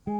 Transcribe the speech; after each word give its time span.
Já, 0.00 0.16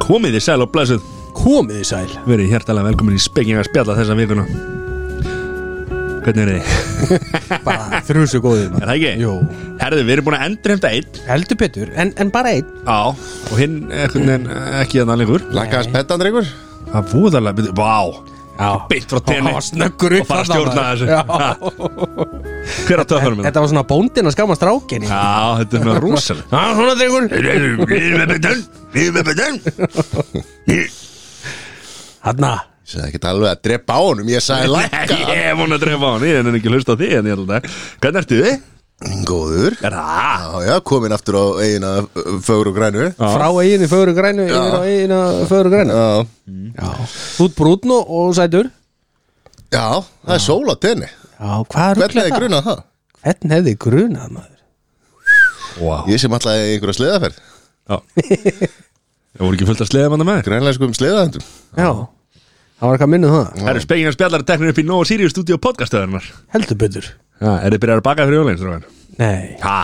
komið 0.00 0.32
þið 0.32 0.44
sæl 0.46 0.64
og 0.64 0.70
blessuð. 0.72 1.02
Komið 1.36 1.76
þið 1.76 1.84
sæl. 1.90 2.08
Verið 2.24 2.48
hjertalega 2.54 2.88
velkomin 2.88 3.18
í 3.18 3.20
spekinga 3.20 3.66
spjalla 3.68 3.98
þessa 4.00 4.16
vikuna. 4.16 4.48
Hvernig 6.24 6.40
er 6.40 6.52
þið? 6.56 6.66
Bara 7.66 8.00
þrjusu 8.06 8.40
góðið 8.40 8.76
Er 8.78 8.88
það 8.88 8.96
ekki? 8.96 9.12
Jú. 9.26 9.36
Herðu, 9.82 10.02
við 10.08 10.16
erum 10.16 10.30
búin 10.30 10.40
að 10.40 10.48
endur 10.48 10.76
hefnda 10.78 10.96
einn. 10.96 11.22
Heldur 11.28 11.60
betur, 11.66 11.92
en, 12.00 12.16
en 12.16 12.32
bara 12.32 12.56
einn. 12.56 12.74
Já, 12.86 13.12
og 13.12 13.56
hinn 13.60 13.80
veginn 13.92 14.52
ekki 14.80 15.04
að 15.04 15.16
lengur. 15.20 15.50
Lakka 15.52 15.82
hans 15.82 15.92
pettan, 15.92 16.22
drengur 16.22 16.48
Það 16.92 17.38
er 17.48 17.56
byrju, 17.58 17.74
vá. 17.78 17.96
Beint 18.90 19.08
frá 19.10 19.18
tenni. 19.26 19.50
Hann 19.56 19.64
snöggur 19.64 20.12
upp 20.18 20.22
Og 20.22 20.28
fara 20.28 20.42
að 20.42 20.48
stjórna 20.50 20.82
þessu. 20.92 21.06
Já. 21.08 21.22
Hver 22.86 23.00
á 23.00 23.04
töðanum 23.08 23.36
minna? 23.38 23.46
Þetta 23.48 23.62
var 23.64 23.70
svona 23.72 23.84
bóndin 23.88 24.28
að 24.28 24.34
skama 24.36 24.54
strákinni 24.58 25.08
Já, 25.08 25.22
þetta 25.62 25.78
er 25.78 25.86
með 25.88 25.96
rúsal 26.04 26.36
Já, 26.42 26.60
svona 26.76 26.94
drengur. 27.00 27.24
Við 27.32 27.48
erum 27.96 28.20
með 28.20 28.28
betan 28.36 28.60
Við 28.92 29.02
erum 29.02 29.16
með 29.16 29.24
betan 29.32 29.54
Hanna 32.28 32.52
Ég 32.82 32.92
sagði 32.92 33.08
ekki 33.08 33.20
alveg 33.32 33.48
að 33.54 33.62
drepa 33.66 33.96
á 33.96 34.00
honum 34.04 34.30
Ég 34.30 34.42
sagði 34.44 34.68
lakka. 34.76 35.16
Ég 35.16 35.42
er 35.48 35.56
búin 35.58 35.74
að 35.74 35.82
drefa 35.86 36.04
á 36.06 36.10
hann 36.12 36.26
Ég 36.28 36.38
er 36.42 36.58
ekki 36.60 36.70
að 36.70 36.76
hlusta 36.76 36.92
á 36.94 37.00
því 37.00 37.08
en 37.18 37.28
ég 37.30 37.34
held 37.38 37.50
að 37.56 37.62
Hvernig 38.02 38.20
ertu 38.22 38.40
þið? 38.42 38.56
Góður. 39.28 39.76
Er 39.84 39.96
það? 39.96 40.44
Já, 40.44 40.66
já, 40.68 40.74
komin 40.92 41.14
aftur 41.16 41.38
á 41.38 41.44
eigina 41.64 41.90
fögur 42.44 42.70
og 42.72 42.76
grænu 42.76 43.08
Frá 43.18 43.48
eiginu 43.62 43.88
fögru 43.90 44.14
grænu 44.16 44.46
Yfir 44.46 44.76
á 44.78 44.82
eiginu 44.86 45.18
fögru 45.50 45.72
grænu. 45.74 45.96
Já, 45.96 46.06
Já. 46.76 46.88
Þú 47.38 47.48
ert 47.48 47.58
brúnn 47.58 47.94
og, 47.96 48.14
og 48.22 48.32
sætur. 48.38 48.70
Já, 49.72 49.86
það 50.26 50.34
er 50.36 50.42
sól 50.46 50.70
á 50.70 50.76
tenni. 50.80 51.08
Já, 51.42 51.52
hvað 51.66 51.90
er 51.90 52.00
Hvernig 52.02 52.22
hefði 52.22 52.38
grunað 52.38 52.66
það? 52.68 52.82
Hvernig 53.22 53.56
hefði 53.56 53.74
grunað 53.86 54.32
maður? 54.36 54.58
Wow 55.80 56.08
Ég 56.10 56.20
sem 56.20 56.34
alltaf 56.36 56.58
í 56.58 56.72
einhverja 56.74 56.98
sleðaferð 56.98 57.38
Já. 57.88 57.96
Það 59.32 59.46
voru 59.46 59.56
ekki 59.56 59.68
fullt 59.70 59.84
að 59.84 59.88
sleða 59.90 60.10
manna 60.12 60.26
með 60.28 60.42
Grænleinskum 60.48 60.92
sleðahendum 60.96 61.46
Já. 61.78 61.88
Það 62.82 62.88
var 62.90 62.96
eitthvað 62.96 63.12
minnið 63.14 63.32
það. 63.32 63.50
Það 63.58 63.70
eru 63.72 63.82
spekingar 63.86 64.16
spjallar 64.16 64.44
teknir 64.46 64.72
upp 64.72 64.80
í 64.82 64.86
Nóa 64.86 65.06
Sirius 65.08 65.34
Studio 65.34 65.58
podcastöðunar 65.62 66.28
Heldur 66.54 66.78
betur 66.82 67.08
Já, 67.42 67.50
er 67.58 67.74
þið 67.74 67.80
byrjar 67.82 68.00
að 68.02 68.06
baka 68.06 68.26
fyrir 68.28 68.38
jólinn, 68.38 68.58
strákar? 68.60 68.84
Nei. 69.18 69.56
Ha? 69.64 69.78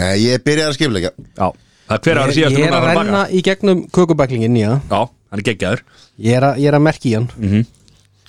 Nei, 0.00 0.12
Ég 0.22 0.42
byrjaði 0.46 0.70
að 0.72 0.76
skipleika 0.78 1.12
Já. 1.12 1.46
Það 1.86 1.94
er 1.96 2.02
hver 2.06 2.18
ára 2.22 2.32
Ég, 2.32 2.36
síðast 2.38 2.58
ég 2.58 2.66
er 2.66 2.76
að 2.78 2.86
renna 2.88 3.22
í 3.28 3.42
gegnum 3.44 3.82
kökubæklingin, 3.92 4.56
já. 4.58 4.70
Já, 4.90 5.00
hann 5.30 5.40
er 5.42 5.46
geggjaður. 5.46 5.82
Ég 6.22 6.36
er 6.38 6.46
að, 6.48 6.60
ég 6.62 6.70
er 6.72 6.76
að 6.78 6.84
merki 6.86 7.10
í 7.10 7.16
hann. 7.18 7.64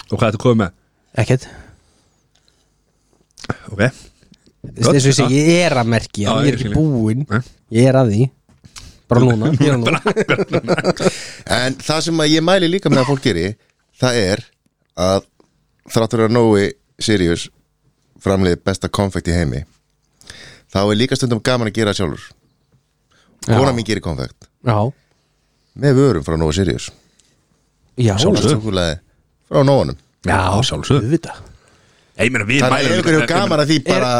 Og 0.10 0.16
hvað 0.18 0.28
ertu 0.30 0.42
komið 0.44 0.60
með? 0.64 0.74
Ekkert. 1.24 1.48
Ok. 3.72 3.84
Þess 4.64 4.90
að 4.90 4.98
ég 5.00 5.18
segi, 5.20 5.42
ég 5.44 5.66
er 5.68 5.76
að 5.82 5.92
merki 5.92 6.24
í 6.24 6.28
hann 6.28 6.46
Ég 6.48 6.54
er 6.54 6.60
ekki 6.60 6.74
búinn. 6.76 7.26
Ég 7.74 7.90
er 7.90 8.00
að 8.00 8.14
því. 8.14 8.28
Bara 9.12 9.26
núna, 9.28 9.52
er 9.68 9.80
núna. 9.80 10.00
En 11.52 11.76
það 11.84 12.06
sem 12.08 12.24
að 12.24 12.32
ég 12.34 12.46
mæli 12.46 12.70
líka 12.72 12.92
með 12.92 13.04
að 13.04 13.10
fólk 13.12 13.26
geri 13.28 13.50
Það 14.00 14.20
er 14.22 14.44
að 15.04 15.26
Þráttur 15.94 16.24
að 16.26 16.34
Nói 16.34 16.70
Sirius 17.04 17.50
Framliði 18.24 18.60
besta 18.64 18.90
konfekt 18.90 19.28
í 19.28 19.36
heimi. 19.36 19.64
Þá 20.74 20.80
er 20.88 20.98
líka 20.98 21.18
stundum 21.20 21.42
gaman 21.44 21.70
að 21.70 21.76
gera 21.78 21.92
það 21.94 22.00
sjálfur. 22.02 22.28
Já. 23.44 23.58
Kona 23.60 23.74
mín 23.76 23.86
gerir 23.88 24.04
konfekt. 24.06 24.48
Já, 24.64 24.78
Með 25.74 25.96
vörum 25.98 26.24
frá 26.26 26.38
Nói 26.38 26.54
Sirius. 26.56 26.92
Já. 28.00 28.14
Súkulega 28.22 29.00
frá 29.50 29.64
Nóanum 29.66 29.98
Já, 30.26 30.38
sjálfsög 30.66 31.02
Auðvitað. 31.04 31.42
Ég 32.14 32.30
meina 32.32 32.46
við 32.46 32.62
Þannig 32.62 32.78
að 32.78 32.88
ef 32.94 33.00
ykkur 33.02 33.16
hefur 33.18 33.30
gaman 33.32 33.62
að 33.64 33.72
því 33.72 33.78
bara 33.88 34.12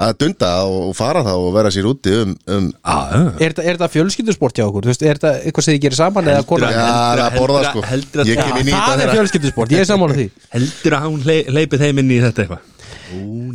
að 0.00 0.12
dunda 0.20 0.50
og 0.70 0.90
fara 0.96 1.22
þá 1.26 1.30
og 1.34 1.48
vera 1.56 1.72
sér 1.72 1.88
úti 1.90 2.12
um, 2.20 2.34
um 2.52 2.66
Er 2.86 3.50
þetta- 3.50 3.64
er 3.64 3.76
þetta 3.78 3.88
fjölskyldusport 3.96 4.60
hjá 4.60 4.66
okkur? 4.68 4.84
Þú 4.86 4.92
veist, 4.92 5.02
er 5.08 5.18
þetta 5.20 5.32
eitthvað 5.48 5.66
sem 5.66 5.74
þið 5.74 5.82
gerir 5.86 5.98
saman 6.00 6.28
eða 6.30 6.36
Heldur 6.40 6.48
konan? 6.52 6.72
Já, 6.72 6.80
heldur- 6.80 7.00
það 7.00 7.16
er 7.16 7.24
að 7.24 7.38
borða 7.40 7.62
heldur- 7.90 8.24
sko 8.24 8.30
Ég 8.30 8.40
kem 8.40 8.56
í 8.56 8.64
það 8.64 8.70
þetta 8.70 8.92
er 8.92 9.00
þeirra 9.00 9.16
fjölskyldusport, 9.16 9.74
ég 9.74 9.80
er 9.84 9.88
sammála 9.90 10.18
því. 10.20 10.26
Heldur 10.54 10.96
að 11.00 11.08
hún 11.08 11.24
hleypið 11.26 11.84
þeim 11.84 12.02
inn 12.04 12.12
í 12.12 12.20
þetta 12.24 12.44
eitthvað? 12.44 12.62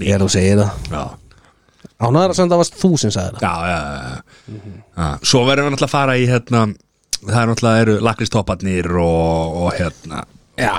Ég 0.02 0.16
er 0.16 0.24
að 0.26 0.34
segja 0.34 0.58
það. 0.62 0.90
Já. 0.92 1.04
Ánæður 1.96 2.34
að 2.34 2.40
það 2.42 2.60
varst 2.60 2.80
þú 2.82 2.90
sem 3.00 3.14
sagði 3.14 3.38
það. 3.38 3.46
Já, 3.46 3.54
já, 3.70 3.80
já, 3.80 4.60
já. 4.98 5.08
Svo 5.24 5.42
verðum 5.48 5.70
við 5.70 5.76
náttúrulega 5.76 5.88
að 5.88 5.96
fara 5.96 6.18
í 6.20 6.28
hérna 6.30 6.64
Það 7.26 7.38
er 7.40 7.50
náttúrulega 7.50 7.84
eru 7.86 7.96
lakristopparnir 8.06 8.90
og, 9.02 9.56
og 9.62 9.70
hérna 9.80 10.24
Já, 10.60 10.74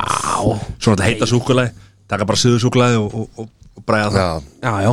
Svo 0.44 0.92
náttúrulega 0.92 1.08
heita 1.08 1.28
súkulæði 1.30 1.72
Taka 2.06 2.26
bara 2.28 2.38
suðu 2.38 2.60
súkulæði 2.62 3.00
og, 3.00 3.14
og, 3.16 3.40
og, 3.42 3.82
bræða 3.86 4.10
það. 4.14 4.50
Já, 4.62 4.70
já, 4.70 4.74
já. 4.86 4.92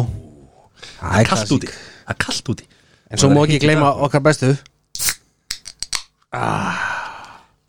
Það 0.99 1.17
er 1.19 1.27
kallt 1.29 1.51
úti. 1.53 1.67
Það 1.73 2.13
er 2.13 2.17
kallt 2.23 2.49
úti. 2.53 2.65
En 3.13 3.21
svo 3.21 3.29
má 3.29 3.41
ekki 3.43 3.59
gleyma 3.61 3.91
okkar 4.07 4.23
bestu. 4.25 4.49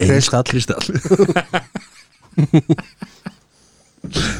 Kristall. 0.00 0.48
Kristall. 0.48 0.86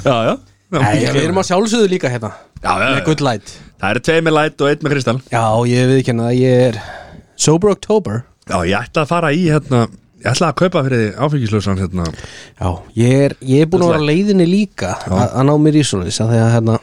Já, 0.05 0.17
já 0.29 0.35
Nei, 0.83 1.01
við 1.15 1.23
erum 1.25 1.39
að 1.43 1.49
sjálfsögðu 1.51 1.89
líka 1.93 2.11
hérna. 2.11 2.31
Já, 2.65 2.71
já, 2.73 2.87
Með 2.89 2.99
já. 2.99 3.05
good 3.07 3.21
light. 3.25 3.53
Það 3.81 3.91
eru 3.95 4.01
tvei 4.09 4.21
með 4.27 4.35
light 4.39 4.61
og 4.65 4.69
einn 4.71 4.83
með 4.87 4.95
kristall 4.95 5.21
Já, 5.31 5.45
ég 5.69 5.91
við 5.91 5.99
ekki 6.03 6.15
að 6.17 6.33
ég 6.41 6.63
er 6.71 6.79
Sober 7.37 7.71
October. 7.75 8.25
Já, 8.49 8.57
ég 8.65 8.79
ætla 8.81 9.03
að 9.05 9.13
fara 9.13 9.33
í 9.35 9.45
hérna 9.51 9.83
Ég 10.25 10.31
ætla 10.33 10.49
að 10.49 10.57
kaupa 10.63 10.81
fyrir 10.87 11.01
því 11.03 11.09
áfengislausan 11.27 11.81
hérna. 11.83 12.05
Já, 12.57 12.69
ég 12.97 13.15
er, 13.27 13.35
ég 13.45 13.61
er 13.61 13.69
búin 13.69 13.83
að 13.85 13.91
vera 13.93 14.01
á 14.01 14.09
leiðinni 14.09 14.47
líka 14.49 14.95
að 15.05 15.25
að 15.37 15.45
ná 15.51 15.55
mér 15.61 15.77
í 15.77 15.83
svona 15.85 16.07
þess 16.09 16.23
að 16.25 16.33
að 16.39 16.53
hérna 16.55 16.77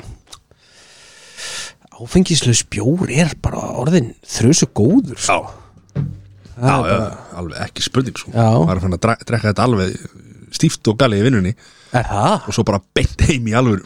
áfengislaus 2.02 2.62
bjór 2.74 3.10
er 3.14 3.34
bara 3.42 3.62
orðin 3.82 4.12
þrjusu 4.26 4.68
góður 4.78 5.18
Já, 5.18 5.26
sko. 5.26 5.40
já, 6.62 6.76
já, 6.86 6.98
alveg 7.42 7.64
ekki 7.66 7.86
spurning 7.86 8.18
sko. 8.22 8.34
Já. 8.36 8.46
Er 8.46 8.76
að 8.78 8.84
fann 8.86 8.98
að 8.98 9.02
dre- 9.08 9.26
drekka 9.32 9.52
þetta 9.52 9.66
alveg 9.66 9.96
stíft 10.56 10.88
og 10.92 10.98
galið 11.02 11.22
í 11.22 11.28
vinnunni. 11.30 11.54
Það? 11.92 12.46
og 12.48 12.56
svo 12.56 12.64
bara 12.64 12.80
beint 12.96 13.20
heim 13.28 13.48
í 13.52 13.54
alvöru. 13.60 13.84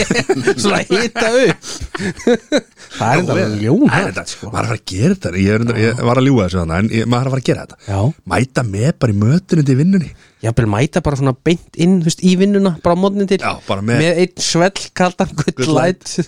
Svona 0.62 0.82
hita 0.84 1.30
upp. 1.32 1.68
Það 2.98 3.12
er 3.12 3.20
enda 3.22 3.36
ljón 3.62 3.86
Það 3.88 4.02
er 4.02 4.08
þetta, 4.10 4.24
sko. 4.28 4.50
Maður 4.52 4.58
er 4.58 4.66
að 4.66 4.68
fara 4.68 4.76
að 4.78 4.82
gera 4.92 5.14
þetta. 5.14 5.32
Ég, 5.38 5.48
er, 5.54 5.64
enda- 5.64 5.76
ég 5.80 6.02
var 6.08 6.20
að 6.20 6.26
ljúga 6.28 6.44
þessu 6.48 6.58
þannig 6.60 6.78
En 6.78 6.90
ég, 6.98 7.08
maður 7.08 7.22
er 7.22 7.30
að 7.30 7.34
fara 7.34 7.42
að 7.42 7.48
gera 7.48 7.64
þetta. 7.64 7.78
Já. 7.88 8.00
Mæta 8.34 8.64
með 8.68 8.90
bara 9.04 9.14
í 9.14 9.18
mötunni 9.22 9.64
til 9.68 9.76
vinnunni. 9.80 10.10
Jafnvel 10.44 10.68
mæta 10.74 11.02
bara 11.08 11.20
svona 11.20 11.34
beint 11.48 11.80
inn 11.80 11.96
þú 12.02 12.08
veist, 12.10 12.24
í 12.28 12.34
vinnuna, 12.40 12.74
bara 12.84 12.98
á 12.98 13.02
mótnin 13.02 13.30
til. 13.32 13.40
Já, 13.40 13.54
bara 13.68 13.84
með- 13.88 14.04
einn 14.12 14.44
svell 14.44 14.84
kaldan 15.00 15.32
light 15.72 16.18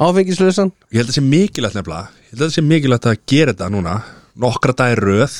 áfengislausan. 0.00 0.72
Ég 0.90 1.02
held 1.02 1.10
að 1.10 1.12
það 1.12 1.18
sé 1.20 1.26
mikilvægt 1.28 1.76
nefnilega 1.76 2.08
Ég 2.08 2.32
held 2.32 2.40
að 2.40 2.46
það 2.48 2.56
sé 2.56 2.64
mikilvægt 2.66 3.10
að 3.10 3.20
gera 3.34 3.52
þetta 3.54 3.70
núna. 3.76 3.94
Nokkra 4.40 4.72
dagir 4.80 5.02
röð 5.04 5.38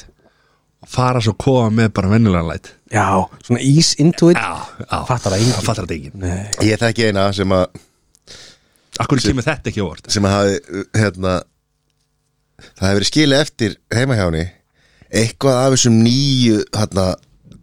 fara 0.89 1.21
svo 1.21 1.35
að 1.37 1.43
koma 1.45 1.71
með 1.77 1.91
bara 1.99 2.13
vennilega 2.15 2.47
læt 2.49 2.71
Já, 2.91 3.07
svona 3.47 3.61
ease 3.63 3.95
into 4.03 4.31
it. 4.33 4.39
Já 4.41 5.05
Fattar 5.07 5.31
það 5.31 5.39
enginn. 5.39 5.55
Það 5.55 5.67
fattar 5.69 5.87
það 5.87 5.97
enginn. 5.97 6.25
Nei. 6.25 6.67
ég 6.67 6.81
þekki 6.81 7.09
eina 7.11 7.27
sem 7.37 7.53
að 7.55 7.67
Akkur 9.01 9.21
kemur 9.23 9.47
þetta 9.47 9.71
ekki 9.71 9.81
á 9.81 9.87
vort 9.87 10.11
sem 10.13 10.27
að 10.27 10.35
hafi 10.35 10.85
hérna 10.99 11.35
það 12.61 12.87
hefur 12.89 12.99
verið 12.99 13.11
skilið 13.11 13.45
eftir 13.45 13.77
heima 13.95 14.17
hjá 14.19 14.25
henni 14.27 14.47
eitthvað 15.11 15.61
af 15.65 15.75
þessum 15.77 16.01
nýju 16.05 16.59
hérna 16.77 17.07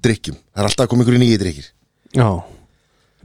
drikkjum 0.06 0.38
það 0.40 0.64
er 0.64 0.70
alltaf 0.72 0.90
koma 0.92 1.06
ykkur 1.06 1.18
í 1.18 1.22
nýju 1.26 1.42
drikkir 1.44 1.68
Já. 2.18 2.30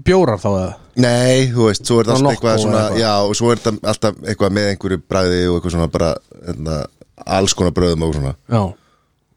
Bjórar 0.03 0.41
þá 0.43 0.49
eða? 0.51 0.71
Nei, 1.01 1.49
þú 1.53 1.69
veist, 1.69 1.87
svo 1.87 2.01
er 2.01 2.09
þetta 2.09 2.19
Svona 2.19 2.33
alltaf 2.33 2.35
eitthvað 2.35 2.57
Nocco 2.57 2.63
svona, 2.65 2.79
eða 2.79 2.89
eitthvað. 2.91 3.01
já, 3.01 3.13
og 3.29 3.37
svo 3.39 3.51
er 3.53 3.61
þetta 3.63 3.91
alltaf 3.93 4.23
eitthvað 4.27 4.55
með 4.57 4.69
einhverju 4.73 4.99
bræði 5.13 5.41
og 5.47 5.55
eitthvað 5.57 5.75
svona 5.77 5.89
bara, 5.95 6.09
hérna, 6.49 6.79
alls 7.39 7.55
konar 7.57 7.75
bröðum 7.77 8.05
og 8.09 8.15
svona, 8.17 8.33
Já 8.51 8.63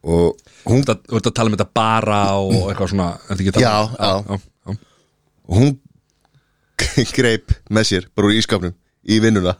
og 0.06 0.38
hún, 0.70 0.84
Þú 0.86 1.18
ert 1.18 1.26
að- 1.30 1.34
tala 1.34 1.50
um 1.50 1.56
þetta 1.56 1.68
bara 1.74 2.20
og 2.38 2.52
eitthvað 2.70 2.92
svona 2.92 3.08
Já, 3.26 3.34
um- 3.34 3.96
já. 3.98 4.14
já, 4.30 4.38
já. 4.66 4.76
og 5.48 5.56
hún 5.60 5.72
greip 7.16 7.52
með 7.72 7.88
sér, 7.90 8.06
bara 8.14 8.28
úr 8.30 8.36
ískapnum 8.38 8.74
í 9.06 9.18
vinnuna. 9.22 9.56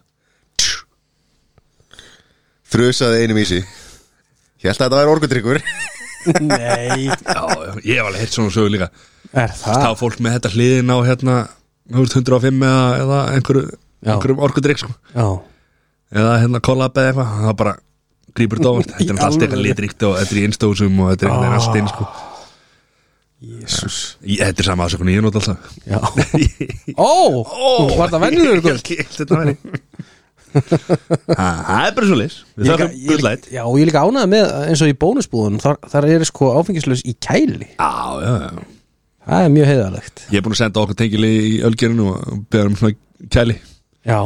Þrjusaði 2.67 3.21
einum 3.25 3.39
í 3.41 3.45
sig. 3.47 3.67
Ég 4.63 4.71
held 4.73 4.81
að 4.81 4.87
þetta 4.87 4.99
væri 5.01 5.13
orkudrykkur. 5.15 5.61
Nei. 6.43 7.07
Já, 7.37 7.43
já, 7.47 7.73
ég 7.87 8.01
hef 8.01 8.07
alveg 8.09 8.23
heitt 8.25 8.35
svona 8.35 8.51
sögu 8.51 8.73
líka. 8.75 8.89
Er 9.31 9.53
Það? 9.55 9.83
Var 9.85 9.99
fólk 10.01 10.17
með 10.25 10.33
þetta 10.37 10.51
hliðin 10.57 10.91
á 10.91 10.99
hérna 11.07 11.35
þú 11.87 12.03
veist, 12.03 12.17
105 12.19 12.65
eða, 12.67 12.81
eða 13.05 13.19
einhverju 13.37 13.63
einhverjum 14.07 14.43
orkudrykk 14.49 14.81
sko. 14.83 14.91
Já. 15.15 15.27
Eða 16.19 16.33
hérna 16.43 16.61
kollab 16.67 16.99
eða 16.99 17.13
eitthvað. 17.13 17.31
Það 17.45 17.55
bara 17.63 17.75
grípur 18.39 18.61
þetta 18.61 18.73
óvart 18.73 18.95
þetta 18.95 19.13
er 19.13 19.19
Í 19.21 19.25
allt 19.27 19.43
eitthvað 19.47 19.65
litríkt 19.67 20.07
og 20.09 20.17
þetta 20.21 20.35
er 20.37 20.41
í 20.41 20.47
einstóðsum 20.49 21.03
og 21.05 21.13
þetta 21.13 21.27
er 21.27 21.33
einhvern 21.33 21.47
veginn 21.47 21.61
allt 21.61 21.81
inn 21.83 21.91
sko. 21.93 22.09
Jésús 23.47 23.97
þetta 24.25 24.63
er 24.65 24.69
sama 24.71 24.87
ásökun 24.89 25.11
ég 25.13 25.19
er 25.21 25.27
nátt 25.27 25.37
alltaf. 25.37 25.75
Já. 25.85 25.99
Ó 26.97 27.97
Var 27.99 28.13
það 28.15 28.23
vennilegur 28.25 28.71
held- 28.71 28.93
ég 28.95 29.03
held 29.05 29.19
þetta 29.21 29.43
Ha, 30.57 31.47
það 31.67 31.83
er 31.85 31.91
bara 31.99 32.07
svo 32.09 32.17
leys 32.17 32.37
við 32.57 32.71
þarfum 32.71 32.93
líka- 32.95 33.11
gullæt 33.11 33.49
Já, 33.53 33.61
og 33.69 33.75
ég 33.77 33.89
líka 33.91 34.05
ánægð 34.07 34.31
með 34.33 34.47
eins 34.71 34.83
og 34.87 34.89
í 34.89 34.95
bónusbúðunum 35.03 35.61
þar, 35.61 35.77
þar 35.93 36.07
er 36.15 36.25
sko 36.25 36.49
áfengislaus 36.57 37.03
í 37.05 37.13
kæli. 37.21 37.69
Já, 37.77 37.91
já, 38.25 38.33
já. 38.47 38.65
Það 39.27 39.43
er 39.45 39.53
mjög 39.53 39.69
heiðalegt 39.73 40.23
Ég 40.33 40.39
er 40.41 40.45
búin 40.47 40.55
að 40.57 40.61
senda 40.63 40.81
okkur 40.85 40.97
tengili 41.03 41.31
í 41.51 41.53
ölgerinu 41.67 42.07
og 42.15 42.41
beða 42.55 42.71
um 42.71 42.79
svona 42.81 43.29
kæli. 43.37 43.59
Já 44.07 44.21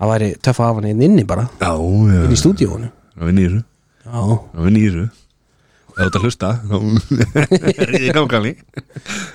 Það 0.00 0.10
væri 0.14 0.28
töff 0.40 0.60
að 0.62 0.68
hafa 0.70 0.80
hann 0.80 0.90
inn 0.94 1.02
inni 1.04 1.24
bara. 1.28 1.44
Já, 1.60 1.72
já 1.76 2.20
Inn 2.24 2.32
í 2.32 2.38
stúdíónu 2.40 2.88
Það 3.20 3.28
vinn 3.30 3.40
í 3.40 3.46
þessu. 3.46 3.62
Já. 4.06 4.20
Það 4.54 4.66
vinn 4.66 4.78
í 4.80 4.84
þessu. 4.86 5.08
Ef 6.00 6.06
að 6.16 6.22
hlusta 6.24 6.50
þá 6.64 6.76
Ríði 7.90 8.12
gangali 8.16 8.52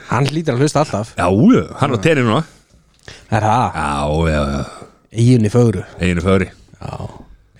Hann 0.09 0.29
hlýtur 0.31 0.55
að 0.55 0.63
hlusta 0.63 0.81
alltaf. 0.81 1.11
Já, 1.19 1.27
já, 1.29 1.63
hann 1.81 1.91
er 1.93 1.99
á 1.99 2.05
tenni 2.05 2.23
núna. 2.25 2.39
Er 3.29 3.45
það? 3.45 3.75
Já, 3.75 4.31
já, 4.31 4.39
já. 4.55 4.63
Eginni 5.15 5.51
fögru. 5.53 5.83
Eginu 6.01 6.23
fögri 6.25 6.47
Já. 6.49 6.95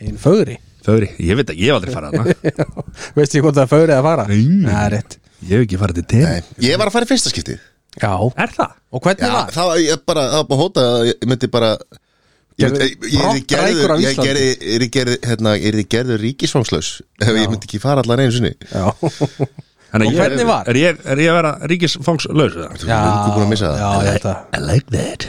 Eginni 0.02 0.22
fögri 0.24 0.57
Fögri, 0.86 1.07
ég 1.25 1.38
veit 1.40 1.50
að 1.50 1.62
ég 1.62 1.69
hef 1.72 1.78
aldrei 1.80 1.94
farið 1.96 2.18
hana 2.19 2.74
Veistu 3.18 3.40
ég 3.40 3.46
hvort 3.46 3.56
það 3.57 3.63
er 3.63 3.69
fögri 3.72 3.94
að 3.96 4.04
fara? 4.06 4.25
Nei. 4.30 4.42
Það 4.66 4.81
er 4.81 4.92
rétt. 4.94 5.16
Ég 5.46 5.54
hef 5.56 5.63
ekki 5.66 5.80
farið 5.81 6.00
til 6.00 6.06
tenni 6.12 6.25
Nei, 6.30 6.66
ég 6.68 6.78
var 6.81 6.90
að 6.92 6.96
fara 6.98 7.07
í 7.07 7.10
fyrsta 7.10 7.31
skiptið. 7.34 7.62
Já. 8.02 8.12
Er 8.44 8.52
það? 8.57 8.74
Og 8.94 9.02
hvernig 9.06 9.25
Já, 9.25 9.31
var? 9.38 9.54
það 9.56 9.69
var 9.72 9.81
ég 9.81 10.04
bara, 10.12 10.25
það 10.34 10.42
var 10.42 10.50
bara 10.50 10.57
að 10.57 10.62
hóta 10.66 10.84
að 10.92 11.07
ég 11.10 11.25
myndi 11.31 11.50
bara 11.56 11.69
Ég 12.56 12.72
ég, 12.72 12.94
ég, 13.12 13.24
ég, 13.36 13.48
gerði, 14.22 14.44
er 14.63 14.84
ég 14.86 14.92
gerði, 14.94 15.16
hérna, 15.28 15.57
er 15.60 15.75
ég 15.75 15.88
gerður 15.92 16.22
ríkisfangslaus? 16.24 17.02
Ef 17.19 17.31
ég 17.36 17.50
myndi 17.52 17.68
ekki 17.68 17.81
fara 17.84 18.00
allan 18.00 18.22
einu 18.24 18.31
sinni. 18.31 18.54
Já. 18.72 18.94
Þannig 19.92 20.13
að 20.13 20.19
hvernig 20.22 20.48
var? 20.48 20.69
Er 20.72 20.80
ég, 20.80 21.02
er 21.04 21.19
ég 21.19 21.31
að 21.34 21.36
vera 21.42 21.52
ríkisfangslaus? 21.72 22.56
eða? 22.56 22.69
Þú 22.80 22.88
erum 22.88 23.04
löngu 23.10 23.34
búin 23.36 23.44
að 23.44 23.52
missa 23.52 23.74
það. 23.75 24.30
I 24.56 24.62
like 24.63 24.96
that. 24.96 25.28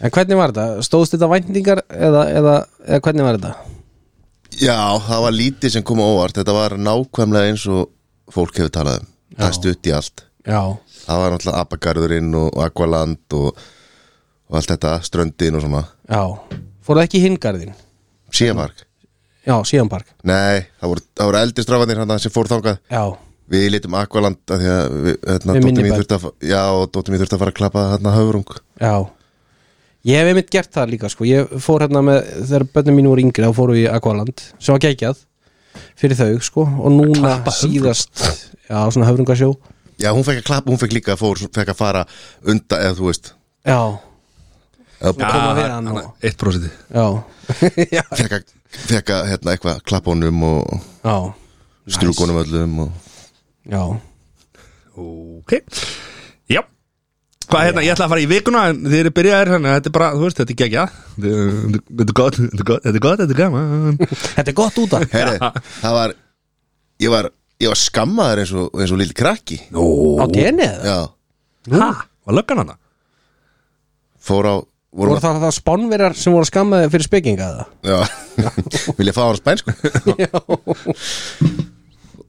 En 0.00 0.14
hvernig 0.16 0.40
var 0.40 0.54
þetta? 0.54 0.86
Stóðst 0.88 1.16
þetta 1.16 1.28
væntingar 1.34 1.82
eða, 1.88 2.22
eða, 2.32 2.54
eða 2.88 3.02
hvernig 3.06 3.28
var 3.28 3.38
þetta? 3.38 3.52
Já, 4.54 4.78
það 5.04 5.24
var 5.26 5.36
lítið 5.36 5.74
sem 5.76 5.84
kom 5.84 6.00
á 6.00 6.06
óvart. 6.08 6.38
Þetta 6.40 6.54
var 6.56 6.76
nákvæmlega 6.80 7.50
eins 7.52 7.66
og 7.68 7.90
fólk 8.32 8.56
hefur 8.62 8.72
talað 8.72 9.02
um. 9.02 9.10
Það 9.34 9.50
er 9.50 9.58
stutt 9.58 9.90
í 9.90 9.94
allt. 9.96 10.24
Já. 10.44 10.60
Það 11.04 11.20
var 11.20 11.34
náttúrulega 11.34 11.64
Abagarðurinn 11.66 12.36
og 12.40 12.58
Aqualand 12.64 13.36
og, 13.36 13.60
og 14.48 14.58
allt 14.60 14.72
þetta, 14.72 14.94
ströndin 15.04 15.60
og 15.60 15.64
svona 15.66 15.84
Já. 16.10 16.22
Fóruð 16.84 17.06
ekki 17.06 17.20
í 17.20 17.24
hingarðin? 17.24 17.74
Síðanpark 18.34 18.82
Já, 19.44 19.54
síðanpark 19.68 20.10
Nei, 20.26 20.64
það 20.80 20.90
voru, 20.92 21.04
það 21.16 21.28
voru 21.30 21.40
eldri 21.40 21.64
stráfanir 21.64 22.00
hann 22.00 22.14
sem 22.22 22.32
fór 22.32 22.48
þangað. 22.50 22.78
Já. 22.92 23.02
Við 23.54 23.66
litum 23.74 23.96
Aqualand 24.00 24.40
að 24.48 24.62
því 24.62 24.70
að 24.72 24.94
við, 25.04 25.16
hérna, 25.28 25.56
Við 25.56 25.66
mín 25.66 25.80
bæ. 25.80 25.90
þurfti 25.98 26.16
að, 26.16 26.24
Já, 26.48 26.62
og 26.72 26.86
dóttir 26.94 27.12
mín 27.12 27.20
þurfti 27.20 27.36
að 27.36 27.42
fara 27.44 27.52
að 27.52 27.58
klappa 27.58 27.82
hérna 27.92 28.14
höfrung. 28.14 28.54
Já. 28.80 28.94
Ég 30.04 30.20
hef 30.20 30.30
einmitt 30.30 30.50
gert 30.52 30.72
það 30.72 30.90
líka 30.94 31.10
sko. 31.12 31.26
Ég 31.28 31.52
fór 31.64 31.84
hérna 31.84 32.02
með 32.04 32.18
Þegar 32.40 32.64
börnum 32.72 32.98
mínu 33.00 33.12
voru 33.12 33.24
yngri 33.24 33.44
þá 33.44 33.54
fóru 33.56 33.76
við 33.76 33.84
í 33.86 33.92
Aqualand 33.92 34.42
Sem 34.60 34.74
var 34.76 34.82
geggjað 34.84 35.20
Fyrir 36.00 36.18
þau 36.18 36.40
sko. 36.44 36.64
Og 36.64 36.92
núna 36.92 37.20
Klappa 37.20 37.54
síðast 37.56 38.24
Já, 38.68 38.80
svona 38.92 39.08
höfrungasjó. 39.08 39.52
Já, 40.00 40.10
hún 40.16 40.24
fekk 40.26 40.40
að 40.42 40.48
klappa, 40.48 40.72
hún 40.72 40.80
fekk 40.80 40.96
líka 40.96 41.14
að 41.14 41.20
fór, 41.20 41.40
fekk 41.54 41.70
að 41.70 41.78
fara 41.78 42.02
undan, 42.48 42.80
eða 42.80 42.96
þú 42.98 43.08
veist. 43.12 43.32
Já 43.64 43.78
eða, 43.78 43.92
koma 43.92 44.00
við 44.00 44.00
hann 44.00 44.00
hann 44.00 44.00
og- 44.00 44.92
1% 45.12 46.68
Já 46.94 47.06
Já. 47.92 48.02
Fekk 48.74 49.10
að, 49.14 49.26
hérna, 49.30 49.52
eitthvað 49.54 49.82
klappa 49.86 50.10
honum 50.10 50.42
og 50.48 50.80
Já. 51.04 51.16
strjúk 51.94 52.18
honum 52.24 52.40
öllum 52.42 52.78
og 52.86 52.90
Já. 53.70 53.82
Ok. 55.00 55.52
Já. 56.52 56.60
Hvað 57.48 57.64
hérna, 57.68 57.84
ég 57.84 57.92
ætla 57.94 58.06
að 58.08 58.12
fara 58.14 58.24
í 58.24 58.28
vikuna 58.30 58.64
en 58.72 58.82
þið 58.88 58.98
eru 59.02 59.12
byrjaðir 59.16 59.50
þannig 59.54 59.70
að 59.70 59.78
þetta 59.78 59.90
er 59.90 59.94
bara, 59.98 60.10
þú 60.14 60.24
veist, 60.26 60.40
þetta 60.40 60.54
er 60.54 60.60
gegja 60.60 60.84
Þetta 61.14 62.04
er 62.04 62.12
gott, 62.20 62.38
þetta 62.40 62.60
er 62.60 63.00
gott, 63.04 63.22
þetta 63.22 63.34
er 63.34 63.40
gaman. 63.40 63.98
Þetta 64.36 64.50
er 64.50 64.56
gott 64.58 64.78
út 64.82 64.96
af. 64.98 65.06
Herri, 65.14 65.38
það 65.80 65.96
var 65.98 66.14
Ég 67.04 67.10
var, 67.14 67.28
ég 67.62 67.72
var 67.72 67.80
skammaður 67.80 68.42
eins 68.44 68.52
og, 68.54 68.68
eins 68.80 68.92
og 68.94 69.00
lille 69.00 69.16
krakki. 69.18 69.58
Ó, 69.74 69.84
Á 70.22 70.24
tenni 70.30 70.66
eða? 70.66 70.84
Já, 70.86 70.98
hæ, 71.74 71.88
var 72.28 72.36
löggan 72.38 72.60
hana? 72.64 72.76
fór 74.24 74.46
á 74.48 74.56
Voru 74.94 75.16
það 75.18 75.40
það 75.42 75.54
spánverjar 75.56 76.14
sem 76.18 76.34
voru 76.34 76.46
að 76.46 76.50
skammaði 76.52 76.90
fyrir 76.92 77.06
spekinga 77.08 77.46
eða? 77.50 77.64
Já, 77.82 77.96
vil 78.98 79.08
ég 79.08 79.16
fá 79.16 79.24
hann 79.24 79.40
spænsku 79.40 79.74
Já. 80.22 80.30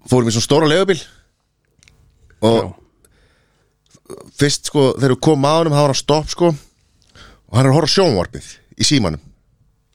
Fórum 0.09 0.29
í 0.29 0.33
svona 0.33 0.45
stóra 0.47 0.69
legubil 0.69 0.97
Og 2.45 2.73
fyrst 4.39 4.71
sko, 4.71 4.91
þegar 4.97 5.13
við 5.15 5.21
komum 5.27 5.47
að 5.49 5.59
honum 5.59 5.75
Það 5.75 5.85
var 5.85 5.93
hann 5.93 6.01
stopp 6.01 6.33
sko. 6.33 6.49
Og 7.45 7.57
hann 7.57 7.67
er 7.67 7.71
að 7.71 7.77
horfa 7.79 7.89
á 7.89 7.95
sjónvarpið 7.95 8.49
í 8.75 8.87
símanum. 8.87 9.21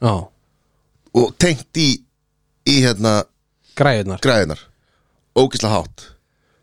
Já. 0.01 0.15
Og 1.21 1.35
tengt 1.43 1.83
í 1.83 1.91
Í 2.71 2.77
hérna 2.85 3.21
Græðunar 3.79 4.21
græðinar 4.23 4.63
Ógislega 5.39 5.79
hátt. 5.79 6.07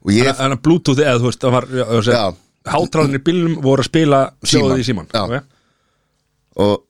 Og 0.06 0.12
ég, 0.13 0.27
Þannig 0.38 0.60
að 0.60 0.63
Bluetooth 0.68 1.01
eða 1.03 1.19
þú 1.19 1.30
veist, 1.30 1.44
það 1.44 1.56
var 1.56 1.68
já, 2.06 2.25
Hátráðinni 2.68 3.19
í 3.19 3.24
bílnum 3.27 3.56
voru 3.63 3.83
að 3.83 3.89
spila 3.89 4.19
sjóðið 4.45 4.83
í 4.83 4.88
síman 4.88 5.07
Já. 5.12 5.42
Og 6.57 6.83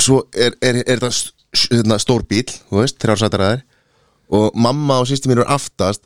svo 0.00 0.22
er, 0.34 0.54
er, 0.64 0.80
er 0.86 1.04
s- 1.10 1.32
hérna, 1.70 1.98
stór 2.00 2.24
bíl, 2.30 2.46
þú 2.70 2.80
veist, 2.80 2.98
þrjár 3.02 3.20
sættar 3.20 3.44
að 3.44 3.52
þær. 3.54 3.62
Og 4.30 4.54
mamma 4.54 5.00
og 5.02 5.08
sýsti 5.10 5.26
mín 5.30 5.40
er 5.42 5.50
aftast 5.50 6.04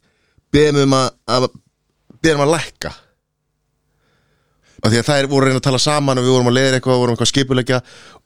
beðum 0.55 0.87
um 0.89 0.95
að, 0.99 1.09
að 1.29 1.49
beðum 2.25 2.45
að 2.47 2.55
lækka. 2.57 2.93
Af 4.85 4.93
því 4.93 4.99
að 5.01 5.07
þær 5.09 5.27
voru 5.33 5.47
að 5.47 5.49
reyna 5.49 5.61
að 5.63 5.67
tala 5.69 5.81
saman 5.81 6.19
og 6.21 6.25
við 6.27 6.33
vorum 6.35 6.49
að 6.51 6.57
leiða 6.59 6.79
eitthvað, 6.79 6.99
vorum 7.01 7.15
eitthvað 7.15 7.29
að 7.29 7.31
skipulegja 7.33 7.79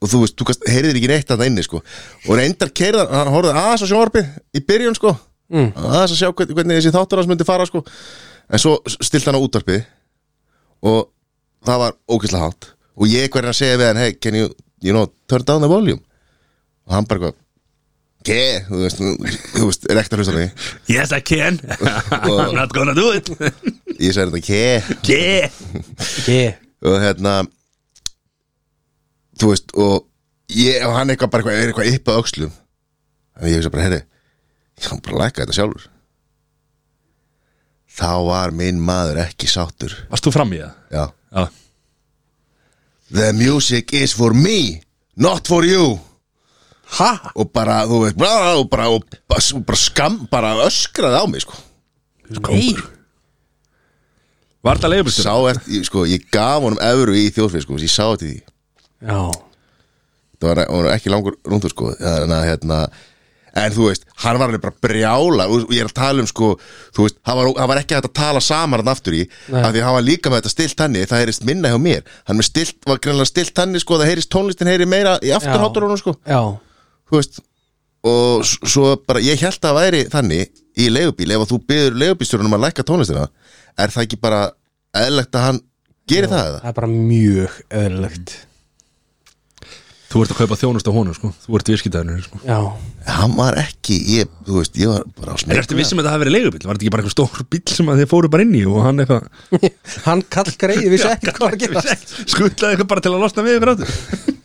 og 0.03 0.09
þú 0.11 0.19
veist, 0.23 0.35
þú 0.39 0.47
kannst, 0.49 0.65
heyriðir 0.67 0.97
ekki 0.99 1.11
neitt 1.11 1.29
að 1.31 1.39
það 1.43 1.51
inni 1.51 1.63
sko. 1.63 1.79
og 2.27 2.33
reyndar 2.39 2.71
keirðar, 2.75 3.11
hann 3.15 3.31
horfði 3.35 3.53
aðeins 3.61 3.83
á 3.85 3.91
sjónvarpið 3.91 4.33
í 4.59 4.63
byrjun 4.67 4.97
sko. 4.97 5.13
Mm. 5.49 5.69
aðeins 5.79 6.15
að 6.15 6.19
sjá 6.19 6.27
hvernig, 6.33 6.57
hvernig 6.57 6.79
þessi 6.79 6.91
þáttur 6.97 7.21
hans 7.21 7.29
myndi 7.31 7.47
fara 7.47 7.67
sko. 7.69 7.83
En 8.49 8.59
svo 8.61 8.75
stilt 8.97 9.29
hann 9.29 9.39
á 9.39 9.43
útvarpið. 9.45 9.85
Og 10.89 11.07
það 11.67 11.81
var 11.85 11.95
ógeðslega 12.11 12.43
hátt 12.49 12.69
og 12.99 13.07
ég 13.07 13.35
er 13.39 13.47
að 13.47 13.57
segja 13.57 13.77
við 13.79 13.87
hann 13.89 14.01
hey, 14.01 14.15
can 14.19 14.35
you, 14.35 14.49
you 14.83 14.95
know, 14.95 15.07
turn 15.31 15.45
down 15.47 15.63
the 15.63 15.71
volume? 15.71 16.01
Og 16.89 16.95
hann 16.97 17.07
bara 17.07 17.29
eitthvað 17.29 17.45
ke, 18.27 18.39
þú 18.67 18.81
veist, 18.83 19.03
þú 19.55 19.67
veist, 19.69 19.85
er 19.87 19.99
ekkert 20.01 20.15
að 20.17 20.21
hlusta 20.23 20.35
mig. 20.35 20.65
Yes 20.91 21.13
I 21.15 21.21
can, 21.23 21.59
I'm 22.11 22.55
not 22.57 22.73
gonna 22.75 22.95
do 22.97 23.13
it. 23.15 23.31
Ég 23.99 24.15
segir 24.15 24.33
þetta 24.33 24.43
ke 24.43 24.59
Yeah 25.07 25.55
Ekki 25.99 26.41
og 26.79 26.95
hérna 27.03 27.33
þú 29.39 29.53
veist, 29.53 29.71
og 29.79 30.05
ég 30.55 30.83
og 30.87 30.95
hann 30.95 31.11
eitthvað 31.11 31.31
bara 31.33 31.43
eitthvað, 31.43 31.61
er 31.61 31.71
eitthvað 31.71 31.95
upp 31.95 32.11
að 32.11 32.19
öxlum. 32.23 32.51
En 33.39 33.49
ég 33.51 33.59
hugsa 33.59 33.71
bara, 33.73 33.87
herri 33.87 34.01
ég 34.79 34.91
hann 34.91 35.01
bara 35.05 35.17
að 35.17 35.23
lækka 35.25 35.45
þetta 35.45 35.57
sjálfur. 35.59 35.87
Þá 37.99 38.11
var 38.27 38.53
minn 38.55 38.79
maður 38.83 39.23
ekki 39.25 39.47
sáttur. 39.51 39.95
Varst 40.11 40.27
þú 40.27 40.35
fram 40.35 40.53
í 40.55 40.61
það? 40.61 40.75
já. 40.95 41.03
Já 41.35 41.43
The 43.11 43.33
music 43.33 43.93
is 43.93 44.13
for 44.13 44.33
me 44.33 44.81
Not 45.19 45.47
for 45.47 45.65
you. 45.65 45.97
Ha? 46.99 47.31
Og 47.35 47.49
bara, 47.53 47.81
þú 47.89 48.03
veist 48.05 48.17
bla, 48.17 48.55
Og 48.59 48.69
bara, 48.69 48.87
og 48.93 49.03
bara, 49.29 49.41
og 49.53 49.65
bara 49.65 49.79
skam 49.79 50.21
Bara 50.31 50.53
öskraði 50.65 51.19
á 51.21 51.25
mig, 51.29 51.43
sko. 51.45 51.57
Nei. 52.49 52.71
Var 54.63 54.77
þetta 54.77 54.91
leigubistur? 54.91 55.25
Sá 55.25 55.35
eftir, 55.51 55.83
sko, 55.87 56.05
ég 56.09 56.25
gaf 56.33 56.63
honum 56.65 56.81
Evru 56.83 57.15
í 57.17 57.29
þjóðfrið, 57.33 57.65
sko, 57.65 57.77
ég 57.79 57.93
sá 57.93 58.05
eftir 58.11 58.33
því. 58.33 58.39
Já. 59.07 59.21
Það 60.39 60.49
var, 60.51 60.61
var 60.71 60.89
ekki 60.93 61.11
langur 61.11 61.37
rúndur, 61.47 61.73
sko 61.73 61.93
Þannig 61.97 62.35
að, 62.35 62.47
hérna 62.51 62.79
En 63.59 63.75
þú 63.75 63.89
veist, 63.89 64.05
hann 64.23 64.39
var 64.39 64.49
alveg 64.51 64.63
bara 64.63 64.77
brjála. 64.87 65.47
Og 65.51 65.73
ég 65.75 65.83
er 65.83 65.89
að 65.89 65.97
tala 65.99 66.23
um 66.23 66.29
sko, 66.29 66.53
veist, 66.97 67.19
hann 67.27 67.39
var, 67.39 67.51
hann 67.59 67.71
var 67.73 67.81
ekki 67.81 67.97
hægt 67.97 68.09
að 68.09 68.15
tala 68.21 68.43
saman 68.43 68.83
hann 68.83 68.93
aftur 68.93 69.17
í, 69.17 69.25
Nei. 69.49 69.61
af 69.61 69.75
því 69.75 69.83
hann 69.85 69.97
var 69.97 70.07
líka 70.07 70.31
með 70.31 70.41
þetta 70.41 70.53
stilt 70.55 70.85
hanni, 70.85 71.03
það 71.09 71.23
heyrist 71.23 71.45
minna 71.49 71.73
hjá 71.73 71.77
mér. 71.83 72.07
Hann 72.29 72.45
stilt, 72.45 72.79
var 72.87 73.01
greinlega 73.03 73.31
stilt 73.31 73.61
hanni 73.61 73.83
sko, 73.83 73.99
það 74.01 74.11
heyrist 74.13 74.31
tónlistin 74.33 74.71
heyri 74.71 74.89
meira 74.89 75.17
í 75.25 75.33
afturhátturunum 75.35 75.99
sko. 76.01 76.15
Já. 76.27 76.41
Veist 77.09 77.41
og 78.07 78.45
svo 78.47 78.93
bara, 79.07 79.19
ég 79.23 79.41
held 79.43 79.57
að 79.59 79.65
það 79.65 79.79
væri 79.79 80.03
þannig 80.11 80.51
í 80.79 80.85
leigubíl, 80.93 81.31
ef 81.35 81.49
þú 81.49 81.57
byður 81.67 81.97
leigubílstjórunum 81.99 82.55
að 82.55 82.63
lækka 82.67 82.85
tónlistina, 82.87 83.25
er 83.75 83.91
það 83.91 84.05
ekki 84.05 84.19
bara 84.23 84.43
eðlilegt 84.95 85.35
að 85.35 85.47
hann 85.47 85.59
geri 86.09 86.29
það 86.31 86.45
eða? 86.45 86.61
Það 86.63 86.71
er 86.71 86.77
bara 86.79 86.91
mjög 86.93 87.57
eðlilegt 87.81 88.35
Þú 90.09 90.23
ert 90.23 90.31
að 90.33 90.39
kaupa 90.39 90.55
þjónust 90.57 90.87
á 90.89 90.91
honum 90.95 91.13
sko. 91.13 91.29
Þú 91.45 91.57
ert 91.59 91.67
viðskiptaðinu 91.69 92.21
sko. 92.25 92.39
Já. 92.41 92.57
Hann 93.13 93.35
var 93.37 93.57
ekki, 93.61 93.97
ég, 94.15 94.31
þú 94.47 94.55
veist, 94.57 94.79
ég 94.81 94.89
var 94.89 95.03
bara 95.19 95.31
á 95.31 95.35
En 95.37 95.41
smeg 95.43 95.59
ertu 95.61 95.77
vissum 95.77 95.99
að 96.01 96.07
þetta 96.07 96.13
hafi 96.15 96.23
verið 96.23 96.33
leigubíl? 96.35 96.61
Var 96.65 96.79
þetta 96.79 96.85
ekki 96.87 96.93
bara 96.95 97.03
eitthvað 97.03 97.13
stór 97.13 97.45
bíl 97.53 97.61
sem 97.75 97.91
að 97.93 98.01
þið 98.01 98.09
fóru 98.15 98.31
bara 98.33 98.45
inn 98.47 98.55
í 98.57 98.63
og 98.65 98.79
hann 98.87 99.03
eitthvað 99.03 99.27
Hann 100.07 100.23
kall 100.33 100.49
greiði, 100.63 100.89
vissi 100.95 101.11
ekki 101.13 101.29
hvað 101.35 101.45
var 101.45 101.57
að 101.57 101.63
gera 101.65 101.83
Skuttlaði 102.33 102.73
eitthvað 102.73 102.89
bara 102.95 103.05
til 103.05 103.11
að 103.13 103.21
losna 103.23 103.45
við 103.45 103.59
ykkur 103.59 103.71
áttur 103.75 103.93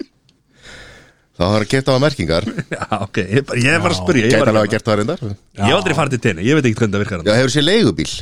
þá 1.35 1.43
var 1.51 1.65
að 1.65 1.71
geta 1.73 1.97
á 1.97 1.99
merkingar. 2.05 2.45
Já, 2.77 2.85
ok, 3.01 3.17
ég, 3.25 3.41
er 3.41 3.47
bara- 3.49 3.59
ég 3.65 3.73
er 3.75 3.81
bara 3.83 3.97
að 3.97 4.03
spyrja 4.05 4.39
var 4.39 4.53
alveg 4.53 4.69
að 4.69 4.75
geta 4.77 4.91
það 4.93 4.99
reyndar. 5.01 5.23
Ég 5.25 5.65
hef 5.65 5.79
aldrei 5.81 5.97
farið 5.99 6.15
til 6.15 6.23
tenni, 6.29 6.45
ég 6.47 6.59
veit 6.61 6.69
ekki 6.69 6.79
hvernig 6.79 6.95
það 6.95 7.03
virkar 7.03 7.25
já, 7.25 7.31
hann 7.33 7.41
hefur 7.41 7.55
sér 7.57 7.67
leigubíl 7.67 8.13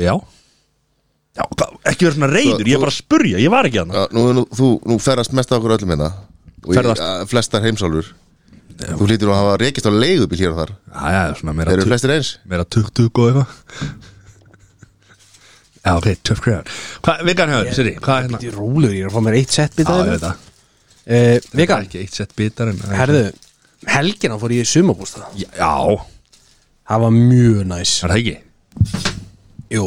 Já. 0.00 0.14
Já, 1.36 1.44
hvað, 1.52 1.76
ekki 1.92 2.06
verið 2.08 2.16
svona 2.16 2.30
reyður, 2.32 2.66
ég 2.66 2.74
er 2.78 2.82
bara 2.82 2.90
að 2.94 2.98
spyrja, 2.98 3.38
ég 3.44 3.52
var 3.52 3.68
ekki 3.68 3.78
hann 3.84 3.92
já, 3.94 4.02
nú, 4.16 4.24
nú, 4.40 4.44
þú, 4.56 4.70
nú 4.90 4.96
ferðast 5.04 5.36
mest 5.38 5.52
á 5.52 5.56
okkur 5.60 5.76
öllum 5.76 5.92
hérna 5.94 6.10
Ferðast. 6.74 7.02
að, 7.06 7.26
flestar 7.30 7.62
heimsálfur. 7.66 8.08
Þú 8.76 9.06
hlýtur 9.08 9.30
að 9.32 9.38
hafa 9.40 9.54
rekist 9.62 9.86
á 9.88 9.92
leigubíl 9.94 10.40
hér 10.42 10.50
og 10.52 10.58
þar. 10.60 10.72
Já, 10.90 11.04
já, 11.14 11.22
svona 11.38 11.54
meira, 11.56 11.70
þeir 11.72 11.80
eru 11.80 11.88
flestir 11.88 12.12
eins? 12.16 12.32
meira 12.44 12.64
tuk-tuk 12.68 13.20
og 13.22 13.28
eitthvað. 13.30 14.02
Já, 15.86 15.92
ok, 15.94 16.06
tough 16.26 16.40
crowd 16.42 16.66
Hvað, 17.06 17.20
vegan 17.28 17.52
hefur, 17.54 17.68
Siri, 17.76 17.92
hvað 18.02 18.16
er 18.16 18.24
hérna? 18.26 18.38
Þetta 18.40 18.48
er 18.50 18.56
rólegur, 18.58 18.94
ég 18.96 19.04
er 19.04 19.10
að 19.10 19.14
fá 19.14 19.22
mér 19.22 19.36
eitt 19.38 19.52
sett 19.54 19.76
Já, 19.78 19.84
ég 19.86 20.08
veit 20.10 20.24
það. 20.24 20.32
Uh, 20.34 21.06
Það 21.06 21.20
er 21.20 21.60
Vegan, 21.60 21.84
ekki 21.86 22.00
eitt 22.02 22.16
sett 22.18 22.32
bitar 22.34 22.72
en 22.72 22.80
herðu 22.98 23.20
Helgina 23.86 24.38
fór 24.42 24.54
ég 24.56 24.66
í 24.66 24.70
sumabústa 24.70 25.28
Já, 25.38 25.46
já, 25.54 25.70
Það 26.90 27.04
var 27.04 27.14
mjög 27.14 27.62
næs. 27.70 27.92
Er 28.02 28.12
það 28.12 28.18
ekki? 28.18 28.34
Jú. 29.76 29.86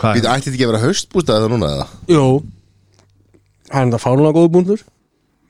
Hvað 0.00 0.16
Býtu, 0.18 0.28
ætti 0.28 0.48
þetta 0.48 0.56
ekki 0.56 0.64
að 0.66 0.72
vera 0.72 0.82
haustbústað 0.82 1.38
eða 1.42 1.52
núna 1.52 1.70
eða? 1.76 1.86
Jú. 2.12 2.24
Það 3.68 3.78
er 3.78 3.86
enda 3.86 4.00
fánulega 4.02 4.36
góðu 4.36 4.50
búndur 4.56 4.82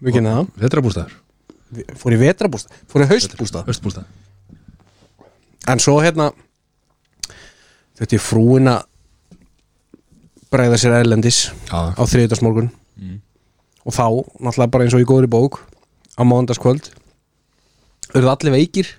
Við 0.02 0.16
kynna 0.18 0.32
það. 0.38 0.48
Vetrabústaður, 0.64 1.12
Fór 1.98 2.14
í 2.14 2.18
vetrabústa 2.20 2.70
Fór 2.90 3.02
í 3.04 3.06
haustbústa 3.10 3.62
höstbústað 3.66 4.08
En 5.70 5.80
svo 5.82 5.96
hérna 6.04 6.28
Þetta 7.98 8.16
er 8.18 8.22
frúin 8.22 8.70
að 8.70 8.84
Bræða 10.54 10.78
sér 10.78 10.94
erlendis 11.00 11.38
Já. 11.70 11.94
Á 11.98 12.02
þriðdagsmorgun 12.06 12.68
Og 13.84 13.92
þá, 13.92 14.06
náttúrulega 14.40 14.70
bara 14.72 14.86
eins 14.86 14.94
og 14.96 15.02
í 15.02 15.08
góðri 15.08 15.30
bók 15.30 15.60
Á 16.14 16.22
mándaskvöld 16.22 16.90
Urðu 18.14 18.30
allir 18.30 18.54
veikir 18.54 18.92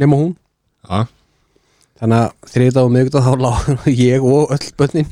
Nema 0.00 0.18
hún. 0.18 0.32
Já, 0.88 1.04
Þannig 2.02 2.18
að 2.18 2.54
þriðdag 2.56 2.88
og 2.88 2.94
miðgdag 2.96 3.26
þá 3.28 3.32
lág 3.38 3.68
ég 4.08 4.24
og 4.26 4.54
öll 4.56 4.70
bönnin 4.80 5.10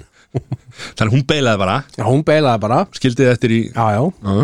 þannig 0.98 1.14
hún 1.14 1.22
beilaði 1.26 1.58
bara? 1.58 1.76
Já, 1.98 2.02
hún 2.06 2.20
beilaði 2.26 2.60
bara. 2.62 2.76
Skildið 2.94 3.30
eftir 3.32 3.50
í 3.54 3.60
Já, 3.70 3.86
já, 3.98 4.02
Já 4.24 4.34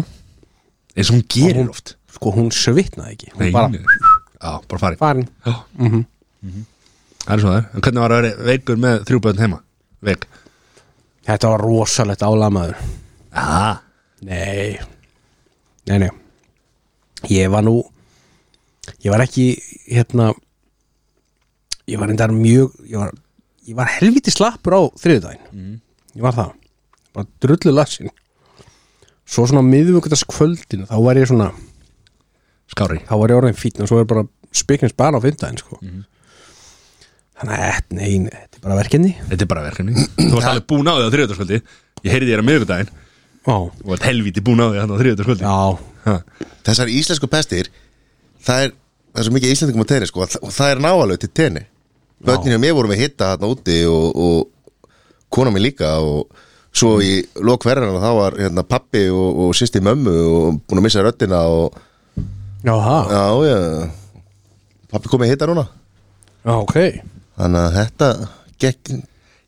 Eins 0.97 1.11
og 1.11 1.17
hún 1.19 1.25
gerir 1.29 1.61
hún- 1.63 1.71
oft. 1.71 1.97
sko 2.17 2.33
hún 2.33 2.51
svitnaði 2.51 3.13
ekki. 3.17 3.31
Hún 3.35 3.41
Nei, 3.45 3.51
bara. 3.53 3.69
Já, 3.69 4.51
bara 4.69 4.79
farið 4.81 4.99
farin. 4.99 5.29
Já. 5.45 5.55
Það 7.27 7.35
er 7.35 7.41
svo 7.43 7.51
það 7.51 7.57
er. 7.59 7.67
En 7.75 7.81
hvernig 7.85 8.01
var 8.05 8.11
að 8.15 8.23
vera 8.23 8.45
veikur 8.47 8.77
með 8.77 9.05
þrjú 9.09 9.21
börn 9.25 9.39
heima? 9.43 9.59
Veik. 10.07 10.27
Þetta 11.27 11.49
var 11.51 11.61
rosalegt 11.67 12.23
álamaður 12.23 12.77
Já 13.35 13.81
Nei. 14.23 14.79
Nei, 15.89 15.99
nei. 15.99 16.11
Ég 17.29 17.51
var 17.51 17.63
nú 17.67 17.83
Ég 19.03 19.11
var 19.11 19.21
ekki 19.25 19.49
hérna 19.91 20.29
Ég 21.89 21.99
var 21.99 22.09
endar 22.15 22.31
mjög 22.31 22.77
Ég 22.87 22.97
var, 23.01 23.11
ég 23.67 23.75
var 23.75 23.91
helviti 23.99 24.31
slappur 24.31 24.73
á 24.79 24.83
þriðudaginn 25.03 25.81
Ég 26.15 26.23
var 26.23 26.33
það. 26.39 26.53
Bara 27.13 27.27
drullu 27.43 27.75
lassin 27.75 28.09
Svo 29.27 29.47
svona 29.49 29.65
miðvöggjast 29.67 30.29
kvöldinu 30.31 30.87
Þá 30.87 30.97
var 31.03 31.19
ég 31.19 31.31
svona 31.31 31.49
Skári 32.71 33.01
Þá 33.09 33.15
var 33.21 33.33
ég 33.33 33.41
orðin 33.41 33.59
fítn 33.59 33.83
Og 33.85 33.91
svo 33.91 33.99
er 34.03 34.09
bara 34.09 34.27
spiknins 34.57 34.95
bara 34.97 35.19
á 35.19 35.21
fimmdaginn 35.21 35.59
sko. 35.61 35.79
Þannig 37.37 37.57
að 37.61 37.91
nei, 37.93 38.13
nei, 38.25 38.31
þetta 38.33 38.57
er 38.57 38.63
bara 38.65 38.77
verkefni. 38.79 39.11
Þetta 39.29 39.45
er 39.45 39.51
bara 39.51 39.65
verkefni. 39.67 40.05
Þú 40.17 40.31
varst 40.33 40.49
alveg 40.49 40.65
búin 40.73 40.89
á 40.89 40.95
því 40.97 41.05
á 41.05 41.13
þriðutaskvöldi 41.13 41.59
Ég 42.07 42.15
heyrði 42.15 42.31
þér 42.31 42.43
að 42.43 42.47
miðvikudaginn. 42.49 42.93
Já, 43.47 43.57
Þú 43.83 43.91
varst 43.91 44.07
helvíti 44.09 44.45
búin 44.47 44.63
á 44.65 44.67
því 44.71 44.81
á 44.81 44.87
þriðutaskvöldi 45.03 45.45
já, 45.45 46.17
Þessar 46.71 46.93
íslensku 46.95 47.29
pestir 47.31 47.69
Það 48.47 48.65
er, 48.65 48.73
það 49.13 49.21
er 49.21 49.29
svo 49.29 49.37
mikið 49.37 49.53
íslendingum 49.53 49.85
á 49.85 49.91
tenni 49.93 50.09
sko, 50.09 50.25
og 50.25 50.55
það 50.55 50.73
er 50.73 50.83
náalög 50.87 51.21
til 51.23 51.31
tenni. 51.35 51.63
Bönninu 52.27 52.57
og 52.57 52.63
mér 52.63 52.75
vorum 52.79 52.93
við 52.95 53.03
hitta 53.03 53.33
þarna 53.35 53.51
úti 53.53 53.77
og, 53.91 54.07
og 54.17 54.93
kona 55.35 55.53
mér 55.53 55.67
líka 55.67 55.91
og 56.01 56.45
svo 56.77 56.93
í 57.05 57.13
lok 57.47 57.65
verðan 57.67 57.99
þá 58.03 58.09
var 58.19 58.37
hérna, 58.41 58.65
pappi 58.69 59.07
og, 59.13 59.43
og 59.47 59.57
sýsti 59.57 59.81
mömmu 59.85 60.15
og 60.37 60.61
búin 60.69 60.81
að 60.83 60.87
missa 60.89 61.05
röddina 61.05 61.43
og 61.49 61.77
já, 62.67 62.75
það 62.75 63.13
já, 63.17 63.25
já 63.51 63.59
pappi 64.93 65.11
komið 65.13 65.33
hitta 65.35 65.49
núna. 65.51 65.67
Já, 66.47 66.55
ok. 66.63 66.77
Þannig 67.37 67.63
að 67.67 67.77
þetta 67.81 68.11
gekk 68.63 68.97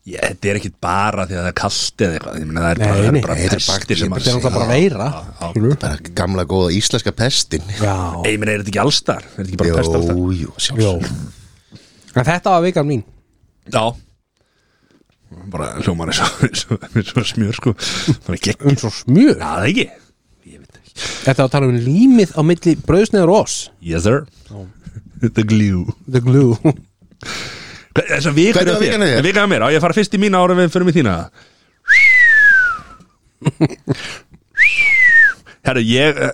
Ég, 0.09 0.17
þetta 0.23 0.47
er 0.49 0.57
ekkit 0.57 0.75
bara 0.81 1.23
því 1.29 1.35
að 1.35 1.41
það 1.43 1.47
er 1.51 1.55
kalt 1.59 2.01
eða 2.01 2.13
eitthvað. 2.17 2.37
Ég 2.39 2.45
meina 2.49 2.61
það 2.63 2.69
er 2.71 2.79
Nei, 2.79 2.87
bara, 2.89 2.95
það 2.95 3.11
nei, 3.13 3.19
er 3.19 3.25
bara 3.27 3.35
þetta 3.39 3.57
er 3.59 3.65
bakteríur, 3.67 3.99
sem 3.99 4.13
að 4.15 4.19
Þetta 4.19 4.29
er 4.29 4.37
náttúrulega 4.39 4.55
bara 4.55 4.69
veira 4.73 5.09
skilurðu. 5.51 5.75
bara 5.83 6.13
gamla 6.19 6.45
góða 6.49 6.69
íslenska 6.79 7.13
pestin. 7.19 7.67
Já, 7.77 7.95
Nei, 8.23 8.31
ég 8.33 8.39
meina 8.41 8.55
er 8.55 8.63
þetta 8.63 8.71
ekki 8.73 8.81
allstar? 8.81 9.27
Er 9.27 9.35
þetta 9.35 9.45
ekki 9.45 9.59
bara 9.61 9.75
pest 9.77 9.97
allstar? 9.99 10.17
Jú, 10.17 10.23
jú, 10.39 10.53
já 10.55 10.65
sjálfsög 10.65 12.17
En 12.23 12.25
þetta 12.31 12.55
var 12.55 12.65
vikan 12.65 12.89
mín. 12.89 13.03
Já 13.69 13.83
Bara 15.49 15.67
hljómar 15.83 16.09
eins 16.11 16.19
og- 16.25 16.43
eins 16.47 16.63
og 16.73 16.85
eins 16.89 17.11
og 17.17 17.25
smjör 17.29 17.53
sko. 17.57 17.73
Smjör? 17.77 19.35
Já, 19.37 19.49
það 19.59 19.67
ekki. 19.69 19.85
Ég 20.49 20.57
veit 20.59 20.79
ekki. 20.79 20.93
Þetta 21.25 21.43
að 21.45 21.51
tala 21.53 21.69
um 21.69 21.77
límið 21.85 22.33
á 22.33 22.41
milli 22.45 22.75
brauðsneður 22.87 23.29
og 23.33 23.41
oss? 23.43 23.57
Yes 23.81 24.03
sir. 24.07 24.25
The 25.21 25.43
glue. 25.43 25.85
The 26.09 26.21
glue. 26.23 26.55
Hvernig 27.99 28.23
var 28.25 28.33
vikan 28.37 28.65
hjá 28.65 28.75
þér? 28.79 29.23
Vikan 29.25 29.43
að 29.43 29.51
mér, 29.51 29.63
á 29.65 29.67
ég 29.73 29.77
að 29.79 29.85
fara 29.85 29.97
fyrst 29.97 30.13
í 30.15 30.21
mína 30.21 30.39
ára 30.39 30.55
við 30.55 30.71
fyrir 30.73 30.87
mig 30.87 30.95
þína. 30.95 31.15
Herru, 35.67 35.81
ég 35.83 36.17
uh, 36.23 36.31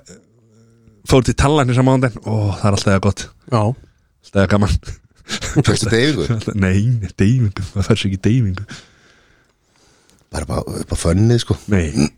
fór 1.09 1.25
til 1.25 1.35
tallarnir 1.37 1.75
saman 1.77 1.97
ándin 1.99 2.19
Ó, 2.23 2.53
það 2.55 2.67
er 2.69 2.77
alltaf 2.77 2.93
eða 2.93 3.03
gott. 3.07 3.25
Já. 3.51 3.61
Alltaf 3.65 4.39
eða 4.43 4.51
gaman 4.55 4.77
Fyrstu 5.25 5.89
deyfingu 5.89 6.41
Nei, 6.65 6.83
nei, 6.99 7.13
deyfingu, 7.17 7.65
það 7.73 7.89
fær 7.89 8.01
sér 8.01 8.11
ekki 8.11 8.21
deyfingu 8.29 8.67
bara 10.35 10.47
bara 10.49 10.81
upp 10.81 10.91
á 10.91 10.97
fönnið 10.99 11.41
sko. 11.43 11.57
Nei. 11.71 12.09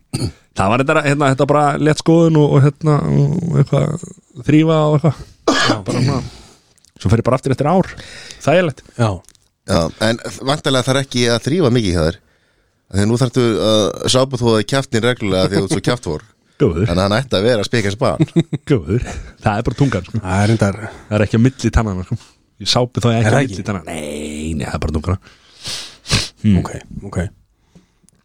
Það 0.58 0.70
var 0.72 0.82
þetta, 0.82 1.02
hérna, 1.06 1.30
þetta 1.32 1.48
bara 1.50 1.64
létt 1.78 2.02
skoðun 2.02 2.38
og, 2.40 2.54
og 2.56 2.64
hérna, 2.64 2.96
og 3.06 3.58
eitthvað 3.60 4.06
þrýfa 4.48 4.78
og 4.86 4.96
eitthvað. 4.98 5.24
Bara 5.86 6.04
svona 6.04 6.20
Svo 6.98 7.10
fer 7.12 7.20
ég 7.20 7.26
bara 7.28 7.36
aftur 7.38 7.52
eftir 7.54 7.68
ár. 7.70 7.86
Þægilegt. 8.42 8.80
Já. 8.98 9.10
Já, 9.68 9.78
en 10.02 10.16
vantarlega 10.48 10.86
þarf 10.88 11.04
ekki 11.04 11.28
að 11.30 11.44
þrýfa 11.44 11.70
mikið 11.76 11.94
hjá 11.94 12.00
þér. 12.08 12.18
Þegar 12.88 13.06
nú 13.06 13.18
þarftu 13.20 13.44
að 13.68 13.84
sápa 14.16 14.40
þú 14.40 14.54
að 14.56 14.64
kjaftin 14.72 15.04
reglulega 15.04 15.52
því 15.52 15.58
að 15.60 15.66
þú 15.66 15.76
svo 15.76 15.84
kjaftvor 15.84 16.26
Góður, 16.58 16.86
Þannig 16.88 17.02
að 17.02 17.04
hann 17.04 17.16
ætti 17.20 17.36
að 17.38 17.44
vera 17.46 17.62
að 17.62 17.68
spika 17.68 17.90
span 17.94 18.30
góður. 18.70 19.04
Það 19.44 19.60
er 19.60 19.66
bara 19.68 19.78
tungan, 19.78 20.08
sko. 20.08 20.22
Það 20.24 20.54
er 20.56 20.56
Það 20.64 21.14
er 21.20 21.24
ekki 21.28 21.38
á 21.38 21.44
milli 21.44 21.70
tannana, 21.76 22.06
sko 22.08 22.18
Ég 22.58 22.70
sápi 22.70 23.02
þá 23.02 23.10
ekki 23.14 23.34
ekki? 23.42 23.64
tannana 23.66 23.86
Nei, 23.92 24.54
nei, 24.58 24.66
það 24.66 24.74
er 24.78 24.82
bara 24.84 24.96
tungana 24.96 25.18
Ok, 26.58 26.70
ok. 27.08 27.18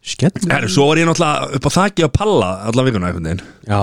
Skell 0.04 0.50
Herru, 0.50 0.68
svo 0.70 0.84
var 0.90 1.00
ég 1.00 1.06
náttúrulega 1.08 1.56
upp 1.58 1.66
á 1.66 1.70
þaki 1.78 2.04
að 2.06 2.12
palla 2.14 2.48
alla 2.68 2.84
vikuna 2.86 3.08
einhvern 3.08 3.26
veginn. 3.30 3.40
Já. 3.66 3.80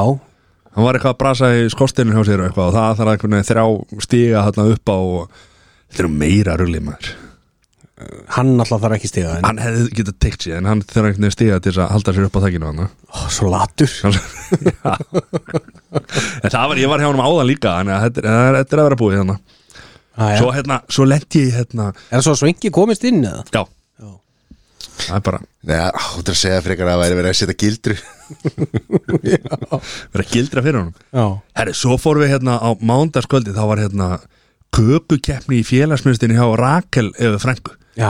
Hann 0.72 0.86
var 0.86 0.96
eitthvað 0.98 1.15
að 1.15 1.20
brasa 1.24 1.50
í 1.58 1.65
skorstinu 1.74 2.13
hjá 2.15 2.24
sér 2.27 2.43
og 2.43 2.48
eitthvað 2.48 2.70
og 2.70 2.75
það 2.77 3.00
þarf 3.00 3.12
einhvern 3.15 3.36
veginn 3.36 3.50
þrjá 3.50 3.65
stiga 4.05 4.43
þarna 4.48 4.67
upp 4.75 4.91
á 4.93 4.98
og 5.01 5.41
þetta 5.91 6.03
er 6.05 6.10
meira 6.22 6.55
ruglið 6.62 6.86
maður. 6.88 7.10
Hann 8.38 8.53
alltaf 8.63 8.81
þarf 8.81 8.96
ekki 8.98 9.10
stiga 9.12 9.34
en 9.38 9.46
Hann 9.46 9.60
hefði 9.62 9.89
getað 10.00 10.15
teikt 10.24 10.46
sér 10.46 10.55
en 10.62 10.70
hann 10.70 10.81
þarf 10.86 11.10
einhvern 11.10 11.25
veginn 11.25 11.36
stiga 11.36 11.60
til 11.62 11.75
að 11.75 11.91
halda 11.98 12.15
sér 12.15 12.27
upp 12.29 12.38
á 12.39 12.43
þakinu 12.46 12.70
hann 12.70 12.86
Ó, 12.88 13.17
Svo 13.34 13.51
latur. 13.51 13.91
En 15.91 16.50
það 16.50 16.70
var, 16.72 16.79
ég 16.79 16.89
var 16.89 17.01
hjá 17.03 17.10
hann 17.12 17.25
áðan 17.25 17.50
líka 17.50 17.75
þannig 17.75 17.98
að 17.98 18.05
þetta 18.08 18.22
er, 18.31 18.58
þetta 18.62 18.77
er 18.77 18.81
að 18.81 18.88
vera 18.88 19.00
búið 19.01 19.17
hérna 19.20 19.36
ah, 20.18 20.34
Svo 20.39 20.50
hérna, 20.56 20.82
svo 20.91 21.06
lendi 21.08 21.46
ég 21.48 21.60
hérna 21.60 21.91
Er 21.94 22.18
það 22.18 22.25
svo 22.27 22.36
að 22.36 22.41
svengi 22.44 22.74
komist 22.74 23.06
inn 23.08 23.22
eða? 23.24 23.46
Já, 23.53 23.63
Já. 24.01 24.12
Það 25.06 25.15
er 25.18 25.25
bara 25.30 25.41
Nei, 25.62 25.77
þú 25.77 26.22
ert 26.24 26.32
að 26.34 26.39
segja 26.41 26.62
frekar 26.65 26.88
að 26.88 26.96
það 26.96 27.01
væri 27.03 27.18
verið 27.20 27.32
að 27.32 27.38
setja 27.38 27.56
gildru. 27.62 27.96
Vera 29.22 30.24
að 30.24 30.32
gildra 30.32 30.63
fyrir 30.65 30.80
honum. 30.80 30.96
Já. 31.13 31.25
Herri, 31.60 31.75
svo 31.77 31.98
fórum 32.01 32.25
við 32.25 32.32
hérna 32.34 32.56
á 32.58 32.70
mándaskvöldi 32.82 33.53
þá 33.53 33.62
var 33.70 33.84
hérna 33.84 34.08
kökukeppni 34.74 35.60
í 35.62 35.68
félagsmyndstinni 35.68 36.39
hjá 36.39 36.48
Rakel 36.58 37.12
eða 37.20 37.38
Frængu 37.44 37.75
Já. 38.00 38.10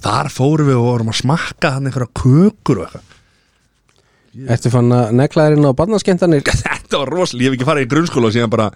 Þar 0.00 0.30
fórum 0.32 0.70
við 0.70 0.78
og 0.78 0.86
vorum 0.86 1.12
að 1.12 1.18
smakka 1.20 1.74
hann 1.76 1.88
einhverja 1.90 2.12
kökur 2.22 2.80
og 2.80 2.86
eitthvað. 2.86 3.16
Ertu 4.54 4.70
fann 4.70 4.92
að 4.94 5.14
neklaðirinn 5.18 5.66
á 5.66 5.74
barnaskemmtanir? 5.74 6.44
Þetta 6.62 7.00
var 7.02 7.10
rosalega, 7.10 7.44
ég 7.44 7.50
hef 7.50 7.58
ekki 7.58 7.68
farið 7.68 7.86
í 7.86 7.90
grunnskóla 7.90 8.30
og 8.30 8.36
síðan 8.36 8.52
bara 8.52 8.68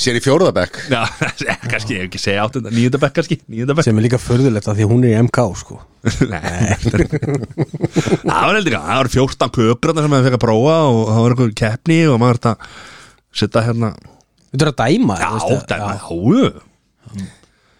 Sér 0.00 0.16
í 0.16 0.22
fjórðabekk 0.24 0.78
já 0.88 1.02
kannski, 1.70 1.96
ég 1.96 2.00
hef 2.00 2.06
ekki 2.08 2.20
segja 2.22 2.44
áttunda, 2.46 2.70
níunda 2.72 3.00
bekk 3.02 3.16
kannski, 3.18 3.36
níunda 3.52 3.74
bekk. 3.76 3.84
Sem 3.88 3.98
er 4.00 4.06
líka 4.06 4.20
förðulegt 4.22 4.68
að 4.70 4.78
því 4.80 4.86
að 4.86 4.92
hún 4.94 5.04
er 5.04 5.12
í 5.12 5.18
MK 5.26 5.44
sko. 5.60 5.78
Nei, 6.32 6.40
er- 6.72 6.84
það 8.22 8.46
var 8.46 8.56
heldur 8.56 8.76
það 8.76 9.00
var 9.02 9.10
14 9.16 9.52
kökur 9.56 9.92
þarna 9.92 10.04
sem 10.06 10.12
maður 10.14 10.28
fekk 10.30 10.38
að 10.38 10.44
prófa 10.46 10.76
og 10.92 11.00
það 11.10 11.20
var 11.26 11.34
einhver 11.36 11.54
keppni 11.62 11.98
og 12.12 12.20
maður 12.22 12.40
þetta 12.40 12.54
setja 13.42 13.64
hérna 13.68 13.92
Þetta 14.46 14.64
er 14.64 14.70
að 14.72 14.78
dæma 14.80 15.16
Já, 15.20 15.28
þú 15.42 15.50
veist, 15.52 15.72
dæma, 15.72 15.90
já. 15.96 16.04
já 16.06 17.26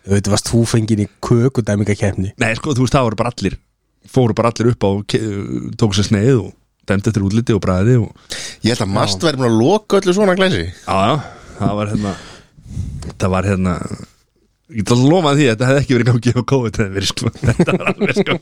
Þetta 0.06 0.30
varst 0.35 0.50
þú 0.52 0.61
fengin 0.71 1.00
í 1.02 1.06
kökudæmingakefni 1.25 2.33
Nei, 2.38 2.50
sko, 2.59 2.75
þú 2.76 2.85
veist, 2.85 2.95
það 2.99 3.06
voru 3.09 3.18
bara 3.23 3.33
allir 3.35 3.56
fóru 4.06 4.37
bara 4.38 4.52
allir 4.52 4.68
upp 4.75 4.85
á 4.87 4.88
og 4.92 5.00
ke- 5.11 5.23
tók 5.80 5.97
sér 5.97 6.06
sneið 6.11 6.37
og 6.45 6.50
dæmdi 6.87 7.11
eftir 7.11 7.25
útliti 7.26 7.54
og 7.56 7.62
bræði 7.64 7.97
og 8.04 8.12
Ég 8.62 8.75
held 8.76 8.85
að 8.85 8.92
mast 8.95 9.25
væri 9.26 9.40
búin 9.40 9.49
að 9.49 9.56
loka 9.59 9.99
öllu 9.99 10.14
svona 10.14 10.37
glænsi 10.38 10.61
Já, 10.68 10.99
já, 11.11 11.16
það 11.60 11.75
var 11.80 11.92
hérna 11.94 12.14
Það 13.16 13.32
var 13.36 13.50
hérna 13.52 13.75
Ég 14.66 14.82
get 14.82 14.90
að 14.96 15.02
lofa 15.06 15.30
því 15.38 15.44
að 15.46 15.52
þetta 15.52 15.66
hefði 15.68 15.82
ekki 15.84 15.94
verið 15.94 16.08
gangi 16.10 16.32
á 16.34 16.42
COVID 16.50 16.78
verið 16.90 17.10
sko. 17.12 17.30
Þetta 17.46 17.75
var 17.76 17.90
alveg 17.92 18.16
sko. 18.18 18.34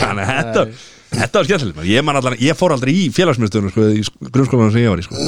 Þannig 0.00 0.24
að 0.24 0.32
þetta 0.32 0.64
Þetta 1.12 1.38
var 1.38 1.46
skemmtilegt 1.46 1.76
maður. 1.76 1.90
ég, 1.92 2.04
man 2.08 2.18
allan, 2.18 2.36
ég 2.40 2.56
fór 2.58 2.72
aldrei 2.74 2.90
í 2.96 3.04
félagsmyndstöðunum 3.12 3.72
sko, 3.74 3.84
í 3.92 4.30
grunnskólanum 4.32 4.72
sem 4.72 4.82
ég 4.82 4.90
var 4.90 5.02
í 5.02 5.04
sko. 5.06 5.26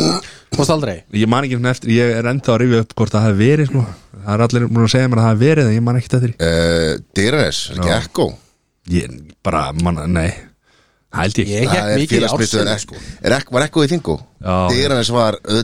Fórst 0.56 0.72
aldrei? 0.74 0.94
Ég 1.14 1.30
man 1.30 1.46
ekki 1.46 1.58
eftir, 1.70 1.92
ég 1.94 2.14
er 2.16 2.28
enda 2.30 2.54
að 2.54 2.60
rifja 2.64 2.80
upp 2.86 2.96
hvort 2.98 3.14
það 3.14 3.26
hefði 3.28 3.50
verið 3.52 3.70
sko. 3.70 3.84
Það 4.16 4.32
er 4.34 4.44
allir 4.48 4.66
múin 4.70 4.86
að 4.88 4.92
segja 4.94 5.12
mér 5.12 5.20
að 5.20 5.26
það 5.28 5.34
hefði 5.34 5.50
verið 5.50 5.68
en 5.68 5.76
ég 5.76 5.84
man 5.84 6.00
ekki 6.00 6.10
eftir 6.10 6.34
uh, 6.48 6.90
Dyranes, 7.20 7.60
er 7.70 7.82
ekki 7.84 7.94
ekko? 8.00 8.28
Ég 8.94 9.16
bara, 9.44 9.62
man, 9.84 10.02
nei 10.16 10.30
Held 11.14 11.38
ég, 11.38 11.48
Ég 11.48 11.64
ekki 11.64 11.74
Það 11.74 11.90
er 11.92 12.00
Er 13.24 13.34
ekko, 13.38 13.54
Var 13.56 13.66
ekko 13.68 13.84
í 13.84 13.90
þingu? 13.92 14.16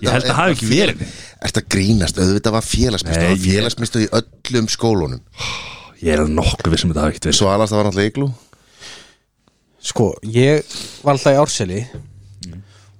Ég 0.05 0.13
held 0.15 0.29
að 0.31 0.39
hafi 0.41 0.55
ekki 0.57 0.69
verið. 0.71 1.03
Er 1.41 1.51
þetta 1.51 1.63
grínast, 1.75 2.21
auðvitað 2.21 2.55
var 2.57 2.67
ég- 3.31 3.43
Félagsmiðstöð 3.47 4.05
í 4.05 4.11
öllum 4.21 4.69
skólunum. 4.71 5.21
Ég 6.01 6.15
er 6.15 6.23
nokkuð 6.31 6.71
vissum 6.73 6.93
að 6.93 6.97
það 7.01 7.05
hafi 7.05 7.15
ekkert 7.15 7.29
verið. 7.31 7.39
Svo 7.41 7.51
alast 7.53 7.73
það 7.75 7.81
var 7.83 7.91
náttúrulega 7.91 8.13
iglu 8.15 8.31
Sko, 9.81 10.07
ég 10.29 10.65
var 11.05 11.15
alltaf 11.17 11.33
í 11.33 11.39
Árseli. 11.41 11.81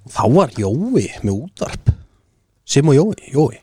Og 0.05 0.11
þá 0.15 0.23
var 0.33 0.49
Jói 0.57 1.03
með 1.21 1.33
útvarp. 1.35 1.91
Sim 2.65 2.89
og 2.89 2.95
Jói, 2.97 3.29
Jói. 3.35 3.59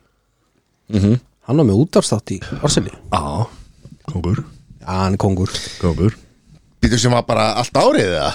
Hann 1.49 1.57
var 1.61 1.66
með 1.66 1.80
útvarpstátt 1.83 2.30
í 2.37 2.38
Árseli. 2.62 2.92
Já, 3.12 3.47
kongur, 4.12 4.45
Já, 4.80 4.87
hann 4.87 5.16
er 5.16 5.21
kongur. 5.21 5.50
Kongur. 5.83 6.14
Býtur 6.80 7.00
sem 7.02 7.11
var 7.12 7.25
bara 7.26 7.54
allt 7.59 7.75
árið 7.75 8.07
eða? 8.14 8.28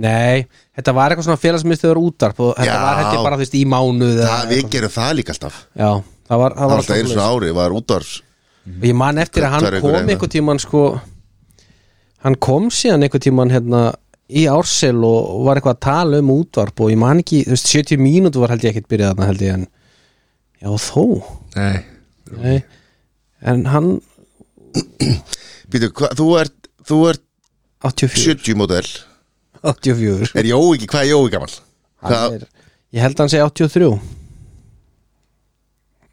Nei, 0.00 0.46
þetta 0.78 0.92
var 0.96 1.12
eitthvað 1.12 1.26
svona 1.28 1.40
félagsmyndstöður 1.42 1.98
útvarp 2.00 2.38
og 2.46 2.50
þetta 2.56 2.72
Já. 2.72 2.82
var 2.86 3.00
þetta 3.02 3.22
bara 3.26 3.36
þú 3.36 3.42
veist 3.44 3.56
í 3.58 3.62
mánuð 3.68 4.12
eða 4.14 4.28
Það, 4.30 4.44
við 4.50 4.56
eitthvað. 4.60 4.74
gerum 4.76 4.92
það 4.96 5.10
líka 5.18 5.34
alltaf. 5.34 5.56
Já, 5.76 5.90
það 6.30 6.42
var, 6.44 6.54
það 6.60 6.70
var 6.72 6.82
alltaf 6.82 6.96
einu 7.00 7.10
svona 7.14 7.30
ári, 7.34 7.50
var 7.60 7.74
útvars 7.80 8.12
Og 8.70 8.84
ég 8.86 8.96
man 9.00 9.18
eftir 9.18 9.44
að 9.48 9.52
hann 9.56 9.64
Tvær 9.66 9.74
vikur 9.76 9.86
kom 9.90 9.98
eða 9.98 10.14
einhvern 10.14 10.32
tímann 10.36 10.60
sko 10.62 10.82
Hann 12.24 12.36
kom 12.46 12.68
síðan 12.72 13.04
einhvern 13.06 13.24
tímann 13.24 13.52
hérna 13.54 13.82
í 14.30 14.44
Ársel 14.46 15.00
og 15.02 15.44
var 15.48 15.58
eitthvað 15.58 15.74
að 15.74 15.84
tala 15.88 16.18
um 16.22 16.28
útvarp 16.36 16.80
og 16.84 16.90
ég 16.92 16.98
man 17.00 17.18
ekki, 17.22 17.40
þú 17.48 17.54
veist, 17.56 17.70
70 17.72 17.98
mínútur 18.04 18.44
var 18.44 18.52
held 18.54 18.62
ég 18.62 18.70
ekkert 18.76 18.90
byrjað 18.92 19.14
þarna 19.16 19.28
held 19.32 19.42
ég 19.42 19.54
en 19.56 19.64
Já, 20.60 20.70
þó. 20.76 21.04
Nei, 21.56 21.78
Nei. 22.36 22.58
En 23.50 23.64
hann 23.72 23.88
Býtur, 25.72 25.90
hva, 25.96 26.10
þú 26.18 26.26
ert, 26.40 26.56
þú 26.86 26.98
ert 27.10 27.22
84 27.88 28.36
70 28.44 28.58
mótel 28.60 28.86
84 29.66 30.32
Er 30.40 30.48
Jói 30.48 30.76
ekki, 30.78 30.88
hvað 30.90 31.04
er 31.04 31.10
Jói 31.12 31.30
gammal? 31.34 31.52
Hann 32.04 32.38
er, 32.38 32.46
Ég 32.96 33.04
held 33.04 33.14
að 33.18 33.22
hann 33.24 33.32
segi 33.34 33.44
83 33.44 33.90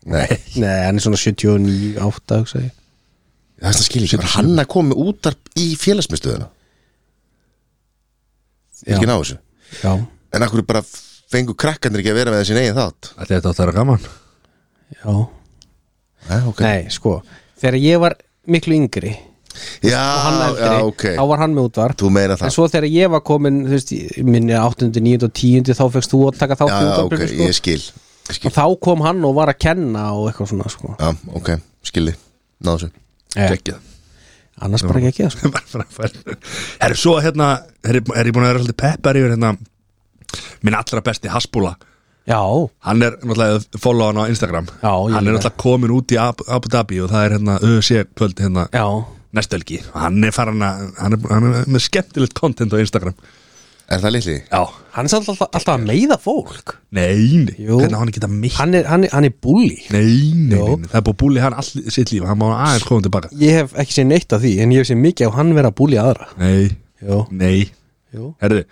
nei, 0.08 0.28
Nei, 0.62 0.76
hann 0.86 1.00
er 1.00 1.04
svona 1.04 1.20
79, 1.20 1.96
8 2.00 2.38
hugsa 2.42 2.62
ég. 2.64 2.76
Það 3.58 3.70
er 3.72 3.78
það 3.80 3.86
skil 3.88 4.04
ekki. 4.06 4.20
Var 4.22 4.30
hann 4.36 4.62
að 4.62 4.68
koma 4.72 4.98
útarp 5.02 5.50
í 5.60 5.66
félagsmiðstöðuna? 5.82 6.48
Já. 8.86 8.94
Ekki 8.96 9.10
ná 9.10 9.16
þessu? 9.18 9.40
Já, 9.82 9.92
En 10.38 10.44
akkur 10.46 10.62
bara 10.68 10.84
fengu 11.32 11.56
krakkandir 11.58 12.04
ekki 12.04 12.12
að 12.14 12.20
vera 12.20 12.34
með 12.34 12.44
þessi 12.44 12.60
eigin 12.62 12.78
þátt? 12.78 13.10
Þetta 13.18 13.38
átt 13.40 13.50
að 13.50 13.62
vera 13.64 13.76
gaman. 13.80 14.06
Já. 15.00 15.14
Nei, 16.28 16.40
ok. 16.52 16.62
Nei, 16.68 16.92
sko, 16.94 17.14
þegar 17.60 17.80
ég 17.82 18.02
var 18.04 18.16
miklu 18.48 18.78
yngri 18.78 19.14
Já, 19.86 20.02
eldri, 20.32 20.66
já, 20.66 20.82
ok. 20.88 21.06
Þá 21.18 21.24
var 21.32 21.42
hann 21.44 21.56
með 21.56 21.70
útvarp 21.70 22.04
En 22.48 22.54
svo 22.54 22.68
þegar 22.72 22.90
ég 22.92 23.14
var 23.14 23.24
komin, 23.26 23.64
veist, 23.72 23.94
minni 24.26 24.58
8. 24.58 24.92
9. 24.94 25.28
og 25.28 25.34
10. 25.34 25.74
þá 25.78 25.84
fegst 25.96 26.14
þú 26.14 26.22
að 26.30 26.40
taka 26.42 26.60
þátt 26.60 26.76
Já, 26.76 26.94
ok, 27.04 27.18
sko. 27.24 27.42
ég 27.48 27.58
skil 27.58 27.82
skil. 28.36 28.50
Og 28.50 28.56
þá 28.56 28.64
kom 28.84 29.04
hann 29.06 29.26
og 29.28 29.36
var 29.38 29.52
að 29.52 29.60
kenna 29.68 30.08
og 30.18 30.30
eitthvað 30.30 30.52
svona, 30.54 30.72
sko. 30.72 30.96
Já, 31.00 31.12
ok, 31.40 31.54
skildi 31.88 32.16
Náðu 32.66 32.90
ja. 32.90 33.52
Gekkið 33.54 33.84
Annars 34.66 34.82
bara 34.88 35.04
ekki 35.06 35.28
ekki, 35.28 35.30
sko. 35.36 35.52
Herri, 36.82 36.98
svo 36.98 37.20
hérna 37.22 37.52
er, 37.86 38.02
er 38.02 38.30
ég 38.30 38.34
búin 38.34 38.48
að 38.48 38.56
vera 38.56 38.64
svolítið 38.64 38.80
peppar 38.82 39.20
yfir 39.20 39.36
hérna 39.36 39.54
minn 40.66 40.78
allra 40.78 41.04
besti 41.06 41.30
Hasbúla 41.32 41.76
Já, 42.28 42.42
hann 42.84 43.04
er 43.06 43.14
náttúrulega 43.22 43.80
follow 43.80 44.10
hann 44.10 44.18
á 44.20 44.28
Instagram. 44.28 44.66
Já, 44.82 44.90
hann 44.92 45.22
er 45.22 45.38
náttúrulega 45.38 45.62
komin 45.64 45.94
út 45.96 46.12
í 46.12 46.18
Abu 46.20 46.68
Dhabi 46.68 46.98
og 47.00 47.14
það 47.14 47.24
er 47.24 47.36
hérna 47.38 47.54
ÖC 47.64 48.02
kvöld 48.18 48.42
hérna. 48.44 48.66
Já 48.76 48.84
næstelgi 49.38 49.82
og 49.94 50.00
hann 50.04 50.24
er 50.28 50.34
farin 50.36 50.64
að 50.66 50.88
hann 51.02 51.16
er, 51.18 51.28
hann 51.32 51.50
er 51.54 51.68
með 51.78 51.86
skemmtilegt 51.88 52.36
content 52.38 52.74
á 52.74 52.82
Instagram. 52.82 53.16
Er 53.88 54.02
það 54.04 54.12
litli? 54.18 54.34
já, 54.52 54.62
Hann 54.98 55.08
er 55.08 55.12
samt 55.14 55.30
alltaf, 55.32 55.48
alltaf 55.56 55.78
að 55.78 55.84
meiða 55.88 56.18
fólk. 56.20 56.74
Nei, 56.92 57.46
nei. 57.46 57.54
Jú. 57.56 57.78
hvernig 57.80 57.96
á 57.96 58.02
hann 58.02 58.10
það 58.18 58.34
mitt 58.34 58.56
Hann 58.58 58.74
er, 58.76 58.88
hann 58.90 59.06
er, 59.08 59.12
hann 59.14 59.28
er 59.30 59.32
bully. 59.46 59.78
Nei, 59.94 60.34
nei, 60.36 60.58
Jú. 60.58 60.74
nei, 60.82 60.90
það 60.92 60.98
er 61.00 61.06
búið 61.06 61.14
að 61.14 61.20
búli 61.22 61.44
hann 61.46 61.56
all 61.56 61.70
sitt 61.96 62.12
líf. 62.12 62.26
Hann 62.28 62.42
má 62.42 62.50
aðeins 62.52 62.84
koma 62.90 63.06
tilbaka. 63.06 63.30
Ég 63.40 63.56
hef 63.62 63.78
ekki 63.80 63.96
séð 63.96 64.10
neitt 64.10 64.36
af 64.36 64.44
því 64.44 64.52
En 64.66 64.74
ég 64.76 64.84
hef 64.84 64.90
séð 64.90 65.00
mikið 65.06 65.32
á 65.32 65.38
hann 65.38 65.54
vera 65.56 65.72
að 65.72 65.78
bully 65.80 66.02
aðra. 66.04 66.28
Nei, 66.42 66.68
Jú, 67.00 67.22
nei, 67.32 67.70
jú. 68.18 68.34
Herði 68.44 68.66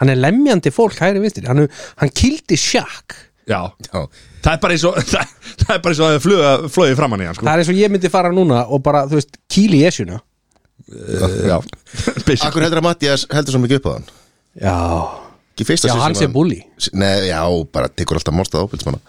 Hann 0.00 0.08
er 0.14 0.18
lemjandi 0.18 0.72
fólk 0.74 0.96
hægri 0.98 1.20
vinstri. 1.22 1.44
Hann, 1.46 1.66
hann 2.00 2.10
kildi 2.16 2.56
sjakk 2.58 3.14
já, 3.48 3.60
Já, 3.86 4.00
það 4.44 4.52
er 4.52 4.60
bara 4.64 4.74
eins 4.76 4.84
og 4.88 4.98
það, 5.12 5.32
það 5.62 5.72
er 5.76 5.80
bara 5.84 5.92
eins 5.94 6.02
og 6.02 6.08
að 6.10 6.18
fluga 6.26 6.50
flóið 6.74 6.96
framann 7.00 7.22
í 7.24 7.28
hann 7.30 7.38
sko. 7.38 7.46
Það 7.46 7.54
er 7.54 7.62
eins 7.64 7.72
og 7.72 7.80
ég 7.80 7.94
myndi 7.94 8.10
fara 8.12 8.32
núna 8.34 8.58
og 8.68 8.82
bara, 8.84 9.04
þú 9.10 9.18
veist, 9.20 9.40
kýli 9.52 9.80
í 9.80 9.86
esjuna. 9.88 10.20
Já, 10.90 11.56
basically. 12.26 12.48
Akkur 12.48 12.64
heldur 12.66 12.80
að 12.82 12.86
Mattias 12.88 13.26
heldur 13.30 13.56
svo 13.56 13.62
mikið 13.64 13.80
upp 13.80 13.88
á 13.88 13.92
hann? 13.96 14.06
Já, 14.60 14.76
Ekki 15.54 15.66
fyrsta 15.68 15.90
já 15.90 15.96
hann 16.00 16.14
sé 16.16 16.26
bully. 16.32 16.60
Nei, 16.96 17.28
já, 17.28 17.40
bara 17.74 17.90
tekur 17.92 18.16
alltaf 18.20 18.34
mórstað 18.34 18.64
ábyrgsmanna 18.64 19.00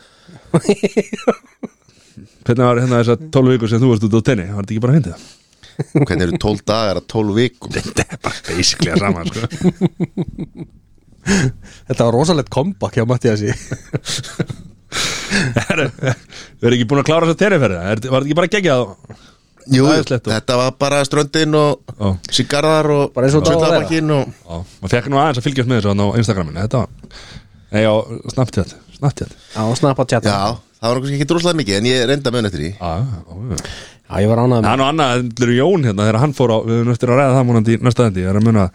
hvernig 2.44 2.65
var 2.65 2.80
hérna 2.82 2.98
þessar 3.00 3.22
12 3.32 3.54
vikur 3.56 3.70
sem 3.72 3.80
þú 3.80 3.91
varst 3.94 4.04
út 4.08 4.17
á 4.20 4.22
tenni? 4.28 4.46
Var 4.50 4.65
þetta 4.65 4.74
ekki 4.74 4.84
bara 4.84 4.91
að 4.91 4.98
hindi 5.00 5.13
það? 5.13 5.30
Hvernig 5.96 6.24
eru 6.26 6.39
12 6.44 6.63
dagar 6.67 7.00
að 7.00 7.06
12 7.13 7.38
vikum? 7.38 7.72
Þetta 7.78 8.04
er 8.04 8.20
bara 8.26 8.41
basically 8.50 8.91
að 8.91 9.04
saman 9.06 9.32
sko. 9.32 9.41
Þetta 11.26 12.06
var 12.08 12.14
rosalegt 12.16 12.50
comeback 12.54 12.98
hjá 12.98 13.06
Mattiasi. 13.10 13.52
Við 15.32 16.66
erum 16.68 16.76
ekki 16.76 16.88
búin 16.90 17.02
að 17.02 17.08
klára 17.08 17.28
þess 17.30 17.36
að 17.38 17.42
tenniferði 17.46 17.78
Var 17.80 18.00
þetta 18.02 18.20
ekki 18.26 18.38
bara 18.40 18.50
geggjað? 18.52 18.82
Jú, 19.72 19.86
þetta 20.26 20.56
var 20.58 20.72
bara 20.82 20.98
ströndin 21.08 21.54
og 21.56 21.94
Já. 21.94 22.08
sigarðar 22.40 22.90
og 22.96 23.04
Bara 23.16 23.30
eins 23.30 23.38
og 23.38 23.46
þetta 23.46 23.54
á 23.54 23.56
að 23.56 23.62
vera. 23.62 23.70
sullabakkin 23.70 24.12
og 24.16 24.24
Já, 24.26 24.58
maður 24.82 24.94
fekk 24.96 25.08
nú 25.14 25.20
aðeins 25.22 25.40
að 25.40 25.46
fylgjast 25.48 25.70
með 25.70 25.78
þessu 25.80 25.92
þarna 25.92 26.08
á 26.10 26.18
Instagraminu. 26.22 26.60
Þetta 26.66 26.82
var 26.82 26.90
Nei, 27.72 27.84
á 27.88 27.94
Snapchat 28.34 28.74
Snapchat. 28.98 29.32
Já, 29.56 29.62
snappa 29.80 30.04
tjata 30.12 30.28
Já, 30.34 30.42
það 30.82 30.90
var 30.92 31.00
kannski 31.06 31.18
ekki 31.22 31.30
droslega 31.32 31.60
mikið 31.62 31.78
en 31.80 31.90
ég 31.92 32.04
reynda 32.10 32.34
mun 32.36 32.50
eftir 32.50 32.62
því. 32.66 32.72
Já, 32.76 32.92
já, 33.00 33.06
já. 33.54 33.62
Já, 34.12 34.16
ég 34.26 34.32
var 34.34 34.42
ánægð 34.44 34.60
með 34.66 34.68
Hann 34.74 34.84
og 34.84 34.90
annað, 34.92 35.14
þetta 35.30 35.46
er 35.48 35.54
Jón 35.56 35.86
hérna 35.88 36.04
Þegar 36.10 36.20
hann 36.26 36.36
fór 36.36 36.52
á, 36.52 36.58
við 36.68 36.76
höfum 36.82 36.92
eftir 36.98 37.14
að 37.14 37.22
ræða 37.22 37.38
það 37.38 37.48
múnandi 37.48 37.78
í 37.78 37.80
næsta 37.88 38.08
endi 38.10 38.26
Það 38.26 38.34
er 38.34 38.40
að 38.42 38.48
muna 38.50 38.66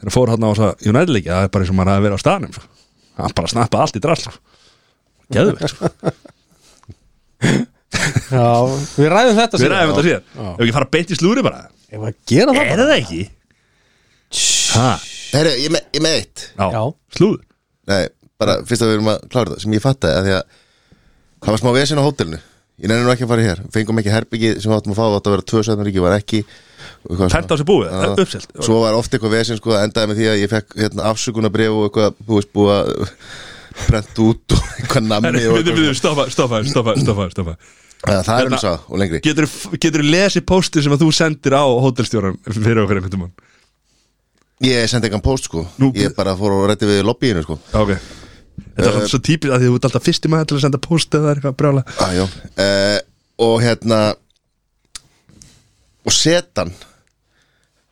Þegar 0.00 0.14
fór 0.16 0.32
hann 0.32 0.44
á 0.44 0.50
þess 0.50 0.64
að 0.66 0.86
United 0.90 1.12
leiki 1.14 1.30
Það 1.30 1.44
er 1.46 1.50
bara 1.54 1.64
eins 1.66 1.72
og 1.72 1.78
maður 1.78 1.92
að 1.94 2.04
vera 2.06 2.16
á 2.16 2.24
staðnum 2.24 2.54
sko. 2.56 2.66
Hann 3.20 3.34
bara 3.36 3.52
snappaði 3.52 3.84
allt 3.84 3.98
í 3.98 4.02
drall 4.04 4.20
sko. 4.20 4.32
Geðvegt 5.30 5.74
sko. 5.74 5.90
Já, 8.30 8.46
við 8.96 9.08
ræðum 9.10 9.38
þetta 9.40 9.58
Við 9.60 9.70
ræðum 9.72 9.92
þetta 9.92 10.04
síðan. 10.06 10.24
Ef 10.54 10.60
ekki 10.64 10.74
fara 10.76 10.88
beint 10.94 11.10
í 11.10 11.16
slúri 11.18 11.42
bara 11.44 11.62
Ef 11.90 12.04
að 12.06 12.18
gera 12.30 12.54
það 12.54 12.60
Er 12.62 12.70
bara 12.70 12.86
það 12.86 12.92
ekki? 13.00 13.20
Ha, 14.70 14.90
Herru, 15.34 15.54
ég, 15.58 15.72
me, 15.74 15.80
ég 15.96 16.04
með 16.04 16.16
eitt 16.20 16.44
já, 16.54 16.66
Já. 16.70 16.82
slúður 17.16 17.40
Nei, 17.90 18.04
bara 18.38 18.54
fyrst 18.68 18.84
að 18.86 18.92
við 18.92 18.96
erum 19.00 19.10
að 19.10 19.24
klára 19.32 19.50
þetta 19.50 19.64
sem 19.64 19.74
ég 19.74 19.82
fattaði 19.82 20.20
að 20.20 20.28
því 20.28 20.34
að 20.36 20.44
það 21.40 21.50
var 21.50 21.62
smá 21.64 21.70
vesinn 21.74 22.00
á 22.00 22.06
hótelinu 22.06 22.38
Ég 22.80 22.88
nefnir 22.92 23.04
nú 23.08 23.12
ekki 23.16 23.26
að 23.26 23.32
fara 23.34 23.46
hér 23.48 23.62
Fengum 23.74 24.00
ekki 24.00 24.14
herbyggi 24.14 24.52
sem 24.62 24.70
við 24.70 24.76
áttum 24.78 24.94
að 24.94 25.00
fá 25.00 25.04
Þetta 25.16 25.32
að 25.32 25.34
vera 25.34 25.48
tvö 25.50 25.64
sæðnaríki, 25.66 26.04
var 26.04 26.14
ekki 26.20 26.44
og 27.00 27.12
eitthvað 27.14 27.34
Pent 27.36 27.52
á 27.52 27.56
sig 27.56 27.66
búið, 27.68 27.90
Já. 27.90 28.08
uppselt. 28.24 28.50
Svo 28.66 28.80
var 28.84 28.96
oft 28.98 29.14
eitthvað 29.16 29.34
vesinn 29.38 29.60
sko 29.60 29.72
að 29.76 29.84
endaði 29.88 30.10
með 30.10 30.18
því 30.20 30.26
að 30.30 30.40
ég 30.42 30.50
fekk 30.52 30.74
hérna, 30.82 31.06
afsökunarbref 31.10 31.76
og 31.76 31.86
eitthvað 31.88 32.18
veist 32.34 32.52
búið 32.56 32.72
að 32.76 32.90
prent 33.86 34.22
út 34.26 34.56
og 34.56 34.64
eitthvað 34.80 35.38
við, 35.80 35.92
stoppa, 35.96 36.26
stoppa, 36.32 36.64
stoppa, 36.68 37.28
stoppa, 37.32 37.56
Ja, 38.08 38.22
Það 38.24 38.38
er 38.38 38.46
Hérna- 38.46 38.56
um 38.56 38.62
sá 38.62 38.72
og 38.88 38.96
lengri. 39.00 39.18
Getur 39.20 39.46
þú 40.00 40.06
lesið 40.08 40.44
póstið 40.48 40.84
sem 40.86 40.92
að 40.94 41.02
þú 41.02 41.08
sendir 41.12 41.52
á 41.52 41.64
hótelstjóran 41.68 42.38
fyrir 42.48 42.80
okkur 42.80 42.96
einhvern 42.96 43.12
tímann? 43.12 43.32
Ég 44.64 44.88
sendi 44.88 45.08
eitthvað 45.08 45.24
post 45.26 45.44
sko. 45.50 45.66
Nú- 45.80 45.92
Ég 45.96 46.14
bara 46.16 46.32
fór 46.36 46.54
og 46.56 46.64
rætti 46.70 46.88
við 46.88 47.02
lobbyinu 47.04 47.42
sko. 47.44 47.58
Ok. 47.76 47.92
Þetta 48.76 48.88
er 48.88 48.96
uh, 49.02 49.06
svo 49.08 49.20
típist 49.20 49.52
að 49.52 49.60
því 49.60 49.68
þú 49.68 49.76
ert 49.76 49.86
alltaf 49.90 50.06
fyrsti 50.08 50.32
maður 50.32 50.48
til 50.48 50.56
að 50.56 50.64
senda 50.64 50.80
póst 50.80 51.16
eða 51.16 51.34
eitthvað 51.34 51.56
brjála. 51.60 51.84
Ah, 52.00 52.16
uh, 52.24 52.98
Og 53.40 53.54
hérna 53.64 54.00
Og 56.08 56.12
setan 56.16 56.72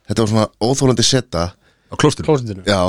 Þetta 0.09 0.25
var 0.25 0.31
svona 0.33 0.47
óþólandi 0.65 1.05
seta 1.07 1.43
á 1.53 1.95
klóstinu 2.01 2.27
Já. 2.69 2.81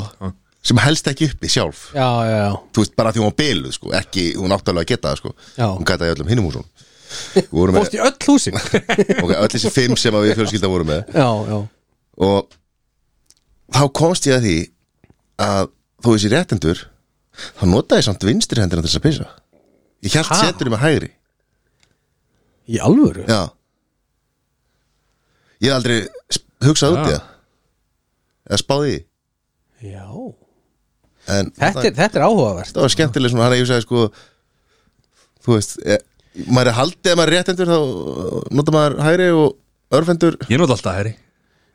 Sem 0.69 0.79
helst 0.83 1.07
ekki 1.07 1.29
uppi 1.31 1.47
sjálf. 1.51 1.85
Já, 1.95 2.07
já, 2.27 2.35
já. 2.43 2.51
Þú 2.75 2.83
veist 2.83 2.95
bara 2.99 3.11
því 3.15 3.21
hún 3.21 3.29
var 3.29 3.37
byluð 3.39 3.75
sko. 3.77 3.91
Ekki, 3.95 4.23
hún 4.39 4.51
átti 4.55 4.71
alveg 4.73 4.83
að 4.85 4.89
geta 4.91 5.11
það 5.13 5.19
sko. 5.21 5.31
Hún 5.59 5.87
í 6.09 6.13
öllum 6.15 6.31
hinnum 6.33 6.47
húsum. 6.49 6.65
Við 7.33 7.47
vorum 7.55 7.77
með 7.77 7.85
Fórst 7.85 7.95
í 7.95 8.01
öll 8.05 8.17
húsin? 8.27 8.57
Ok, 9.23 9.31
öll 9.33 9.49
þessi 9.55 9.71
fimm 9.73 9.95
sem 9.97 10.13
að 10.19 10.27
við 10.27 10.35
fjölskylda 10.41 10.69
vorum 10.71 10.91
með. 10.91 11.13
Já, 11.15 11.29
já. 11.49 11.59
Og 12.27 12.57
þá 13.77 13.81
komst 14.01 14.27
ég 14.29 14.35
að 14.35 14.45
því 14.49 14.57
að 15.47 15.71
þó 16.03 16.09
þessi 16.11 16.31
réttendur 16.35 16.83
þá 17.55 17.63
notaði 17.71 18.01
ég 18.03 18.07
samt 18.09 18.27
vinstri 18.27 18.61
hendina 18.63 18.83
til 18.83 18.89
þess 18.91 18.99
að 18.99 19.07
pissa. 19.07 19.29
Ég 20.05 20.13
Ha? 20.35 20.41
setur 20.43 20.71
með 20.75 20.83
hægri. 20.83 21.09
Í 22.69 22.83
alvöru? 22.83 23.23
Já. 23.31 23.41
Ég 25.63 25.71
hef 25.71 25.79
aldrei 25.79 25.99
hugsað 26.65 26.95
út 26.95 27.05
í 27.07 27.13
það? 27.13 27.23
Eða 28.49 28.61
spáði 28.63 28.91
í. 28.95 28.99
Já. 29.89 30.05
En 31.29 31.51
Þetta 31.53 31.85
er, 31.85 31.95
þetta 31.95 32.19
er 32.19 32.25
áhugavert. 32.25 32.73
Það 32.73 32.85
var 32.85 32.93
skemmtileg 32.95 33.31
svona, 33.31 33.45
hann 33.45 33.55
að 33.55 33.61
ég 33.61 33.69
sagði 33.69 33.85
sko 33.85 34.05
Þú 35.39 35.55
veist, 35.55 35.75
e, 35.85 35.97
maður 36.49 36.71
er 36.71 36.77
haldið 36.77 37.11
ef 37.11 37.17
maður 37.19 37.31
er 37.31 37.37
réttendur 37.37 37.69
þá 37.69 37.77
nota 38.59 38.73
maður 38.75 38.95
hægri 39.05 39.27
og 39.37 39.97
örfendur. 39.99 40.37
Ég 40.49 40.61
nota 40.61 40.75
alltaf 40.75 40.97
hæri 40.99 41.13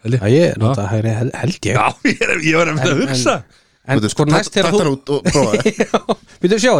Já, 0.04 0.24
ég 0.28 0.58
nota 0.60 0.84
hægri 0.90 1.12
hel- 1.16 1.32
held 1.32 1.68
ég. 1.70 1.78
Já, 1.78 1.86
ég 2.12 2.24
er, 2.26 2.42
ég 2.44 2.58
var 2.60 2.72
að 2.74 2.82
En- 2.84 2.98
hugsa. 3.04 3.36
En 3.84 3.98
Þú 3.98 4.04
veist, 4.06 4.14
sko 4.16 4.24
næst 4.28 4.50
takt- 4.52 4.58
þegar 4.58 4.88
þú 4.88 4.92
út 4.96 5.12
og 5.14 5.26
prófa 5.28 5.56
það. 5.60 5.78
Já, 5.84 6.18
Við 6.42 6.54
þú 6.54 6.58
sjá 6.60 6.74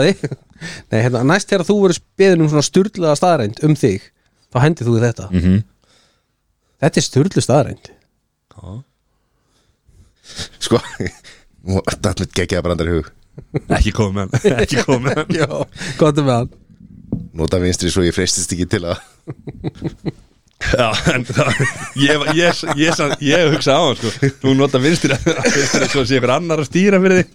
Nei, 0.93 0.99
hérna, 1.05 1.23
næst 1.29 1.51
þegar 1.51 1.67
þú 1.69 1.77
verður 1.83 2.03
beðin 2.21 2.45
um 2.45 2.51
svona 2.53 2.65
styrlaða 2.69 3.17
staðrænd 3.21 3.63
um 3.65 3.75
þig 3.77 4.07
þá 4.53 4.59
hendið 4.65 4.89
þú 4.89 4.95
í 4.95 5.03
þetta. 5.05 5.27
Mm 5.31 5.41
-hmm. 5.45 5.59
Þetta 6.85 7.01
er 7.01 7.07
styrlu 7.07 7.45
staðrænd 7.45 7.93
Sko, 10.65 10.81
þetta 11.65 12.13
er 12.13 12.29
geggjaða 12.33 12.65
brandar 12.65 12.89
í 12.89 12.93
hug. 12.99 13.09
Ekki 13.77 13.93
komið 13.95 14.15
með 14.17 14.37
hann 14.45 14.61
Ekki 14.63 14.85
komið 14.87 15.05
með 15.05 15.19
hann. 15.21 15.35
Já, 15.41 15.49
gott 16.01 16.21
um 16.21 16.29
með 16.29 16.39
hann. 16.39 16.53
Nota 17.35 17.61
vinstri 17.63 17.91
svo 17.93 18.05
ég 18.07 18.15
freistist 18.17 18.53
ekki 18.55 18.67
til 18.71 18.85
að 18.89 19.01
Já, 20.65 20.87
en 21.13 21.27
það 21.29 21.51
Ég, 22.01 22.23
ég, 22.39 22.63
ég, 22.79 23.03
ég, 23.21 23.51
hugsa 23.53 23.77
á 23.77 23.83
hann 23.83 23.99
sko. 23.99 24.13
Þú 24.43 24.55
nota 24.57 24.81
vinstri 24.83 25.19
svo 25.93 26.05
sé 26.07 26.21
ykkur 26.21 26.33
annar 26.39 26.63
að 26.63 26.71
stýra 26.71 27.01
fyrir 27.03 27.25
þig. 27.25 27.35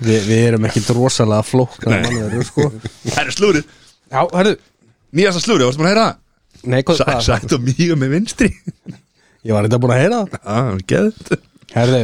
Vi, 0.00 0.16
Við 0.26 0.34
erum 0.38 0.66
ekki 0.70 0.82
drosalega 0.86 1.44
mannverður 1.84 2.46
sko. 2.48 2.66
Það 3.04 3.22
er 3.24 3.32
slúrið 3.36 3.64
Já, 4.10 4.20
hörðu 4.24 4.56
Nýjasta 5.10 5.42
slúrið, 5.42 5.66
varstu 5.68 5.82
maður 5.82 5.90
að 5.90 5.94
heyra 5.96 6.08
það? 6.08 6.18
Nei? 6.68 6.82
Sætt 6.84 7.54
og 7.56 7.64
mýga 7.64 7.96
með 7.96 8.14
vinstri. 8.16 8.50
Ég 9.46 9.54
var 9.56 9.64
eitthvað 9.64 9.84
búin 9.84 9.94
að 9.94 10.02
heyra 10.02 10.22
það. 10.28 10.32
Er 11.00 11.12
Herðu 11.70 12.00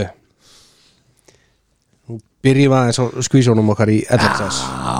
Nú 2.07 2.21
byrjum 2.47 2.77
aðeins 2.79 3.01
á 3.03 3.05
skvísónum 3.27 3.73
okkar 3.75 3.90
í 3.92 3.99
Já. 4.09 4.99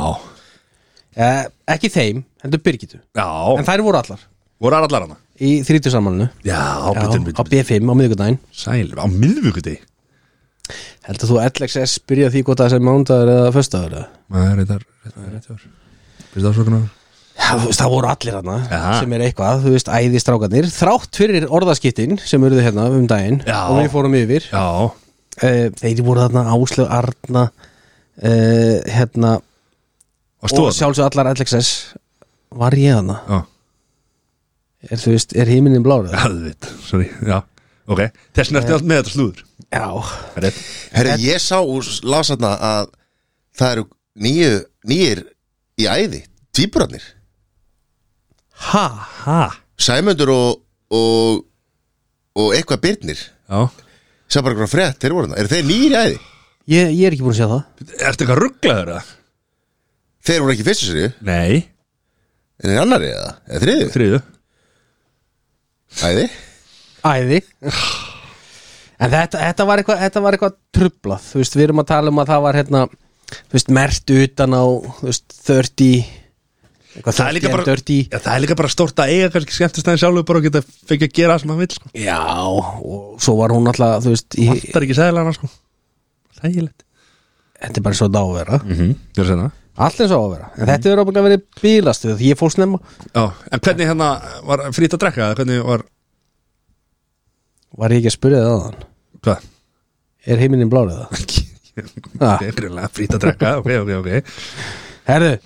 Eh, 1.17 1.45
Ekki 1.77 1.89
þeim, 1.89 2.25
heldur 2.45 2.61
Birgitu 2.61 2.99
Já. 3.17 3.29
En 3.57 3.65
þær 3.65 3.85
voru 3.87 4.03
allar. 4.03 4.27
Voru 4.61 4.77
allar 4.77 5.07
hana? 5.07 5.17
í 5.37 5.59
þrítusammalinu 5.67 6.29
Já, 6.47 6.57
Já, 6.57 6.93
bitur, 6.97 7.21
á 7.37 7.43
bitur 7.45 7.51
B5 7.53 7.91
á 7.93 7.95
miðvikudaginn. 7.99 8.39
Sæl, 8.57 8.89
á 8.97 9.05
miðvíkudegi 9.13 9.81
Heldur 11.07 11.31
þú 11.31 11.41
LXS 11.45 11.99
byrja 12.09 12.31
því 12.35 12.43
hvort 12.47 12.63
það 12.63 12.73
sem 12.75 12.87
mándagur 12.89 13.33
eða? 13.33 14.05
Það 14.33 14.47
er 14.47 14.57
reyndar 14.61 14.87
Rétt 15.07 15.51
var 15.53 15.67
Fyrst 16.33 16.49
ásökunar 16.51 16.87
Já, 17.37 17.51
þú 17.61 17.69
veist, 17.69 17.81
það 17.83 17.93
voru 17.93 18.09
allir 18.11 18.37
Jaha. 18.37 18.93
sem 19.01 19.13
er 19.13 19.25
eitthvað, 19.27 19.65
þú 19.65 19.73
veist, 19.75 19.91
æði 19.93 20.21
strákanir 20.23 20.69
þrátt 20.73 21.19
fyrir 21.21 21.49
orðaskiptin 21.53 22.17
sem 22.23 22.47
eruðu 22.49 22.65
hérna 22.65 22.87
um 22.91 23.09
daginn 23.11 23.43
Já. 23.45 23.59
og 23.69 23.81
við 23.83 23.91
fórum 23.93 24.17
yfir 24.19 24.47
Já. 24.49 24.65
uh, 24.89 25.67
þeir 25.77 26.01
voru 26.07 26.25
þarna 26.25 26.47
Áslöf 26.55 26.95
Arna 26.97 27.43
uh, 27.53 28.79
hérna 28.89 29.35
Og 30.47 30.53
og 30.63 30.73
sjálfsög 30.77 31.07
allar 31.07 31.33
LXS 31.35 31.71
var 32.57 32.77
ég 32.79 32.97
Já. 32.97 33.43
Er, 34.87 35.01
þú 35.03 35.13
veist, 35.15 35.37
er 35.37 35.51
himinin 35.51 35.85
blár 35.85 36.09
Já, 36.09 36.25
þú 36.33 36.47
veit 36.49 36.71
Sorry 36.87 37.11
Já. 37.27 37.41
Ok 37.87 38.07
Þessin 38.35 38.59
ertu 38.59 38.75
allt 38.75 38.87
með 38.89 39.03
þetta 39.03 39.15
slúður. 39.15 39.43
Já, 39.67 39.87
er 40.39 40.49
Herri, 40.95 41.19
ég 41.27 41.43
sá 41.43 41.59
úr 41.61 41.87
lásaðna 42.07 42.55
að 42.57 42.89
það 43.57 43.75
eru 43.77 43.85
nýju, 44.27 44.51
nýjir 44.89 45.23
í 45.77 45.87
æði, 45.91 46.23
tvíburarnir 46.57 47.05
ha 48.71 48.87
Ha 49.25 49.41
Sæmundur 49.79 50.31
og, 50.33 50.63
og 50.97 51.45
og 52.37 52.55
eitthvað 52.57 52.83
byrnir 52.87 53.21
Já 53.49 53.61
Sá 54.27 54.41
bara 54.43 54.57
eitthvað 54.57 54.73
frétt, 54.73 54.99
þeir 55.03 55.15
voru 55.15 55.29
þarna 55.29 55.39
Eru 55.43 55.53
þeir 55.53 55.69
nýjir 55.69 55.93
í 55.93 56.01
æði? 56.01 56.17
ég, 56.73 56.89
ég 56.97 57.05
er 57.07 57.15
ekki 57.15 57.23
búin 57.27 57.37
að 57.37 57.41
sjá 57.41 57.49
það 57.53 58.01
Ertu 58.09 58.25
eitthvað 58.25 58.41
rugglaður 58.43 58.91
eða? 58.97 59.05
Þeir 60.27 60.41
voru 60.43 60.57
ekki 60.57 60.67
fyrstu 60.67 60.89
serju 60.91 61.13
Nei 61.29 61.63
En 62.65 62.73
er 62.73 62.81
annari 62.83 63.13
eða? 63.13 63.31
Eða 63.47 63.63
þriðu? 63.67 63.89
Þriðu 63.95 64.21
Æði? 66.07 66.27
Æði 67.07 67.41
En 68.97 69.13
þetta, 69.13 69.41
þetta 69.45 69.65
var 69.69 69.81
eitthvað 69.83 69.99
þetta 70.01 70.21
var 70.25 70.37
eitthvað 70.37 70.55
trublað, 70.73 71.25
þú 71.31 71.41
veist, 71.43 71.57
við 71.59 71.65
erum 71.67 71.83
að 71.83 71.89
tala 71.91 72.13
um 72.13 72.21
að 72.23 72.31
það 72.31 72.45
var 72.47 72.57
hérna, 72.57 72.79
þú 73.37 73.57
veist, 73.59 73.73
mert 73.77 74.13
utan 74.17 74.55
á, 74.57 74.65
þú 74.97 75.09
veist, 75.11 75.35
30 75.45 75.91
eitthvað 76.01 76.26
Það 77.05 77.21
er 77.27 77.37
líka 77.37 77.51
30 77.53 77.57
bara 77.57 77.77
Já, 77.77 78.19
það 78.19 78.33
er 78.33 78.43
líka 78.45 78.57
bara 78.59 78.73
stórt 78.73 79.03
að 79.03 79.13
eiga 79.13 79.29
kannski 79.35 79.57
skemmtistæðin 79.57 80.01
sjálfur 80.03 80.27
bara 80.29 80.41
og 80.41 80.47
geta 80.47 80.63
fengið 80.65 81.07
að 81.09 81.15
gera 81.19 81.35
það 81.37 81.43
sem 81.43 81.53
hann 81.53 81.61
vil 81.61 81.69
sko. 81.77 81.93
Já, 82.01 82.21
og 82.47 83.23
svo 83.27 83.37
var 83.41 83.55
hún 83.55 83.71
alltaf, 83.71 84.05
þú 84.07 84.15
veist, 84.15 84.37
í, 84.39 84.49
Það 84.65 84.81
er 84.81 84.87
ekki 84.87 84.99
sæðilega 85.01 85.37
sko 85.37 85.51
Þægilegt 86.41 86.85
þetta 87.57 87.81
er 87.81 87.87
bara 87.87 87.99
svo 87.99 88.09
það 88.09 88.17
á 88.17 88.25
að 88.27 88.37
vera 88.37 88.59
mm 88.63 88.75
-hmm. 88.77 88.95
Ég 88.97 89.19
er 89.19 89.25
að 89.25 89.31
segja 89.31 89.43
það 89.43 89.63
Allt 89.77 90.01
eins 90.01 90.13
og 90.17 90.17
á 90.17 90.25
að 90.25 90.33
vera, 90.33 90.47
en 90.57 90.69
þetta 90.71 90.89
er 90.89 91.01
ábygglega 91.03 91.27
verið 91.27 91.43
bílastuð 91.61 92.17
því 92.17 92.31
ég 92.31 92.39
fór 92.41 92.53
snemma, 92.53 92.79
Já, 93.13 93.25
en 93.53 93.61
hvernig 93.61 93.87
hérna 93.87 94.09
var 94.47 94.73
frýtt 94.73 94.95
að 94.97 95.03
drekka 95.03 95.27
eða 95.27 95.37
hvernig 95.37 95.65
var 95.67 95.83
var 97.77 97.93
ég 97.93 97.99
ekki 98.01 98.09
að 98.09 98.17
spyrja 98.17 98.41
það 98.41 98.55
aðan 98.57 98.79
Hvað? 99.21 99.45
Er 100.27 100.39
heiminin 100.41 100.71
blárið 100.73 100.97
það? 100.97 101.11
Það 102.21 102.47
er 102.47 102.57
greinlega 102.57 102.89
frýtt 102.89 103.15
að 103.15 103.21
drekka 103.27 103.57
Ok, 103.61 103.69
ok, 103.83 103.91
ok 104.01 104.86
Herðu, 105.07 105.37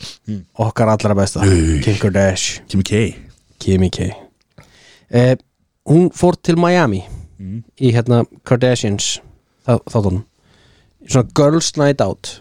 okkar 0.64 0.88
allra 0.94 1.14
besta 1.18 1.42
Kim 1.84 1.96
Kardashian. 2.00 2.64
Kimi 2.70 2.82
K. 2.86 3.00
Kimi 3.60 3.90
K. 3.92 4.10
Eh, 5.10 5.36
Hún 5.90 6.10
fór 6.14 6.36
til 6.42 6.56
Miami 6.60 7.00
í 7.80 7.90
hérna 7.92 8.22
Kardashians 8.46 9.18
þá- 9.66 9.80
þáttunum. 9.90 10.24
Svona 11.08 11.30
Girls 11.34 11.72
Night 11.80 12.00
Out. 12.04 12.40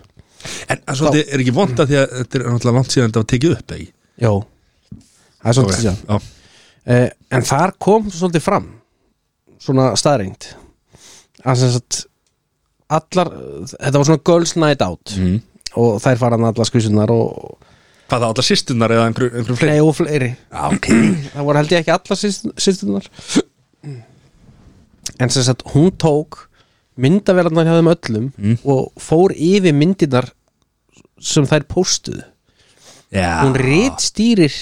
En 0.69 0.77
en 0.87 0.95
svo 0.95 1.09
þetta 1.11 1.33
er 1.33 1.39
ekki 1.43 1.53
vond 1.55 1.79
að 1.79 1.87
því 1.89 1.97
að 1.99 2.11
þetta 2.19 2.35
er 2.39 2.43
náttúrulega 2.49 2.75
langt 2.77 2.91
síðan 2.93 3.09
þetta 3.09 3.21
var 3.23 3.29
tekið 3.33 3.55
upp 3.57 3.71
ekki? 3.75 3.87
Jó, 4.21 4.33
það 5.39 5.49
er 5.49 5.57
svolítið 5.57 5.89
okay. 5.89 5.95
Já, 6.09 6.21
eh, 6.85 7.09
En 7.31 7.41
þar 7.41 7.73
kom 7.79 8.09
svolítið 8.11 8.41
fram 8.45 8.67
svona 9.59 9.89
staðreind 9.99 10.47
að 11.45 11.57
sem 11.63 11.71
sagt 11.71 12.05
allar, 12.89 13.31
þetta 13.79 13.97
var 13.99 14.05
svona 14.05 14.23
Girls 14.25 14.55
Night 14.55 14.81
Out. 14.81 15.15
Mhm. 15.17 15.41
Og 15.77 15.99
þær 16.01 16.17
fara 16.21 16.37
hann 16.39 16.47
allar 16.49 16.69
skvísunar 16.69 17.13
og 17.13 17.57
Hvað 18.09 18.23
það 18.23 18.31
allar 18.31 18.45
sýstunar 18.47 18.91
eða 18.95 19.03
einhverjum 19.05 19.35
einhver 19.37 19.57
fleiri? 19.59 19.73
Nei, 19.75 19.81
og 19.85 19.91
fleiri. 19.93 20.29
Já, 20.49 20.61
ok. 20.73 20.87
Það 21.35 21.43
voru 21.45 21.59
held 21.59 21.73
ég 21.75 21.83
ekki 21.83 21.91
allar 21.93 22.19
sýstunar 22.65 23.09
en 25.21 25.29
sem 25.29 25.45
sagt 25.45 25.61
hún 25.75 25.91
tók 26.01 26.39
myndavélarnar 26.99 27.69
hjá 27.69 27.75
þeim 27.77 27.91
öllum 27.93 28.25
Mm. 28.39 28.57
og 28.65 28.89
fór 28.99 29.31
yfir 29.35 29.75
myndirnar 29.77 30.31
sem 31.21 31.45
þær 31.47 31.63
póstuðu. 31.69 32.25
Já. 33.13 33.43
Hún 33.45 33.53
rítstýrir 33.57 34.53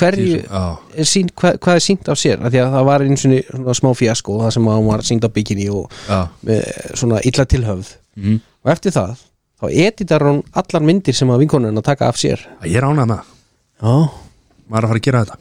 hverju 0.00 0.40
Já, 0.42 0.62
er 0.96 1.04
sínt, 1.08 1.32
hvað, 1.36 1.58
hvað 1.62 1.74
er 1.78 1.82
sínt 1.86 2.08
af 2.08 2.18
sér 2.18 2.38
því 2.50 2.60
að 2.62 2.70
það 2.74 2.84
var 2.88 3.02
eins 3.04 3.24
og 3.26 3.74
smá 3.76 3.90
fjasko 3.98 4.36
það 4.42 4.52
sem 4.56 4.68
að 4.70 4.78
hún 4.80 4.88
var 4.90 5.02
sínt 5.06 5.26
á 5.26 5.30
bikini 5.34 5.66
og 5.74 5.90
já. 6.08 6.20
með 6.46 6.62
svona 6.98 7.20
illa 7.26 7.44
tilhöfð. 7.46 7.94
Mm. 8.16 8.38
og 8.64 8.70
eftir 8.74 8.92
það 8.94 9.14
þá 9.60 9.66
editar 9.86 10.24
hún 10.26 10.40
allar 10.56 10.82
myndir 10.88 11.14
sem 11.16 11.28
að 11.30 11.42
vinkonun 11.44 11.78
að 11.80 11.86
taka 11.90 12.08
af 12.08 12.16
sér. 12.20 12.42
Ég 12.64 12.76
er 12.80 12.86
ánægð 12.88 13.10
með 13.12 13.20
það. 13.20 13.36
Já, 13.80 13.94
Maður 14.70 14.80
er 14.80 14.86
að 14.86 14.90
fara 14.92 15.00
að 15.00 15.06
gera 15.08 15.22
þetta. 15.24 15.38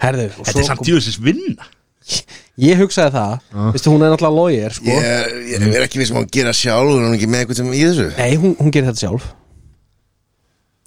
Herðu 0.00 0.24
og 0.30 0.32
Þetta 0.44 0.50
er 0.50 0.56
svo 0.56 0.66
samt 0.68 0.80
kom- 0.80 0.88
djúðsins 0.90 1.20
vinna. 1.24 1.68
Ég 2.60 2.76
hugsaði 2.80 3.12
það, 3.14 3.34
veistu 3.72 3.90
hún 3.92 4.02
er 4.04 4.10
náttúrulega 4.12 4.36
lawyer 4.36 4.74
sko. 4.76 4.88
Ég, 4.92 5.36
ég 5.54 5.62
er 5.78 5.84
ekki 5.86 6.00
við 6.00 6.08
sem 6.10 6.18
að 6.20 6.26
gera 6.34 6.52
sjálf 6.56 6.90
og 6.90 6.98
hún 6.98 7.06
er 7.08 7.14
ekki 7.16 7.28
með 7.32 7.42
eitthvað 7.44 7.58
sem 7.60 7.70
í 7.72 7.82
þessu. 7.86 8.06
Nei, 8.18 8.34
hún, 8.42 8.54
hún 8.60 8.72
gerir 8.74 8.88
þetta 8.90 9.02
sjálf. 9.06 9.28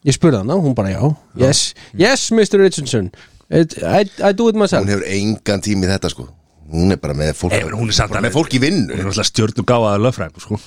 Ég 0.03 0.17
spurði 0.17 0.41
hana, 0.41 0.57
hún 0.59 0.75
bara 0.75 0.91
já. 0.91 1.01
Yes, 1.39 1.61
yes 1.97 2.27
Mr. 2.35 2.59
Richardson. 2.61 3.09
It, 3.49 3.77
I, 3.81 4.03
I 4.21 4.33
do 4.35 4.49
it 4.51 4.57
myself. 4.59 4.83
Hún 4.83 4.91
hefur 4.91 5.05
engan 5.15 5.63
tími 5.63 5.87
í 5.87 5.91
þetta 5.93 6.11
sko. 6.11 6.27
Hún 6.73 6.91
er 6.95 6.99
bara 7.01 7.15
með 7.17 7.33
fólk, 7.39 7.53
Nei, 7.55 7.69
hún 7.71 7.89
er 7.91 7.95
samt 7.95 8.11
bara 8.11 8.19
alveg- 8.21 8.29
með 8.33 8.37
fólk 8.37 8.53
í 8.57 8.61
vinnu. 8.63 8.87
Hún 8.89 8.99
er 8.99 9.05
náttúrulega 9.07 9.29
stjórn 9.29 9.61
og 9.63 9.69
gáðaði 9.71 10.03
löffræðing 10.07 10.43
sko. 10.45 10.59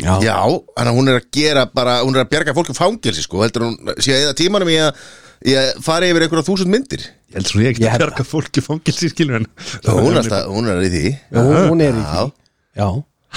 Já, 0.00 0.14
Já, 0.24 0.36
að 0.80 0.88
hún 0.96 1.10
er 1.12 1.18
að 1.20 1.26
gera 1.36 1.66
bara 1.68 1.98
Hún 2.00 2.16
er 2.16 2.24
að 2.24 2.30
bjarga 2.32 2.54
fólk 2.56 2.70
um 2.72 2.78
fangelsi 2.78 3.22
sko. 3.26 3.42
Heldur 3.44 3.66
hún 3.66 3.74
sé 4.00 4.14
að 4.14 4.22
eða 4.24 4.36
tímanum 4.38 4.70
í 4.72 4.78
að, 4.80 5.02
í 5.44 5.56
að 5.60 5.68
fara 5.84 6.08
yfir 6.08 6.24
einhverja 6.24 6.46
þúsund 6.46 6.72
myndir? 6.72 7.04
Ég 7.28 7.36
held 7.36 7.50
svo 7.50 7.60
ég 7.60 7.74
ekki 7.74 7.84
Ég 7.84 7.90
að 7.90 7.92
held 7.98 8.04
bjarga 8.06 8.24
fólki 8.30 8.64
fangilsi 8.64 9.10
skilur 9.12 9.40
en 9.42 9.46
Og 9.92 10.00
hún 10.00 10.16
hún 10.48 10.70
er 10.72 10.80
í 10.86 10.90
því. 10.94 11.04
Hún, 11.36 11.52
hún 11.74 11.84
er 11.84 11.92
í 12.00 12.06
Já. 12.06 12.22
því. 12.22 12.32
Já, 12.80 12.88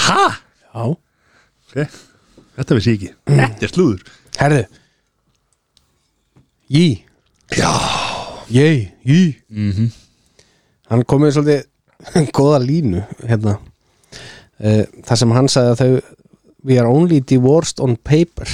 Ha? 0.05 0.23
já. 0.75 0.85
Okay. 1.71 1.85
Þetta 2.55 2.75
vissi 2.79 2.91
ég 2.93 2.97
ekki. 3.01 3.13
Þetta 3.35 3.67
er 3.67 3.71
slúður. 3.75 4.01
Herðu. 4.39 4.63
Jí 6.71 6.85
Já. 7.55 7.71
Ég, 8.49 8.91
jí 9.05 9.35
-hmm. 9.51 9.91
Hann 10.89 11.03
kom 11.03 11.21
með 11.21 11.35
svolítið 11.35 12.31
góða 12.37 12.59
línu 12.63 13.03
hérna. 13.27 13.57
Uh, 14.59 14.85
Það 15.03 15.17
sem 15.19 15.31
hann 15.31 15.47
sagði 15.51 15.71
að 15.71 15.79
þau 15.81 16.01
We 16.65 16.79
are 16.81 16.89
only 16.89 17.21
divorced 17.21 17.79
on 17.83 17.95
paper. 17.97 18.49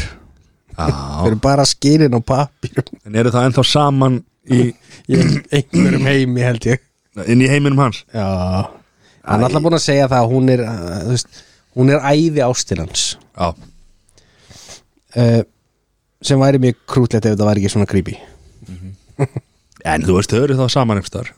Þau 0.75 1.25
eru 1.29 1.39
bara 1.43 1.63
skýrin 1.67 2.15
á 2.15 2.19
pappírum 2.23 2.87
En 3.05 3.15
eru 3.19 3.31
það 3.33 3.49
ennþá 3.49 3.63
saman 3.67 4.19
í, 4.47 4.71
í 5.07 5.17
einhverjum 5.19 6.07
heimi 6.07 6.43
held 6.45 6.67
ég. 6.67 6.83
Inn 7.27 7.43
í 7.43 7.49
heiminum 7.51 7.81
hans? 7.83 8.03
Já. 8.15 8.25
Hann 9.21 9.43
er 9.43 9.47
alltaf 9.47 9.63
búin 9.63 9.77
að 9.77 9.83
segja 9.83 10.07
það 10.09 10.23
að 10.23 10.31
hún 10.31 10.51
er 10.53 10.63
uh, 10.65 10.93
veist, 11.11 11.41
hún 11.77 11.91
er 11.93 12.01
æði 12.09 12.41
ástilans 12.45 13.03
Já, 13.37 13.51
uh, 15.21 15.41
sem 16.25 16.41
væri 16.41 16.61
mjög 16.61 16.79
krútlegt 16.89 17.27
ef 17.29 17.37
það 17.37 17.49
væri 17.51 17.61
ekki 17.61 17.73
svona 17.73 17.89
creepy. 17.89 18.17
En 19.85 20.05
þú 20.05 20.17
veist, 20.17 20.33
þau 20.33 20.43
eru 20.45 20.57
þá 20.57 20.65
saman 20.73 21.01
einhverstaðar 21.01 21.31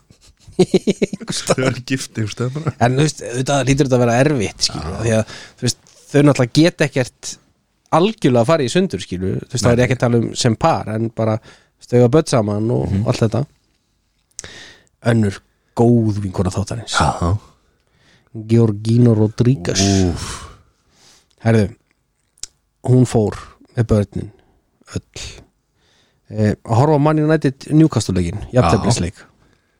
Þau 1.34 1.64
eru 1.66 1.84
gift 1.88 2.16
einhverstaðar 2.16 2.56
bara. 2.56 2.74
En 2.84 2.96
þú 2.96 3.06
veist, 3.06 3.22
þetta 3.40 3.60
lítur 3.68 3.88
þetta 3.88 3.98
að 3.98 4.04
vera 4.06 4.18
erfitt 4.24 4.68
skilur, 4.68 4.98
því 5.02 5.14
að 5.18 5.34
þú 5.34 5.66
veist, 5.68 5.80
þau 6.14 6.20
náttúrulega 6.22 6.54
get 6.60 6.84
ekkert 6.86 7.32
algjörlega 7.94 8.42
að 8.42 8.50
fara 8.50 8.66
í 8.66 8.70
sundur 8.72 9.02
skilur, 9.02 9.42
þú 9.44 9.56
veist, 9.56 9.64
það 9.64 9.72
er 9.74 9.84
ekki 9.84 9.96
að 9.98 10.02
tala 10.04 10.20
um 10.20 10.30
sem 10.38 10.56
par 10.58 10.90
en 10.94 11.10
bara 11.14 11.36
hafa 11.84 12.10
börn 12.10 12.30
saman 12.30 12.70
og 12.74 12.94
allt 13.10 13.22
þetta. 13.26 13.42
Önnur 15.12 15.36
góð 15.76 16.22
vinkona 16.24 16.52
þáttarins. 16.54 16.96
Já, 16.96 17.34
Georgina 18.50 19.12
Rodríguez. 19.14 19.82
Herðu, 21.44 21.68
hún 22.88 23.04
fór 23.06 23.36
með 23.76 23.90
börnin 23.92 24.32
öll. 24.96 25.22
Eh, 26.32 26.56
að 26.56 26.80
horfa 26.80 26.98
á 26.98 27.04
Man 27.04 27.20
United 27.20 27.68
Newcastle-leikin 27.76 28.46
jafntefnisleik 28.54 29.20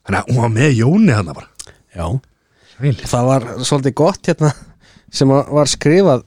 hún 0.04 0.40
var 0.42 0.52
með 0.52 0.78
Jóni 0.78 1.14
hann 1.14 1.32
bara. 1.32 1.48
Já, 1.94 2.06
Sæl 2.74 2.94
það 3.06 3.28
var 3.28 3.46
svolítið 3.64 3.94
gott 3.94 4.28
hérna 4.28 4.50
sem 5.14 5.30
að- 5.30 5.50
var 5.54 5.70
skrifað 5.70 6.24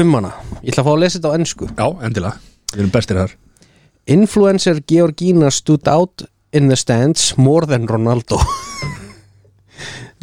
um 0.00 0.14
hana. 0.16 0.32
Ég 0.62 0.72
ætla 0.72 0.82
að 0.82 0.88
fá 0.88 0.92
að 0.94 1.00
lesa 1.02 1.18
þetta 1.18 1.32
á 1.32 1.36
ennsku 1.38 1.68
Já, 1.76 1.86
endilega, 2.06 2.38
við 2.72 2.80
erum 2.82 2.94
bestir 2.94 3.20
þar. 3.20 3.34
Influencer 4.06 4.80
Georgina 4.86 5.50
stood 5.50 5.88
out 5.88 6.22
in 6.52 6.68
the 6.68 6.76
stands 6.76 7.34
more 7.36 7.66
than 7.66 7.86
Ronaldo. 7.90 8.38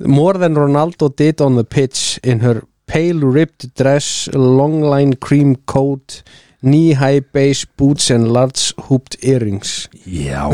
More 0.06 0.34
than 0.40 0.56
Ronaldo 0.56 1.10
did 1.16 1.42
on 1.42 1.56
the 1.56 1.64
pitch 1.64 2.20
in 2.24 2.40
her 2.42 2.64
pale 2.88 3.20
ribbed 3.20 3.74
dress 3.76 4.28
long 4.34 4.82
line 4.82 5.14
cream 5.16 5.56
coat 5.68 6.24
knee 6.62 6.94
high 6.94 7.20
base 7.20 7.66
boots 7.78 8.10
and 8.10 8.32
large 8.32 8.74
hooped 8.88 9.18
earrings. 9.22 9.88
Já, 10.08 10.48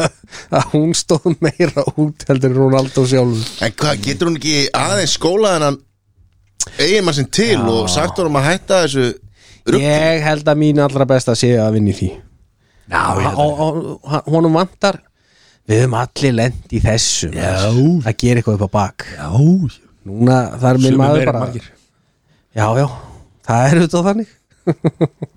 að 0.56 0.68
hún 0.74 0.92
stóð 0.94 1.34
meira 1.42 1.84
út 1.96 2.24
heldur 2.28 2.52
en 2.52 2.58
Ronaldo 2.60 3.04
sjálf 3.08 3.62
En 3.64 3.72
hvað, 3.72 4.00
getur 4.04 4.30
hún 4.30 4.38
ekki 4.38 4.56
aðeins 4.76 5.16
skólað 5.18 5.56
hennan 5.58 5.80
eigin 6.78 7.04
mann 7.06 7.16
sinn 7.16 7.30
til 7.32 7.54
Já. 7.58 7.64
og 7.70 7.88
sagt 7.92 8.18
hún 8.20 8.30
um 8.30 8.38
að 8.40 8.46
hætta 8.50 8.82
þessu 8.84 9.06
rugg 9.70 9.82
ég 9.84 10.22
held 10.24 10.48
að 10.50 10.60
mín 10.60 10.80
allra 10.84 11.06
besta 11.08 11.34
sé 11.38 11.54
að 11.60 11.76
vinna 11.78 11.92
í 11.92 11.96
því. 11.98 12.10
Já, 12.92 13.02
og, 13.16 13.60
og, 13.64 13.78
og 14.04 14.30
honum 14.34 14.56
vantar 14.58 14.98
við 15.68 15.84
höfum 15.84 15.94
allir 16.02 16.34
lent 16.36 16.74
í 16.76 16.80
þessu 16.84 17.30
Já. 17.32 17.54
að 17.72 18.16
gera 18.20 18.40
eitthvað 18.42 18.58
upp 18.58 18.66
á 18.68 18.76
bak. 18.76 19.06
Já, 19.16 19.28
núna 20.04 20.38
það 20.58 20.68
er 20.70 20.80
minn 20.82 20.92
sumir 20.92 21.00
maður 21.00 21.18
meira 21.20 21.24
en 21.24 21.32
bara 21.32 21.44
margir. 21.46 21.70
já 22.54 22.66
já, 22.80 22.86
það 23.48 23.68
er 23.70 23.80
auðvitað 23.80 24.08
þannig. 24.10 24.34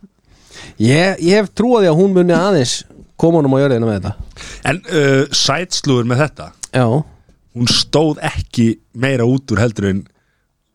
Ég, 0.77 1.17
ég 1.25 1.39
hef 1.39 1.47
trúið 1.57 1.87
að 1.89 1.95
hún 1.97 2.11
muni 2.13 2.33
aðeins 2.37 2.73
koma 3.17 3.39
honum 3.39 3.55
á 3.57 3.61
jörðina 3.63 3.87
með 3.87 3.95
þetta. 3.97 4.41
En 4.69 4.79
uh, 4.85 5.23
sætslúður 5.33 6.09
með 6.09 6.21
þetta? 6.25 6.49
Já, 6.75 6.85
Hún 7.57 7.69
stóð 7.73 8.19
ekki 8.21 8.65
meira 8.93 9.25
út 9.25 9.49
úr 9.49 9.57
heldur 9.63 9.87
en 9.89 10.03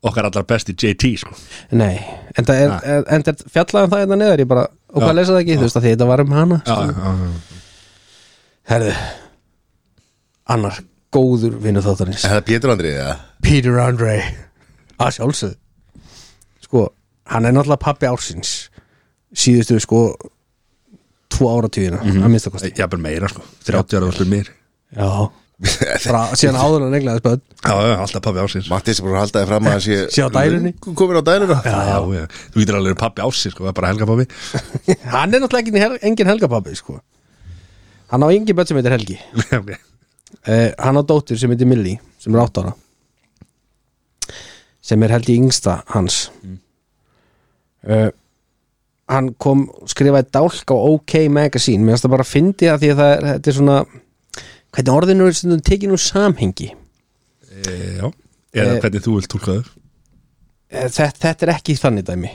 okkar 0.02 0.28
allar 0.28 0.46
besti 0.48 0.74
JT 0.74 1.10
sko. 1.22 1.34
nei 1.78 1.96
en 2.36 2.46
það 2.48 2.62
er, 2.64 2.76
er, 2.94 3.04
en 3.16 3.26
það 3.26 3.44
fjallaði 3.54 3.86
um 3.86 3.92
það 3.92 4.04
hérna 4.04 4.20
neður 4.22 4.44
ég 4.44 4.48
bara, 4.50 4.64
og 4.92 5.02
hvað 5.02 5.12
Já. 5.12 5.18
lesa 5.20 5.32
það 5.34 5.42
ekki, 5.42 5.58
þú 5.58 5.66
veist 5.68 5.78
að 5.80 5.84
því 5.86 5.92
þetta 5.94 6.08
var 6.12 6.24
um 6.24 6.32
hana 6.38 6.60
já, 6.66 6.76
já, 6.92 7.60
herðu 8.72 8.94
annar 10.56 10.80
góður 11.12 11.58
vinnu 11.62 11.82
þáttarins 11.84 12.24
Er 12.26 12.38
það 12.38 12.46
Pétur 12.48 12.72
Andri, 12.74 12.94
eða? 12.98 13.16
Peter 13.42 13.78
Andre 13.82 14.16
að 15.02 15.16
sjálfsögðu. 15.16 15.56
Sko, 16.66 16.82
hann 17.32 17.48
er 17.48 17.54
náttúrulega 17.56 17.82
pappi 17.82 18.06
ársins. 18.08 18.52
Síðustu 19.34 19.78
sko 19.82 20.02
tvo 21.32 21.48
áratíðina, 21.56 22.02
að 22.04 22.28
minnsta 22.30 22.52
kosti. 22.52 22.70
Já, 22.76 22.86
bara 22.92 23.02
meira 23.02 23.30
sko. 23.32 23.42
30 23.66 23.98
ára 23.98 24.10
allir 24.12 24.28
mér 24.30 24.50
já, 24.92 25.08
Fra, 26.02 26.20
síðan 26.34 26.58
áður 26.58 26.88
en 26.88 26.96
eglaði 26.98 27.20
spöld 27.22 27.42
Já, 27.62 27.74
já, 27.86 27.92
alltaf 28.02 28.24
pappi 28.24 28.42
ásins 28.42 28.70
Mattis 28.72 28.98
er 28.98 29.06
bara 29.06 29.14
að 29.14 29.22
halda 29.22 29.42
þið 29.42 29.50
fram 29.52 29.68
að 29.70 29.78
sé 29.84 29.98
Sé 30.10 30.24
á 30.26 30.28
dælunni. 30.34 30.72
Komin 30.82 31.20
á 31.20 31.24
dæluna. 31.28 31.58
Já, 31.62 31.76
já, 31.86 31.98
já. 32.16 32.24
Þú 32.50 32.64
getur 32.64 32.78
alveg 32.80 32.98
pappi 32.98 33.22
ásins 33.22 33.54
sko, 33.54 33.62
það 33.68 33.70
er 33.70 33.76
bara 33.78 33.92
helga 33.92 34.08
pappi 34.10 34.26
hann 35.14 35.36
er 35.36 35.44
náttúrulega 35.44 35.70
engin, 35.70 35.84
hel, 35.84 35.96
engin 36.10 36.32
helgapappi 36.32 36.74
sko. 36.80 36.98
hann 38.10 38.26
á 38.26 38.28
engin 38.34 38.58
börn 38.58 38.70
sem 38.72 38.80
heitir 38.80 38.96
Helgi. 38.96 39.18
Uh, 40.48 40.72
hann 40.80 40.96
á 40.96 41.02
dóttur 41.04 41.36
sem 41.36 41.50
heitir 41.52 41.68
Millie 41.68 41.98
sem 42.18 42.32
er 42.34 42.40
8 42.40 42.62
ára. 42.64 42.70
Sem 44.82 45.02
er 45.04 45.12
Helgi 45.12 45.36
yngsta 45.38 45.74
hans. 45.92 46.24
Uh, 47.84 48.08
hann 49.12 49.28
kom 49.36 49.66
skrifaði 49.92 50.32
dálk 50.32 50.72
á 50.72 50.76
OK 50.76 51.18
Magazine. 51.30 51.84
Mér 51.84 51.94
finnst 51.94 52.06
það 52.08 52.14
bara 52.16 52.26
að 52.26 52.32
fyndi 52.32 52.70
það 52.70 52.80
því 52.80 52.90
að 52.94 53.02
það 53.02 53.12
er, 53.12 53.26
þetta 53.28 53.52
er 53.52 53.58
svona 53.58 53.76
hvernig 54.72 54.94
orðinu 54.94 55.28
er 55.28 55.36
stundum 55.36 55.62
tekin 55.64 55.92
úr 55.94 56.00
samhengi? 56.00 56.72
E, 57.52 57.62
Já, 58.00 58.08
eða 58.56 58.74
Eh, 58.76 58.80
hvernig 58.80 59.04
þú 59.04 59.18
vilt 59.18 59.30
túlkaður 59.32 59.70
Eh, 60.72 60.88
þetta, 60.88 61.18
þetta 61.20 61.46
er 61.46 61.52
ekki 61.52 61.76
þannig 61.76 62.06
dæmi. 62.08 62.30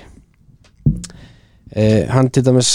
Hann 2.13 2.29
til 2.31 2.43
dæmis 2.45 2.69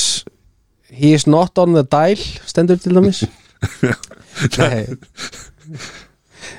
he 0.92 1.12
is 1.16 1.26
not 1.26 1.58
on 1.58 1.72
the 1.76 1.82
dial 1.86 2.18
stendur 2.46 2.80
til 2.82 2.96
dæmis. 2.98 3.22
Nei. 4.58 4.84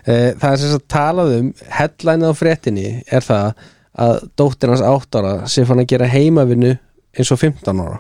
Það 0.04 0.48
er 0.50 0.62
sem 0.62 0.72
sagt 0.72 0.88
talað 0.92 1.36
um 1.38 1.52
headline 1.76 2.26
á 2.26 2.32
fréttinni 2.36 2.88
er 3.12 3.24
það 3.28 3.60
að 3.94 4.24
dóttir 4.40 4.72
hans 4.74 4.86
átt 4.88 5.20
ára 5.20 5.34
sé 5.52 5.68
fann 5.68 5.84
að 5.84 5.92
gera 5.92 6.10
heimavinnu 6.10 6.72
eins 6.74 7.34
og 7.36 7.44
15 7.44 7.84
ára. 7.84 8.00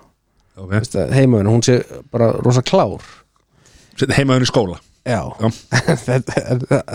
Okay. 0.55 0.81
Heimavinnu, 1.13 1.51
hún 1.51 1.65
sé 1.65 1.81
bara 2.13 2.31
rosa 2.39 2.63
klár. 2.65 3.03
Heimaður 3.99 4.47
í 4.47 4.49
skóla 4.49 4.79
Já, 5.03 5.19
það, 6.05 6.29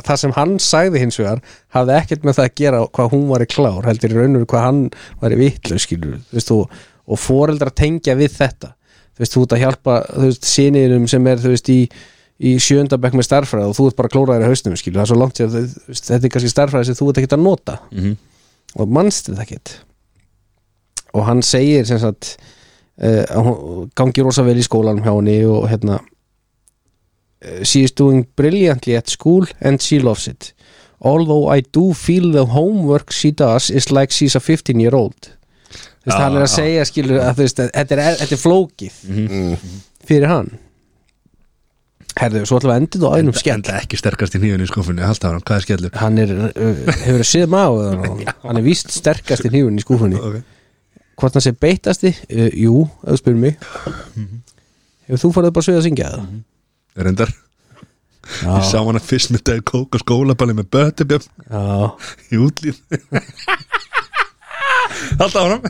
það 0.01 0.15
sem 0.23 0.33
hann 0.33 0.55
sagði 0.65 1.03
hins 1.03 1.19
vegar 1.21 1.43
hafði 1.77 1.97
ekkert 1.99 2.23
með 2.25 2.39
það 2.39 2.47
að 2.47 2.55
gera 2.63 2.85
hvað 2.97 3.11
hún 3.13 3.27
var 3.29 3.45
í 3.45 3.49
klár 3.53 3.89
heldur 3.89 4.15
í 4.15 4.17
raunur 4.17 4.47
hvað 4.49 4.65
hann 4.65 4.79
var 5.21 5.35
í 5.35 5.41
vitlu 5.43 5.81
skilur, 5.83 6.15
þú 6.31 6.39
veist, 6.39 6.53
og, 6.55 6.79
og 7.05 7.21
foreldra 7.21 7.75
tengja 7.77 8.17
við 8.17 8.33
þetta, 8.39 8.73
þú 9.13 9.25
veist, 9.25 9.35
þú 9.35 9.43
ert 9.45 9.57
að 9.57 9.65
hjálpa 9.65 9.99
þú 10.15 10.23
veist, 10.25 10.49
síniðinum 10.49 11.11
sem 11.13 11.29
er, 11.29 11.43
þú 11.43 11.53
veist, 11.53 11.69
í 11.75 11.81
í 12.39 12.55
sjöndabæk 12.63 13.17
með 13.19 13.27
starfræði 13.27 13.67
og 13.67 13.75
þú 13.75 13.89
ert 13.91 13.99
bara 13.99 14.11
klóraðir 14.13 14.47
í 14.47 14.51
haustum, 14.53 14.77
skilur, 14.79 15.01
það 15.01 15.05
er 15.05 15.11
svo 15.11 15.19
langt 15.19 15.41
sér 15.41 15.55
þetta 15.99 16.19
er 16.21 16.33
kannski 16.35 16.53
starfræði 16.53 16.89
sem 16.89 16.99
þú 16.99 17.09
ert 17.11 17.21
ekkert 17.21 17.35
að 17.35 17.43
nota. 17.43 17.79
Mm 17.91 18.05
-hmm. 18.05 18.17
og 18.79 18.89
mannst 18.89 19.27
þetta 19.27 19.43
ekkert. 19.43 19.73
Og 21.15 21.25
hann 21.27 21.43
segir 21.43 21.87
sem 21.87 21.99
sagt 21.99 22.37
uh, 23.03 23.87
gangi 23.95 24.23
rosa 24.23 24.43
vel 24.43 24.59
í 24.59 24.63
skólanum 24.63 25.03
hjá 25.03 25.15
henni 25.17 25.45
og 25.45 25.69
hérna 25.69 25.99
she 27.63 27.83
is 27.87 27.93
doing 27.93 28.27
brilliantly 28.37 28.97
at 28.97 29.09
school 29.09 29.47
and 29.61 29.81
she 29.83 29.99
loves 30.01 30.27
it. 30.29 30.53
Although 31.01 31.49
I 31.55 31.61
do 31.63 31.93
feel 31.95 32.33
the 32.33 32.45
homework 32.51 33.13
she 33.13 33.31
does 33.31 33.71
is 33.71 33.93
like 33.93 34.11
she's 34.11 34.35
a 34.35 34.41
15 34.41 34.81
year 34.81 34.95
old 34.99 35.15
þú 35.69 36.11
veist, 36.11 36.19
hann 36.19 36.37
er 36.39 36.43
að 36.43 36.49
já. 36.49 36.55
segja 36.57 36.85
skilur 36.89 37.19
að 37.21 37.35
þú 37.37 37.45
veist, 37.45 37.59
þetta 37.75 37.95
er, 37.95 38.17
þetta 38.23 38.35
er 38.35 38.41
flókið 38.43 38.99
Mm. 39.09 39.57
fyrir 40.09 40.27
hann. 40.31 40.49
Herðu, 42.19 42.41
svo 42.49 42.59
ætlum 42.59 42.73
við 42.73 42.75
að 42.75 42.81
enda 42.81 42.97
þetta 42.99 43.11
á 43.13 43.17
einum 43.21 43.37
skell 43.39 43.55
Enda 43.59 43.75
ekki 43.79 43.99
sterkast 44.01 44.35
í 44.35 44.41
nýjunni 44.43 44.67
í 44.67 44.71
skuffinni 44.71 45.05
Halda 45.07 45.31
hann, 45.31 45.43
hvað 45.47 45.61
er 45.61 45.67
skellur? 45.67 45.93
hann 46.01 46.19
er, 46.19 46.33
uh, 46.35 46.93
hefur 47.05 47.27
séð 47.29 47.47
maður 47.53 47.99
hann? 48.43 48.57
Er 48.59 48.65
víst 48.67 48.91
sterkast 48.95 49.47
í 49.47 49.53
hnífun 49.53 49.79
í 49.79 49.85
skúfunni 49.85 50.19
Okay. 50.19 50.43
hvort 51.21 51.37
hann 51.39 51.45
sé 51.47 51.53
beitasti 51.55 52.11
uh, 52.17 52.49
jú, 52.59 52.81
ef 53.05 53.13
þú 53.13 53.21
spyrir 53.21 53.43
mig. 53.45 53.69
Hefur 55.07 55.23
þú 55.23 55.31
farið 55.37 55.55
bara 55.55 55.63
að 55.63 55.69
sögja 55.69 55.83
að 55.85 55.87
syngja 55.91 56.11
það 56.17 56.27
Reyndar. 56.97 57.31
Já, 58.43 58.51
Ég 58.59 58.65
sá 58.69 58.79
hana 58.85 59.01
fyrst 59.01 59.31
með 59.33 59.43
dag 59.49 59.61
kók 59.65 59.95
og 59.97 60.03
skólaballi 60.03 60.53
með 60.59 60.67
bötubjöf 60.75 61.29
já. 61.49 61.63
í 62.33 62.37
útlýð 62.45 62.77
Halda 65.21 65.43
áram 65.47 65.63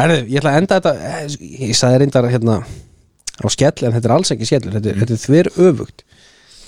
herðu, 0.00 0.18
ég 0.28 0.40
ætla 0.40 0.52
að 0.52 0.58
enda 0.60 0.76
þetta 0.80 0.92
eh, 1.08 1.22
ég 1.70 1.76
sagði 1.78 2.00
reyndar 2.02 2.28
hérna 2.32 2.58
á 2.60 3.46
skell 3.52 3.86
en 3.88 3.94
þetta 3.96 4.08
er 4.10 4.14
alls 4.16 4.32
ekki 4.34 4.48
skellur 4.50 4.76
þetta, 4.76 4.94
þetta 5.00 5.16
er 5.16 5.22
þver 5.24 5.50
öfugt 5.70 6.04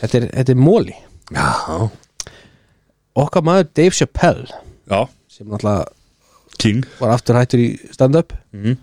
þetta 0.00 0.20
er, 0.20 0.26
þetta 0.38 0.54
er 0.56 0.62
móli 0.62 0.96
Já. 1.32 1.48
Okkar 3.22 3.44
maður 3.46 3.68
Dave 3.76 3.96
Chappelle 3.96 4.48
Já, 4.88 5.02
sem 5.32 5.48
náttúrulega 5.48 5.84
King. 6.62 6.82
var 7.00 7.14
aftur 7.18 7.38
hættur 7.40 7.62
í 7.64 7.68
stand-up 7.94 8.32
Mhm. 8.52 8.78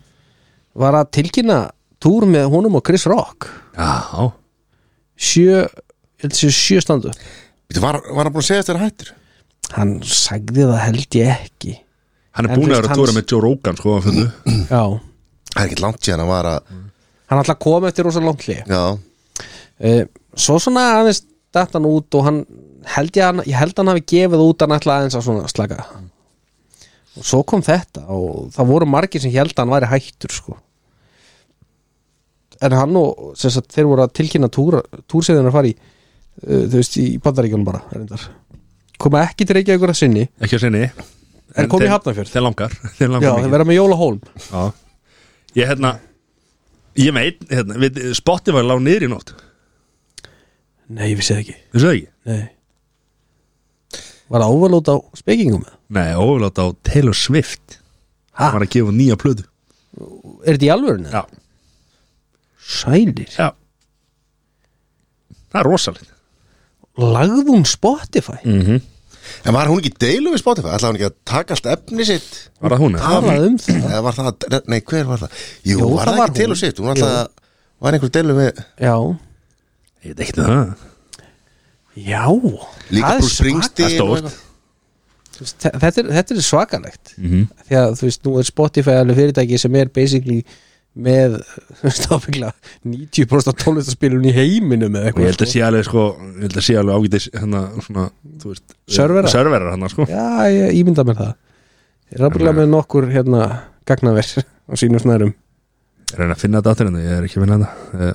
var 0.78 1.00
að 1.02 1.10
tilkynna 1.18 1.58
túr 2.02 2.26
með 2.30 2.46
honum 2.54 2.76
og 2.78 2.84
Chris 2.86 3.06
Rock. 3.10 3.48
Já 3.74 4.30
sjö, 5.20 5.60
ég 5.66 6.24
held 6.24 6.32
að 6.34 6.40
sé 6.40 6.50
sjö 6.56 6.80
stand-up 6.84 7.14
Veitu, 7.70 7.82
Var, 7.84 8.00
var 8.10 8.26
hann 8.26 8.34
búin 8.34 8.42
að 8.44 8.48
segja 8.50 8.66
þér 8.70 8.80
hættur? 8.86 9.12
hann 9.76 9.92
sagði 10.02 10.64
það 10.66 10.80
held 10.88 11.16
ég 11.20 11.28
ekki. 11.36 11.74
Hann 12.34 12.46
er 12.48 12.50
En 12.54 12.58
búin 12.58 12.66
þú 12.66 12.70
að 12.70 12.74
veist, 12.74 12.80
vera 12.80 12.90
að 12.90 12.98
tóra 12.98 13.10
hans- 13.12 13.18
með 13.20 13.26
Joe 13.34 13.42
Rogan 13.44 13.78
sko 13.78 13.92
að 13.98 14.06
fullu 14.08 14.26
já, 14.74 14.82
Það 15.50 15.60
er 15.62 15.68
ekki 15.68 15.82
langt 15.84 16.00
síðan 16.06 16.24
að 16.24 16.32
vara 16.32 16.54
hann 17.30 17.38
alltaf 17.44 17.58
kom 17.62 17.86
eftir 17.86 18.06
rosa 18.08 18.22
langt 18.24 18.42
hlið 18.48 18.70
Já, 18.70 18.82
uh, 19.86 20.02
svo 20.34 20.56
svona 20.62 20.86
aðeins 21.00 21.22
datt 21.54 21.74
hann 21.78 21.86
út 21.90 22.18
og 22.18 22.26
hann 22.26 22.40
held 22.90 23.14
ég, 23.18 23.24
hann, 23.28 23.42
ég 23.46 23.58
held 23.60 23.76
hann 23.78 23.90
hafi 23.92 24.02
gefið 24.14 24.42
út 24.48 24.62
hann 24.64 24.74
ætla 24.78 24.96
aðeins 25.00 25.16
að 25.18 25.24
svona 25.26 25.48
slaka. 25.50 25.84
Og 27.18 27.26
svo 27.26 27.40
kom 27.46 27.62
þetta 27.66 28.04
og 28.14 28.50
það 28.54 28.68
voru 28.70 28.86
margir 28.88 29.22
sem 29.22 29.32
held 29.34 29.52
að 29.54 29.62
hann 29.64 29.72
væri 29.74 29.88
hættur 29.90 30.32
sko 30.34 30.56
en 32.60 32.74
hann 32.76 32.96
og 33.00 33.32
sagt, 33.40 33.70
þeir 33.72 33.88
voru 33.88 34.04
að 34.04 34.12
tilkynna 34.20 34.48
túr, 34.52 34.80
túrseðin 35.10 35.48
að 35.48 35.54
fara 35.56 35.70
í 35.70 35.74
uh, 35.76 36.66
þú 36.66 36.76
veist 36.76 36.98
í 37.00 37.06
bandaríkjónum 37.24 37.64
bara 37.68 37.80
reyndar. 37.94 38.26
koma 39.00 39.22
ekki 39.28 39.46
til 39.48 39.56
Reykjavíkur 39.60 39.92
að 39.94 40.00
sinni 40.02 40.26
ekki 40.40 40.58
að 40.60 40.66
sinni 40.68 40.84
En 41.58 41.66
kom 41.66 41.80
í 41.82 41.86
þeir- 41.88 41.90
Hafnarfjörð. 41.96 42.28
Þeir 42.30 42.44
langar, 42.46 42.74
þeir 42.98 43.08
já, 43.08 43.10
langar 43.10 43.26
þeir 43.32 43.38
mikið 43.40 43.54
verða 43.56 43.68
með 43.70 43.78
Jólahólm 43.80 44.20
Já. 44.50 44.62
Ég 45.58 45.70
hérna 45.72 45.92
Ég 47.00 47.14
veit, 47.14 47.40
hérna, 47.50 47.76
við, 47.80 47.98
Spotify 48.18 48.62
lág 48.66 48.80
niður 48.84 49.06
í 49.06 49.10
nótt 49.10 49.32
nei, 50.90 51.08
ég 51.12 51.16
vissi 51.18 51.34
það 51.34 51.40
ekki 51.44 51.56
Vissu 51.74 51.86
það 51.86 51.96
ekki? 51.96 52.10
nei. 52.30 52.42
var 54.30 54.44
það 54.44 54.54
overlót 54.56 54.90
á 54.90 54.96
spekingum 55.18 55.64
Nei, 55.90 56.12
óvöld 56.14 56.58
á 56.62 56.66
Taylor 56.86 57.16
Swift 57.18 57.78
ha, 58.38 58.52
Var 58.54 58.62
að 58.66 58.72
gefa 58.76 58.94
nýja 58.94 59.16
plödu 59.18 59.46
er 60.46 60.54
þetta 60.54 60.66
í 60.68 60.70
alvörinu? 60.70 61.10
Já, 61.10 61.24
sælir 62.70 63.28
já 63.36 63.50
Það 65.50 65.60
er 65.60 65.66
rosalegt 65.66 66.10
lagði 67.00 67.44
hún 67.48 67.64
Spotify 67.66 68.38
mm 68.44 68.60
-hmm. 68.66 68.80
en 69.46 69.54
var 69.54 69.68
hún 69.70 69.78
ekki 69.80 69.92
deilu 70.00 70.32
við 70.34 70.38
Spotify? 70.42 70.68
Ætlaði 70.74 70.90
hún 70.92 70.98
ekki 70.98 71.08
að 71.08 71.16
taka 71.24 71.54
allt 71.54 71.66
efni 71.74 72.04
sitt? 72.06 72.50
Var 72.60 72.70
það 72.74 72.78
hún? 72.82 72.94
eða? 72.96 73.08
talaði 73.08 73.46
um 73.48 73.56
það 73.58 73.88
Eða 73.90 74.02
var 74.02 74.14
það, 74.18 74.60
nei, 74.68 74.80
hver 74.80 75.04
var 75.06 75.18
það? 75.18 75.30
Jú, 75.64 75.78
Jú, 75.78 75.88
var 75.96 76.06
það 76.06 76.12
það, 76.12 76.18
var 76.18 76.28
ekki 76.30 76.50
og 76.50 76.56
sitt? 76.60 76.78
Hún 76.78 76.92
ætlaði 76.94 77.16
að, 77.20 77.28
var 77.80 77.92
einhver 77.94 78.10
deilu 78.10 78.34
við 78.38 78.62
já, 78.80 78.94
Ég 80.04 80.14
veit 80.16 80.20
ekki 80.28 80.40
um 80.40 80.46
það 80.46 80.74
já 81.96 82.24
Líka 82.90 83.18
Bruce 83.18 83.34
Springsteen 83.34 83.90
Það 83.90 84.16
er 84.16 84.28
stórt. 84.28 85.80
þetta 85.80 86.00
er, 86.00 86.06
þetta 86.16 86.34
er 86.34 86.42
svakalegt 86.44 87.14
Mhm. 87.16 87.46
því 87.68 87.76
að 87.80 87.94
þú 87.98 88.02
veist, 88.06 88.22
nú 88.26 88.38
er 88.38 88.44
Spotify 88.44 88.90
alveg 89.00 89.16
fyrirtæki 89.16 89.58
sem 89.58 89.74
er 89.74 89.88
basically 89.88 90.44
með 90.98 91.36
þú 91.78 91.84
veist, 91.86 92.06
ábyggla 92.10 92.48
90% 92.82 93.52
af 93.52 93.58
tónlistaspilun 93.62 94.24
í 94.26 94.32
heiminum 94.34 94.96
eða 94.98 95.12
Og 95.12 95.20
ég 95.22 95.30
held 95.30 95.36
eitthvað 95.38 95.46
að 95.46 95.52
sé 95.52 95.62
alveg 95.66 95.86
sko 95.86 96.06
Ég 96.18 96.40
held 96.42 96.56
að 96.58 96.66
sé 96.66 96.74
alveg 96.80 96.98
ágætis 96.98 97.28
hérna 97.36 97.60
svona 97.86 98.06
Þú 98.42 98.50
veist 98.50 98.74
Serverar? 98.90 99.30
Serverar 99.30 99.70
hann 99.76 99.92
sko. 99.92 100.06
Já, 100.10 100.24
ég 100.50 100.74
ímynda 100.80 101.04
mér 101.06 101.18
það. 101.20 101.32
Ég 102.10 102.18
er 102.18 102.26
ábyggla 102.26 102.54
með 102.56 102.72
nokkur 102.72 103.06
hérna 103.12 103.44
gagnaver 103.86 104.26
á 104.26 104.72
sínum 104.80 105.02
snærum. 105.02 105.32
Ég 106.10 106.18
reyna 106.18 106.34
að 106.34 106.42
finna 106.42 106.58
þetta 106.58 106.74
áttir 106.74 106.90
en 106.90 106.98
ég 106.98 107.14
er 107.14 107.26
ekki 107.28 107.38
að 107.38 107.44
finna 107.46 107.58
þetta. 107.60 108.08
Eh, 108.08 108.14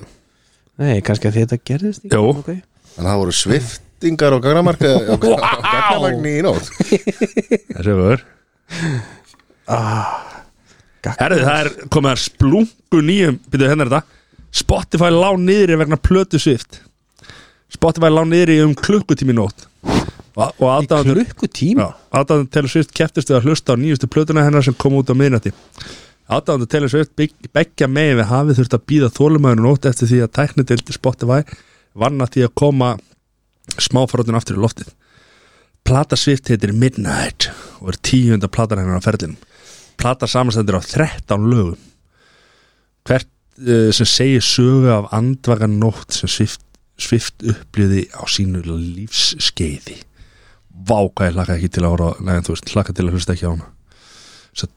nei, 0.82 0.94
kannski 1.06 1.30
að 1.30 1.38
þetta 1.40 1.60
gerðist 1.70 2.04
ekki 2.04 2.20
Jú. 2.20 2.34
okay. 2.42 2.60
Að 2.96 3.08
það 3.08 3.20
voru 3.22 3.36
sviftingar 3.40 4.36
og 4.36 4.44
gagnamarka 4.44 4.92
og 5.14 5.18
gagnamagni 5.24 6.36
í 6.36 6.44
nótt. 6.44 6.68
Þessi 7.72 7.96
öfur 7.96 8.26
Herði, 11.20 11.42
það 11.46 11.60
er 11.62 11.70
komið 11.94 12.12
að 12.12 12.22
splungu 12.24 13.02
nýjum 13.06 13.38
hérna 13.54 13.86
er 13.86 13.92
þetta. 13.92 14.02
Spotify 14.56 15.10
lá 15.12 15.30
niðri 15.36 15.76
vegna 15.78 15.98
plötu 16.00 16.40
svift 16.40 16.80
Spotify 17.72 18.10
lá 18.12 18.22
niðri 18.26 18.60
um 18.64 18.74
klukkutími 18.78 19.34
nótt. 19.36 19.66
Og, 20.36 20.52
og 20.60 20.86
klukkutíma? 20.86 21.86
Aðdáðandur 22.14 22.50
Taylor 22.52 22.72
Swift 22.72 22.92
keftist 22.96 23.30
við 23.30 23.38
að 23.40 23.48
hlusta 23.48 23.74
á 23.74 23.80
nýjustu 23.80 24.08
plötuna 24.12 24.44
hennar 24.46 24.64
sem 24.64 24.76
kom 24.76 24.98
út 24.98 25.10
á 25.10 25.16
miðnætti. 25.16 25.52
Aðdáðandur 26.28 26.70
Taylor 26.70 26.92
Swift 26.92 27.14
bygg- 27.18 27.50
beggja 27.56 27.88
megin 27.90 28.20
við 28.20 28.30
hafið 28.30 28.60
þurft 28.60 28.76
að 28.76 28.84
býða 28.92 29.10
þólumæður 29.16 29.64
nótt 29.64 29.88
eftir 29.90 30.10
því 30.12 30.20
að 30.26 30.32
tæknidildi 30.38 30.96
Spotify 30.96 31.40
vann 31.96 32.22
að 32.22 32.32
því 32.36 32.46
að 32.46 32.54
koma 32.62 32.92
smáfrótin 33.82 34.38
aftur 34.38 34.60
í 34.60 34.62
loftið. 34.62 34.92
Plata 35.86 36.18
Swift 36.18 36.50
heitir 36.52 36.74
Midnight 36.76 37.48
og 37.80 37.92
er 37.94 38.00
tíunda 38.04 38.50
platan 38.52 38.82
hennar 38.82 39.00
á 39.02 39.06
ferlinum 39.06 39.38
Plata 39.96 40.28
samanstendur 40.30 40.78
á 40.78 40.82
13 40.84 41.48
lögum. 41.50 41.78
Hvert 43.06 43.28
uh, 43.62 43.90
sem 43.94 44.08
segir 44.08 44.44
sögu 44.44 44.90
af 44.92 45.10
andvagan 45.16 45.78
nótt 45.80 46.16
sem 46.16 46.30
Swift, 46.30 46.62
Swift 47.00 47.44
upplýði 47.46 48.06
á 48.12 48.24
sínu 48.30 48.62
lífsskeiði. 48.66 50.00
Vá 50.86 50.98
hvað 51.08 51.30
ég 51.30 51.38
hlakka 51.38 51.56
ekki 51.56 51.72
til 51.72 51.86
að 51.86 51.94
ára 51.96 52.10
Nei, 52.20 52.40
þú 52.44 52.52
veist, 52.52 52.72
hlakka 52.74 52.94
til 52.96 53.06
að 53.06 53.16
hlusta 53.16 53.36
ekki 53.36 53.48
á 53.48 53.52
hana. 53.54 53.70
Svo, 54.52 54.68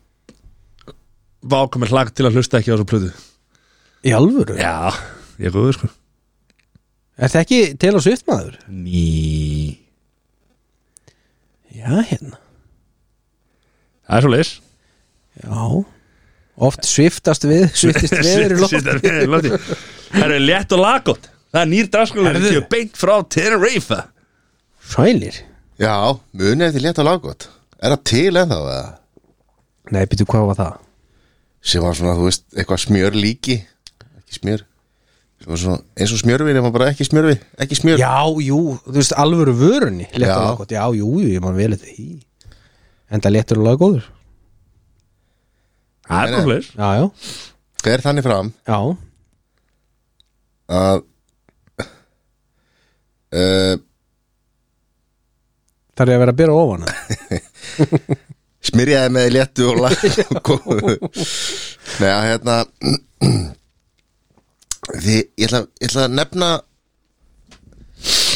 Vá 1.43 1.59
hvað 1.65 1.81
mér 1.83 1.95
hlakka 1.95 2.15
til 2.15 2.29
að 2.29 2.39
hlusta 2.39 2.61
ekki 2.61 2.71
á 2.71 2.75
þessu 2.77 2.87
plöðu 2.87 3.11
í 4.03 4.13
alvöru, 4.15 4.55
Já, 4.59 4.95
ég 5.41 5.51
góður 5.51 5.75
sko. 5.75 5.89
Er 7.19 7.27
þetta 7.27 7.43
ekki 7.43 7.59
til 7.79 7.91
á 7.91 7.99
svift 8.03 8.27
maður? 8.29 8.55
Ný. 8.71 9.75
Já, 11.75 11.99
hérna. 12.07 12.39
Það 14.07 14.15
er 14.17 14.25
svo 14.25 14.31
leis 14.33 14.51
já, 15.43 15.83
oft 16.69 16.87
sviftast 16.87 17.45
við 17.47 17.67
sviftist 17.81 18.15
við 18.19 18.55
í 18.55 18.59
loft 18.59 19.51
Það 20.09 20.23
eru 20.25 20.39
létt 20.41 20.73
og 20.75 20.81
lagott 20.83 21.29
Það 21.49 21.61
er 21.63 21.69
nýr 21.71 21.87
dagskóla 21.89 22.31
Herðu. 22.33 22.49
Ég 22.53 22.59
er 22.61 22.65
beint 22.69 22.97
frá 22.99 23.15
Tenerife. 23.25 23.97
Sælir. 24.85 25.39
Já, 25.81 25.93
munið 26.37 26.67
eftir 26.67 26.83
létt 26.85 26.99
og 27.01 27.07
laggott. 27.07 27.47
Er 27.81 27.95
það 27.95 28.03
til 28.11 28.37
ennþá 28.37 28.59
eða? 28.59 28.83
nei, 29.89 30.03
býtu 30.05 30.27
hvað 30.29 30.45
var 30.51 30.57
það? 30.59 30.75
Sem 31.65 31.81
var 31.81 31.95
svona, 31.97 32.13
þú 32.19 32.27
veist, 32.27 32.43
eitthvað 32.53 32.81
smjör 32.83 33.17
líki. 33.17 33.55
Ekki 34.21 34.37
smjör. 34.37 34.65
Svona, 35.49 35.79
eins 35.97 36.13
og 36.13 36.21
smjörvi 36.21 36.53
nema 36.53 36.69
bara 36.75 36.91
ekki 36.91 37.07
smjörvi 37.07 37.37
Ekki 37.63 37.77
smjör. 37.79 38.01
Já, 38.01 38.27
jú, 38.43 38.59
þú 38.83 38.95
veist, 38.99 39.13
alvöru 39.17 39.53
vörunni 39.55 40.05
Já. 40.11 40.35
já, 40.67 40.83
jú, 40.99 41.13
jú, 41.15 41.29
ég 41.31 41.41
man 41.41 41.55
vel 41.55 41.71
þetta 41.77 41.93
í 41.95 42.09
en 43.09 43.23
það 43.23 43.33
léttur 43.37 43.61
og 43.61 43.65
laggóður 43.69 44.09
Það 46.09 46.33
er 46.39 46.49
leis 46.49 46.71
já, 46.73 46.87
já, 46.97 47.05
Fer 47.83 48.03
þannig 48.03 48.25
fram 48.25 48.49
já, 48.67 48.79
að 50.79 51.03
uh, 53.37 53.75
þarf 55.99 56.11
ég 56.13 56.17
að 56.17 56.23
vera 56.23 56.33
að 56.33 56.39
byrja 56.41 56.57
ofan 56.63 56.87
það? 56.87 56.97
Smyrjaði 58.69 59.13
með 59.15 59.29
léttu 59.37 59.69
og 59.71 59.77
lag 59.85 59.95
Nei, 61.99 62.09
að 62.11 62.25
hérna 62.27 62.57
Því, 64.89 65.15
ég 65.37 65.45
ætla, 65.45 65.61
ég 65.77 65.85
ætla 65.91 66.05
að 66.07 66.15
nefna 66.17 66.49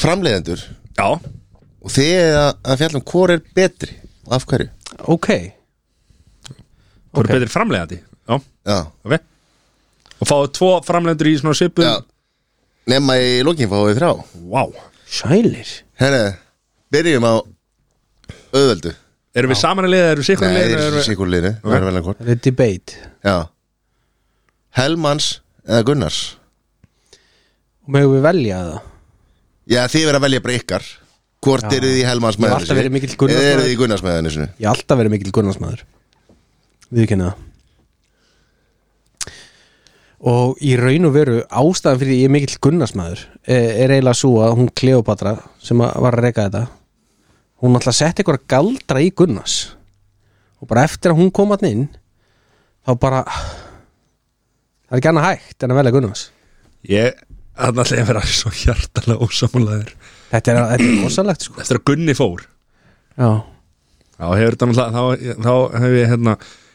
framleiðendur. 0.04 0.62
Já, 1.00 1.08
og 1.18 1.94
þið 1.96 2.12
er 2.20 2.38
að, 2.38 2.50
að 2.62 2.82
fjallum 2.84 3.06
hvor 3.10 3.34
er 3.34 3.42
betri 3.58 3.96
og 4.28 4.36
af 4.38 4.46
hverju. 4.52 4.70
Ok, 5.16 5.30
þú 7.14 7.22
eru 7.22 7.30
Ok. 7.30 7.36
betri 7.38 7.52
framlegandi 7.54 8.00
Já, 8.28 8.40
Já, 8.66 8.78
ok. 9.04 9.20
Og 10.24 10.28
fáðu 10.30 10.52
tvo 10.56 10.70
framlegendur 10.88 11.28
í 11.28 11.36
svona 11.40 11.56
svipu 11.58 11.84
já. 11.84 11.98
Nefna 12.88 13.18
í 13.20 13.44
lokin 13.44 13.70
fáum 13.72 13.90
við 13.90 13.98
þrjá. 14.00 14.12
Vá. 14.52 14.64
Sælir. 15.08 15.70
Herre, 16.00 16.22
byrjum 16.92 17.28
á 17.28 17.34
auðveldu. 18.54 18.94
Erum 19.36 19.52
við 19.52 19.60
saman 19.60 19.88
að 19.88 19.94
liða, 19.96 20.10
erum 20.14 20.24
við 20.24 20.40
það 20.40 20.58
erum 20.62 20.80
er 20.80 20.96
við... 20.98 21.06
sikur 21.08 21.32
liðinu. 21.32 21.54
Það 21.64 21.76
er 21.78 21.86
vel 21.88 21.96
einhvern 22.00 22.20
það 22.22 22.32
er 22.34 22.42
debate. 22.48 22.98
Já. 23.24 23.36
Helmans 24.80 25.30
eða 25.68 25.86
Gunnars? 25.90 26.20
Og 27.84 27.96
megum 27.98 28.16
við 28.18 28.26
velja 28.28 28.60
það? 28.68 28.92
Já, 29.74 29.82
þið 29.92 30.06
verða 30.08 30.20
að 30.22 30.26
velja 30.28 30.44
bara 30.44 30.60
ykkar. 30.60 30.88
Hvort 31.44 31.68
eru 31.76 31.90
þið 31.92 32.00
í 32.00 32.06
Helmans 32.08 32.38
Ég 32.38 32.44
hef 32.44 32.48
með 32.48 32.56
alltaf 32.60 32.78
verið 32.80 32.94
mikill 32.96 33.18
Gunnars 33.20 33.40
Eða 33.42 33.50
eru 33.50 33.58
maður. 33.58 33.68
þið 33.68 33.74
í 33.74 33.80
Gunnars 33.82 34.04
henni 34.08 34.48
ég 34.48 34.64
hef 34.64 34.72
alltaf 34.74 35.00
verið 35.02 35.14
mikil 35.14 35.34
gunnarsmaður 35.36 35.82
viðkynna 36.94 37.32
það. 37.32 37.50
Og 40.24 40.62
í 40.64 40.78
raun 40.80 41.10
og 41.10 41.16
veru 41.18 41.42
ástæðan 41.52 42.00
fyrir 42.00 42.20
ég 42.22 42.30
er 42.30 42.32
mikill 42.32 42.60
gunnarsmaður 42.64 43.26
er, 43.44 43.66
er 43.84 43.92
eiginlega 43.92 44.16
svo 44.16 44.38
að 44.46 44.54
hún 44.62 44.70
Kleopatra 44.72 45.34
sem 45.60 45.82
að 45.84 45.98
var 46.06 46.16
að 46.16 46.24
reyka 46.24 46.46
þetta 46.46 46.62
hún 47.64 47.76
alltaf 47.80 47.96
sett 47.98 48.20
eitthvað 48.22 48.46
galdra 48.52 49.04
í 49.04 49.12
Gunnars. 49.16 49.58
Og 50.64 50.70
bara 50.70 50.86
eftir 50.88 51.12
að 51.12 51.20
hún 51.20 51.32
kom 51.36 51.52
að 51.56 51.68
inn 51.68 51.86
þá 52.88 52.96
bara 53.00 53.22
það 53.28 54.96
er 54.96 55.02
ekki 55.02 55.12
annað 55.12 55.30
hægt 55.30 55.64
en 55.66 55.74
að 55.74 55.80
velja 55.82 55.96
Gunnars. 55.98 56.24
Ég, 56.88 57.20
þannig 57.60 57.94
að 58.00 58.10
vera 58.12 58.26
svo 58.28 58.52
hjartalega 58.56 59.28
ósamálaður 59.28 59.96
þetta 60.32 60.54
er, 60.54 60.62
er 60.76 60.86
rosalegt 61.04 61.48
sko. 61.48 61.60
Eftir 61.64 61.80
að 61.80 61.88
Gunni 61.92 62.16
fór. 62.18 62.48
Já, 63.20 63.30
Já, 64.14 64.28
hefur 64.38 64.56
þetta 64.56 64.68
náttúrulega 64.70 64.94
þá, 64.94 65.40
þá 65.44 65.80
hef 65.84 65.96
ég 65.98 66.12
hérna 66.12 66.34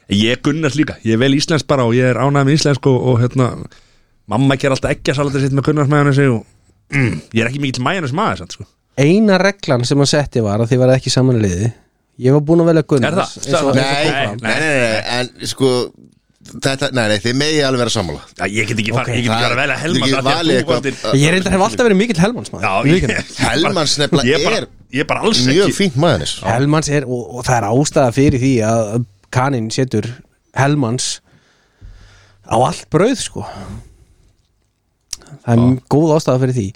Ég 0.09 0.33
er 0.33 0.41
Gunnars 0.41 0.77
líka, 0.79 0.97
ég 1.05 1.19
er 1.19 1.21
vel 1.21 1.35
íslensk 1.37 1.67
bara 1.69 1.85
og 1.85 1.93
ég 1.97 2.09
er 2.09 2.17
ánægð 2.17 2.47
með 2.49 2.55
íslensk 2.57 2.87
og, 2.89 2.97
og 3.11 3.19
hérna 3.21 3.49
Mamma 4.29 4.57
ger 4.61 4.73
alltaf 4.73 4.93
ekki 4.93 5.13
að 5.13 5.19
salatir 5.23 5.45
sitt 5.45 5.55
með 5.57 5.67
Gunnars 5.69 5.89
mæjónesi 5.93 6.25
og 6.33 6.43
mm, 6.93 7.15
ég 7.37 7.43
er 7.43 7.49
ekki 7.51 7.61
mikill 7.65 7.85
mæjónesi 7.85 8.17
maður 8.17 8.43
samt, 8.43 8.57
sko. 8.57 8.67
eina 9.01 9.39
reglan 9.41 9.85
sem 9.89 10.01
hann 10.01 10.11
setti 10.11 10.43
var 10.45 10.65
að 10.65 10.73
þið 10.73 10.83
var 10.83 10.95
ekki 10.97 11.13
saman 11.13 11.41
í 11.41 11.45
liði. 11.45 11.71
Ég 12.19 12.35
var 12.35 12.43
búin 12.45 12.65
að 12.65 12.71
velja 12.73 12.85
Gunnars 12.91 13.37
Er 13.47 13.67
Nei, 13.77 13.81
Nei, 13.81 14.23
nei, 14.43 14.55
nei, 14.59 14.79
nei, 14.83 15.03
en 15.21 15.29
sko 15.53 15.69
þetta, 16.49 16.89
nei, 16.97 17.05
nei, 17.13 17.19
þið 17.23 17.37
megi 17.39 17.61
alveg 17.69 17.83
vera 17.85 17.93
sammála. 17.95 18.25
Já, 18.33 18.45
ég 18.49 18.69
get 18.73 18.81
ekki 18.83 18.97
fara, 18.97 19.05
Ok. 19.05 19.13
ég 19.13 19.23
get 19.23 19.29
ekki 19.29 19.37
fara 19.37 19.53
að 19.53 19.61
velja 19.63 19.77
Ég 19.77 19.85
Helmans 19.85 20.09
get 20.09 20.19
af 20.19 20.25
því 20.25 20.95
að 21.13 21.21
Ég 21.23 21.37
reyndar 21.37 21.55
hef 21.55 21.65
alltaf 21.69 21.89
verið 21.89 22.01
mikill 22.01 22.23
Helmans 22.25 22.51
maður. 22.55 22.65
Já, 22.65 22.73
Ég 22.89 23.05
ég, 23.05 23.13
ég 23.13 23.39
Helmans 23.45 23.95
nefnilega 24.03 24.33
ég 24.33 24.49
er 24.57 24.67
Ég 24.89 25.05
er 25.05 25.09
bara 25.09 25.21
alls 25.29 25.45
mjög 25.45 25.69
ekki 25.69 25.77
fínt 25.77 26.01
maður 26.01 26.33
Helmans 26.49 26.89
er, 26.89 27.05
og, 27.05 27.23
og 27.39 27.47
það 27.47 27.59
er 27.61 27.67
ástæða 27.69 28.15
fyrir 28.17 28.43
því 28.43 28.53
að 28.65 29.07
kaninn 29.35 29.71
setur 29.75 30.09
Helmans 30.59 31.19
á 32.49 32.57
allt 32.57 32.87
brauð 32.93 33.19
sko. 33.21 33.45
Það 35.45 35.53
er 35.55 35.81
góð 35.93 36.15
ástæða 36.17 36.43
fyrir 36.45 36.57
því. 36.57 36.69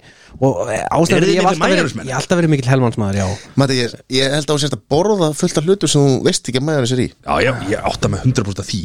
Og 0.43 0.59
eh, 0.73 0.83
ástæða 0.93 1.19
fyrir 1.19 1.29
því 1.29 1.33
ég 1.33 1.39
hef 1.41 1.49
alltaf 1.49 1.63
verið, 1.63 1.77
majónesmenn? 1.77 2.07
ég 2.07 2.13
hef 2.13 2.21
alltaf 2.21 2.39
verið 2.39 2.53
mikill 2.53 2.69
Helmans 2.69 2.99
maður, 3.01 3.19
já. 3.21 3.47
Mati, 3.59 3.79
ég, 3.79 3.95
ég 4.13 4.35
held 4.35 4.45
að 4.45 4.53
þú 4.53 4.61
sérst 4.63 4.77
að 4.77 4.83
borða 4.93 5.31
fullt 5.37 5.59
af 5.61 5.67
hlutu 5.69 5.89
sem 5.89 6.05
þú 6.05 6.19
veist 6.27 6.51
ekki 6.51 6.61
að 6.61 6.67
maður 6.69 6.93
er 6.95 7.03
í. 7.03 7.07
Já, 7.09 7.33
ég, 7.47 7.65
ég 7.73 7.89
átta 7.91 8.11
með 8.13 8.27
100% 8.29 8.63
af 8.63 8.69
því. 8.69 8.83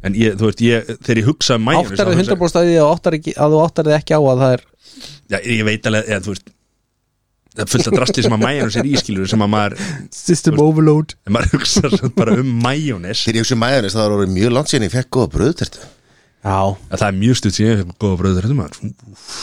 En 0.00 0.16
ég, 0.16 0.36
þú 0.40 0.48
veist, 0.48 0.62
ég, 0.64 0.92
þegar 1.04 1.20
ég 1.20 1.28
hugsa 1.28 1.58
um 1.58 1.66
mæjunni 1.68 1.92
áttar 1.92 2.10
þið 2.10 2.22
100% 2.24 2.60
að 2.60 2.68
því 2.70 2.76
að, 2.80 2.90
áttar 2.94 3.16
ekki, 3.18 3.34
að 3.36 3.54
þú 3.54 3.58
áttar 3.66 3.88
þið 3.90 3.96
ekki 3.98 4.16
á 4.16 4.20
að 4.20 4.42
það 4.42 4.54
er 4.56 4.62
Já, 5.30 5.36
ég 5.44 5.60
veit 5.68 5.88
alveg, 5.90 6.06
eða, 6.08 6.22
þú 6.24 6.32
veist 6.32 6.48
fullt 7.58 7.88
af 7.90 7.96
drastli 7.96 8.24
sem 8.24 8.34
að 8.36 8.44
mæjunni 8.44 8.74
sér 8.76 8.88
ískilur 8.90 9.30
sem 9.30 9.42
að 9.44 9.50
maður, 9.54 9.74
system 10.14 10.60
overload. 10.62 11.14
en 11.26 11.34
maður 11.36 11.56
hugsa 11.56 12.10
bara 12.16 12.36
um 12.40 12.52
mæjunis 12.64 13.24
Þegar 13.26 13.40
ég 13.40 13.46
hugsa 13.46 13.58
maður 13.58 13.88
það 13.90 14.04
var 14.04 14.16
orðið 14.18 14.34
mjög 14.36 14.54
langt 14.56 14.72
síðan 14.72 14.86
ég 14.86 14.94
fekk 14.94 15.10
góða 15.16 15.32
bröðtertu 15.36 15.80
já, 15.82 16.58
Það 16.94 17.06
er 17.08 17.18
mjög 17.18 17.40
stutt 17.40 17.58
síðan 17.58 17.72
ég 17.74 17.82
fekk 17.82 18.04
góða 18.06 18.54
maður. 18.60 18.78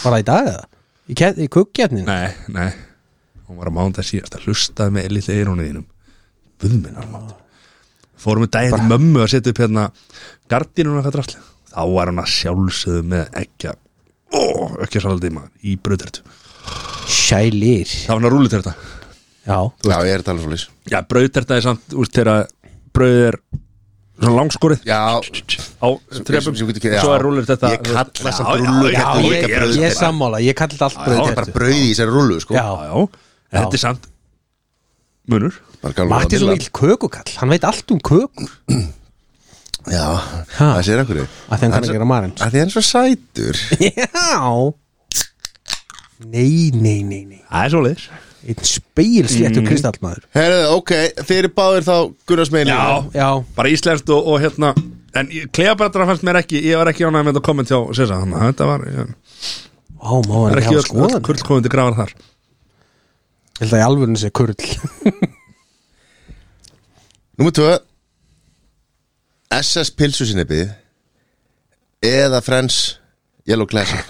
Var 0.03 0.15
það 0.15 0.19
í 0.19 0.27
dag 0.31 0.51
eða? 0.53 0.63
í, 1.07 1.17
í 1.43 1.49
kukkjarnin? 1.57 2.07
Nei, 2.07 2.31
nei. 2.55 2.71
Hún 3.47 3.59
var 3.59 3.69
að 3.71 3.77
mánda 3.77 4.03
síðast 4.03 4.35
að 4.39 4.47
hlustaði 4.47 4.95
með 4.95 5.11
lítið 5.17 5.41
eirónu 5.41 5.67
þínum. 5.67 5.85
Buðminnar 6.61 7.11
mátt 7.11 7.35
Fórum 8.17 8.47
við 8.47 8.53
daginn 8.55 8.73
til 8.73 8.89
mömmu 8.89 9.21
að 9.21 9.31
setja 9.35 9.53
upp 9.53 9.59
hérna 9.61 9.83
Gardínum 10.49 10.95
og 10.95 11.01
eitthvað 11.03 11.17
drastli 11.19 11.43
Þá 11.69 11.81
var 11.93 12.09
hann 12.09 12.21
að 12.23 12.31
sjálfsögðu 12.33 13.03
með 13.11 13.27
ekki 13.43 13.69
Ó, 14.33 14.41
Sælir. 17.07 17.87
Það 17.87 18.07
var 18.11 18.17
hann 18.19 18.27
að 18.29 18.33
rúli 18.35 18.49
þetta. 18.51 18.73
Já, 19.47 19.59
Já, 19.87 19.97
ég 20.03 20.11
er 20.11 20.19
að 20.19 20.25
tala 20.27 20.41
svo 20.43 20.49
lýs 20.51 20.65
Já, 20.91 20.97
brauðterta 21.07 21.55
er 21.55 21.63
samt 21.63 21.93
úr 21.95 22.09
þegar 22.11 22.47
brauð 22.97 23.19
er 23.29 23.37
svona 24.17 24.33
langskorið. 24.41 24.81
Já, 24.89 24.99
á 25.79 25.87
trefum, 26.27 26.55
sem 26.57 26.67
getur 26.67 26.81
ekki- 26.81 26.91
já. 26.97 27.01
svo 27.05 27.13
er 27.15 27.23
rúlir 27.23 27.45
þetta 27.47 27.69
Ég 27.77 27.83
kalla 27.87 28.33
samt 28.33 28.49
Já, 28.49 28.57
já, 28.57 28.65
rúllur 28.67 28.91
já, 28.91 28.97
já 28.97 29.05
Þetta 29.07 29.21
ég, 29.21 29.29
líka 29.31 29.47
ég, 29.47 29.55
brauð- 29.61 29.77
ég 29.77 29.87
er 29.87 29.95
sammála, 29.95 30.41
ég 30.43 30.55
kalli 30.59 30.75
þetta 30.75 30.87
allt 30.89 30.97
það 30.97 31.13
er 31.13 31.35
bara 31.35 31.45
brauð 31.45 31.53
brauð 31.55 31.79
í 31.79 31.89
þessari 31.93 32.11
rullu 32.17 32.39
sko. 32.43 32.53
Já, 32.57 32.65
Já, 32.67 32.83
já, 32.91 33.07
en 33.53 33.63
þetta 33.63 33.73
er 33.79 33.83
samt 33.85 34.07
munur. 35.27 35.53
Bara 35.81 35.93
gamla 35.93 36.15
Matti 36.17 36.35
er 36.35 36.39
svo 36.39 36.47
vanilla. 36.47 36.57
mikill 36.57 36.75
kökukall, 36.97 37.31
hann 37.37 37.49
veit 37.49 37.63
allt 37.63 37.91
um 37.91 37.99
kökur 37.99 38.49
Já, 39.87 40.07
Ha. 40.57 40.65
það 40.75 40.83
sér 40.83 40.99
ekkur 41.05 41.21
að 41.23 41.27
hann 41.61 41.71
kann 41.71 41.83
að 41.83 41.91
gera 41.95 42.03
marins. 42.05 42.41
að 42.43 42.51
því 42.51 42.59
hann 42.59 42.67
er 42.67 42.75
svo 42.75 42.83
sætur. 42.83 43.55
Já 44.27 44.73
Nei, 46.25 46.71
nei, 46.73 47.03
nei, 47.05 47.23
nei. 47.27 47.43
Það 47.45 47.65
er 47.65 47.75
svo 47.75 47.83
leiðis 47.85 48.07
Einn 48.47 48.63
speilsléttur 48.63 49.59
mm. 49.59 49.67
kristallmaður. 49.67 50.27
Herðu, 50.31 50.59
ok, 50.77 50.91
þeir 51.27 51.39
eru 51.41 51.49
báðir 51.57 51.85
þá 51.87 51.95
Gunnars 52.29 52.51
megin 52.53 52.71
Já, 52.71 52.83
Já, 53.17 53.27
bara 53.57 53.71
íslenskt 53.73 54.11
og, 54.13 54.29
og 54.31 54.39
hérna 54.41 54.71
En 55.17 55.29
Kleopatra 55.55 56.05
fannst 56.07 56.23
mér 56.25 56.39
ekki, 56.43 56.61
ég 56.63 56.79
var 56.79 56.91
ekki 56.91 57.07
ánægð 57.07 57.25
með 57.25 57.33
þetta 57.33 57.45
komment 57.47 57.71
hjá 57.71 57.79
Sessa, 57.97 58.21
þannig 58.21 58.37
að 58.37 58.51
þetta 58.51 58.67
var 58.69 58.85
ég, 58.91 59.11
Ó, 59.97 60.21
má 60.23 60.33
hann 60.45 60.53
er 60.53 60.61
ekki 60.61 60.75
hafa 60.77 60.85
skoðan 60.85 61.23
kurl 61.25 61.43
komandi 61.43 61.71
grafar 61.73 61.97
þar. 61.97 62.11
Ég 63.57 63.63
held 63.63 63.73
að 63.73 63.81
í 63.81 63.85
alvörinu 63.87 64.21
sé 64.21 64.29
kurl. 64.35 64.55
Númer 67.37 67.55
2 67.57 67.71
SS 69.57 69.91
pilsusinnebið 69.97 70.71
eða 72.05 72.41
Friends 72.45 72.97
Yellow 73.49 73.69
Classic 73.69 74.05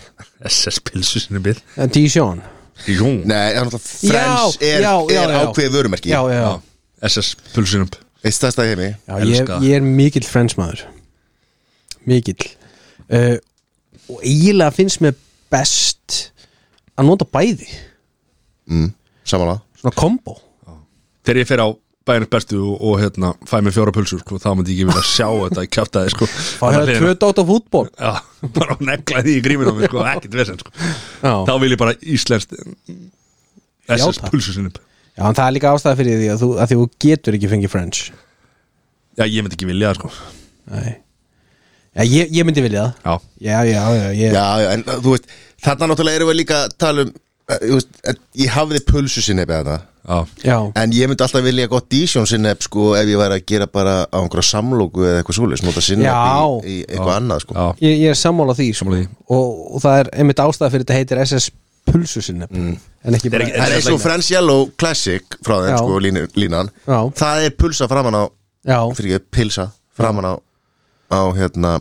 SS 0.46 0.80
pilsu 0.86 1.20
sinni 1.24 1.42
bil 1.44 1.58
Dijon. 1.94 2.42
Jú, 2.86 3.08
Nei, 3.26 3.54
það 3.56 3.58
er 3.58 3.64
náttúrulega 3.66 3.86
Friends 3.88 4.58
Já, 4.62 4.68
er, 4.68 4.82
já, 4.86 4.92
já, 5.10 5.22
er 5.24 5.32
já. 5.34 5.40
ákveðið 5.48 5.78
vörumerki. 5.80 6.12
Já, 6.14 6.20
já, 6.30 6.42
já, 6.44 7.10
SS 7.10 7.32
pilsu 7.56 7.72
sinni 7.74 8.04
Eitt 8.26 8.36
stærsta 8.36 8.66
í 8.66 8.72
heimi. 8.74 8.90
Já 9.08 9.14
ég, 9.18 9.26
Elska. 9.40 9.58
ég 9.66 9.78
er 9.78 9.86
mikill 9.86 10.26
frensmaður 10.28 10.86
Mikill. 12.08 12.48
Uh, 13.12 13.38
Og 14.08 14.22
eiginlega 14.24 14.72
finnst 14.72 15.02
mér 15.04 15.18
best 15.52 16.32
að 16.98 17.10
nota 17.10 17.26
bæði. 17.28 17.68
Mm, 18.72 18.92
Samanlega 19.28 19.62
Svona 19.82 19.96
kombo 19.96 20.38
Þegar 21.28 21.40
ég 21.42 21.48
fer 21.50 21.62
á 21.64 21.68
bæjarnir 22.08 22.30
bestu 22.32 22.58
og, 22.64 22.82
og 22.88 22.98
hérna, 23.02 23.32
fæ 23.50 23.58
mér 23.66 23.76
fjóra 23.76 23.94
pulsur 23.96 24.22
sko, 24.24 24.40
þá 24.42 24.50
myndi 24.56 24.74
ég 24.76 24.82
ekki 24.82 24.90
vilja 24.92 25.06
sjá 25.08 25.28
þetta 25.28 25.66
í 25.66 25.72
kjátaði 25.76 26.14
sko. 26.16 26.30
Það 26.62 26.78
hefði 26.78 26.98
tvö 27.02 27.14
dótt 27.24 27.42
á 27.42 27.44
fútból 27.52 27.86
Já, 27.92 28.12
bara 28.58 28.78
negla 28.90 29.24
því 29.26 29.38
í 29.38 29.44
gríminu 29.46 29.74
á 29.74 29.76
mig 29.78 29.92
sko, 29.92 30.04
ekkert 30.14 30.38
vesen 30.42 30.62
sko. 30.62 30.74
Já, 31.22 31.34
þá 31.50 31.54
vil 31.64 31.72
ég 31.74 31.82
bara 31.82 31.98
íslenskt 32.02 32.56
SS 33.88 34.20
Játa. 34.20 34.32
pulsu 34.32 34.56
sinni 34.56 34.74
já 35.18 35.26
en 35.26 35.36
það 35.38 35.48
er 35.48 35.54
líka 35.56 35.74
ástæða 35.74 35.98
fyrir 35.98 36.20
því 36.22 36.32
að 36.34 36.42
þú, 36.44 36.50
að 36.62 36.72
því 36.72 36.78
þú 36.80 36.88
getur 37.08 37.38
ekki 37.38 37.52
fengið 37.52 37.74
French 37.74 38.02
Já, 39.18 39.26
ég 39.26 39.42
myndi 39.42 39.58
ekki 39.58 39.66
vilja 39.66 39.90
það 39.90 39.98
sko. 39.98 40.10
Nei 40.70 40.92
Já, 41.98 42.04
ég, 42.06 42.34
ég 42.38 42.46
myndi 42.46 42.62
vilja 42.62 42.84
það 43.02 43.08
Já, 43.08 43.14
Já, 43.42 43.58
já, 43.66 43.80
já, 43.98 44.08
ég, 44.14 44.36
Já, 44.36 44.44
já, 44.62 44.68
en 44.76 44.84
þú 45.02 45.14
veist 45.16 45.32
Þarna 45.66 45.88
náttúrulega 45.90 46.20
erum 46.20 46.30
við 46.30 46.38
líka 46.44 46.60
að 46.68 46.76
tala 46.78 47.06
um 47.08 47.14
uh, 47.16 47.56
þú 47.64 47.80
veist, 47.80 48.02
Ég 48.38 48.54
hafði 48.54 48.82
pulsusinnebið 48.92 49.58
þetta 49.58 49.78
já, 49.78 49.80
já, 49.80 49.97
En 50.08 50.94
ég 50.96 51.10
myndi 51.10 51.24
alltaf 51.26 51.44
vilja 51.44 51.68
gott 51.72 51.90
Dijon-sinneb 51.92 52.62
sko 52.64 52.94
ef 52.96 53.10
ég 53.12 53.20
væri 53.20 53.40
að 53.40 53.46
gera 53.52 53.68
bara 53.68 53.96
á 54.08 54.18
einhverja 54.22 54.48
samlóku 54.54 55.04
eða 55.04 55.22
eitthvað 55.22 55.40
svoleiðis, 55.40 55.64
nota 55.68 55.84
sinneb 55.84 56.08
Já. 56.08 56.48
í, 56.64 56.76
í 56.78 56.78
eitthvað 56.88 57.16
annað 57.18 57.44
sko. 57.44 57.58
Já, 57.58 57.84
ég, 57.84 57.96
ég 58.06 58.14
er 58.14 58.20
sammála 58.20 58.56
því, 58.58 58.68
sko. 58.72 58.86
Sammála 58.86 59.02
því. 59.02 59.24
Og, 59.36 59.64
og 59.76 59.84
það 59.84 60.04
er 60.04 60.12
einmitt 60.16 60.44
ástæða 60.44 60.72
fyrir 60.74 60.86
þetta 60.88 61.00
heitir 61.02 61.24
SS 61.26 61.50
pulsusinneb 61.88 62.52
mm. 62.52 62.74
en 63.08 63.18
ekki 63.20 63.32
bara 63.34 63.48
Það 63.52 63.68
er 63.68 63.76
eins 63.78 63.92
og 63.92 64.02
Friends 64.04 64.32
Yellow 64.32 64.66
Classic 64.80 65.38
frá 65.44 65.58
þeim 65.64 65.72
Já. 65.74 65.78
sko 65.82 66.00
línu, 66.04 66.24
línan 66.40 66.72
Já. 66.84 67.00
Það 67.22 67.46
er 67.48 67.56
pulsa 67.64 67.88
framan 67.92 68.20
á 68.20 68.24
Já, 68.68 68.80
fyrir 68.98 69.20
ekki 69.20 69.32
pilsa 69.38 69.70
framan 69.98 70.28
á 70.28 70.34
á 71.08 71.22
hérna 71.32 71.78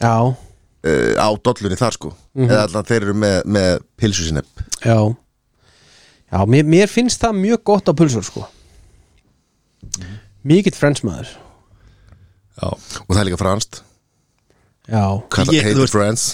já, 0.00 0.14
uh, 0.24 1.12
á 1.20 1.28
dollunni 1.44 1.76
þar 1.76 1.96
sko. 1.96 2.12
Eða 2.32 2.62
allan 2.64 2.86
þeir 2.88 3.02
eru 3.04 3.16
með, 3.20 3.36
með 3.44 3.82
pilsusinneb 4.00 4.64
já 4.80 4.96
Já, 6.30 6.44
mér, 6.46 6.64
mér 6.64 6.88
finnst 6.88 7.20
það 7.22 7.38
mjög 7.42 7.62
gott 7.66 7.88
á 7.90 7.92
pulsur 7.98 8.22
sko. 8.26 8.44
Mikill 10.46 10.76
frensmaður 10.76 11.28
já. 12.60 12.68
og 12.70 13.10
það 13.10 13.20
er 13.22 13.26
líka 13.28 13.40
franskt. 13.40 13.80
Já, 14.90 15.02
Kalla, 15.30 15.52
Ég- 15.52 15.62
þú 15.62 15.66
heitir 15.66 15.80
veist- 15.82 15.92
Friends. 15.96 16.24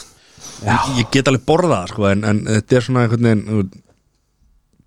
Ég, 0.64 0.86
ég 1.00 1.10
get 1.12 1.28
alveg 1.28 1.44
borðað 1.44 1.74
það 1.74 1.88
sko, 1.92 2.06
en, 2.10 2.24
en 2.24 2.38
þetta 2.46 2.76
er 2.78 2.84
svona 2.86 3.02
einhvern 3.04 3.26
veginn 3.26 3.44
þú- 3.46 3.82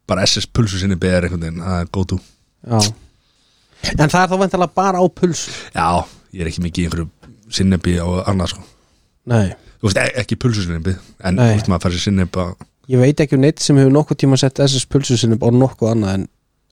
bara 0.10 0.24
SS 0.26 0.48
pulsu 0.48 0.80
sinni 0.80 0.96
ber 0.98 1.24
einhvern 1.28 1.42
veginn, 1.44 1.62
er 1.62 1.86
góð 1.94 2.06
tú 2.14 2.20
já. 2.20 2.80
En 4.00 4.10
það 4.10 4.24
er 4.24 4.32
þá 4.32 4.38
vantilega 4.42 4.74
bara 4.76 4.98
á 5.00 5.06
pulsu? 5.14 5.52
Já, 5.76 6.06
ég 6.34 6.42
er 6.42 6.48
ekki 6.50 6.64
mikið 6.66 6.84
í 6.84 6.88
einhverju 6.90 7.10
sinnebi 7.50 7.98
á 8.02 8.08
annað 8.30 8.48
sko. 8.56 8.64
Nei, 9.26 9.54
Þú 9.80 9.88
veist, 9.88 9.98
e- 9.98 10.20
ekki 10.20 10.36
pulsu 10.36 10.64
sinnebi 10.66 10.98
en 11.24 11.36
Nei. 11.36 11.46
þú 11.54 11.56
veist 11.60 11.68
maður 11.72 11.86
fær 11.86 11.94
sér 11.96 12.04
sinneb 12.10 12.32
að 12.36 12.56
ég 12.90 12.98
veit 13.02 13.20
ekki 13.24 13.38
um 13.38 13.44
neitt 13.46 13.62
sem 13.64 13.78
hefur 13.78 13.94
nokkuð 13.94 14.18
tíma 14.24 14.38
sett 14.42 14.60
SS 14.66 14.86
pulsu 14.90 15.18
sinni 15.20 15.38
á 15.38 15.48
nokkuð 15.54 15.92
annað 15.94 16.14
en, 16.20 16.24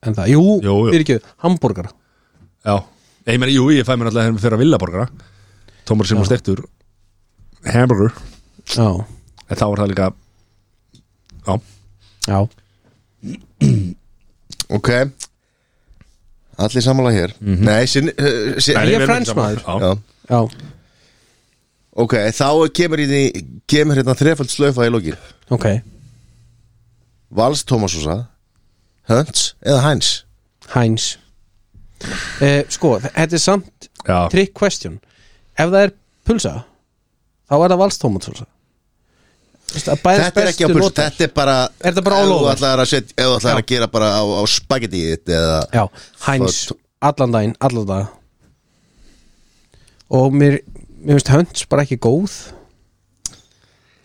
en 0.07 0.15
það. 0.17 0.31
Jú, 0.33 0.43
Jú, 0.65 0.75
jú. 0.87 0.91
fyrir 0.93 1.05
ekki, 1.05 1.17
hambúrgar 1.45 1.91
Já, 2.67 2.75
ég 3.29 3.37
meina, 3.39 3.53
jú, 3.53 3.67
ég 3.75 3.85
fæ 3.87 3.93
mér 3.95 4.09
alltaf 4.11 4.25
hérna 4.27 4.41
fyrir 4.43 4.57
að 4.57 4.63
villaborgara 4.65 5.07
Tómar 5.87 6.09
sem 6.09 6.17
var 6.19 6.27
stektur 6.29 6.63
hamburger, 7.67 8.13
Já, 8.67 8.87
en 9.47 9.55
þá 9.61 9.65
var 9.69 9.83
það 9.83 9.91
líka 9.93 10.09
Já, 11.47 11.59
já, 12.27 12.39
Ok. 14.67 14.89
Allir 16.57 16.81
sammála 16.83 17.11
hér. 17.15 17.31
Nei, 17.39 17.85
sin, 17.87 18.09
uh, 18.09 18.57
sin, 18.59 18.75
Nei, 18.75 18.87
ég 18.89 18.97
er 18.97 18.99
við 18.99 19.03
erum 19.05 19.11
fransmaður. 19.11 19.61
saman. 19.63 19.81
Já. 19.81 19.91
Já, 20.27 20.39
já, 20.41 20.73
Ok, 21.97 22.13
þá 22.35 22.47
kemur, 22.77 23.01
í, 23.01 23.21
kemur 23.69 23.97
hérna 24.01 24.13
þrefald 24.17 24.51
slöfa 24.53 24.85
í 24.85 24.91
lokin. 24.93 25.15
Ok 25.55 25.67
Vals 27.31 27.63
Tómasúsa 27.67 28.27
Hunts 29.09 29.53
eða 29.63 29.81
Heinz? 29.85 30.11
Heinz. 30.73 31.05
Eh, 32.43 32.63
Sko, 32.69 32.97
þetta 33.01 33.33
er 33.35 33.41
samt 33.41 33.87
já, 34.05 34.17
trick 34.29 34.53
question. 34.53 34.99
Ef 35.57 35.71
það 35.71 35.81
er 35.87 35.93
pulsa 36.27 36.51
þá 37.47 37.55
er 37.57 37.71
það 37.73 37.79
valstómatpulsa 37.83 38.45
Þetta 39.67 40.11
er 40.39 40.49
ekki 40.51 40.63
á 40.63 40.69
pulsu, 40.71 40.91
þetta 40.95 41.25
er 41.27 41.31
bara 41.35 41.55
Er 41.81 41.91
þetta 41.91 42.03
bara 42.05 42.19
ef 42.21 42.27
þú 42.29 42.35
over? 42.37 42.51
ætlaðir 42.55 42.83
að, 42.83 42.89
setja, 42.91 43.15
ef 43.17 43.25
þú 43.25 43.37
ætlaðir 43.39 43.57
Já. 43.57 43.63
að 43.63 43.71
gera 43.73 43.87
bara 43.95 44.11
á, 44.15 44.23
á 44.23 44.43
spagettíið 44.47 45.31
eða 45.39 45.57
Já, 45.73 45.83
Heinz, 46.27 46.59
Svo- 46.69 46.77
allan 47.09 47.33
daginn, 47.35 47.55
allan 47.67 47.87
dag. 47.89 48.13
Og 50.09 50.31
mér, 50.33 50.59
mér 51.03 51.17
finnst 51.19 51.31
Hunts 51.33 51.65
bara 51.67 51.83
ekki 51.83 51.97
góð 51.99 52.37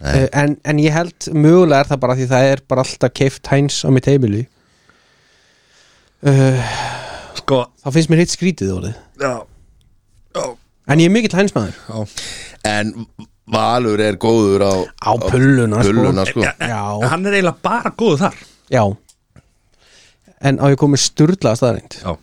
en, 0.03 0.57
en 0.67 0.79
ég 0.83 0.95
held 0.95 1.29
mögulega 1.35 1.85
er 1.85 1.91
það 1.93 2.01
bara 2.03 2.17
því 2.19 2.27
það 2.33 2.47
er 2.53 2.63
bara 2.73 2.83
alltaf 2.87 3.13
keift 3.15 3.47
Heinz 3.53 3.81
á 3.87 3.89
mitt 3.95 4.09
heimili. 4.11 4.45
Uh, 6.23 6.59
sko. 7.39 7.65
Þá 7.83 7.89
finnst 7.97 8.11
mér 8.13 8.23
hitt 8.23 8.33
skrítið 8.35 8.73
orðið. 8.77 8.97
Já, 9.23 9.33
já, 10.39 10.45
En 10.91 10.99
ég 10.99 11.07
er 11.07 11.15
mikill 11.15 11.37
hænsmaður 11.39 11.77
Já. 11.87 12.27
En 12.67 12.93
Valur 13.53 14.01
er 14.03 14.17
góður 14.23 14.63
á 14.67 14.73
Á 15.03 15.13
pulluna, 15.23 15.83
sko. 15.83 15.93
pulluna 15.93 16.25
sko. 16.27 16.43
En 16.47 17.07
Hann 17.11 17.27
er 17.27 17.37
eiginlega 17.39 17.63
bara 17.63 17.91
góðu 17.99 18.19
þar. 18.23 18.39
Já. 18.73 18.83
En 20.43 20.59
á 20.59 20.67
ég 20.71 20.79
komið 20.81 21.03
sturla 21.05 21.53
staðarind 21.59 21.99
Já, 22.03 22.15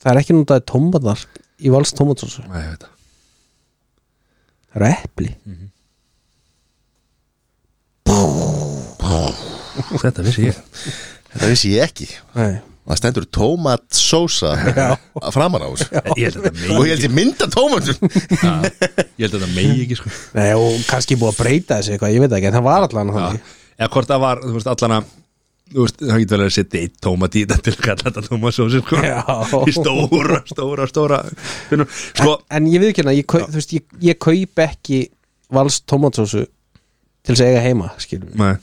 Það 0.00 0.12
er 0.14 0.20
ekki 0.22 0.36
notaði 0.36 0.64
tómatar 0.72 1.24
í 1.60 1.72
vals 1.72 1.92
tómatsósu 1.96 2.44
Nei, 2.48 2.60
ég 2.62 2.70
veit 2.72 2.84
það. 2.86 2.92
Eru 4.76 4.88
epli 4.92 5.30
Þetta 9.96 10.24
vissi 10.26 10.48
ég. 10.48 10.56
Þetta 11.34 11.50
vissi 11.52 11.74
ég 11.74 11.84
ekki. 11.86 12.08
Nei. 12.36 12.56
Það 12.86 12.98
stendur 13.00 13.24
tómatsósa 13.34 14.52
framan 15.34 15.64
á 15.66 15.68
þessu. 15.74 15.88
Ég 16.14 16.28
held 16.28 16.36
að 16.38 16.44
þetta 16.46 16.76
Og 16.76 16.84
ég 16.86 16.92
held 16.92 17.06
ég 17.08 17.14
mynda 17.16 17.48
tómatsum 17.50 17.96
Ég 18.06 19.24
held 19.24 19.32
að 19.34 19.40
þetta 19.40 19.48
megi 19.56 19.80
ekki 19.88 19.98
sko. 19.98 20.12
Nei, 20.36 20.50
og 20.54 20.76
kannski 20.86 21.18
búið 21.18 21.32
að 21.32 21.40
breyta 21.40 21.80
þessu 21.80 21.96
eitthvað, 21.96 22.14
ég 22.14 22.22
veit 22.22 22.36
ekki, 22.38 22.50
en 22.52 22.58
það 22.60 22.66
var 22.68 22.86
allan 22.86 23.10
þannig. 23.16 23.54
Eða 23.76 23.88
hvort 23.96 24.12
það 24.12 24.22
var, 24.22 24.42
þú 24.44 24.54
veist, 24.54 24.70
allana 24.70 25.00
Þú 25.66 25.82
veist, 25.82 25.96
það 25.98 26.20
getur 26.22 26.38
vel 26.38 26.46
að 26.46 26.52
setja 26.54 26.80
eitt 26.86 26.98
tómat 27.02 27.34
í 27.34 27.40
þetta 27.42 27.56
til 27.66 27.72
að 27.74 27.80
kalla 27.88 28.04
þetta 28.06 28.22
tómatsósi 28.28 28.80
sko. 28.84 28.98
Já. 29.02 29.16
Í 29.66 29.72
stóra, 29.74 30.36
stóra, 30.46 30.86
stóra. 30.86 31.18
Sko, 32.14 32.36
En 32.54 32.68
ég 32.70 32.78
veit 32.84 32.92
ekki 32.92 33.02
hérna, 33.02 33.16
ég, 33.16 33.34
ég, 33.74 33.96
ég 34.12 34.20
kaup 34.22 34.62
ekki 34.62 35.00
vals 35.58 35.80
tómatsósu 35.90 36.44
til 37.26 37.34
þess 37.34 37.42
að 37.44 37.50
eiga 37.52 37.62
heima, 37.66 37.90
skilur 38.02 38.32
nei. 38.40 38.54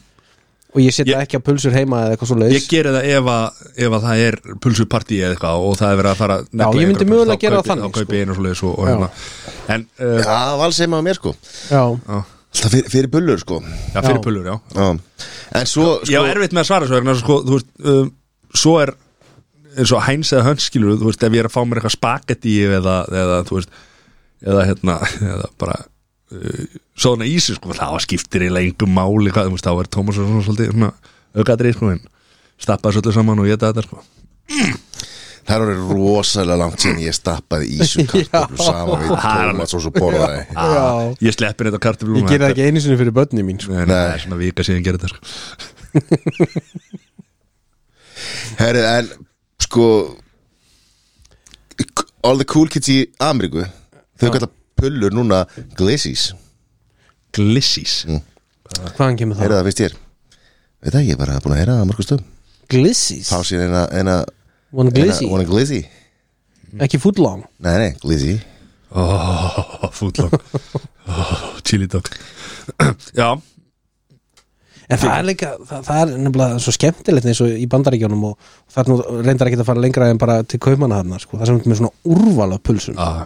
Og 0.74 0.82
ég 0.82 0.90
setja 0.96 1.14
Ég- 1.20 1.28
ekki 1.28 1.38
að 1.38 1.44
pulsur 1.46 1.74
heima 1.76 1.98
eða 2.02 2.14
eitthvað 2.16 2.30
svo 2.32 2.36
leiðis 2.40 2.56
Ég 2.58 2.64
geri 2.72 2.90
það 2.96 3.04
ef 3.14 3.28
að, 3.30 3.58
ef 3.86 3.92
að 3.94 4.06
það 4.08 4.22
er 4.28 4.38
pulsupartí 4.64 5.20
eða 5.22 5.36
eitthvað 5.36 5.66
og 5.68 5.76
það 5.78 5.92
er 5.94 6.00
verið 6.00 6.12
að 6.14 6.22
fara 6.24 6.38
að 6.40 6.48
negla 6.64 6.82
ég 6.82 6.90
myndi 6.90 7.06
mögulega 7.12 7.36
þá 7.38 7.44
gera 7.44 7.60
það 7.60 7.68
þannig, 7.70 7.84
Þá 7.84 7.98
kaupi 8.00 8.08
sko. 8.08 8.16
ég 8.18 8.24
einu 8.26 8.38
svo 8.40 8.46
leiðis 8.48 8.64
og, 8.64 8.80
og 8.80 8.88
Já. 8.88 8.94
hérna. 8.94 9.10
En, 9.76 9.86
uh, 10.00 10.16
Já, 10.24 10.38
vals 10.64 10.80
heima 10.82 10.98
á 10.98 11.02
mér 11.06 11.20
sko. 11.20 11.36
Já, 11.70 11.84
já, 11.94 12.24
Alltaf 12.54 12.74
fyrir, 12.74 12.90
fyrir 12.94 13.10
bullur 13.14 13.40
sko. 13.44 13.60
Já, 13.94 14.00
fyrir 14.02 14.18
Já. 14.18 14.24
pullur, 14.26 14.50
já. 14.50 14.56
Já. 14.74 14.88
En 15.62 15.70
svo 15.70 15.86
Ég 16.02 16.10
sko, 16.10 16.24
var 16.26 16.34
erfitt 16.38 16.54
með 16.58 16.64
að 16.66 16.70
svara 16.72 16.90
svo 16.90 16.98
vegna, 16.98 17.14
þess 17.14 17.22
að, 17.22 17.26
sko, 17.28 17.38
þú 17.46 17.58
veist, 17.60 17.72
um, 17.94 18.12
svo 18.64 18.74
er 18.82 18.92
eins 19.78 19.94
og 19.94 20.04
hæns 20.06 20.34
eða 20.34 20.48
höns 20.50 20.68
skilur 20.70 20.98
þú 21.02 21.10
veist, 21.12 21.24
ef 21.26 21.34
ég 21.38 21.42
er 21.46 21.50
að 21.50 21.54
fá 21.54 21.62
mér 21.70 21.82
eitthvað 21.82 21.96
spagetti 22.00 22.58
eða, 22.66 22.98
eða, 23.10 23.40
þú 23.50 23.58
veist, 23.62 23.70
eða 24.46 24.66
hérna, 24.70 24.98
eða 25.34 25.48
bara 25.62 25.78
uh, 26.34 26.66
svona 26.98 27.26
ísi, 27.30 27.52
sko, 27.58 27.68
þá 27.78 27.88
skiptir 28.04 28.42
eiginlega 28.46 28.70
engum 28.72 28.92
máli, 28.98 29.30
hvað, 29.34 29.46
þá 29.64 29.72
er 29.82 29.88
Tómas 29.94 30.16
svona 30.20 30.44
svolítið 30.46 30.68
svona 30.76 30.90
aukaðrið, 31.34 31.74
sko, 31.78 31.86
en 31.96 32.02
stappaði 32.62 32.94
svolítið 33.00 33.14
saman 33.18 33.42
og 33.44 33.48
geta 33.50 33.66
þetta, 33.74 33.84
sko. 33.88 33.98
Það 35.44 35.56
er 35.58 35.62
orðið 35.66 35.82
rosalega 35.92 36.56
langt 36.62 36.80
síðan 36.80 37.02
ég 37.04 37.14
stappaði 37.18 37.66
ísum 37.84 38.06
kartöflu 38.08 38.58
Já. 38.64 38.68
saman 38.70 39.02
við 39.02 39.10
tómatsós 39.26 39.88
og 39.90 39.94
borðaði. 39.98 40.42
Ah, 40.64 41.04
Ég 41.26 41.34
sleppir 41.36 41.68
þetta 41.68 41.82
kartöflum 41.84 42.20
ég 42.22 42.30
ger 42.30 42.40
það 42.46 42.52
ekki 42.54 42.68
einu 42.70 42.80
sinni 42.86 42.96
fyrir 43.02 43.16
börni 43.18 43.42
mín 43.44 43.60
sko. 43.60 43.74
Nei, 43.76 43.84
nei, 43.84 43.92
það 43.92 44.14
er 44.14 44.22
svona 44.24 44.40
vika 44.40 44.62
síðan 44.64 44.86
gerir 44.86 45.00
þetta, 45.04 45.12
sko. 45.12 45.20
Herri, 48.62 48.82
en 48.88 49.06
sko 49.66 49.86
All 52.24 52.40
the 52.40 52.48
cool 52.48 52.70
kids 52.72 52.88
í 52.94 52.98
Ameríku 53.24 53.66
Þau 54.22 54.30
kalla 54.38 54.48
pullur 54.80 55.12
núna 55.16 55.40
Glissies 55.78 56.24
Glissís 57.34 58.04
Hvaðan 58.98 59.20
kemur 59.20 59.38
það? 59.38 59.44
Heyrðu 59.46 59.60
það 59.60 59.70
fyrst 59.70 59.84
ég 59.84 60.00
Veit 60.84 60.92
það, 60.92 61.06
ég 61.08 61.16
er 61.16 61.20
bara 61.22 61.40
búin 61.40 61.54
að 61.56 61.62
heyra 61.62 61.76
það 61.78 61.82
að 61.82 61.88
mörgum 61.88 62.06
stöðum. 62.06 62.32
Glissies? 62.74 63.30
Fá 63.32 63.40
sér 63.48 63.62
eina, 63.70 63.84
eina, 63.96 64.16
One 64.76 64.92
eina 64.92 65.06
glissy? 65.06 65.28
One 65.32 65.46
glizzy. 65.48 65.80
Ekki 66.84 67.00
footlong? 67.00 67.46
Nei, 67.64 67.76
nei, 67.80 67.94
glizzy. 68.02 68.34
Oh, 68.94 69.88
Fútlong 69.96 70.30
oh, 71.10 71.32
Chili 71.66 71.88
dog. 71.90 72.06
Já, 73.18 73.32
En 74.92 75.00
það 75.00 75.14
er 75.16 75.26
líka, 75.26 75.50
það, 75.66 75.86
það 75.88 76.00
er 76.02 76.10
nefnilega 76.22 76.58
svo 76.62 76.74
skemmtilegt 76.76 77.28
eins 77.32 77.40
og 77.42 77.54
í 77.56 77.64
bandaríkjónum 77.72 78.26
og 78.28 78.50
það 78.70 78.82
er 78.84 78.92
nú 78.92 79.24
reyndar 79.24 79.50
ekki 79.50 79.58
að 79.64 79.70
fara 79.70 79.82
lengra 79.82 80.10
en 80.12 80.20
bara 80.22 80.36
til 80.46 80.60
kaupmannahafnar 80.62 81.24
sko. 81.24 81.40
það 81.40 81.46
er 81.46 81.50
sem 81.50 81.72
með 81.72 81.80
svona 81.80 82.14
úrval 82.14 82.50
af 82.54 82.62
pulsum. 82.68 83.00
Ah, 83.02 83.24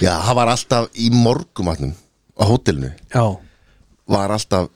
Já, 0.00 0.14
það 0.24 0.38
var 0.38 0.52
alltaf 0.54 0.86
í 0.96 1.10
morgumatnum 1.12 1.92
á 2.38 2.44
hótelinu. 2.48 2.90
Já, 3.14 3.24
var 4.08 4.30
alltaf 4.34 4.68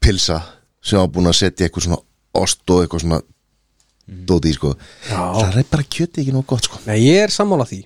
pilsa 0.00 0.40
sem 0.82 0.98
var 1.00 1.08
búin 1.10 1.26
að 1.30 1.38
setja 1.40 1.66
eitthvað 1.66 1.88
svona 1.88 1.98
ost 2.36 2.70
og 2.70 2.84
eitthvað 2.84 3.02
svona 3.04 3.20
dóti 4.28 4.52
í 4.52 4.56
sko. 4.56 4.72
Já. 5.10 5.18
það 5.40 5.60
er 5.62 5.68
bara 5.72 5.86
kjöti 5.96 6.22
ekki 6.22 6.34
nóg 6.36 6.46
gott 6.46 6.68
sko. 6.68 6.78
Nei, 6.86 7.00
ég 7.02 7.24
er 7.26 7.34
sammála 7.34 7.66
því. 7.66 7.80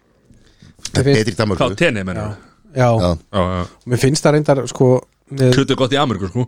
Það 0.90 1.00
er 1.00 1.08
betri 1.10 1.32
í 1.32 1.38
Danmarku 1.38 1.62
Hvað 1.64 1.78
tenni, 1.80 2.04
menn 2.04 2.20
Já, 2.20 2.28
Já, 2.70 2.88
já. 3.34 3.40
Já. 3.40 3.64
mér 3.90 3.98
finnst 4.00 4.24
það 4.24 4.36
reyndar 4.36 4.60
sko 4.70 4.86
með, 5.30 5.54
Kjötu 5.56 5.74
er 5.74 5.78
gott 5.80 5.94
í 5.94 5.98
Ameríku, 6.00 6.28
sko. 6.30 6.44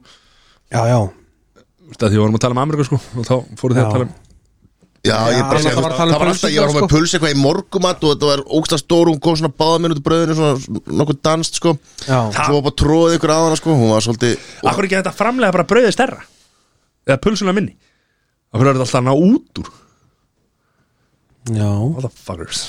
Já, 0.73 0.83
já, 0.89 0.99
Þú 1.59 1.89
veist 1.93 2.05
að 2.07 2.13
Því 2.13 2.17
við 2.17 2.23
vorum 2.23 2.39
að 2.39 2.45
tala 2.45 2.57
um 2.57 2.61
Ameríku, 2.63 2.87
sko 2.89 3.01
Og 3.21 3.27
þá 3.29 3.35
fóru 3.61 3.77
þið 3.77 3.83
Já. 3.83 3.87
að 3.89 3.97
tala 3.97 4.07
um 4.07 4.13
Já, 5.03 5.17
ég 5.35 5.41
bara 5.43 5.59
það 5.59 5.65
segja, 5.67 5.83
var 5.83 5.95
það 5.97 6.03
að 6.05 6.13
um 6.13 6.21
var 6.23 6.29
alltaf, 6.31 6.51
ég 6.55 6.63
var 6.63 6.77
með 6.77 6.93
puls 6.93 7.13
eitthvað 7.17 7.33
í 7.33 7.39
morgumat 7.43 8.05
og 8.07 8.13
þetta 8.13 8.29
var 8.29 8.43
ógsta 8.55 8.77
stór, 8.79 9.09
hún 9.11 9.19
kom 9.25 9.35
svona 9.41 9.51
báða 9.59 9.81
minúti 9.83 10.03
bröðinu, 10.07 10.37
svona 10.39 10.83
nokkuð 11.01 11.19
danst, 11.27 11.59
sko. 11.59 11.73
Já. 12.07 12.19
Svo 12.37 12.61
var 12.61 12.63
bara 12.69 12.77
tróðið 12.79 13.17
ykkur 13.17 13.33
aðana, 13.35 13.59
sko, 13.59 13.75
hún 13.81 13.91
var 13.91 14.05
svolítið 14.07 14.47
Akkur 14.71 14.87
ekki 14.87 14.99
þetta 15.01 15.15
framlega 15.19 15.57
bara 15.57 15.67
brauðið 15.73 15.97
stærra? 15.97 16.21
Eða 17.09 17.19
pulsuna 17.25 17.57
minni? 17.57 17.75
Akkur 18.55 18.71
er 18.71 18.79
þetta 18.79 18.87
alltaf 18.87 19.01
að 19.01 19.09
ná 19.09 19.13
út 19.27 19.63
úr? 19.65 19.73
Já. 21.51 21.71
Motherfuckers? 21.99 22.63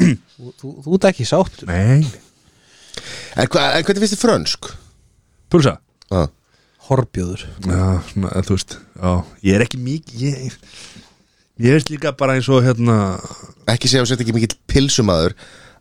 Þú, 0.00 0.50
þú, 0.56 0.74
þú 0.86 0.96
ert 0.96 1.08
ekki 1.10 1.28
sátt 1.28 1.64
Nei. 1.68 2.08
En, 3.36 3.44
hva, 3.52 3.66
en 3.76 3.84
hvernig 3.84 4.06
finnst 4.06 4.16
þið 4.16 4.22
frönsk? 4.24 4.70
Pulsa? 5.52 5.76
Já, 6.08 6.24
Horbjóður. 6.88 7.44
Já, 7.68 7.84
svona, 8.08 8.32
þú 8.48 8.56
veist 8.56 8.78
Já, 8.80 9.12
ég 9.44 9.58
er 9.58 9.66
ekki 9.66 9.82
mikið 9.84 10.56
Ég, 11.60 11.66
ég 11.68 11.74
veist 11.76 11.90
líka 11.92 12.12
bara 12.16 12.36
eins 12.38 12.48
og 12.48 12.62
hérna 12.64 12.96
ekki 13.70 13.90
segja 13.90 14.04
að 14.06 14.10
setja 14.14 14.24
ekki 14.26 14.34
mikill 14.38 14.56
pilsumadur 14.70 15.34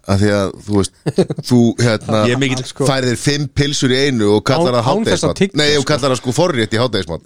af 0.10 0.18
því 0.22 0.30
að, 0.34 0.52
þú 0.66 0.76
veist, 0.80 0.94
þú 1.50 1.58
hérna 1.84 2.20
Ég 2.28 2.34
er 2.36 2.40
mikill, 2.42 2.64
sko. 2.66 2.88
færið 2.90 3.12
þér 3.14 3.20
fimm 3.24 3.48
pilsur 3.60 3.92
í 3.94 4.00
einu 4.08 4.30
og 4.38 4.44
kallar 4.48 4.78
Án- 4.80 4.84
það 4.84 4.90
án 4.90 5.06
þess 5.06 5.24
að 5.24 5.30
hátægismat 5.30 5.40
tyggja, 5.42 5.60
Nei, 5.62 5.70
og 5.78 5.84
sko. 5.84 5.90
kallar 5.92 6.14
það 6.14 6.20
sko 6.22 6.36
forrétt 6.40 6.74
í 6.76 6.82
hátægismat 6.82 7.22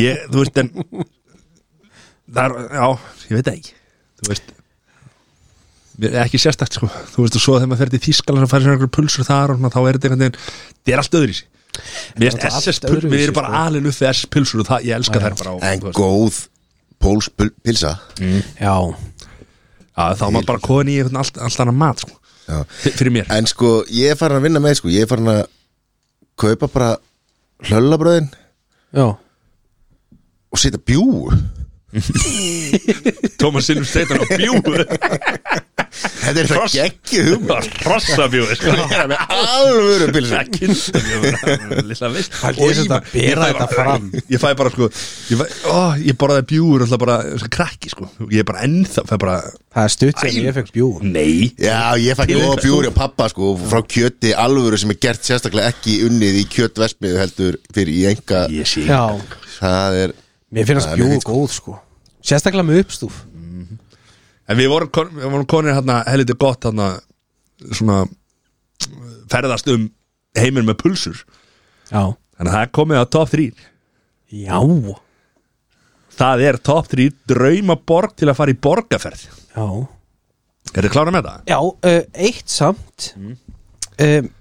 ég, 0.00 0.22
Þú 0.32 0.42
veist, 0.42 0.60
en 0.62 0.70
Það 2.26 2.44
er, 2.46 2.54
já, 2.74 2.86
ég 3.30 3.36
veit 3.38 3.46
það 3.50 3.58
ekki 3.60 3.74
Þú 4.22 4.30
veist 4.32 4.54
Mér 5.96 6.12
er 6.16 6.22
ekki 6.26 6.40
sérstakt, 6.42 6.74
sko 6.76 6.88
Þú 7.12 7.22
veist, 7.26 7.36
og 7.38 7.44
svo 7.44 7.54
þegar 7.58 7.70
maður 7.72 7.82
fer 7.84 7.92
til 7.96 8.02
Þískaland 8.06 8.46
og 8.46 8.50
færi 8.52 8.66
sér 8.66 8.74
einhverjum 8.74 8.94
pulsur 8.96 9.24
þar 9.28 9.52
og 9.54 9.60
svona, 9.60 9.70
þá 9.72 9.78
er 9.82 9.96
þetta 9.98 10.08
einhvern 10.10 10.24
veginn 10.26 10.40
Það 10.40 10.92
er 10.96 11.02
allt 11.02 11.16
öðru 11.20 11.32
í 11.32 11.38
sig 11.38 11.46
Mér 12.16 12.26
er 12.32 12.36
allt 12.50 12.58
SS 12.64 12.80
pulsur, 12.86 12.96
við 12.96 13.06
öðruvísi, 13.06 13.24
erum 13.28 13.36
bara 13.36 13.48
sko. 13.52 13.62
alin 13.68 13.88
upp 13.90 13.96
við 14.00 14.10
SS 14.12 14.28
pulsur 14.32 14.62
og 14.64 14.68
það, 14.70 14.84
ég 14.88 14.96
elska 14.96 15.20
þær 15.22 15.34
bara 15.42 15.50
á, 15.52 15.56
En 15.70 15.80
þú 15.80 15.88
veist. 15.90 15.98
góð 16.00 16.34
póls 17.06 17.30
pilsa 17.38 17.96
Já, 18.20 18.74
Já, 19.96 20.04
þá 20.12 20.24
er 20.26 20.32
maður 20.34 20.48
bara 20.52 20.64
komin 20.66 20.92
í 20.92 21.00
einhvern 21.00 21.22
allt, 21.22 21.38
allt 21.40 21.60
annað 21.62 21.78
mat, 21.80 22.02
sko. 22.04 22.18
Fyrir 22.84 23.14
mér. 23.14 23.30
En 23.32 23.46
sko, 23.48 23.78
ég 23.88 24.12
er 24.12 24.18
farin 24.20 24.38
að 24.38 24.44
vinna 24.50 24.60
með, 24.62 24.74
sko. 24.82 24.90
Ég 24.92 25.06
er 25.06 25.08
farin 25.10 25.30
að 25.32 25.46
kaupa 26.36 26.68
bara 26.68 26.90
hlöllabröðin 27.64 28.28
já. 28.92 29.06
og 30.52 30.60
setja 30.60 30.80
bjúu 30.84 31.30
Tómas 33.40 33.64
Silvur 33.70 33.88
Steitan 33.88 34.20
á 34.20 34.24
bjúu 34.36 34.60
Þetta 35.96 36.40
er 36.42 36.48
það 36.50 36.56
Hross. 36.58 36.74
geggju 36.76 37.22
hugum 37.26 37.50
Rossa 37.86 38.26
bjúu, 38.32 38.46
sko 38.58 38.72
Alvöru 39.26 40.08
bjúu 40.12 40.26
Lilla 41.86 42.10
veist. 42.12 42.34
Það 42.36 42.60
er 42.66 42.78
þetta 42.80 42.98
að 42.98 43.12
bera 43.12 43.48
þetta 43.50 43.66
fram. 43.72 44.08
Ég 44.32 44.42
fæ 44.42 44.48
bara, 44.58 44.72
sko 44.74 44.88
Ég, 45.32 45.44
ég 46.06 46.18
borðaði 46.20 46.46
bjúur 46.52 46.84
alltaf 46.86 47.00
bara 47.02 47.16
krakki, 47.52 47.92
sko. 47.92 48.08
Ég 48.30 48.42
er 48.42 48.48
bara 48.48 48.64
ennþá, 48.66 49.06
fæ 49.08 49.14
bara 49.22 49.36
Það 49.76 49.82
er 49.88 49.92
stutt 49.92 50.20
sem 50.22 50.36
ég 50.40 50.54
fekk 50.56 50.70
bjú 50.76 50.90
Nei. 51.04 51.50
Já, 51.60 51.78
ég 52.00 52.16
fæ 52.18 52.24
góða 52.30 52.58
bjúri 52.64 52.90
á 52.92 52.94
pappa, 52.96 53.28
sko 53.32 53.54
Frá 53.68 53.82
kjöti 53.84 54.32
alvöru 54.36 54.78
sem 54.80 54.92
er 54.94 55.00
gert 55.02 55.24
sérstaklega 55.26 55.72
ekki 55.74 55.98
unnið 56.08 56.38
í 56.42 56.44
kjötversmiðu 56.54 57.20
heldur 57.20 57.58
fyrir 57.76 57.92
í 57.92 58.04
enga 58.12 58.44
Ég 58.52 58.68
sé 58.70 58.86
Já, 58.88 59.02
Það 59.58 59.98
er 60.04 60.14
mér 60.56 60.68
finnst 60.68 60.88
Það 60.88 60.96
bjú 61.00 61.06
mjög 61.06 61.16
fínt, 61.16 61.26
sko. 61.26 61.36
góð 61.36 61.56
sko. 61.56 61.76
Sérstaklega 62.26 62.66
með 62.70 62.80
uppstúf 62.84 63.18
En 64.48 64.56
við 64.60 64.68
vorum, 64.70 64.90
kon- 64.94 65.10
við 65.14 65.26
vorum 65.32 65.46
konir 65.50 65.74
hérna 65.74 66.00
helviti 66.06 66.36
gott 66.38 66.66
hérna 66.68 66.90
svona 67.72 68.04
ferðast 69.32 69.66
um 69.72 69.88
heiminn 70.38 70.66
með 70.68 70.78
pulsur. 70.84 71.24
Já. 71.90 72.14
Þannig 72.36 72.52
að 72.52 72.56
það 72.58 72.72
komið 72.78 73.00
á 73.00 73.04
top 73.16 73.30
3 73.32 73.46
Já. 74.36 74.58
Það 76.16 76.42
er 76.48 76.56
top 76.64 76.88
3 76.92 77.10
draumaborg 77.28 78.14
til 78.16 78.28
að 78.30 78.38
fara 78.38 78.52
í 78.54 78.58
borgarferð. 78.66 79.26
Já. 79.56 79.66
Er 80.76 80.82
þið 80.86 80.92
klára 80.96 81.12
með 81.14 81.26
það? 81.28 81.42
Já, 81.50 81.58
uh, 81.62 82.00
eitt 82.26 82.48
samt. 82.52 83.12
Um, 83.16 84.32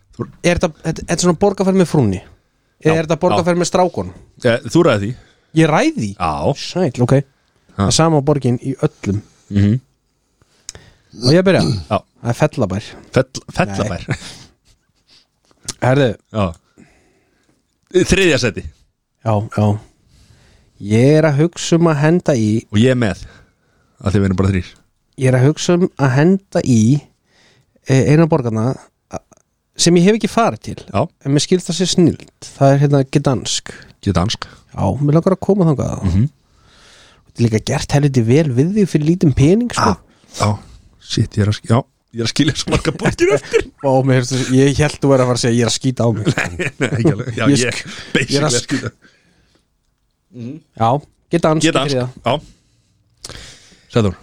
Er 0.47 0.55
þetta 0.55 1.17
svona 1.19 1.35
borgarferð 1.39 1.75
með 1.81 1.89
frúnni. 1.91 2.21
Eða 2.79 2.93
er 3.01 3.07
þetta 3.07 3.17
borgarferð 3.19 3.59
með 3.59 3.67
strákon 3.67 4.11
Eh, 4.45 4.61
Þú 4.71 4.83
ræði 4.87 5.01
því. 5.01 5.09
Ég 5.59 5.67
ræði 5.71 6.09
Já. 6.15 6.53
Sæl, 6.55 7.01
ok. 7.03 7.13
Það 7.75 7.87
er 7.89 7.95
sama 7.97 8.21
borgin 8.23 8.59
í 8.63 8.75
öllum. 8.79 9.21
Mhm. 9.51 9.79
Og 11.23 11.31
ég 11.33 11.45
byrja? 11.47 11.61
Já. 11.89 11.97
Það 12.25 12.31
er 12.31 12.37
fellabær. 12.41 12.87
Fell, 13.15 13.41
Fellabær. 13.55 14.05
Herðu, 15.85 16.07
Já. 16.33 16.45
Þriðja 17.95 18.37
seti 18.41 18.63
já, 18.65 19.33
já. 19.55 19.65
Ég 20.83 21.13
er 21.19 21.27
að 21.29 21.37
hugsa 21.45 21.77
um 21.79 21.87
að 21.87 21.99
henda 22.01 22.33
í 22.35 22.47
Og 22.73 22.79
ég 22.81 22.97
með 22.99 23.21
að 24.03 24.15
þið 24.15 24.23
verðum 24.25 24.39
bara 24.41 24.49
þrýr 24.51 24.71
Ég 25.21 25.29
er 25.29 25.37
að 25.39 25.45
hugsa 25.47 25.77
um 25.77 25.85
að 26.03 26.11
henda 26.17 26.63
í 26.67 26.79
eh, 27.87 28.01
eina 28.11 28.25
borgarna 28.27 28.65
sem 29.79 29.95
ég 29.99 30.07
hef 30.09 30.17
ekki 30.19 30.31
farið 30.31 30.61
til 30.67 30.77
Já, 30.89 31.01
en 31.05 31.35
mér 31.35 31.43
skilst 31.45 31.67
það 31.69 31.77
sér 31.79 31.89
snild. 31.93 32.27
Það 32.57 32.73
er 32.73 32.81
hérna 32.83 33.01
Gdansk. 33.15 33.71
Ekki 33.95 34.13
dansk 34.15 34.47
Já, 34.75 34.85
mér 34.99 35.17
langar 35.19 35.35
að 35.37 35.43
koma 35.47 35.69
þangað. 35.71 35.95
Mm 36.03 36.11
Mhm. 36.15 36.27
Þetta 37.25 37.43
er 37.43 37.45
líka 37.49 37.63
gert 37.67 37.91
helviti 37.91 38.21
vel 38.23 38.47
við 38.55 38.69
því 38.75 38.83
fyrir 38.87 39.07
lítinn 39.09 39.33
pening 39.35 39.71
sko. 39.75 39.95
Já, 40.39 40.47
shit, 41.05 41.37
ég 41.37 41.45
er 41.45 41.51
að, 41.51 41.57
sk- 41.59 41.69
já, 41.71 41.77
ég 42.15 42.23
er 42.23 42.27
að 42.27 42.31
skilja 42.33 42.55
svo 42.59 42.73
marga 42.73 42.93
borgir 42.99 43.33
eftir 43.37 43.65
Ó, 43.85 43.91
mér, 44.07 44.25
ég 44.55 44.79
held 44.81 44.97
þú 45.01 45.11
verið 45.13 45.23
að 45.25 45.29
fara 45.31 45.37
að 45.39 45.43
segja 45.45 45.57
ég 45.59 45.65
er 45.65 45.71
að 45.71 45.77
skýta 45.77 46.05
á 46.05 46.09
mig. 46.15 46.25
Nei, 46.81 46.89
ekki 46.89 47.13
alveg. 47.13 47.31
Já, 47.39 47.45
Ég 47.45 47.65
ég, 47.65 47.81
ég 48.15 48.37
er 48.39 48.45
að 48.45 48.49
að 48.49 48.55
sk- 48.59 48.67
skilja 48.69 48.91
Já, 50.75 50.89
Gdansk 51.35 51.65
Ég 51.65 51.71
er 51.71 51.75
dansk, 51.79 51.95
já. 51.95 52.35
Sæður 53.93 54.15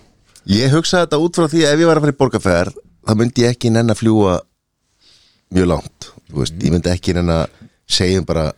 Ég 0.52 0.72
hugsaði 0.74 1.06
þetta 1.06 1.20
út 1.22 1.38
frá 1.38 1.46
því 1.52 1.60
að 1.66 1.72
ef 1.76 1.82
ég 1.84 1.88
var 1.88 1.98
að 2.00 2.04
fara 2.06 2.14
í 2.14 2.18
borgarferð 2.20 2.78
þá 3.06 3.12
myndi 3.18 3.44
ég 3.44 3.54
ekki 3.54 3.70
nenn 3.72 3.92
að 3.92 4.00
fljúa 4.02 4.34
mjög 5.54 5.68
langt 5.70 6.08
Þú 6.32 6.40
veist, 6.42 6.56
ég 6.64 6.72
myndi 6.74 6.90
ekki 6.92 7.14
nenn 7.16 7.30
að 7.32 7.44
segja 7.92 8.22
bara 8.26 8.48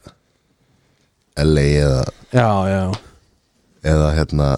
LA 1.42 1.64
eða, 1.82 2.02
Já, 2.34 2.48
já, 2.70 2.82
eða 3.90 4.08
hérna 4.14 4.48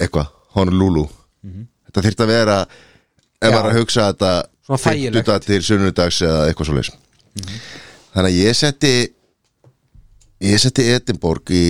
eitthvað, 0.00 0.28
Honolulu 0.56 1.06
Þetta 1.90 2.04
þyrfti 2.06 2.24
að 2.24 2.30
vera 2.32 2.56
ef 3.40 3.50
maður 3.50 3.70
að 3.74 3.78
hugsa 3.80 4.08
þetta 4.12 4.32
Svona 4.70 4.80
þægilegt. 4.84 5.14
fimmtudag 5.18 5.46
til 5.48 5.60
sunnudags 5.66 6.20
eða 6.22 6.42
eitthvað 6.48 6.68
svo 6.70 6.76
leys 6.78 6.90
Þannig 8.14 8.28
að 8.30 8.36
ég 8.38 8.58
setti 8.58 8.92
ég 10.40 10.60
setti 10.62 10.86
Edinborg 10.94 11.50
í 11.52 11.64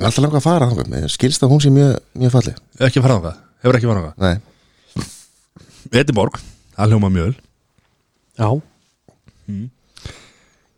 alltaf 0.00 0.24
langa 0.24 0.40
að 0.40 0.46
fara 0.48 0.66
þangað. 0.72 1.04
Skilst 1.14 1.44
að 1.46 1.52
hún 1.54 1.60
sé 1.62 1.70
mjög, 1.70 1.92
mjög 2.18 2.32
falleg. 2.34 2.56
Ekki 2.82 3.02
farað 3.04 3.20
þangað, 3.20 3.36
hefur 3.62 3.78
ekki 3.78 3.88
farað 3.90 4.06
þangað? 4.08 4.24
Nei, 4.24 6.00
Edinborg, 6.00 6.40
það 6.74 6.90
hljóma 6.94 7.10
mjög 7.14 7.36
já. 8.40 8.48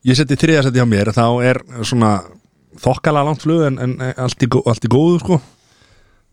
Ég 0.06 0.18
seti 0.18 0.36
þriðja 0.38 0.66
seti 0.66 0.78
hjá 0.82 0.86
mér 0.90 1.08
Þá 1.14 1.24
er 1.46 1.58
svona 1.86 2.10
þokkalega 2.82 3.26
langt 3.30 3.42
flug 3.42 3.62
En, 3.70 3.78
en 3.82 3.94
allt, 4.12 4.42
í, 4.42 4.48
allt 4.66 4.84
í 4.86 4.90
góðu 4.92 5.20
sko. 5.22 5.38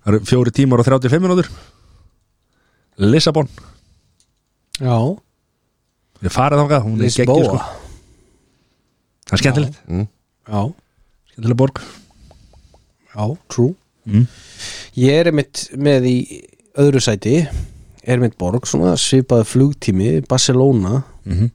Það 0.03 0.11
eru 0.11 0.19
fjóri 0.27 0.53
tímar 0.53 0.81
og 0.83 0.89
35 0.89 1.23
minútur 1.23 1.49
Lissabon. 2.97 3.47
Já, 4.79 4.97
Ég 6.23 6.31
farið 6.31 6.59
þangað, 6.61 6.83
hún 6.85 6.93
er 6.99 7.03
Lisboa. 7.03 7.43
sko. 7.43 7.57
Það 9.27 9.33
er 9.33 9.41
skemmtilegt, 9.41 9.77
Já, 10.47 10.61
skemmtileg 11.33 11.57
borg. 11.59 11.81
Já, 13.13 13.25
true. 13.49 13.73
Mm. 14.07 14.27
Ég 14.95 15.19
er 15.27 15.31
mitt 15.31 15.69
með 15.75 16.07
í 16.07 16.17
öðru 16.79 17.01
sæti 17.03 17.35
er 18.03 18.19
mitt 18.19 18.37
borg, 18.37 18.65
svona 18.67 18.95
svipaði 18.99 19.45
flugtími 19.47 20.27
Barcelona 20.27 21.03
Mhm. 21.25 21.51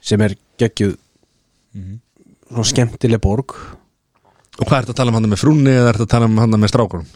sem 0.00 0.20
er 0.20 0.34
geggjuð 0.58 0.96
svona 2.50 2.64
skemmtileg 2.64 3.20
borg. 3.20 3.54
Og 4.60 4.66
hvað 4.68 4.82
ertu 4.84 4.92
að 4.94 4.96
tala 4.96 5.10
um 5.10 5.14
hann 5.18 5.30
með 5.30 5.40
frúnni 5.42 5.70
eða 5.74 5.92
ertu 5.94 6.06
að 6.06 6.08
tala 6.14 6.26
um 6.26 6.36
hann 6.38 6.50
með 6.50 6.70
strákunum? 6.70 7.06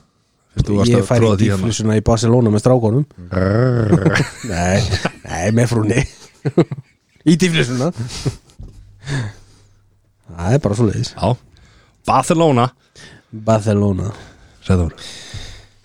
Ég 0.59 0.65
tróða 0.67 0.85
í 0.85 1.39
því 1.39 1.49
hérna. 1.49 1.59
dýflissuna 1.59 1.97
í 1.99 2.05
Barcelona 2.07 2.53
með 2.55 2.65
strákonum 2.65 3.05
Nei, 4.51 4.81
nei, 5.25 5.47
með 5.57 5.71
frúnni. 5.73 6.05
Í 7.29 7.37
dýflissuna. 7.41 7.91
Það 10.29 10.55
er 10.55 10.63
bara 10.65 10.79
svo 10.79 10.89
leiðis 10.89 11.15
Já, 11.15 11.29
Barcelona. 12.09 12.69
Barcelona. 13.33 14.13
Sæður 14.65 14.95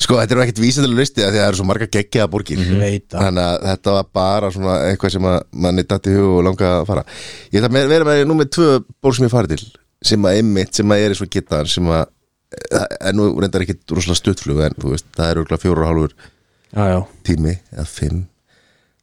Sko, 0.04 0.18
þetta 0.20 0.34
er 0.34 0.40
nú 0.40 0.44
ekkert 0.44 0.60
vísendilega 0.60 1.00
listi 1.00 1.24
að 1.24 1.30
því 1.30 1.38
að 1.38 1.44
það 1.44 1.48
eru 1.48 1.58
svo 1.60 1.66
marga 1.70 1.86
geggjaða 1.94 2.30
borgir. 2.34 2.60
Ég 2.60 2.80
veit 2.82 3.06
það. 3.14 3.22
Þannig 3.24 3.46
að 3.46 3.68
þetta 3.70 3.94
var 3.96 4.08
bara 4.20 4.50
svona 4.52 4.74
eitthvað 4.90 5.14
sem 5.14 5.28
að 5.30 5.38
manni 5.64 5.86
datt 5.88 6.10
í 6.12 6.16
hug 6.18 6.32
og 6.34 6.42
langa 6.50 6.72
að 6.82 6.88
fara. 6.90 7.04
Ég 7.54 7.62
ætla 7.62 7.70
að 7.84 7.94
vera 7.94 8.08
með 8.10 8.24
nú 8.28 8.36
með 8.36 8.50
tvö 8.58 8.68
borg 9.00 9.16
sem 9.16 9.28
ég 9.30 9.32
farið 9.32 9.54
til 9.56 9.70
sem 10.04 10.28
að 10.28 10.40
einmitt, 10.42 10.74
sem 10.76 10.92
að 10.92 11.06
er 11.06 11.16
í 11.16 11.18
svo 11.22 11.30
getaðan 11.32 11.72
sem 11.72 11.88
að 11.96 12.04
er 12.74 13.14
nú 13.18 13.26
reyndar 13.42 13.64
ekkit 13.66 13.92
rosalega 13.96 14.20
stuttflug 14.20 14.60
en 14.66 14.76
þú 14.80 14.92
veist, 14.94 15.08
það 15.18 15.30
er 15.32 15.40
auðvitað 15.42 15.64
fjóru 15.66 15.84
og 15.84 15.90
hálfur 15.92 16.14
Já, 16.74 16.84
já, 16.90 17.00
tími 17.28 17.52
eða 17.74 17.84
fimm. 17.86 18.22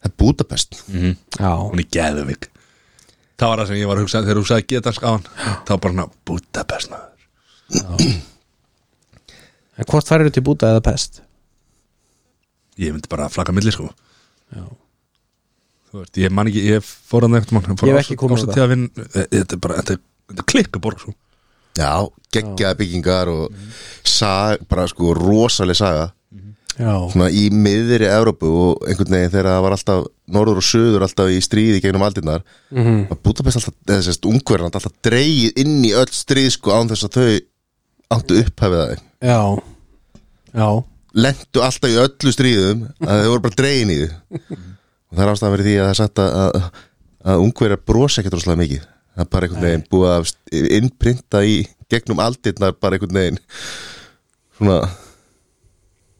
Það 0.00 0.08
er 0.08 0.14
Budapest. 0.18 0.78
Já. 0.90 1.50
Hún 1.60 1.78
er 1.82 1.86
geðvik 1.94 2.48
Það 3.40 3.48
var 3.52 3.60
það 3.62 3.68
sem 3.70 3.78
ég 3.80 3.88
var 3.90 3.96
að 4.00 4.02
hugsa 4.04 4.22
þegar 4.24 4.38
þú 4.40 4.46
sagði 4.50 4.66
getansk 4.74 5.04
á 5.06 5.10
hann 5.12 5.24
Það 5.30 5.70
var 5.70 5.80
bara 5.84 5.94
hann 6.00 6.14
Budapest. 6.28 6.90
En 9.80 9.86
hvort 9.88 10.08
færir 10.10 10.28
þú 10.28 10.34
til 10.36 10.44
búta 10.44 10.70
eða 10.74 10.82
pest? 10.90 11.22
Ég 12.80 12.92
myndi 12.94 13.10
bara 13.12 13.26
að 13.28 13.34
flaka 13.36 13.52
milli 13.54 13.72
sko. 13.74 13.86
Já. 14.54 14.64
Þú 15.90 16.02
veist, 16.02 16.18
ég 16.22 16.30
man 16.34 16.48
ekki, 16.50 16.62
ég 16.70 16.84
fór 16.86 17.26
hann 17.26 17.38
eitthvað 17.38 17.56
mann 17.56 17.80
Ég 17.88 17.96
hef 17.96 18.04
ekki 18.04 18.18
komið 18.20 18.44
á 18.44 18.54
það 18.54 18.74
Þetta 19.30 19.56
er 19.56 19.62
bara, 19.64 19.78
þetta 19.80 19.96
er- 19.96 20.04
þetta 20.30 20.42
er 20.44 20.48
klikkaborg 20.52 21.00
sko 21.02 21.14
Já, 21.78 22.08
geggjaða 22.34 22.78
byggingar 22.78 23.30
og 23.30 23.54
sag, 24.06 24.64
bara 24.70 24.88
sko 24.90 25.14
rosaleg 25.16 25.78
saga. 25.78 26.10
Svona 26.80 27.28
í 27.34 27.48
miðri 27.52 28.06
Evrópu 28.08 28.48
og 28.48 28.86
einhvern 28.88 29.12
veginn 29.12 29.32
þegar 29.32 29.48
það 29.50 29.64
var 29.64 29.74
alltaf 29.76 30.04
norður 30.32 30.60
og 30.62 30.64
söður 30.64 31.04
alltaf 31.04 31.32
í 31.32 31.40
stríði 31.44 31.82
gegnum 31.84 32.04
aldinnar 32.06 32.44
mm. 32.70 32.78
-hmm. 32.78 33.18
Budapest 33.20 33.60
alltaf, 33.60 33.74
eða 33.88 34.04
sérst 34.06 34.28
ungverðan 34.30 34.72
alltaf 34.72 34.94
dreigið 35.04 35.60
inn 35.60 35.84
í 35.84 35.92
öll 35.92 36.08
stríð 36.14 36.54
sko 36.56 36.72
án 36.72 36.88
þess 36.88 37.08
að 37.08 37.18
þau 37.18 37.34
áttu 38.16 38.38
upphæfið 38.40 38.80
það 38.80 38.94
já. 39.20 39.42
Já, 40.50 40.68
lentu 41.14 41.62
alltaf 41.66 41.90
í 41.90 42.00
öllu 42.00 42.32
stríðum 42.34 42.86
að 43.04 43.20
þau 43.24 43.30
voru 43.34 43.44
bara 43.44 43.60
dregin 43.60 43.92
í 43.92 43.98
þau. 44.00 44.14
Og 45.10 45.18
það 45.18 45.24
er 45.24 45.32
ástæðan 45.34 45.54
fyrir 45.56 45.66
því 45.66 45.76
að 45.76 45.84
það 45.84 45.90
er 45.90 46.00
sagt 46.00 46.22
að, 46.22 46.34
að, 46.40 46.82
að 47.26 47.44
ungverðar 47.44 47.84
brosa 47.84 48.22
ekkert 48.22 48.36
rosalega 48.38 48.62
mikið 48.62 48.88
það 49.14 49.24
er 49.24 49.30
bara 49.34 49.46
einhvern 49.48 49.66
veginn 49.66 49.86
búið 49.90 50.10
að 50.14 50.32
innprinta 50.78 51.42
í 51.46 51.56
gegnum 51.90 52.22
aldirnar 52.22 52.76
bara 52.78 52.96
einhvern 52.98 53.18
veginn 53.18 53.40
svona 54.58 54.80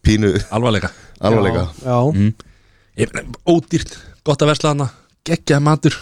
pínu 0.06 0.32
Alvarleika. 0.50 0.90
Alvarleika. 1.20 1.66
Já, 1.84 1.98
mm. 2.14 2.32
ég, 2.96 3.12
Ódýrt, 3.44 3.98
gott 4.24 4.42
að 4.42 4.54
versla 4.54 4.72
hana 4.72 4.88
Geggjaði 5.28 5.64
matur. 5.66 5.96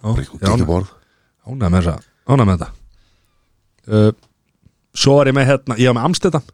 Já, 0.00 0.08
ánægð. 0.50 0.90
með 1.46 1.76
þessa 1.76 1.94
Ánægð 2.30 2.46
með 2.48 2.56
þetta. 2.58 2.70
Uh, 3.90 4.10
Svo 4.94 5.16
var 5.20 5.30
ég 5.30 5.36
með 5.36 5.46
hérna, 5.52 5.76
ég 5.78 5.90
var 5.90 5.96
með 6.00 6.06
Amstedam 6.08 6.46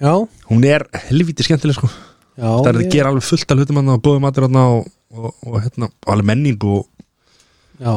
já, 0.00 0.12
Hún 0.50 0.64
er 0.66 0.84
helvítið 1.08 1.46
skemmtileg 1.46 1.76
sko. 1.78 1.90
Já 2.40 2.48
Það 2.50 2.70
er 2.70 2.78
að 2.78 2.84
ég- 2.84 2.92
gera 2.94 3.10
alveg 3.12 3.26
fullt 3.26 3.50
af 3.52 3.58
hlutum 3.58 3.80
hann 3.80 3.92
og 3.94 4.02
bóði 4.02 4.22
matur 4.24 4.46
hann 4.46 4.56
og, 4.56 4.88
og, 5.12 5.34
og, 5.46 5.60
hérna, 5.62 5.90
og 5.90 6.12
alveg 6.14 6.26
menning 6.26 6.64
og 6.64 6.88
Já, 7.80 7.94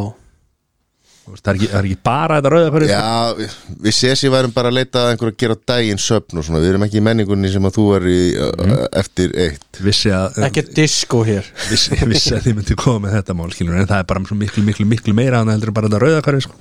það, 1.24 1.48
er 1.50 1.58
ekki, 1.58 1.68
það 1.72 1.78
er 1.80 1.88
ekki 1.88 1.98
bara 2.04 2.38
þetta 2.40 2.52
rauða 2.54 2.72
hverju 2.74 2.88
Já, 2.92 3.04
við- 3.38 3.56
við 3.86 3.96
sési 3.98 4.32
værum 4.34 4.54
bara 4.56 4.70
að 4.72 4.78
leita 4.78 5.04
að 5.04 5.12
einhver 5.14 5.32
að 5.32 5.38
gera 5.44 5.56
daginn 5.72 6.02
söfn 6.04 6.40
og 6.42 6.46
svona, 6.48 6.62
við 6.64 6.72
erum 6.74 6.86
ekki 6.88 7.00
í 7.00 7.04
menningunni 7.08 7.52
sem 7.54 7.68
að 7.70 7.76
þú 7.78 7.86
er 7.98 8.08
í 8.12 8.18
uh, 8.44 8.74
eftir 9.02 9.36
eitt. 9.46 9.80
Vissi 9.86 10.12
að 10.14 10.40
ekki 10.50 10.66
disco 10.76 11.22
hér. 11.28 11.48
vissi, 11.72 12.00
vissi 12.12 12.36
að 12.36 12.48
þið 12.50 12.58
myndi 12.60 12.78
koma 12.84 13.06
með 13.08 13.16
þetta 13.20 13.38
mál 13.40 13.52
skilur, 13.56 13.78
en 13.80 13.88
það 13.90 14.04
er 14.04 14.10
bara 14.12 14.26
svo 14.28 14.40
miklu, 14.40 14.64
miklu, 14.68 14.88
miklu 14.92 15.16
meira 15.18 15.42
en 15.46 15.54
heldur 15.54 15.72
en 15.72 15.78
bara 15.80 15.92
þetta 15.92 16.04
rauða 16.04 16.24
hverju 16.28 16.46
sko. 16.48 16.58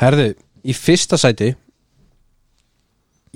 Herðu, 0.00 0.30
í 0.64 0.76
fyrsta 0.76 1.18
sæti 1.20 1.52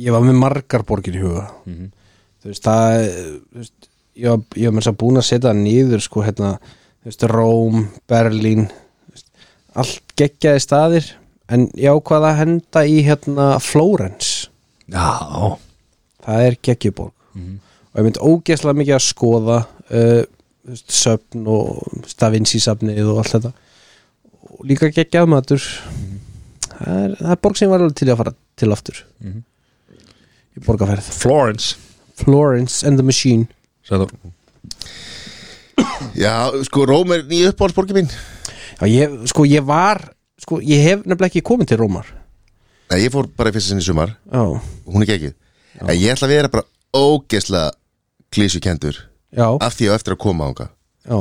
Ég 0.01 0.11
var 0.11 0.25
með 0.27 0.35
margar 0.41 0.83
borgir 0.83 1.15
í 1.15 1.21
huga. 1.23 1.45
Þú 1.69 2.49
veist, 2.51 2.65
það 2.65 3.05
þú 3.05 3.61
veist, 3.61 3.91
Ég 4.15 4.31
var, 4.31 4.41
þess 4.79 4.89
að 4.91 4.97
búin 5.03 5.19
að 5.19 5.25
setja 5.27 5.49
það 5.51 5.61
niður 5.61 6.03
sko, 6.05 6.21
hérna, 6.23 6.51
þú 7.03 7.09
veist, 7.11 7.25
Róm, 7.31 7.81
Berlín 8.11 8.65
Allt 9.75 10.15
geggjaði 10.19 10.63
staðir 10.63 11.11
En 11.53 11.67
ég 11.77 11.93
ákvað 11.93 12.29
að 12.31 12.39
henda 12.41 12.85
í 12.89 13.01
hérna 13.05 13.49
Flórens? 13.61 14.49
Já, 14.89 15.59
Það 16.25 16.47
er 16.49 16.57
geggjuborg 16.65 17.13
Og 17.35 18.01
ég 18.01 18.07
myndi 18.09 18.23
ógeðslega 18.27 18.79
mikið 18.81 18.97
að 18.97 19.05
skoða 19.07 19.59
uh, 19.95 20.23
Söfn 20.75 21.45
og 21.51 22.05
Stavinci 22.09 22.59
safnið 22.63 23.05
og 23.13 23.21
allt 23.21 23.35
þetta. 23.37 23.51
Og 24.49 24.63
líka 24.67 24.89
geggjað 24.95 25.29
matur. 25.31 25.67
Það, 26.65 27.01
er, 27.05 27.17
það 27.21 27.35
er 27.35 27.41
borg 27.45 27.59
sem 27.59 27.67
ég 27.67 27.73
var 27.75 27.85
alveg 27.85 27.99
til 28.01 28.09
að 28.09 28.21
fara 28.23 28.35
til 28.63 28.71
aftur. 28.75 29.01
Í 30.55 30.65
borgarferð. 30.65 31.11
Florence 31.21 31.77
Florence 32.19 32.87
and 32.87 32.99
the 32.99 33.07
Machine. 33.07 33.49
Þú 33.87 34.07
Já, 36.15 36.49
sko, 36.67 36.85
Róm 36.87 37.13
er 37.15 37.25
nýja 37.27 37.51
uppáhaldsborgin 37.53 38.05
mín 38.05 38.11
ég, 38.91 39.15
sko 39.31 39.45
ég 39.49 39.65
var 39.67 40.01
sko, 40.41 40.59
ég 40.61 40.83
hef 40.83 41.05
nefnilega 41.07 41.31
ekki 41.31 41.43
komið 41.47 41.67
til 41.73 41.79
Rómar. 41.81 42.07
Nei, 42.91 43.01
ég 43.05 43.13
fór 43.15 43.27
bara 43.37 43.51
í 43.51 43.55
fyrsta 43.55 43.69
sinni 43.73 43.83
í 43.85 43.87
sumar. 43.87 44.17
Já, 44.33 44.43
og 44.45 44.91
hún 44.93 45.03
er 45.03 45.11
geggið 45.15 45.35
En 45.81 45.97
ég 45.99 46.13
ætla 46.15 46.29
að 46.29 46.35
vera 46.37 46.49
bara 46.53 46.67
ógeðslega 46.95 47.71
klísukendur 48.31 48.99
Já, 49.35 49.49
af 49.59 49.75
því 49.75 49.89
á 49.91 49.97
eftir 49.97 50.15
að 50.15 50.21
koma 50.23 50.47
ánga 50.47 50.69
já, 51.09 51.17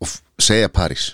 og 0.00 0.06
f- 0.08 0.22
segja 0.40 0.68
París. 0.72 1.10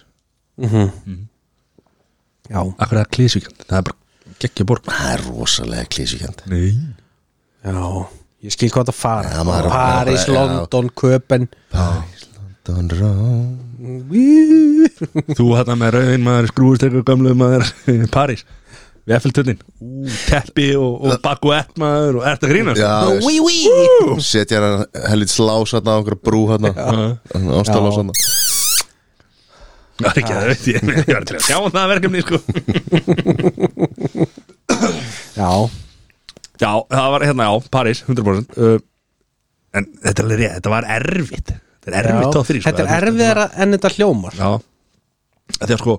Já 2.47 2.61
Akkur 2.78 3.01
er 3.01 3.03
það 3.03 3.11
klísvíkjand, 3.16 3.64
það 3.66 3.78
er 3.80 3.87
bara 3.89 4.37
geggja 4.43 4.66
borg. 4.68 4.87
Það 4.87 5.11
er 5.16 5.24
rosalega 5.26 5.89
klísukend 5.91 6.45
Nei. 6.53 6.70
Já, 7.66 8.07
ég 8.47 8.55
skil 8.55 8.70
hvað 8.70 8.91
það 8.93 8.99
fara. 9.01 9.32
Já, 9.34 9.43
maður- 9.49 9.70
Paris, 9.74 10.26
já. 10.28 10.32
London, 10.37 10.91
Köpen 10.95 11.49
París, 11.72 12.26
London, 12.68 12.93
Rome 13.01 13.65
Þú 15.36 15.44
hérna 15.52 15.74
með 15.78 15.90
rauðin 15.96 16.24
maður 16.24 16.46
skrúist 16.52 16.82
eitthvað 16.86 17.04
gamlu 17.10 17.30
maður 17.36 17.62
París. 18.16 18.42
Við 19.06 19.14
Eiffeltunnin, 19.14 19.58
teppi 20.26 20.68
og, 20.74 20.92
og 21.06 21.20
baguett 21.22 21.76
maður 21.78 22.16
og 22.18 22.24
ert 22.26 22.42
að 22.42 22.50
grínast? 22.50 22.82
Setja 24.26 24.58
hann 24.64 24.82
helvit 25.12 25.30
slás 25.30 25.70
hann 25.76 25.86
á 25.86 25.94
einhverja 25.94 26.18
brú 26.26 26.40
hann 26.50 26.66
ástálás 27.60 27.98
hann 28.00 28.10
Það 29.96 30.10
er 30.10 30.18
ekki 30.20 30.32
að 30.34 30.40
það 30.40 30.48
veit 30.50 30.66
ég, 30.68 30.80
ég 30.98 31.14
var 31.14 31.24
til 31.28 31.36
að 31.38 31.46
sjá 31.46 31.58
það 31.72 31.90
verkefni 31.92 32.20
sko. 32.26 32.36
Já, 35.36 35.50
Já, 36.56 36.72
það 36.90 37.08
var 37.14 37.20
hérna, 37.28 37.46
já, 37.46 37.52
París 37.72 37.98
100% 38.08 38.58
uh, 38.58 38.78
En 39.76 39.84
þetta 40.02 40.18
er 40.18 40.24
alveg 40.26 40.38
rétt, 40.42 40.54
þetta 40.58 40.70
var 40.72 40.84
erfitt 40.98 41.48
Þetta 41.87 41.99
er 42.01 42.09
erfitt 42.11 42.34
tóð 42.34 42.47
þrý 42.51 42.62
Þetta 42.66 42.84
er 42.84 42.93
erfiðara 42.97 43.47
en 43.55 43.76
þetta 43.76 43.93
hljómar. 43.95 44.39
Já, 44.39 44.49
að 45.62 45.74
sko 45.78 45.97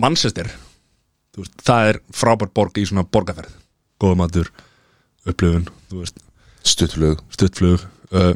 Manchester 0.00 0.50
þú 1.34 1.42
veist, 1.42 1.56
Það 1.66 1.90
er 1.90 2.00
frábær 2.14 2.52
borg 2.54 2.78
í 2.78 2.86
svona 2.86 3.04
borgarferð. 3.04 3.56
Góða 4.00 4.20
matur, 4.22 4.52
upplifun 5.26 5.66
Þú 5.90 6.04
veist, 6.04 6.22
stuttflug 6.62 7.24
stuttflug 7.34 7.86
uh, 8.14 8.32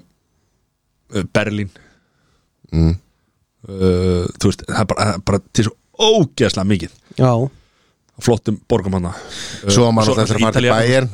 uh, 1.15 1.27
Berlín. 1.37 1.71
Mm. 2.75 2.97
uh, 3.71 4.25
Þú 4.35 4.51
veist, 4.51 4.67
það 4.67 4.81
er 4.83 4.91
bara, 4.91 5.11
það 5.11 5.21
er 5.21 5.29
bara 5.31 5.45
til 5.55 5.69
svo 5.69 5.79
ógeðslega 5.95 6.67
mikið. 6.67 6.97
Já, 7.21 7.31
Flottum 8.23 8.59
borgum 8.71 8.95
hana 8.95 9.11
svo 9.67 9.89
alltaf 9.91 10.21
að 10.23 10.35
fara 10.37 10.51
til 10.55 10.69
bæjar 10.71 11.07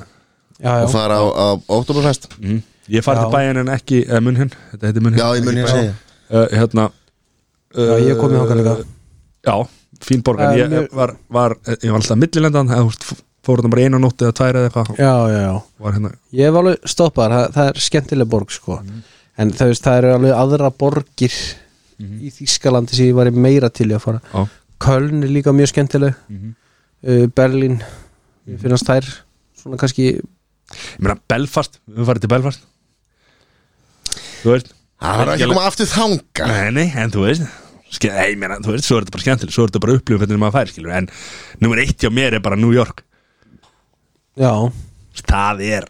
já, 0.61 0.73
og 0.83 0.91
fara 0.93 1.17
á, 1.17 1.25
á 1.33 1.47
óttúrfest 1.73 2.29
mm. 2.37 2.59
Ég 2.91 3.05
farið 3.07 3.21
Já. 3.21 3.27
til 3.27 3.35
bæjan 3.37 3.61
en 3.63 3.71
ekki 3.75 3.99
eða 4.07 4.21
Munhen, 4.27 4.51
þetta 4.73 4.89
heitir 4.91 5.05
Munhen 5.07 5.21
já, 5.21 5.27
ég 5.39 5.45
mun 5.47 5.59
ég 5.61 5.67
að 5.69 5.75
segja 5.77 5.93
uh, 6.31 6.47
Hérna 6.59 6.87
Já, 7.71 7.93
ég 8.03 8.19
kom 8.19 8.33
í 8.35 8.39
þangað 8.41 8.59
líka. 8.59 8.73
Já, 9.47 9.55
fín 10.03 10.23
borg. 10.27 10.41
En 10.43 10.49
er 10.51 10.59
ég 10.59 10.71
mjög- 10.73 10.95
var, 10.99 11.13
var, 11.31 11.55
ég 11.71 11.93
var 11.93 12.01
alltaf 12.01 12.19
millilendan 12.19 12.73
fór 13.47 13.61
þetta 13.61 13.71
bara 13.73 13.85
einu 13.87 14.01
nótt 14.03 14.21
eða 14.25 14.35
tvær 14.37 14.59
eða 14.59 14.69
eitthvað. 14.69 14.89
Já, 14.99 15.13
já, 15.31 15.39
já. 15.47 15.53
Var 15.81 15.95
hérna 15.97 16.11
Ég 16.37 16.51
hef 16.51 16.59
alveg 16.61 16.89
stoppað, 16.93 17.31
það, 17.37 17.47
það 17.55 17.71
er 17.71 17.79
skemmtileg 17.87 18.29
borg 18.35 18.51
sko. 18.53 18.81
En 19.41 19.53
það, 19.55 19.71
veist, 19.71 19.87
það 19.87 19.99
eru 20.01 20.11
alveg 20.17 20.35
aðra 20.37 20.71
borgir 20.83 21.37
í 22.01 22.33
Þýskalandi 22.35 22.99
sem 22.99 23.07
ég 23.13 23.15
var 23.21 23.31
meira 23.31 23.71
til 23.71 23.87
í 23.93 23.95
að 23.97 24.03
fara. 24.03 24.21
Já, 24.35 24.43
Köln 24.81 25.23
er 25.23 25.33
líka 25.33 25.55
mjög 25.55 25.71
skemmtileg. 25.73 26.19
Mhm. 26.29 26.53
uh, 27.07 27.27
Berlín 27.39 27.79
Ég 28.51 28.59
finnast 28.61 28.89
þær 28.89 29.07
svona 29.61 29.79
kannski 29.79 30.09
ég 30.19 30.99
meina 30.99 31.17
Belfast, 31.31 31.79
við 31.87 32.09
farið 32.09 32.25
til 32.27 32.33
Belfast 32.35 32.67
Þú 34.43 34.53
veist 34.55 34.71
það 35.01 35.19
var 35.21 35.33
ekki 35.35 35.47
að 35.47 35.53
koma 35.55 35.67
aftur 35.71 35.89
þanga 35.91 36.49
Nei, 36.51 36.71
nei, 36.77 36.87
en 37.03 37.13
þú 37.15 37.27
veist 37.27 37.45
Nei, 38.07 38.27
ég 38.31 38.37
meina, 38.39 38.59
þú 38.63 38.75
veist, 38.77 38.87
svo 38.87 38.99
er 39.01 39.05
þetta 39.07 39.15
bara 39.17 39.25
skemmtileg 39.27 39.55
Svo 39.55 39.65
er 39.67 39.71
þetta 39.73 39.81
bara 39.83 39.95
upplifum 39.99 40.21
hvernig 40.23 40.39
maður 40.43 40.57
fær, 40.61 40.69
skilur 40.71 40.93
En 40.95 41.09
nummer 41.65 41.81
eitt 41.83 41.99
hjá 42.05 42.11
mér 42.15 42.37
er 42.39 42.43
bara 42.45 42.59
New 42.61 42.71
York. 42.75 43.01
Já, 44.39 44.53
Það 45.27 45.63
er 45.67 45.89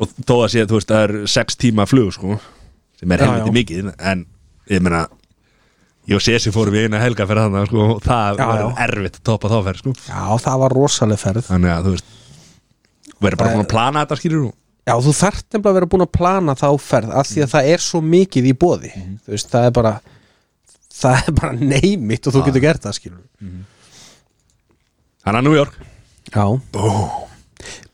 Og 0.00 0.12
þó 0.24 0.34
að 0.44 0.52
sé, 0.54 0.62
þú 0.70 0.78
veist, 0.78 0.92
það 0.92 1.02
er 1.08 1.16
sex 1.34 1.58
tíma 1.60 1.88
flug, 1.90 2.12
sko 2.14 2.36
Sem 3.00 3.12
er 3.16 3.24
helviti 3.26 3.56
mikið 3.56 3.90
En, 3.98 4.22
ég 4.70 4.84
meina 4.86 5.02
Ég 6.08 6.16
og 6.16 6.22
Sesi 6.24 6.50
fórum 6.54 6.74
við 6.74 6.86
eina 6.88 7.00
helga 7.02 7.26
fyrir 7.28 7.44
þannig, 7.48 7.66
sko 7.68 7.82
og 7.96 8.00
Það 8.06 8.38
Já, 8.40 8.46
var 8.46 8.62
já. 8.62 8.68
erfitt 8.86 9.18
að 9.20 9.26
toppa 9.28 9.50
þá 9.52 9.58
ferð, 9.66 9.82
sko. 9.82 9.92
Já, 10.06 10.22
það 10.46 10.62
var 10.62 10.74
rosaleg 10.78 11.20
ferð. 11.20 11.44
Þannig 11.50 11.70
að, 11.74 11.84
þú 11.90 11.92
veist 11.96 12.16
Verður 13.20 13.40
bara 13.42 13.58
að 13.60 13.68
plana 13.74 14.02
þetta, 14.06 14.16
skilur 14.22 14.46
Já, 14.90 14.94
þú 14.98 15.12
þarft 15.14 15.44
nefnilega 15.46 15.70
að 15.70 15.76
vera 15.78 15.88
búin 15.92 16.02
að 16.02 16.14
plana 16.16 16.54
þá 16.58 16.68
ferð 16.82 17.12
af 17.20 17.28
því 17.30 17.44
að 17.44 17.52
það 17.52 17.68
er 17.74 17.82
svo 17.84 18.00
mikið 18.02 18.48
í 18.50 18.54
bóði 18.58 18.90
þú 18.96 19.34
veist, 19.36 19.50
það 19.52 19.68
er 19.68 19.74
bara 19.76 19.92
það 21.00 21.20
er 21.20 21.36
bara 21.36 21.52
neymit 21.60 22.26
og 22.26 22.34
þú 22.34 22.42
getur 22.48 22.64
gert 22.64 22.86
það 22.88 22.96
skilur 22.98 23.26
Þannig 25.20 25.36
að 25.36 25.44
New 25.44 25.52
York. 25.52 25.74
Já. 26.32 26.44
Boom. 26.72 27.10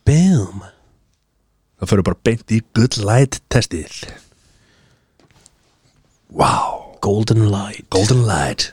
Boom. 0.06 0.60
Það 1.76 1.90
fyrir 1.90 2.06
bara 2.06 2.20
beint 2.28 2.54
í 2.54 2.60
good 2.78 2.98
light 3.02 3.40
testið. 3.52 3.96
Wow. 6.30 6.94
Golden 7.02 7.48
light. 7.50 7.82
Golden 7.90 8.22
light. 8.28 8.70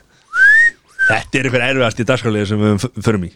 Þetta 1.08 1.40
er 1.40 1.50
ykkur 1.50 1.66
erfiðast 1.66 2.00
í 2.00 2.06
dagskáliði 2.08 2.50
sem 2.52 2.62
við 2.62 2.86
förum 3.04 3.26
í. 3.26 3.32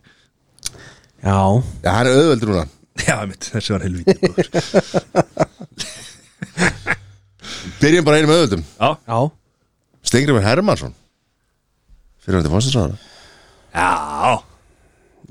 Já, 1.18 1.34
já, 1.82 1.90
hann 1.90 2.06
er 2.06 2.14
auðveldur 2.14 2.54
núna 2.54 2.66
Já, 3.06 3.16
mitt, 3.30 3.42
þessi 3.54 3.70
var 3.74 3.82
helvítið 3.86 4.18
byrjum 7.82 8.04
bara 8.06 8.18
einum 8.20 8.32
auðveldum 8.34 8.62
Já, 8.78 8.88
já. 9.06 9.18
Stengrimur 10.08 10.44
Hermansson 10.44 10.94
fyrir 12.24 12.38
hundi 12.40 12.52
fórstinsráður 12.52 12.98
já. 13.78 13.90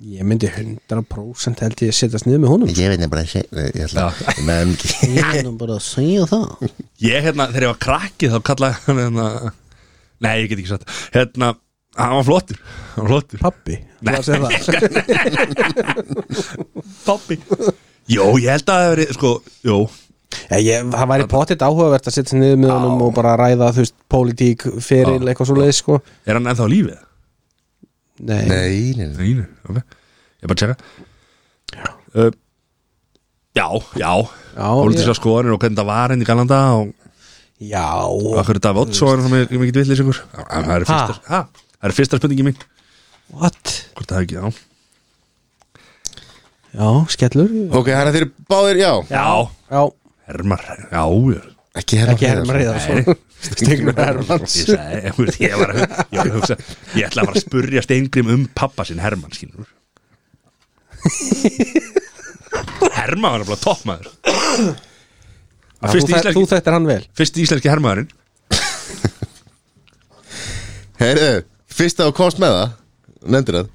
Ég 0.08 0.22
myndi 0.30 0.48
100% 0.54 1.62
held 1.66 1.80
ég 1.82 1.90
að 1.90 1.96
setjast 1.98 2.26
niður 2.28 2.42
með 2.44 2.52
honum. 2.52 2.70
Ég 2.70 2.76
veit 2.92 3.00
nefnilega 3.02 3.10
bara 3.10 3.24
að 3.26 3.32
segja 3.32 3.50
Nei, 3.58 3.70
ég 3.74 3.82
ætla 3.88 4.04
ég 4.38 4.44
meðan 4.46 4.74
ekki. 4.76 4.90
Ég 5.18 5.26
myndi 5.34 5.54
bara 5.58 5.74
að 5.80 5.88
segja 5.88 6.28
það. 6.30 6.46
Ég, 7.02 7.18
hérna, 7.26 7.48
þegar 7.50 7.66
ég 7.66 7.72
var 7.72 7.80
krakki 7.88 8.30
þá 8.30 8.38
kallaði 8.52 8.78
hann 8.86 9.00
hérna 9.02 9.26
Nei, 10.22 10.36
ég 10.44 10.48
get 10.52 10.60
ekki 10.62 10.70
satt 10.70 10.86
Hérna, 11.18 11.48
hann 11.98 12.16
var 12.20 12.26
flottur 12.28 12.58
Hann 12.96 13.04
var 13.04 13.12
flottur. 13.14 13.42
Pappi 13.42 13.78
Nei. 14.06 14.14
Þú 14.14 14.18
að 14.18 14.26
segja 14.28 14.40
það 14.46 15.88
Toppi 17.08 17.40
Jó, 18.08 18.24
ég 18.40 18.48
held 18.54 18.64
að 18.64 18.72
það 18.72 18.84
hefur 18.86 18.94
verið, 18.94 19.10
sko, 19.18 19.32
jó. 19.68 19.78
Já, 20.48 20.58
ég, 20.64 20.86
það 20.94 21.10
væri 21.12 21.26
pottitt 21.32 21.64
áhugavert 21.66 22.08
að 22.08 22.16
setja 22.16 22.38
niður 22.40 22.62
með 22.62 22.72
honum 22.72 23.02
og 23.04 23.12
bara 23.18 23.34
ræða, 23.40 23.68
þú 23.76 23.84
veist, 23.84 23.96
pólitík, 24.12 24.64
feril, 24.86 25.18
Já. 25.20 25.28
eitthvað 25.34 25.50
svo 25.50 25.58
leið, 25.58 25.74
sko. 25.76 25.98
Er 26.24 26.38
hann 26.40 26.48
ennþá 26.48 26.68
lífið? 26.72 27.02
Nei, 28.28 28.40
nei, 28.48 28.70
nei, 28.96 29.10
nei. 29.12 29.18
Nei, 29.18 29.34
nei, 29.42 29.48
ok. 29.68 29.98
Ég 30.38 30.52
bara 30.54 30.60
tjekka 30.62 30.76
uh, 32.16 32.32
Já, 33.58 33.68
já. 34.00 34.14
Já, 34.56 34.68
Pólitíska 34.72 35.18
skoðanir 35.18 35.58
og 35.58 35.62
hvernig 35.62 35.78
það 35.82 35.90
var 35.92 36.14
henni 36.14 36.26
í 36.26 36.30
Galanda 36.32 36.62
og 36.80 36.96
Já, 37.58 37.86
hvað 38.06 38.44
fyrir 38.52 38.62
David 38.62 38.84
Oddsson 38.86 39.24
sem 39.26 39.34
er 39.34 39.48
mikið 39.50 39.80
villis 39.82 40.02
ykkur. 40.04 40.18
Það 40.38 40.68
er 40.76 40.84
fyrsta, 40.86 41.16
ha? 41.32 41.40
Það 41.78 41.90
er 41.90 41.96
fyrsta 41.98 42.20
spurningi 42.22 42.48
mín. 42.48 42.58
What? 43.36 43.76
Hvort 43.98 44.10
það 44.12 44.18
er 44.18 44.26
ekki, 44.28 44.40
já. 44.40 44.46
Já, 46.78 46.90
skellur. 47.14 47.54
Ok, 47.80 47.92
hann 47.96 48.10
er 48.10 48.16
þeirri 48.18 48.32
báðir, 48.50 48.82
já. 48.84 48.92
Já, 49.12 49.28
Já, 49.68 49.82
Hermar, 50.28 50.64
já, 50.92 51.04
ekki 51.78 51.98
Herman 52.00 52.16
ekki 52.16 52.28
Herman 52.28 52.58
Reyðarsson 52.58 53.18
Steingrimur 53.48 53.98
Hermans 54.00 54.56
Ég 54.58 54.70
sagði, 54.74 55.02
ég, 55.04 55.18
veist, 55.20 55.40
ég 55.44 55.58
var 55.60 55.74
að 55.74 55.82
ég 55.84 56.18
var 56.18 56.30
að 56.30 56.38
hugsa 56.40 56.58
Ég 56.98 57.08
ætla 57.08 57.22
að 57.22 57.30
fara 57.30 57.38
að 57.38 57.44
spurja 57.44 57.84
Steingrim 57.86 58.32
um 58.34 58.46
pappa 58.58 58.86
sinn 58.88 59.02
Hermann 59.04 59.36
skilur 59.36 59.68
Hermann 62.98 63.32
var 63.38 63.44
alveg 63.44 63.60
toppmaður. 63.62 64.08
Þú, 65.78 66.00
þú 66.34 66.44
þekktir 66.50 66.74
hann 66.74 66.88
vel. 66.90 67.04
Fyrst 67.16 67.38
íslenski 67.40 67.70
hermaðurinn. 67.70 68.10
Heyrðu, 70.98 71.44
fyrsta 71.78 72.08
og 72.10 72.16
komst 72.18 72.42
með 72.42 72.56
það 72.58 72.76
Nefndir 73.28 73.58
það. 73.58 73.70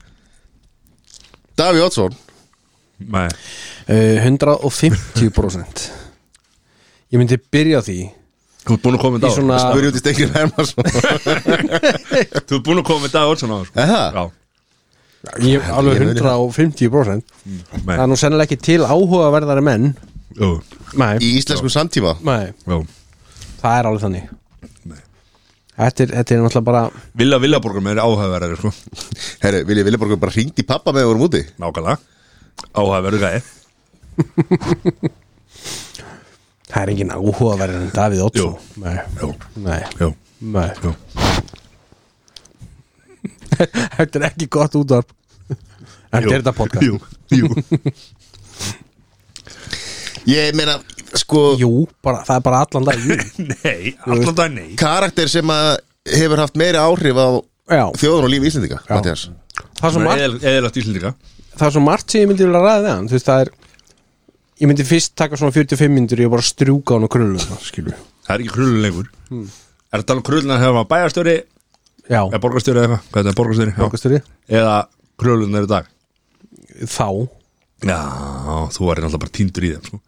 Daví 1.58 1.82
Oddsson. 1.84 2.14
Nei, 3.12 3.26
uh, 3.90 4.18
150% 4.22 5.88
Ég 7.12 7.18
myndi 7.20 7.36
byrja 7.52 7.80
á 7.80 7.84
því. 7.84 7.96
Þú 8.62 8.76
ert 8.76 8.84
búin 8.84 8.94
að 8.96 9.02
koma 9.02 9.16
með 9.16 9.18
Í 9.18 9.24
dag 9.24 9.34
svona 9.34 9.56
Spurði 9.58 9.88
út 9.90 9.96
í 9.98 10.00
Stengrim 10.02 10.30
Hermansson 10.36 10.86
Þú 12.46 12.60
ert 12.60 12.68
búin 12.68 12.78
að 12.78 12.86
koma 12.86 13.02
með 13.02 13.16
dag 13.16 13.32
Olsson 13.32 13.50
á 13.50 13.56
það, 13.56 13.64
sko. 13.66 13.82
Er 13.82 13.90
það? 13.90 14.06
Já, 14.14 14.22
Ég 15.46 15.66
alveg 15.70 15.98
Ég 15.98 16.06
muni 16.06 16.22
150% 16.22 17.34
nei, 17.42 17.82
Það 17.82 18.04
er 18.04 18.08
nú 18.12 18.18
sennilega 18.22 18.46
ekki 18.48 18.60
til 18.62 18.80
áhugaverðari 18.86 19.64
menn. 19.66 19.90
Jú, 20.38 20.52
Nei, 20.98 21.12
Í 21.22 21.34
íslensku 21.40 21.70
samtíma. 21.74 22.14
Nei, 22.26 22.52
það 23.60 23.76
er 23.76 23.88
alveg 23.90 24.06
þannig. 24.06 24.30
Þetta 25.82 26.04
er, 26.04 26.10
þetta 26.18 26.34
er 26.34 26.42
náttúrulega 26.44 26.66
bara 26.68 26.82
Villa 27.18 27.38
Villaborgum 27.42 27.88
er 27.90 28.00
áhugaverðari, 28.02 28.58
sko. 28.60 28.70
Herru, 29.42 29.62
Vilja 29.66 29.86
Viljaborgur 29.88 30.20
bara 30.22 30.34
hringt 30.36 30.60
í 30.62 30.64
pappa 30.68 30.94
með 30.94 31.06
að 31.06 31.10
vorum 31.10 31.26
úti. 31.26 31.42
Nákvæmlega. 31.58 31.98
Áhugaverður 32.76 33.22
gæði 33.24 33.40
Það 36.72 36.82
er 36.82 36.92
engin 36.92 37.12
áhugaverðin 37.12 37.86
en 37.86 37.94
Davíð 37.96 38.20
Jú. 38.38 38.46
Nei, 38.80 38.96
Jú, 39.20 39.30
nei, 39.64 39.80
jú, 39.98 40.08
nei. 40.54 40.68
Jú. 40.84 40.92
Þetta 43.98 44.20
er 44.20 44.24
ekki 44.30 44.48
gott 44.52 44.76
útvarp. 44.78 45.10
Þetta 46.12 46.22
er 46.22 46.38
þetta 46.38 46.54
podcast. 46.56 46.84
Jú, 46.86 46.94
jú. 47.32 47.46
Ég 50.32 50.54
meina, 50.56 50.78
sko 51.20 51.42
Jú, 51.60 51.70
bara, 52.04 52.22
það 52.26 52.36
er 52.38 52.44
bara 52.46 52.60
allan 52.64 52.86
dag 52.88 53.02
jú. 53.06 53.16
Nei, 53.64 53.92
allan 54.06 54.36
dag 54.38 54.52
nei. 54.54 54.68
Karakter 54.80 55.28
sem 55.32 55.52
að 55.52 55.70
hefur 56.12 56.40
haft 56.42 56.56
meiri 56.60 56.80
áhrif 56.80 57.18
á 57.20 57.28
Já, 57.72 57.84
þjóðun 58.00 58.26
og 58.26 58.32
líf 58.32 58.46
Íslendinga 58.48 58.80
Mattias. 58.90 59.26
það 59.78 59.86
er 59.88 59.92
svo 59.96 60.02
margt 60.06 60.46
Eðalagt 60.52 60.78
íslendinga. 60.82 61.12
það 61.56 61.66
er 61.68 61.74
svo 61.76 61.82
margt 61.84 62.10
sem 62.10 62.22
ég 62.24 62.30
myndi 62.32 62.46
vilja 62.48 62.62
ræða 62.64 62.80
við 62.82 62.90
hann. 62.92 63.06
Þú 63.10 63.16
veist 63.18 63.28
það 63.28 63.42
er 63.44 63.50
ég 64.62 64.70
myndi 64.70 64.86
fyrst 64.88 65.14
taka 65.18 65.38
svona 65.38 65.54
45 65.54 65.92
myndur 65.94 66.22
ég 66.24 66.30
bara 66.32 66.44
strjúka 66.46 66.96
hann 66.96 67.06
og 67.06 67.12
krullu 67.12 67.40
skilur. 67.62 67.96
Það 68.26 68.34
er 68.34 68.44
ekki 68.44 68.54
krullun 68.56 68.82
lengur. 68.84 69.08
Er 69.92 70.02
þetta 70.02 70.14
alveg 70.16 70.26
krullun 70.28 70.54
að 70.56 70.62
hefa 70.66 70.84
bæjarstjóri? 70.92 71.36
Já, 72.10 72.20
eða 72.26 72.40
borgarstjóri 72.42 72.80
eða 72.82 72.86
eitthvað? 72.88 73.08
Hvað 73.12 73.20
er 73.20 73.26
þetta, 73.28 73.38
borgarstjóri? 73.40 73.72
Já. 73.72 73.80
borgastöri 73.84 74.20
Eða 74.58 74.76
krullun 75.22 75.58
er 75.60 75.66
í 75.66 75.70
dag? 75.70 75.90
Þá. 76.82 77.08
Já, 77.82 77.98
þú 78.74 78.88
var 78.88 79.00
náttúrulega 79.02 79.22
bara 79.22 79.34
týndur 79.38 79.66
í 79.66 79.72
þeim 79.76 79.84
sko. 79.90 80.00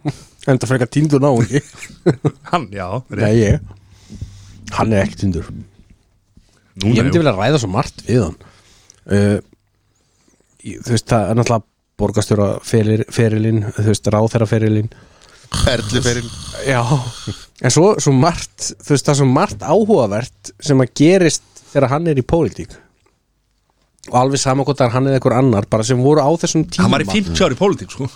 en 0.48 0.58
það 0.60 0.70
frekar 0.72 0.88
tindur 0.94 1.20
ná 1.22 1.30
ekki 1.42 1.60
Hann, 2.52 2.68
já, 2.72 2.86
nei 3.12 3.34
ég. 3.36 3.60
Hann 4.78 4.94
er 4.96 5.04
ekki 5.04 5.18
tindur 5.24 5.50
Núna, 5.50 6.94
ég 6.96 7.02
myndi 7.04 7.18
jú. 7.18 7.24
vilja 7.24 7.34
ræða 7.36 7.58
svo 7.60 7.68
margt 7.74 8.04
við 8.06 8.22
hann. 8.24 8.36
Uh, 9.10 9.38
ég- 10.64 10.80
þú 10.86 10.94
veist 10.94 11.08
það 11.10 11.26
er 11.32 11.36
náttúrulega 11.40 11.66
borgarstjóra 12.00 12.46
ferilinn 12.64 13.58
þú 13.76 13.84
veist 13.90 14.08
ráþæra 14.14 14.46
ferilinn. 14.48 14.88
Perluferil 15.50 16.28
Já, 16.64 16.78
en 17.66 17.74
svo, 17.74 17.90
svo 18.00 18.12
margt 18.16 18.70
þú 18.78 18.94
veist 18.94 19.08
það 19.08 19.12
er 19.12 19.18
svo 19.20 19.26
margt 19.28 19.64
áhugavert 19.66 20.52
sem 20.62 20.80
að 20.80 20.92
gerist 21.02 21.42
þegar 21.74 21.90
hann 21.96 22.08
er 22.14 22.22
í 22.22 22.24
pólitík. 22.24 22.72
Og 24.08 24.16
alveg 24.22 24.40
sama 24.40 24.64
hvort 24.64 24.80
að 24.80 24.94
hann 24.94 25.10
eða 25.10 25.18
einhver 25.20 25.36
annar 25.36 25.66
bara 25.70 25.84
sem 25.84 26.00
voru 26.00 26.22
á 26.24 26.30
þessum 26.40 26.64
tíma 26.70 26.86
Hann 26.86 26.94
var 26.94 27.04
í 27.04 27.10
50 27.10 27.44
ári 27.44 27.58
í 27.58 27.60
pólitík 27.60 27.92
sko. 27.92 28.08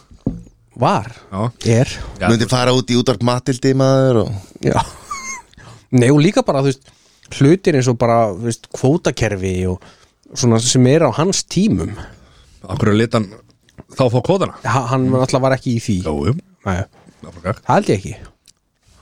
Var, 0.80 1.06
Já, 1.30 1.40
er. 1.70 1.90
Já 2.18 2.26
Myndi 2.28 2.48
fara 2.50 2.74
út 2.74 2.90
í 2.90 2.96
útvarp 2.98 3.22
Matildi 3.26 3.74
maður 3.78 4.24
og... 4.24 4.32
Já. 4.64 4.80
Nei 5.94 6.08
og 6.10 6.18
líka 6.24 6.42
bara 6.46 6.64
þú 6.64 6.72
veist 6.72 6.90
hlutir 7.38 7.78
eins 7.78 7.88
og 7.90 7.98
bara 8.00 8.18
þú 8.32 8.48
veist, 8.48 8.68
kvótakerfi 8.74 9.54
og 9.70 9.84
svona 10.34 10.58
sem 10.62 10.86
er 10.90 11.06
á 11.06 11.10
hans 11.14 11.44
tímum. 11.46 11.94
Akkur 12.66 12.90
er 12.90 12.98
litan 12.98 13.28
þá 13.94 14.06
fá 14.10 14.18
kóðana 14.26 14.58
ha, 14.66 14.84
hann 14.90 15.08
alltaf 15.14 15.42
var 15.44 15.54
ekki 15.56 15.76
í 15.78 15.82
því. 15.84 15.98
Jú, 16.08 16.14
jú. 16.30 16.36
Nei, 16.66 16.78
Áfram. 17.24 17.60
það 17.60 17.74
held 17.74 17.92
ég 17.92 17.98
ekki. 18.00 18.14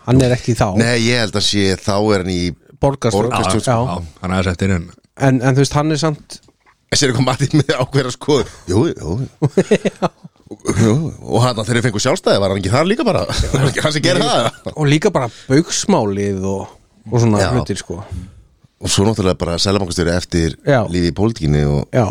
Hann 0.02 0.24
er 0.26 0.34
ekki 0.36 0.56
þá. 0.58 0.66
Nei, 0.82 0.96
ég 1.06 1.22
held 1.24 1.38
að 1.38 1.46
sé 1.46 1.68
þá 1.80 1.94
er 1.96 2.24
hann 2.26 2.34
í 2.34 2.42
Borgarstjórn. 2.82 3.30
Borgarstjórn, 3.30 3.64
Já, 3.64 3.78
Já, 3.86 4.18
hann 4.24 4.36
aðeins 4.36 4.52
eftir 4.52 4.74
en 4.76 4.90
en, 5.16 5.40
en 5.42 5.54
þú 5.54 5.62
veist 5.64 5.76
hann 5.78 5.92
er 5.94 6.00
samt 6.00 6.40
Sér 6.92 7.14
kom 7.16 7.24
Matti 7.24 7.48
með 7.56 7.72
ákveðra 7.80 8.12
sko 8.12 8.42
Jú, 8.68 8.82
jú, 8.92 9.14
jú 9.24 10.10
Og 10.52 11.38
hann 11.42 11.56
þegar 11.58 11.68
þeir 11.78 11.84
fengu 11.88 12.00
sjálfstæði 12.02 12.40
var 12.42 12.52
hann 12.52 12.60
ekki 12.62 12.72
þar 12.72 12.88
líka 12.90 13.04
bara? 13.06 13.22
Hann 13.84 13.94
sem 13.94 14.02
gerir 14.04 14.22
það. 14.24 14.48
Og 14.74 14.86
líka 14.90 15.12
bara 15.14 15.28
bauksmálið 15.48 16.44
og, 16.48 16.72
og 17.10 17.22
svona 17.22 17.40
Já. 17.42 17.48
hlutir 17.54 17.80
sko. 17.80 18.00
Og 18.82 18.90
svo 18.90 19.06
náttúrulega 19.06 19.38
bara 19.38 19.58
selabankastjóri 19.62 20.12
eftir 20.16 20.56
Já. 20.66 20.80
lífi 20.90 21.12
í 21.12 21.16
pólitíkinni 21.16 21.62
og 21.70 21.88
Já. 21.94 22.08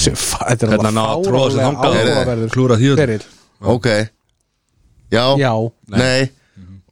Sé, 0.00 0.14
fa- 0.16 0.46
þetta 0.54 0.70
er 0.70 0.78
fáránlega 0.78 1.56
þangað. 1.58 1.96
áhugaverður 2.00 2.52
Klúra 2.54 2.76
ferill. 2.80 3.24
Ok. 3.60 3.88
Já, 5.12 5.24
Já, 5.38 5.52
Nei, 5.92 6.30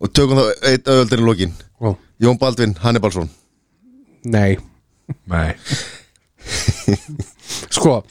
Og 0.05 0.11
tökum 0.13 0.37
þá 0.37 0.69
eitt 0.69 0.85
öðvöldir 0.91 1.23
í 1.23 1.25
lokin. 1.25 1.53
Ó, 1.81 1.95
Jón 2.21 2.37
Baldvin 2.39 2.75
Hannibalsson. 2.83 3.31
Nei. 4.29 4.59
Nei. 5.31 5.55
Sko, 7.75 8.03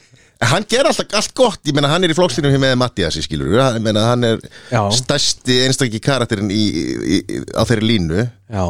Hann 0.49 0.65
ger 0.69 0.87
alltaf 0.89 1.13
allt 1.19 1.33
gott, 1.37 1.59
ég 1.69 1.75
meina 1.77 1.89
hann 1.91 2.03
er 2.03 2.11
í 2.11 2.15
flokkstinu 2.17 2.49
með 2.59 2.73
Mattiasi 2.81 3.21
skilur, 3.23 3.53
ég 3.55 3.83
meina 3.83 4.07
hann 4.09 4.25
er 4.27 4.41
Já. 4.71 4.81
stærsti 4.91 5.59
einstakki 5.67 6.01
karakterinn 6.03 6.49
í, 6.51 6.63
í, 6.63 7.19
í, 7.21 7.41
á 7.55 7.61
þeirri 7.69 7.89
línu 7.93 8.23
já 8.25 8.65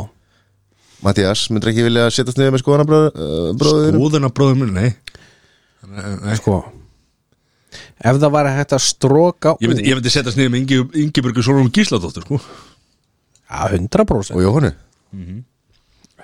Mattias, 1.03 1.49
myndir 1.51 1.73
ekki 1.73 1.83
vilja 1.83 2.05
setjast 2.15 2.37
niður 2.39 2.53
með 2.55 2.61
skoðana 2.63 2.85
bróður? 2.87 3.95
Skoðuna 3.97 4.29
bróður 4.31 4.59
minn, 4.61 4.77
nei 4.77 4.91
Nei. 5.83 6.37
Sko 6.39 6.61
Ef 8.03 8.19
það 8.19 8.29
var 8.31 8.49
hægt 8.53 8.75
að 8.75 8.83
stróka 8.85 9.55
Ég 9.63 9.71
myndi, 9.71 9.87
ég 9.89 9.97
myndi 9.99 10.13
setja 10.13 10.31
sniðið 10.31 10.53
með 10.53 10.61
Ingi, 10.61 10.79
Ingibjörgu 11.03 11.43
Solon 11.43 11.71
Gísladóttur 11.73 12.23
sko. 12.27 12.39
Já, 13.49 13.67
100% 13.75 14.37
Og 14.37 14.45
Jóhannu 14.45 14.71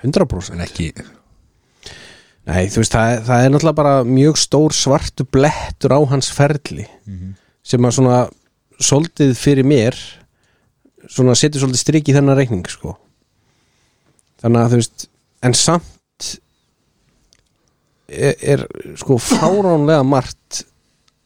100% 0.00 0.56
En 0.56 0.64
ekki 0.64 0.92
Nei, 2.50 2.64
þú 2.72 2.82
veist, 2.82 2.94
það, 2.96 3.20
það 3.28 3.44
er 3.44 3.52
náttúrulega 3.54 3.78
bara 3.78 3.94
mjög 4.08 4.38
stór 4.42 4.74
svartu 4.74 5.26
blettur 5.30 5.94
á 5.94 6.00
hans 6.10 6.30
ferli 6.34 6.86
sem 7.62 7.86
að 7.86 7.96
svona 7.98 8.18
soldið 8.80 9.36
fyrir 9.38 9.66
mér 9.68 9.98
svona 11.10 11.36
setur 11.38 11.62
svolítið 11.62 11.82
strik 11.84 12.10
í 12.10 12.14
þennan 12.16 12.38
reikning 12.38 12.66
sko. 12.70 12.96
Þannig 14.42 14.60
að 14.64 14.72
þú 14.72 14.80
veist 14.80 15.06
en 15.46 15.56
samt 15.56 16.30
er, 18.10 18.34
er 18.40 18.64
sko 19.00 19.18
fáránlega 19.22 20.02
margt 20.06 20.64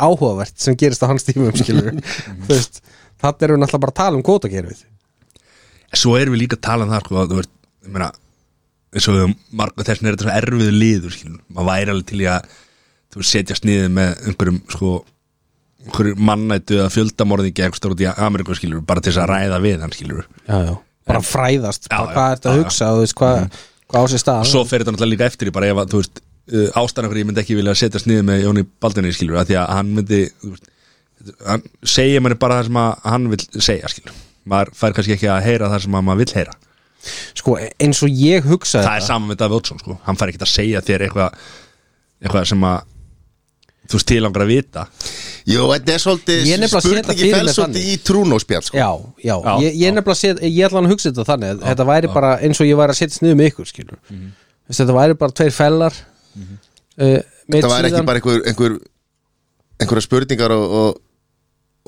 áhugavert 0.03 0.59
sem 0.61 0.77
gerist 0.77 1.03
á 1.03 1.11
hans 1.11 1.25
tímum 1.27 1.55
skilur 1.57 1.95
þú 2.45 2.51
veist, 2.51 2.83
þetta 3.23 3.47
erum 3.47 3.57
við 3.59 3.65
náttúrulega 3.65 3.85
bara 3.87 3.95
að 3.95 4.01
tala 4.03 4.21
um 4.21 4.27
kótakerfið 4.27 4.85
Svo 5.95 6.17
erum 6.19 6.35
við 6.35 6.45
líka 6.45 6.59
að 6.59 6.65
tala 6.67 6.87
um 6.87 6.91
það 6.91 7.05
sko, 7.05 7.25
þú 7.31 7.37
veist, 7.39 7.53
ég 7.87 7.93
meina 7.95 8.09
eins 8.95 9.09
og 9.11 9.35
marga 9.55 9.87
þessum 9.87 10.09
er 10.09 10.17
þetta 10.17 10.27
svo 10.29 10.37
erfiðu 10.39 10.75
liður 10.75 11.17
skilur. 11.17 11.43
maður 11.49 11.69
væri 11.71 11.95
alveg 11.95 12.09
til 12.11 12.23
í 12.23 12.29
að 12.31 12.49
þú 13.15 13.21
veist, 13.21 13.35
setja 13.35 13.59
sniðið 13.59 13.93
með 13.95 14.25
einhverjum 14.29 14.61
sko, 14.75 14.93
einhverjum 15.85 16.25
mannættu 16.31 16.79
eða 16.81 16.91
fjöldamorðingi 16.95 17.65
einhver 17.67 17.81
stór 17.81 17.95
út 17.95 18.05
í 18.05 18.11
Ameríku 18.11 18.59
skilur 18.59 18.85
bara 18.87 19.05
til 19.05 19.13
þess 19.13 19.23
að 19.25 19.33
ræða 19.33 19.63
við 19.65 19.85
hann 19.85 19.95
skilur 19.95 20.27
já, 20.27 20.59
já. 20.69 20.75
bara 21.11 21.25
fræðast, 21.29 21.89
Já, 21.89 21.97
bara, 21.97 22.13
hvað 22.13 22.29
er 22.29 22.39
þetta 22.39 22.53
að 22.53 22.61
hugsa 22.63 22.91
og 22.91 23.01
þú 23.01 23.07
veist, 23.07 23.17
hvað, 23.21 23.65
hvað 23.93 24.07
á 24.07 24.11
sér 24.13 24.25
stað. 24.25 24.45
Og 24.45 24.53
svo 24.53 24.65
fer 24.69 24.83
þetta 24.83 24.95
náttúrulega 24.95 25.15
líka 25.15 25.29
eftir 25.31 25.51
í 25.51 25.55
bara 25.55 25.71
ef 25.71 25.83
að 25.83 25.95
þú 25.95 26.03
veist 26.03 26.23
uh, 26.25 26.69
ástæðan 26.83 27.09
okkur 27.11 27.21
ég 27.23 27.29
myndi 27.31 27.45
ekki 27.45 27.59
vilja 27.59 27.77
setja 27.79 28.03
sniðið 28.03 28.29
með 28.31 28.45
Jóni 28.47 28.67
Baldunni 28.83 29.15
skilur 29.15 29.41
að 29.43 29.51
því 29.51 29.59
að 29.63 29.73
hann 29.79 29.95
myndi 29.99 30.21
veist, 30.45 30.71
hann 31.47 31.67
segja 31.95 32.23
manni 32.25 32.41
bara 32.41 32.61
það 32.61 32.71
sem 32.71 32.81
hann 33.15 33.31
vil 33.33 33.43
segja 33.55 33.91
skilur 33.93 34.23
maður 34.45 34.75
fær 34.77 34.97
kannski 34.97 35.15
ekki 35.17 35.31
að 35.33 35.47
heyra 35.47 35.71
það 35.73 35.87
sem 35.87 35.97
að 35.97 36.07
maður 36.09 36.25
vil 36.25 36.37
heyra 36.41 36.57
sko 37.39 37.59
eins 37.61 38.01
og 38.07 38.11
ég 38.25 38.47
hugsa 38.49 38.83
það 38.85 38.99
er 39.01 39.07
saman 39.09 39.31
með 39.33 39.41
Davíð 39.43 39.59
Oddsson 39.61 39.81
sko. 39.83 39.99
Hann 40.07 40.19
fær 40.21 40.33
ekki 40.33 40.43
að 40.45 40.53
segja 40.55 40.83
þér 40.85 41.07
eitthvað 41.09 41.39
eitthvað 42.25 42.51
sem 42.53 42.67
að 42.71 42.91
þú 43.85 43.99
veist 43.99 44.09
tilangar 44.09 44.43
að 44.47 44.49
vita. 44.55 44.83
Jú, 45.45 45.65
þetta 45.75 45.93
er 45.93 46.01
svolítið 46.01 46.39
Ég 46.49 46.55
er 46.57 46.61
nefnilega 46.63 46.79
að 46.79 46.85
setja 46.87 47.03
spurningi 47.03 47.21
fyrir 47.21 47.35
fel 47.35 47.45
mér 47.45 47.57
svolítið 47.59 47.83
þannig. 47.83 47.91
í 47.93 48.05
trúnóspjall 48.09 48.63
sko. 48.65 48.79
já, 48.79 48.89
já, 49.21 49.35
Já, 49.45 49.53
ég, 49.61 49.75
ég 49.77 49.91
er 49.91 49.97
nefnilega 49.99 50.15
að 50.15 50.21
setja 50.23 50.49
ég 50.49 50.65
ætla 50.69 50.79
hann 50.81 50.89
að 50.89 50.95
hugsa 50.95 51.11
þetta 51.11 51.27
þannig. 51.29 51.51
Að 51.59 51.67
þetta 51.69 51.87
væri 51.91 52.11
bara 52.15 52.31
eins 52.47 52.61
og 52.65 52.71
ég 52.71 52.79
væri 52.81 52.95
að 52.95 53.01
setja 53.03 53.19
sniðu 53.19 53.37
með 53.41 53.51
ykkur 53.53 53.69
skilur 53.73 54.01
mm 54.09 54.33
þetta 54.65 54.95
væri 54.97 55.15
bara 55.21 55.37
tveir 55.37 55.53
fellar. 55.53 55.97
Mm 56.33 56.55
Það 57.45 57.69
væri 57.75 57.91
ekki 57.91 58.05
bara 58.09 58.21
einhver, 58.23 58.41
einhver 58.49 58.79
einhverja 59.83 60.05
spurningar 60.07 60.55
og, 60.55 60.65
og, 60.79 61.03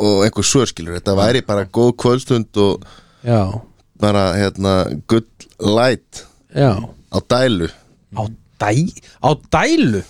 og 0.04 0.24
einhver 0.26 0.44
svörskilur 0.44 0.98
Þetta 0.98 1.14
væri 1.16 1.40
bara 1.46 1.64
góð 1.64 1.94
kvöldstund 2.02 2.60
og 2.60 2.84
já, 3.24 3.40
bara 4.02 4.24
hérna 4.36 4.74
good 5.10 5.28
light 5.60 6.24
já, 6.54 6.72
á 7.12 7.18
dælu. 7.32 7.68
Á, 8.16 8.22
dæ, 8.60 8.70
á 9.24 9.30
dælu? 9.52 10.02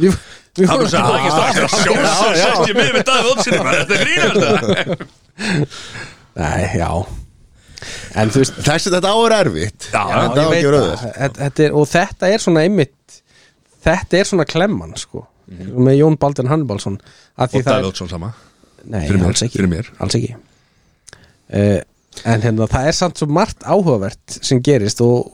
Við, 0.00 0.14
við 0.56 0.68
fórum- 0.70 0.90
sagði 0.90 1.06
það 1.06 1.18
ekki 1.20 1.30
strax 1.36 1.54
sett 2.40 2.68
ég 2.70 2.76
með 2.78 2.92
með 2.96 3.04
Davíð 3.10 3.30
Oddssoni 3.32 3.58
bara, 3.64 3.80
þetta 3.80 3.94
er 3.94 4.04
grínast 4.06 5.08
nei, 6.36 6.62
já. 6.78 6.90
En 8.20 8.28
þú 8.32 8.42
veist 8.42 8.58
Þessi 8.66 8.90
þetta 8.92 9.10
á 9.12 9.16
er 9.24 9.34
erfitt. 9.38 9.86
Já, 9.88 10.02
Þetta 10.04 10.40
á 10.40 10.44
ég 10.44 10.50
ekki 10.50 10.50
veit 10.50 10.66
verið 10.66 10.80
það 10.80 10.90
auðvelt. 10.90 11.36
þetta, 11.40 11.64
er, 11.64 11.74
og 11.80 11.86
þetta 11.90 12.30
er 12.34 12.42
svona 12.44 12.64
einmitt 12.66 13.20
þetta 13.86 14.18
er 14.20 14.28
svona 14.28 14.46
klemman 14.48 14.92
sko. 15.00 15.22
Með 15.50 15.96
Jón 15.98 16.18
Baldin 16.20 16.50
Hannibalsson 16.50 16.98
að 17.40 17.54
því 17.54 17.62
og 17.62 17.64
það 17.64 17.70
Davíð 17.70 17.80
er, 17.80 17.88
Oddsson 17.90 18.10
sama. 18.12 18.32
Nei, 18.90 19.00
fyrir 19.08 19.20
mér, 19.20 19.30
alls 19.32 19.42
ekki. 19.46 19.56
fyrir 19.58 19.70
mér. 19.72 19.88
alls 20.00 20.18
ekki. 20.18 20.34
Uh, 21.50 21.80
en 22.28 22.44
hérna 22.44 22.68
það 22.70 22.90
er 22.90 22.98
samt 22.98 23.20
svo 23.20 23.30
margt 23.30 23.64
áhugavert 23.64 24.40
sem 24.40 24.62
gerist 24.64 25.02
og 25.04 25.30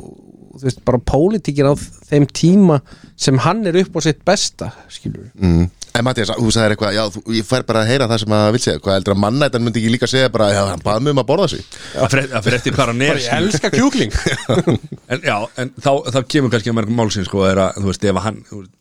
þú 0.57 0.65
veist 0.65 0.85
bara 0.89 1.03
pólitíkin 1.13 1.69
á 1.69 1.75
þeim 2.09 2.29
tíma 2.33 2.81
sem 3.21 3.39
hann 3.45 3.67
er 3.69 3.77
upp 3.83 3.99
á 3.99 4.01
sitt 4.07 4.23
besta 4.27 4.73
skilur 4.93 5.29
mm. 5.35 5.67
En 5.97 6.05
Mattias, 6.05 6.29
þú 6.37 6.51
sagðir 6.53 6.75
eitthvað, 6.75 6.93
já, 6.93 7.03
þú, 7.09 7.21
ég 7.33 7.47
fær 7.49 7.63
bara 7.65 7.81
að 7.81 7.91
heyra 7.91 8.09
það 8.11 8.19
sem 8.23 8.35
að 8.37 8.47
vil 8.53 8.61
segja, 8.61 8.81
hvað 8.85 8.97
heldur 8.99 9.15
að 9.15 9.21
mannættan 9.23 9.63
myndi 9.65 9.81
ekki 9.81 9.93
líka 9.95 10.09
segja 10.11 10.33
bara, 10.35 10.49
já, 10.53 10.61
hann 10.69 10.83
baði 10.85 11.05
mig 11.07 11.15
um 11.15 11.21
að 11.23 11.29
borða 11.31 11.47
sig. 11.55 11.63
Það 11.95 12.17
fyrir 12.45 12.57
eftir 12.59 12.77
hvað 12.77 12.91
hann 12.93 13.05
er 13.07 13.21
ég 13.23 13.37
elska 13.39 13.71
kjúkling. 13.73 14.17
En 15.15 15.23
já, 15.23 15.37
en 15.63 15.71
þá, 15.79 15.91
þá 16.11 16.19
kemur 16.35 16.53
kannski 16.53 16.73
að 16.73 16.77
mörgum 16.81 16.97
málsins 16.99 17.29
sko, 17.31 17.45
er 17.49 17.63
að, 17.63 17.77
þú 17.79 17.89
veist, 17.89 18.07
ef 18.11 18.21
hann 18.27 18.41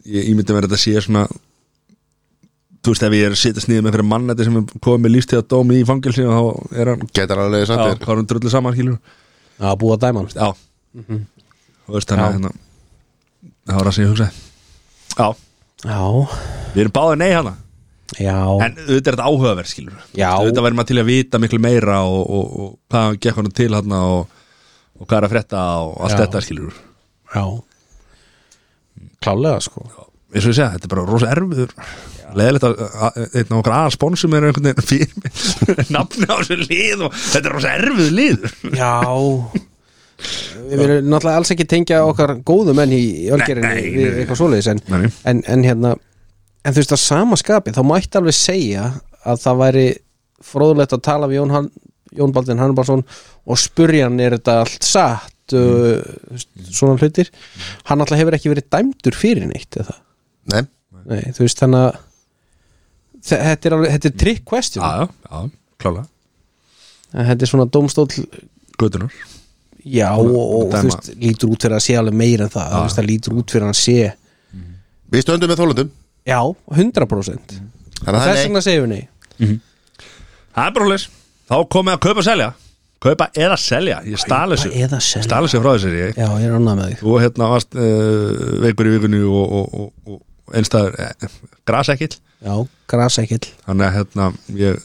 ég 0.09 0.29
ímyndi 0.31 0.55
mér 0.57 0.65
að 0.65 0.73
þetta 0.73 0.81
sé 0.81 1.05
svona 1.05 1.23
þú 2.85 2.93
veist, 2.93 3.05
ef 3.07 3.15
ég 3.17 3.25
er 3.27 3.33
að 3.35 3.41
setja 3.41 3.63
sniðið 3.65 3.85
með 3.87 3.95
fyrir 3.97 4.07
mannætti 4.11 4.45
sem 4.47 4.59
er 4.61 4.65
komið 4.85 5.03
með 5.05 5.13
lífstíða 5.15 5.45
dómi 5.51 5.79
í 5.81 5.85
fangilsi 5.89 6.25
og 6.25 6.35
þá 6.35 6.77
er 6.81 6.91
hann, 6.93 7.03
Getur 7.17 7.41
hann 7.41 7.49
alveg 7.49 7.65
já, 7.65 7.75
hvað 7.75 8.13
er 8.13 8.19
hann 8.21 8.29
drullu 8.31 8.53
saman 8.53 8.75
skilur, 8.77 8.99
Já, 9.55 9.67
búið 9.81 9.95
að 9.95 10.05
dæma 10.05 10.23
hann 10.23 10.31
já. 10.35 10.47
Þú 11.85 11.95
veist, 11.97 12.09
þannig 12.13 12.25
að 12.25 12.33
hérna 12.37 12.53
það 13.65 13.77
var 13.79 13.87
það 13.89 13.95
sem 13.97 14.05
ég 14.05 14.11
hugsaði. 14.13 14.41
Já, 15.15 15.27
Já, 15.85 15.99
við 16.75 16.83
erum 16.85 16.95
báðið 16.95 17.21
nei 17.23 17.31
hana 17.35 17.55
Já, 18.21 18.35
En 18.61 18.75
auðvitað 18.77 19.09
er 19.09 19.15
þetta 19.15 19.25
áhugaverð 19.27 19.69
skilur 19.71 19.95
Já. 20.15 20.27
Auðvitað 20.37 20.65
væri 20.67 20.77
maður 20.77 20.89
til 20.91 20.99
að 21.01 21.07
vita 21.09 21.39
miklu 21.41 21.59
meira 21.65 21.95
og, 22.05 22.19
og, 22.37 22.51
og 22.61 22.67
hvað 22.93 23.17
gekk 23.25 23.39
hann 23.41 23.49
til 23.57 23.71
hann 23.75 23.95
og, 23.97 24.35
og 25.01 25.07
hvað 25.09 25.17
er 25.17 25.27
að 25.27 25.33
frétta 25.33 25.63
og 25.83 25.95
allt 26.05 26.13
Já. 26.15 26.19
þetta 26.21 26.43
skilur 26.45 26.77
já. 27.35 27.43
Klálega 29.25 29.59
sko 29.65 29.87
eins 30.35 30.45
og 30.45 30.51
ég 30.51 30.57
segja, 30.57 30.71
þetta 30.75 30.87
er 30.87 30.93
bara 30.93 31.05
rosa 31.07 31.31
erfiður. 31.31 31.75
Leðilegt 32.35 32.65
að 32.67 33.19
einn 33.25 33.51
af 33.53 33.59
okkar 33.61 33.75
aðal 33.77 33.93
sponsum 33.95 34.33
er 34.35 34.47
einhvern 34.49 34.67
veginn 34.67 34.89
fyrir 34.89 35.91
nafni 35.95 36.27
á 36.27 36.35
þessu 36.35 36.57
lið 36.65 37.05
og 37.07 37.15
þetta 37.15 37.49
er 37.49 37.55
rosa 37.55 37.75
erfið 37.77 38.11
liður. 38.17 38.57
Já. 38.75 38.91
Við 40.65 40.81
viljum 40.81 41.09
náttúrulega 41.11 41.39
alls 41.41 41.53
ekki 41.53 41.67
tengja 41.69 42.01
okkar 42.07 42.37
góðu 42.47 42.75
menn 42.75 42.93
í 42.95 43.03
nei, 43.29 43.79
við 43.91 44.21
eitthvað 44.21 44.39
svoleiðis 44.39 44.69
en, 44.71 44.81
en, 45.27 45.41
en 45.43 45.65
hérna 45.67 45.91
en 46.65 46.73
þú 46.73 46.81
veist 46.81 46.95
að 46.95 47.03
sama 47.03 47.39
skapi 47.39 47.73
þá 47.75 47.81
mætti 47.85 48.19
alveg 48.19 48.37
segja 48.37 48.85
að 49.25 49.41
það 49.43 49.59
væri 49.61 49.85
fróðulegt 50.45 50.95
að 50.95 51.03
tala 51.05 51.29
við 51.29 51.41
Jón, 51.41 51.53
Han, 51.53 51.69
Jón 52.15 52.33
Baldvin 52.35 52.63
Hannubalsson 52.63 53.03
og 53.45 53.61
spurja 53.61 54.07
hann 54.07 54.21
er 54.23 54.37
þetta 54.37 54.59
allt 54.63 54.87
satt? 54.87 55.31
Uh, 55.53 56.01
svona 56.73 56.97
hlutir. 56.97 57.27
Hann 57.85 58.01
alltaf 58.01 58.17
hefur 58.17 58.33
ekki 58.33 58.49
verið 58.49 58.65
dæmdur 58.73 59.13
fyrir 59.13 59.45
neitt 59.45 59.77
eða 59.77 59.99
Nei, 60.53 60.63
Nei, 61.05 61.21
þú 61.35 61.43
veist 61.45 61.59
þannig 61.61 61.85
að 61.85 61.95
þe- 63.25 63.39
þetta 63.45 63.69
er, 63.69 63.75
alveg, 63.77 63.93
þetta 63.95 64.09
er 64.11 64.17
trick 64.23 64.43
question. 64.45 64.83
Já, 64.85 65.05
já, 65.05 65.07
já, 65.31 65.49
klálega. 65.81 66.07
Þetta 67.15 67.45
er 67.47 67.51
svona 67.51 67.65
dómstól 67.71 68.07
Götunar 68.75 69.13
já 69.85 70.09
og, 70.17 70.33
og 70.33 70.71
þú 70.73 70.81
veist 70.89 71.11
lítur 71.21 71.51
út 71.53 71.61
fyrir 71.63 71.75
að 71.77 71.83
sé 71.85 71.93
alveg 71.99 72.15
meira 72.17 72.47
en 72.47 72.53
það. 72.55 72.71
Þú 72.73 72.81
veist 72.87 72.97
það 72.99 73.07
lítur 73.11 73.35
út 73.39 73.53
fyrir 73.53 73.67
að 73.69 73.77
sé 73.79 73.97
við 75.13 75.21
stöndum 75.23 75.51
með 75.53 75.59
þólundum 75.61 75.91
já, 76.25 76.39
100% 76.73 77.53
Þannig 78.01 78.09
að 78.09 78.15
það 78.15 78.25
þess 78.25 78.31
er 78.31 78.35
nei. 78.35 78.45
vegna 78.47 78.61
segjum 78.65 78.85
við 78.85 78.91
nei. 78.95 79.59
Það 80.55 80.65
er 80.69 80.73
bara 80.79 80.87
hlis 80.89 81.05
Þá 81.45 81.55
komið 81.69 81.93
að 81.93 81.99
kaupa 82.07 82.21
og 82.23 82.25
selja. 82.25 82.47
Kaupa 83.05 83.25
eða 83.37 83.55
selja. 83.61 83.99
Ég 84.09 84.17
stali 84.17 84.55
þessu. 84.57 84.69
eða 84.81 84.97
selja. 85.05 85.25
Stali 85.27 85.45
þessu 85.45 85.59
frá 85.61 85.71
þessu 85.75 85.91
ég. 85.93 86.15
Já, 86.17 86.25
ég 86.41 86.45
er 86.49 86.55
annað 86.57 86.79
með 86.79 86.87
því 86.89 86.95
Þú 87.03 87.17
hérna 87.21 87.49
varst 87.51 87.75
uh, 87.77 88.61
veikur 88.65 88.89
í 88.89 88.93
vikunni 88.95 89.19
og, 89.29 89.53
og, 89.59 89.75
og, 89.77 89.91
og 90.09 90.21
einstæður 90.53 90.99
eh, 91.01 91.29
grasekill. 91.65 92.15
Já, 92.45 92.55
grasekill. 92.91 93.45
Þannig 93.65 93.87
að 93.87 93.95
hérna 93.99 94.27
ég 94.59 94.83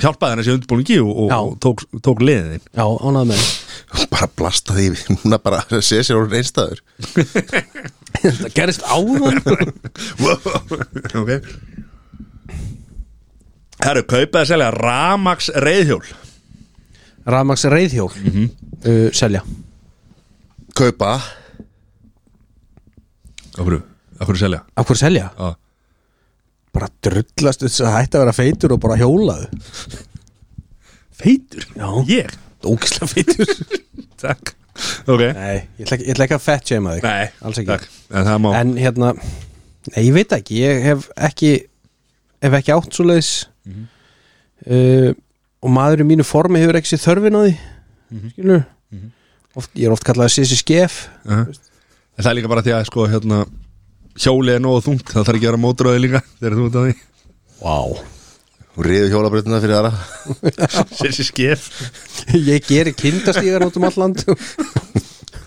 hjálpaði 0.00 0.32
henni 0.32 0.44
þessi 0.44 0.54
undirbúningi 0.56 0.98
og, 1.02 1.10
og, 1.10 1.28
Já. 1.30 1.38
og 1.40 1.56
tók, 1.60 1.82
tók 2.04 2.22
liðin 2.24 2.62
já, 2.62 2.84
ánað 2.86 3.32
með 3.32 3.48
Bara 4.12 4.28
blasta 4.38 4.76
því, 4.76 4.86
hún 5.24 5.34
er 5.34 5.40
bara 5.42 5.62
að 5.66 5.82
segja 5.82 6.04
sér 6.06 6.20
úr 6.20 6.34
einstæður. 6.38 6.80
Það 8.20 8.52
gerist 8.54 8.84
áðan. 8.86 9.40
Ok. 11.20 11.30
Herru, 13.80 14.02
kaupa 14.04 14.42
eða 14.42 14.48
selja 14.50 14.68
Ramax 14.76 15.48
reyðhjól 15.64 16.04
Ramax 17.30 17.64
reyðhjól 17.72 18.10
uh, 18.12 19.08
selja. 19.16 19.40
Kaupa 20.76 21.14
Akkur, 24.20 24.34
akkur 24.34 24.40
selja? 24.44 24.60
Af 24.76 24.86
hverju 24.88 25.00
selja? 25.00 25.26
Já. 25.38 25.50
bara 26.76 26.86
drullast 27.02 27.64
þess 27.64 27.80
að 27.82 27.94
hætta 27.96 28.18
að 28.18 28.22
vera 28.24 28.36
feitur 28.36 28.72
og 28.76 28.80
bara 28.84 28.96
hjólaðu 29.00 29.48
Feitur? 31.20 31.64
Já. 31.76 31.88
Ég? 32.08 32.30
ógislega 32.64 33.08
feitur. 33.08 33.50
Takk. 34.22 34.52
Ok. 35.08 35.20
Nei, 35.36 35.56
ég 35.80 35.84
ætla, 35.86 35.96
ekki- 35.96 36.06
ég 36.06 36.14
ætla 36.14 36.26
ekki 36.26 36.36
að 36.36 36.44
fett 36.44 36.70
shama 36.70 36.92
þig. 36.96 37.04
Nei, 37.04 37.30
alls 37.48 37.58
ekki. 37.60 37.68
takk. 37.72 37.86
En 38.12 38.28
það 38.28 38.38
má 38.44 38.50
en 38.60 38.70
hérna, 38.80 39.10
nei 39.94 40.02
ég 40.06 40.14
veit 40.16 40.32
ekki. 40.36 40.60
Ég 40.62 40.82
hef 40.84 41.08
ekki 41.28 41.50
hef 42.44 42.56
ekki 42.60 42.72
átt 42.76 42.96
svo 42.96 43.04
leiðis 43.08 43.32
uh, 43.68 45.10
og 45.60 45.72
maður 45.74 46.04
í 46.04 46.08
mínu 46.12 46.24
formi 46.24 46.60
hefur 46.62 46.78
ekki 46.80 46.92
sér 46.94 47.02
þörfin 47.04 47.36
á 47.36 47.42
því 47.44 47.54
skilur 48.32 48.62
oft, 49.60 49.72
ég 49.76 49.84
er 49.88 49.92
oft 49.96 50.06
kallað 50.08 50.30
að 50.30 50.34
sé 50.38 50.46
sér 50.52 50.62
skef 50.62 51.00
uh 51.28 51.42
En 52.20 52.24
það 52.24 52.30
er 52.30 52.36
líka 52.40 52.48
bara 52.52 52.62
því 52.64 52.72
að 52.76 52.86
sko 52.90 53.04
hérna 53.08 53.36
Hjóli 54.18 54.54
er 54.56 54.62
nógu 54.62 54.82
þungt 54.88 55.12
Það 55.12 55.26
þarf 55.28 55.38
ekki 55.38 55.46
að 55.46 55.52
vera 55.52 55.62
móturöði 55.62 56.02
líka 56.06 56.22
Þegar 56.40 56.56
þú 56.58 56.66
ert 56.66 56.78
á 56.78 56.82
því 56.86 56.94
wow. 57.60 57.94
Hún 58.74 58.86
riður 58.86 59.12
hjólabröðuna 59.14 59.62
fyrir 59.62 59.78
aðra 59.80 59.92
Sessi 61.00 61.26
skef 61.26 61.68
ég 62.34 62.66
geri 62.66 62.94
kindastígar 62.96 63.66
út 63.66 63.78
um 63.80 63.86
all 63.88 63.98
land 64.00 64.24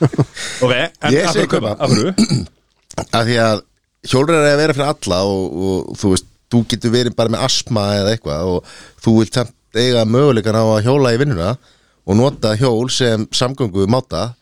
Ok, 0.03 0.74
en 0.74 1.14
segi 1.14 1.24
hverju 1.24 1.49
kaupa. 1.51 1.76
Af 1.80 1.91
hverju? 1.93 2.14
Af 3.18 3.28
því 3.28 3.38
að 3.39 3.61
hjólrar 4.11 4.43
er 4.43 4.53
að 4.53 4.61
vera 4.61 4.76
fyrir 4.76 4.91
alla 4.91 5.20
og, 5.30 5.43
og 5.64 5.99
þú 5.99 6.11
veist, 6.14 6.28
þú 6.51 6.61
getur 6.74 6.93
verið 6.93 7.16
bara 7.18 7.34
með 7.34 7.45
asma 7.47 7.86
eða 8.01 8.14
eitthvað 8.14 8.51
og 8.51 8.74
þú 9.03 9.16
vilt 9.22 9.39
samt 9.39 9.80
eiga 9.80 10.03
möguleikan 10.05 10.59
á 10.59 10.66
að 10.66 10.84
hjóla 10.89 11.14
í 11.16 11.20
vinnuna 11.22 11.53
og 12.03 12.18
nota 12.20 12.53
hjól 12.59 12.91
sem 12.93 13.24
samgöngu 13.34 13.88
máta 13.89 14.34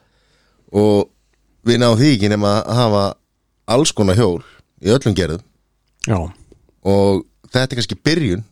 og 0.76 1.11
við 1.67 1.80
náum 1.80 1.99
því 1.99 2.15
ekki 2.15 2.32
nema 2.34 2.57
að 2.65 2.80
hafa 2.82 3.03
alls 3.68 3.91
konar 3.95 4.18
hjól 4.20 4.41
í 4.82 4.89
öllum 4.93 5.16
gerðum 5.18 5.43
já, 6.07 6.18
og 6.18 7.26
þetta 7.51 7.68
er 7.68 7.80
kannski 7.80 7.99
byrjun 8.01 8.43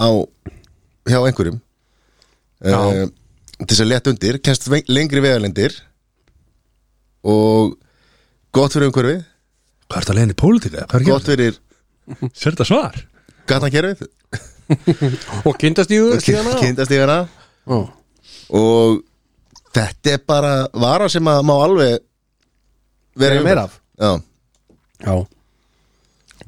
á 0.00 0.08
hjá 1.10 1.18
einhverjum 1.20 1.60
uh, 2.64 3.06
til 3.60 3.68
þess 3.70 3.84
að 3.84 3.90
leta 3.92 4.12
undir 4.14 4.40
kennst 4.42 4.68
lengri 4.88 5.22
vegalendir 5.24 5.76
og 7.26 7.76
gott 8.56 8.72
fyrir 8.74 8.90
umhverfið 8.90 9.26
Hvað 9.90 9.98
er 9.98 10.06
það 10.06 10.16
leiðin 10.20 10.30
í 10.32 10.38
pólitíka? 10.38 10.82
Gott 11.02 11.26
fyrir 11.26 11.56
Sér 12.30 12.52
þetta 12.54 12.66
svar? 12.68 12.98
gatnakerfið 13.50 14.04
og 15.48 15.56
kindastígana 15.58 17.16
Já. 17.66 17.78
og 18.54 19.00
þetta 19.74 20.12
er 20.14 20.20
bara 20.26 20.52
vara 20.70 21.08
sem 21.10 21.26
að 21.26 21.40
má 21.48 21.52
alveg 21.58 21.96
vera 23.18 23.42
meira 23.42 23.64
af. 23.66 23.74
Já. 23.98 24.12
Já. 25.04 25.14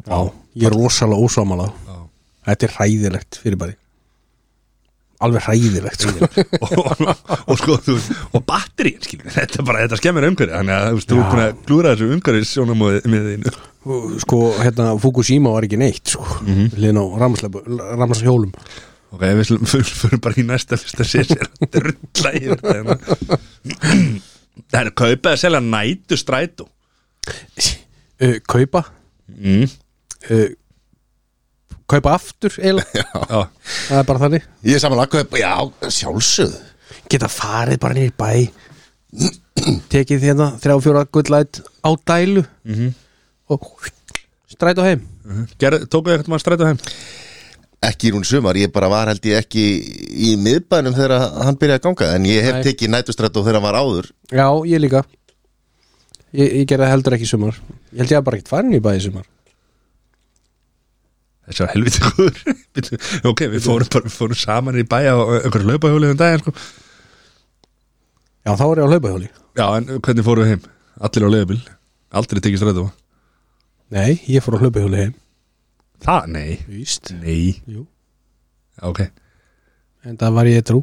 Já, 0.07 0.19
ég 0.57 0.67
er 0.69 0.75
rosalega 0.75 1.23
ósámála 1.23 1.71
þetta 2.47 2.69
er 2.69 2.77
hræðilegt 2.77 3.39
fyrir 3.43 3.61
bæði 3.61 3.79
alveg 5.23 5.45
hræðilegt 5.47 6.03
sko. 6.03 6.29
og, 6.59 7.03
og, 7.51 7.59
sko 7.61 7.77
þú 7.87 7.97
og 8.35 8.47
batterín 8.49 9.03
skilur 9.05 9.35
þetta 9.35 9.61
er 9.61 9.69
bara, 9.69 9.83
þetta 9.85 10.01
skemmir 10.01 10.27
umhverju 10.31 10.57
þannig 10.57 10.79
að 10.79 11.03
þú 11.05 11.19
er 11.19 11.29
búin 11.29 11.45
að 11.45 11.61
glúra 11.69 11.93
þessu 11.93 12.17
umhverju 12.17 12.49
sjónum 12.49 12.83
með 12.83 13.29
þínu 13.31 13.55
sko, 14.23 14.41
hérna, 14.63 14.89
Fukushima 15.03 15.53
var 15.55 15.67
ekki 15.67 15.79
neitt 15.81 16.15
sko, 16.15 16.27
mm. 16.43 16.51
-hmm. 16.55 16.81
liðin 16.83 17.03
á 17.03 17.05
ramslahjólum 18.03 18.53
ok, 19.13 19.23
við 19.23 19.55
fyrir 19.69 20.23
bara 20.23 20.39
í 20.39 20.47
næsta 20.49 20.79
fyrsta 20.81 21.07
sér 21.07 21.31
þetta 21.31 22.35
hérna. 22.35 22.99
það 24.73 24.81
er 24.83 24.93
kaupað 24.97 25.33
að 25.37 25.43
selja 25.45 25.63
nætu 25.63 26.19
strætó 26.19 26.69
uh, 28.23 28.37
kaupa. 28.49 28.85
Mm. 29.33 29.71
uh, 30.31 30.51
kaupa 31.93 32.15
aftur 32.17 32.55
eiginlega, 32.57 33.05
já, 33.33 33.41
það 33.89 33.99
er 33.99 34.07
bara 34.09 34.23
þannig. 34.27 34.51
Ég 34.65 34.79
er 34.79 34.85
samanlega 34.85 35.19
kaup, 35.19 35.41
já, 35.41 35.55
sjálfsögð 36.01 36.61
geta 37.13 37.29
farið 37.31 37.81
bara 37.83 37.97
nýr 37.99 38.13
bæ. 38.17 38.31
Tekið 39.93 40.29
hérna 40.31 40.53
þrjá 40.63 40.79
fjóra 40.81 41.05
gullæt 41.13 41.61
á 41.85 41.91
dælu. 42.09 42.45
-hmm. 42.65 42.95
og 43.53 43.61
stræt 44.49 44.79
á 44.81 44.85
heim 44.87 45.03
Gerð, 45.61 45.87
tókuðu 45.91 46.17
eitthvað 46.17 46.33
maður 46.33 46.45
strætó 46.45 46.67
heim? 46.67 46.81
Ekki 47.83 48.09
í 48.09 48.13
rún 48.15 48.25
sumar, 48.25 48.57
ég 48.57 48.71
bara 48.73 48.89
var 48.89 49.11
held 49.11 49.25
ég 49.27 49.43
ekki 49.43 49.63
í 50.29 50.37
miðbænum 50.39 50.95
þegar 50.95 51.15
hann 51.47 51.59
byrjaði 51.59 51.81
að 51.81 51.87
ganga 51.87 52.11
en 52.15 52.29
ég 52.31 52.45
hef 52.47 52.59
Nei. 52.59 52.65
tekið 52.69 52.93
nætustrætt 52.95 53.35
þegar 53.35 53.59
hann 53.59 53.67
var 53.67 53.79
áður. 53.79 54.11
Já, 54.31 54.47
ég 54.71 54.83
líka 54.83 55.03
ég, 56.37 56.49
ég 56.63 56.67
gerði 56.71 56.91
heldur 56.93 57.17
ekki 57.19 57.29
sumar. 57.31 57.61
Ég 57.93 58.03
held 58.03 58.15
ég 58.15 58.21
að 58.21 58.27
bara 58.29 58.41
ekkert 58.41 58.53
farin 58.53 58.77
í 58.77 58.83
bæ 58.83 58.91
í 58.97 59.05
sumar. 59.07 59.29
Þessi 61.49 61.65
var 61.65 61.73
helviti 61.75 62.05
góður. 62.07 62.43
Ok, 63.33 63.47
við 63.53 63.65
fórum 63.67 63.91
bara, 63.93 64.07
við 64.09 64.15
fórum 64.17 64.39
saman 64.39 64.79
í 64.81 64.87
bæja 64.89 65.17
og 65.19 65.33
einhverju 65.41 65.69
laupahjóli 65.73 66.13
um 66.13 66.21
daginn 66.21 66.45
sko. 66.45 66.55
já, 68.47 68.53
þá 68.55 68.65
er 68.69 68.81
ég 68.81 68.87
á 68.87 68.93
hlaupahjóli. 68.93 69.33
Já, 69.59 69.67
en 69.77 69.91
hvernig 69.99 70.27
fórum 70.27 70.47
við 70.47 70.55
heim? 70.55 70.71
allir 71.03 71.27
á 71.27 71.31
leiðabil, 71.33 71.61
aldrei 72.13 72.43
tekið 72.43 72.63
strætó. 72.63 72.87
Nei, 73.93 74.21
ég 74.31 74.45
fór 74.45 74.57
á 74.57 74.63
hlaupahjóli 74.63 75.01
heim. 75.01 75.15
Það, 76.03 76.29
nei, 76.35 76.53
víst, 76.69 77.13
nei. 77.23 77.63
Jú. 77.71 77.87
Ok, 78.83 79.05
en 80.07 80.19
það 80.21 80.37
var 80.39 80.51
ég 80.51 80.67
trú. 80.67 80.83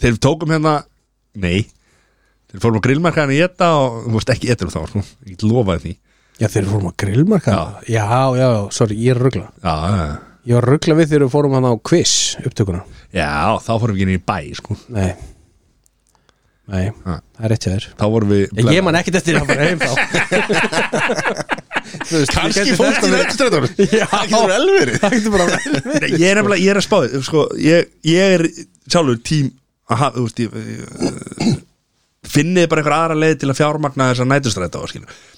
Þeir 0.00 0.18
tókum 0.24 0.52
hérna 0.54 0.78
nei, 1.36 1.66
þeir 2.52 2.62
fórum 2.64 2.80
á 2.80 2.86
grillmarkaðan 2.86 3.34
í 3.34 3.40
etta 3.46 3.70
og 3.80 3.98
þú 4.06 4.14
veist 4.18 4.32
ekki 4.34 4.52
ettur 4.54 4.72
þá 4.72 4.80
sko. 4.90 5.04
ég 5.28 5.46
lofaði 5.48 5.84
því. 5.86 5.94
Já, 6.42 6.46
þeir 6.52 6.68
fórum 6.70 6.90
á 6.90 6.92
grillmarka 7.02 7.56
já, 7.56 7.64
já, 7.92 8.06
já, 8.40 8.48
sorry, 8.74 8.96
ég 8.98 9.14
er 9.14 9.20
ruggla 9.20 9.48
já, 9.62 9.74
já, 9.92 10.06
ég 10.48 10.56
var 10.58 10.66
ruggla 10.72 10.96
við 10.98 11.10
þegar 11.12 11.26
við 11.26 11.34
fórum 11.36 11.56
hann 11.58 11.68
á 11.68 11.74
quiz 11.84 12.14
upptökuna. 12.42 12.82
Já, 13.14 13.28
þá 13.62 13.72
fórum 13.76 13.94
við 13.94 14.00
ekki 14.00 14.08
inn 14.08 14.16
í 14.16 14.24
bæ 14.32 14.38
sko. 14.58 14.78
nei. 14.92 15.12
Nei, 16.72 16.92
það 17.04 17.44
er 17.44 17.52
hjá 17.52 17.64
þér. 17.64 17.84
Þá 17.98 18.04
vorum 18.14 18.30
við 18.30 18.42
Ég, 18.54 18.68
ég 18.78 18.84
man 18.86 18.96
ekkert 18.96 19.16
eftir 19.18 19.34
að 19.36 19.48
fara 19.50 19.64
heim 19.66 19.80
þá. 19.82 19.90
Kanski 22.32 22.76
fólk 22.78 23.02
í 23.02 23.88
Já. 23.98 24.06
Það 24.06 24.30
getur 24.30 24.52
vel 24.52 24.68
verið. 24.70 24.94
Nei, 25.02 26.12
ég 26.22 26.28
er 26.30 26.38
nefnilega, 26.38 26.62
ég 26.62 26.70
er 26.70 26.78
að 26.78 26.86
spáði 26.86 27.22
sko, 27.26 27.42
ég, 27.60 27.90
ég 28.06 28.36
er 28.38 28.46
sjálfur 28.86 29.18
tím 29.26 29.50
að 29.90 30.00
hafa, 30.04 30.14
þú 30.16 30.24
veist, 30.28 30.38
ég 30.38 30.50
finnið 32.26 32.68
bara 32.70 32.80
einhver 32.82 32.94
aðra 32.96 33.14
leið 33.18 33.36
til 33.42 33.50
að 33.50 33.58
fjármagna 33.58 34.10
þessa 34.12 34.26
nætustræta 34.28 34.78
á, 34.78 34.80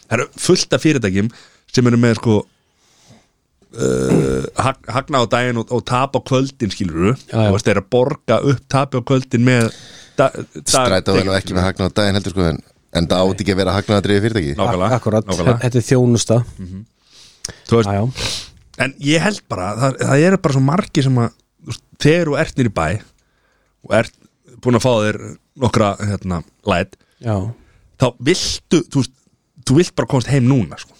Það 0.04 0.16
eru 0.18 0.26
fullt 0.36 0.74
af 0.76 0.82
fyrirtækjum 0.84 1.28
sem 1.72 1.86
eru 1.88 1.96
með, 1.96 2.14
sko 2.20 2.34
uh, 2.44 2.48
hag, 4.60 4.76
hagna 4.92 5.22
á 5.22 5.24
daginn 5.32 5.60
og, 5.62 5.66
og 5.72 5.80
tap 5.88 6.12
á 6.16 6.20
kvöldin, 6.20 6.70
skilur 6.74 7.16
þú 7.30 7.52
veist, 7.54 7.66
þeir 7.66 7.76
eru 7.78 7.84
að 7.84 7.92
borga 7.96 8.36
upp 8.52 8.62
tap 8.70 8.90
á 8.94 9.00
kvöldin 9.00 9.46
með 9.46 9.62
da, 10.18 10.26
da, 10.28 10.30
Strætó 10.60 11.10
er 11.18 11.24
nú 11.28 11.34
ekki 11.36 11.52
með 11.56 11.66
hagnað 11.70 11.96
daginn 11.98 12.16
heldur 12.20 12.34
sko 12.36 12.42
En, 12.52 12.58
en 12.94 13.04
það 13.10 13.18
átti 13.24 13.40
ekki 13.46 13.54
að 13.56 13.60
vera 13.62 13.74
hagnað 13.74 13.96
að 13.96 14.04
drifa 14.06 14.22
fyrirtæki. 14.22 14.52
Nákvæmlega, 14.54 14.96
Akkurat, 15.00 15.24
þetta 15.64 15.78
er 15.80 15.86
þjónusta. 15.88 16.36
Þú 17.66 17.72
veist, 17.80 17.90
Já, 17.90 17.96
já, 17.98 18.04
En 18.84 18.90
ég 19.02 19.18
held 19.22 19.40
bara, 19.50 19.66
það, 19.78 19.92
það 20.02 20.18
eru 20.28 20.38
bara 20.44 20.54
svo 20.56 20.62
margi 20.66 21.00
sem 21.06 21.16
að 21.22 21.28
þegar 22.02 22.30
þú 22.30 22.36
ert 22.42 22.54
nýr 22.58 22.70
í 22.70 22.74
bæ 22.74 22.86
og 23.84 23.96
ert 23.98 24.14
búin 24.64 24.78
að 24.78 24.84
fá 24.84 24.92
þér 25.04 25.18
nokkra 25.60 25.94
hérna, 26.00 26.42
læt 26.68 26.96
þá 27.24 28.06
viltu, 28.18 28.80
þú 28.90 29.02
veist 29.02 29.14
þú 29.64 29.78
vilt 29.78 29.94
bara 29.96 30.10
komast 30.10 30.30
heim 30.32 30.48
núna 30.48 30.78
sko. 30.80 30.92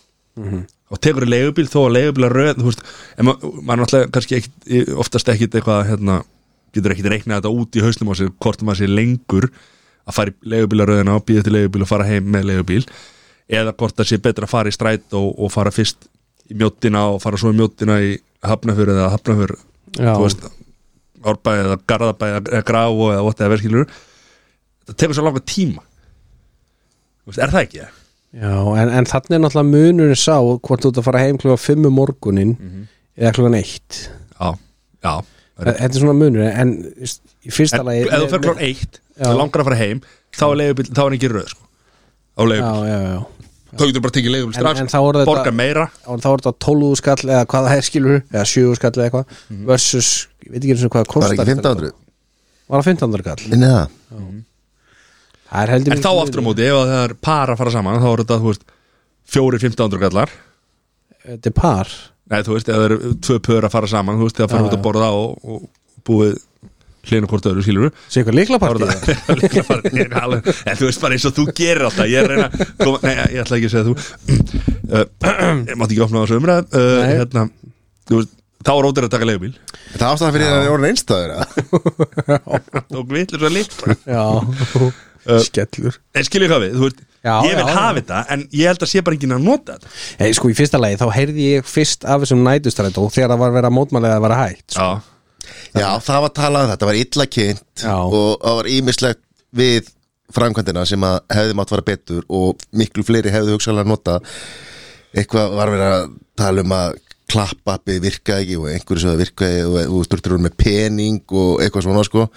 og 0.90 1.00
tekur 1.02 1.26
í 1.26 1.30
leigubíl 1.30 1.66
þó 1.70 1.86
að 1.86 1.96
leigubíl 1.96 2.28
er 2.28 2.36
röð 2.38 2.60
þú 2.60 2.68
veist, 2.70 2.84
en 3.18 3.28
ma 3.28 3.34
maður 3.42 3.82
náttúrulega 3.84 4.12
kannski 4.14 4.38
ekkit, 4.38 4.70
oftast 5.00 5.30
ekkit 5.32 5.58
eitthvað 5.58 5.86
hérna, 5.90 6.22
getur 6.74 6.94
ekkit 6.94 7.10
reiknað 7.12 7.42
þetta 7.42 7.54
út 7.54 7.78
í 7.78 7.84
hausnum 7.84 8.12
á 8.12 8.14
sig 8.18 8.32
hvort 8.38 8.62
maður 8.62 8.82
sé 8.82 8.90
lengur 8.90 9.50
að 10.04 10.16
fara 10.16 10.32
í 10.32 10.54
leigubílaröðina 10.54 11.16
og 11.18 11.26
býða 11.28 11.46
til 11.46 11.54
leigubíl 11.56 11.84
og 11.84 11.90
fara 11.90 12.08
heim 12.08 12.26
með 12.30 12.50
leigubíl 12.50 12.82
eða 13.48 13.74
hvort 13.76 13.96
það 13.96 14.10
sé 14.10 14.20
betra 14.24 14.48
að 14.48 14.54
fara 14.54 14.72
í 14.72 14.76
stræt 14.76 15.16
og, 15.16 15.30
og 15.38 15.52
fara 15.52 15.72
fyrst 15.74 16.08
í 16.50 16.56
mjóttina 16.60 17.06
og 17.12 17.22
fara 17.24 17.40
svo 17.40 17.52
í 17.52 17.58
mjóttina 17.58 17.98
í 18.04 18.16
hafnafjör 18.44 18.92
eða 18.94 19.10
hafnafjör 19.14 19.54
já. 19.96 20.12
þú 20.12 20.22
veist, 20.26 20.48
árbæði 21.24 21.64
eða 21.64 21.78
garðabæði 21.88 22.40
eða 22.42 22.66
graf 22.68 22.98
eða 23.08 23.24
whatever 23.24 23.60
skilur 23.60 23.86
það 24.88 24.96
tekur 25.00 25.14
svo 25.18 25.24
langa 25.26 25.40
tíma. 25.48 25.82
Þú 27.24 27.30
veist, 27.32 27.38
er 27.44 27.52
það 27.54 27.62
ekki? 27.66 27.84
Já, 28.34 28.50
en, 28.82 28.90
en 28.98 29.06
þannig 29.06 29.36
er 29.36 29.42
náttúrulega 29.44 29.70
munurinn 29.70 30.18
sá 30.18 30.34
hvort 30.42 30.82
þú 30.82 30.90
ert 30.90 30.98
að 30.98 31.06
fara 31.06 31.20
heim 31.22 31.36
klukka 31.38 31.60
5 31.62 31.86
um 31.86 31.94
morgunin 31.94 32.56
eða 33.16 33.30
klukkan 33.36 33.54
1 33.60 34.00
Já, 34.34 34.48
já. 35.06 35.12
Það 35.54 35.68
Þetta 35.78 35.84
er 35.86 36.00
svona 36.02 36.16
munur 36.18 36.48
en 36.50 36.72
í 37.46 37.52
fyrsta 37.54 37.78
En 37.78 37.86
lagi 37.86 38.00
ef 38.02 38.10
þú 38.10 38.26
fyrir 38.32 38.42
klokkan 38.48 38.64
eitt 38.66 38.98
Já. 39.14 39.28
og 39.30 39.36
langar 39.38 39.62
að 39.62 39.68
fara 39.70 39.78
heim 39.78 40.00
þá 40.34 40.42
er 40.48 40.56
leigubíl, 40.58 40.88
þá 40.90 41.02
er 41.04 41.14
ekki 41.14 41.30
röð 41.30 41.46
sko. 41.52 41.62
á 42.34 42.40
Já, 42.42 42.48
leigubíl, 42.50 42.88
já, 42.90 42.98
já. 43.14 43.20
Þá 43.74 43.82
getur 43.86 44.02
bara 44.08 44.14
tekið 44.18 44.32
leigubíl 44.34 44.50
En- 44.50 44.58
strax 44.58 44.80
en 44.82 44.90
þá 44.90 44.98
er 44.98 45.14
þetta- 45.20 45.28
borga 45.30 45.52
meira. 45.54 45.84
Og 46.10 46.18
þá 46.22 46.26
er 46.32 46.42
þetta 46.42 46.52
12 46.66 46.96
skall 46.98 47.22
eða 47.30 47.44
hvað 47.46 47.68
það 47.70 47.76
er 47.78 47.86
skilur 47.86 48.18
eða 48.34 48.44
7 48.50 48.74
skall 48.80 48.90
eða 48.98 49.06
eitthvað 49.06 49.26
Mhm. 49.50 49.64
versus, 49.70 50.10
ég 50.42 50.50
veit 50.50 50.62
ekki 50.64 50.74
eins 50.74 50.84
og 50.84 50.90
hvað 50.90 51.04
það 51.04 51.06
Var 51.06 51.14
kostar. 51.14 51.34
ekki 51.38 51.54
1500 51.54 51.92
Var 52.68 52.82
það 52.82 52.90
1500 52.90 53.22
kall? 53.30 53.46
Minni 53.54 53.66
það 53.70 53.86
Það 54.14 54.18
er 54.18 54.24
heldur 54.24 55.43
en 55.94 56.02
þá 56.02 56.10
aftur 56.24 56.42
á 56.42 56.46
móti, 56.48 56.66
ef 56.66 56.78
að 56.80 56.90
það 56.92 57.04
er 57.08 57.14
par 57.28 57.52
að 57.54 57.60
fara 57.62 57.74
saman 57.74 58.00
þá 58.02 58.08
er 58.12 58.22
þetta, 58.24 58.40
þú 58.42 58.50
veist, 58.50 58.64
fjóri 59.34 59.60
1500 59.62 60.02
gallar. 60.02 60.32
Þetta 61.24 61.50
er 61.52 61.56
par. 61.58 61.92
Nei, 62.32 62.40
þú 62.44 62.56
veist, 62.56 62.68
ef 62.72 62.80
það 62.80 62.86
eru 62.88 63.14
tvö 63.28 63.38
pör 63.44 63.68
að 63.68 63.74
fara 63.76 63.90
saman 63.94 64.18
þú 64.18 64.28
veist, 64.28 64.40
þegar 64.40 64.52
fara 64.54 64.68
út 64.68 64.76
að 64.78 64.84
borða 64.88 65.12
og, 65.14 65.38
og 65.44 66.04
búið 66.08 66.36
hlýna 67.04 67.28
hvort 67.28 67.46
öðru, 67.50 67.64
skilur 67.64 67.90
Sér 68.08 68.22
eitthvað 68.24 68.64
er 68.64 68.78
þetta 68.80 69.34
líka 69.40 69.64
bara 69.68 69.90
en 69.92 70.14
alveg- 70.22 70.46
en 70.64 70.78
þú 70.80 70.86
veist 70.88 71.02
bara 71.02 71.16
eins 71.18 71.26
og 71.28 71.34
þú 71.36 71.44
gerir 71.58 71.84
alltaf 71.88 72.08
ég 72.08 72.22
er 72.22 72.30
reyna 72.32 72.46
koma, 72.80 73.00
nei 73.04 73.12
ég 73.34 73.42
ætla 73.42 73.58
ekki 73.58 73.68
að 73.68 73.74
segja 73.74 73.88
þú 73.90 73.94
ég 75.68 75.76
mátti 75.80 75.92
ekki 75.96 76.04
opna 76.06 76.16
á 76.16 76.24
þessu 76.24 76.38
umræð 76.40 76.78
uh, 76.80 77.02
hérna, 77.10 77.44
þú 78.08 78.20
veist, 78.22 78.32
þá 78.64 78.72
er 78.74 78.88
ótir 78.88 79.04
að 79.04 79.12
taka 79.12 79.28
leigubíl. 79.28 79.52
Það 79.94 80.06
ástæðan 80.14 80.34
fyrir 80.38 80.46
að 80.48 80.54
það 80.54 80.64
er 80.64 80.74
orðin 80.74 80.90
einstæður 80.94 81.34
eða? 81.34 81.44
og 82.96 83.12
vitlir 83.12 83.44
svo 83.44 83.50
líkt 83.52 83.76
Já 84.08 84.24
Skellur 85.48 85.98
en 86.14 86.26
skilja 86.28 86.48
hvað 86.52 86.64
við, 86.66 86.76
þú 86.78 86.88
veist 86.88 87.02
Já, 87.24 87.34
ég 87.48 87.54
vil 87.56 87.64
já, 87.64 87.72
hafa 87.72 87.88
já. 87.88 87.96
þetta 88.02 88.18
en 88.34 88.42
ég 88.52 88.66
held 88.68 88.82
að 88.84 88.90
sé 88.90 89.00
bara 89.06 89.16
ekki 89.16 89.28
að 89.32 89.44
nota 89.46 89.76
þetta 89.78 89.92
Hey, 90.20 90.34
sko 90.36 90.50
í 90.52 90.56
fyrsta 90.58 90.80
lagi 90.82 90.98
þá 91.00 91.06
heyrði 91.16 91.46
ég 91.54 91.68
fyrst 91.70 92.04
af 92.04 92.20
þessum 92.24 92.42
nætustrætó 92.44 93.04
þegar 93.14 93.32
það 93.32 93.40
var 93.44 93.54
verið 93.54 93.68
að 93.70 93.76
mótmælega 93.78 94.18
að 94.18 94.24
vera 94.26 94.40
hægt 94.42 94.76
sko. 94.76 94.88
já, 94.90 95.80
Já, 95.80 95.88
það 96.04 96.20
var 96.26 96.32
talað 96.36 96.66
um 96.66 96.72
þetta, 96.74 96.88
var 96.90 96.98
illa 97.00 97.26
kynnt 97.38 97.84
Já. 97.84 97.94
og 98.04 98.28
það 98.44 98.58
var 98.60 98.68
ímislegt 98.74 99.22
við 99.56 99.88
framkvæmdina 100.34 100.84
sem 100.88 101.04
að 101.08 101.16
hefði 101.38 101.56
mátt 101.58 101.72
vara 101.74 101.86
betur 101.88 102.22
og 102.28 102.62
miklu 102.76 103.04
fleiri 103.08 103.32
hefði 103.32 103.56
hugsaðlega 103.56 103.88
nota 103.94 104.18
eitthvað 105.14 105.56
var 105.58 105.72
verið 105.74 105.92
að 105.96 106.06
tala 106.40 106.64
um 106.64 106.72
að 106.76 106.96
klappappið 107.34 108.00
virkaði 108.04 108.44
ekki 108.44 108.56
og 108.60 108.68
einhverju 108.72 109.00
sem 109.04 109.12
það 109.14 109.20
virkaði 109.24 109.60
og 109.64 109.76
þú 109.94 110.00
sturtur 110.08 110.40
með 110.44 110.56
pening 110.60 111.20
og 111.40 111.62
eitthvað 111.64 111.88
svona 111.88 112.04
sko 112.08 112.28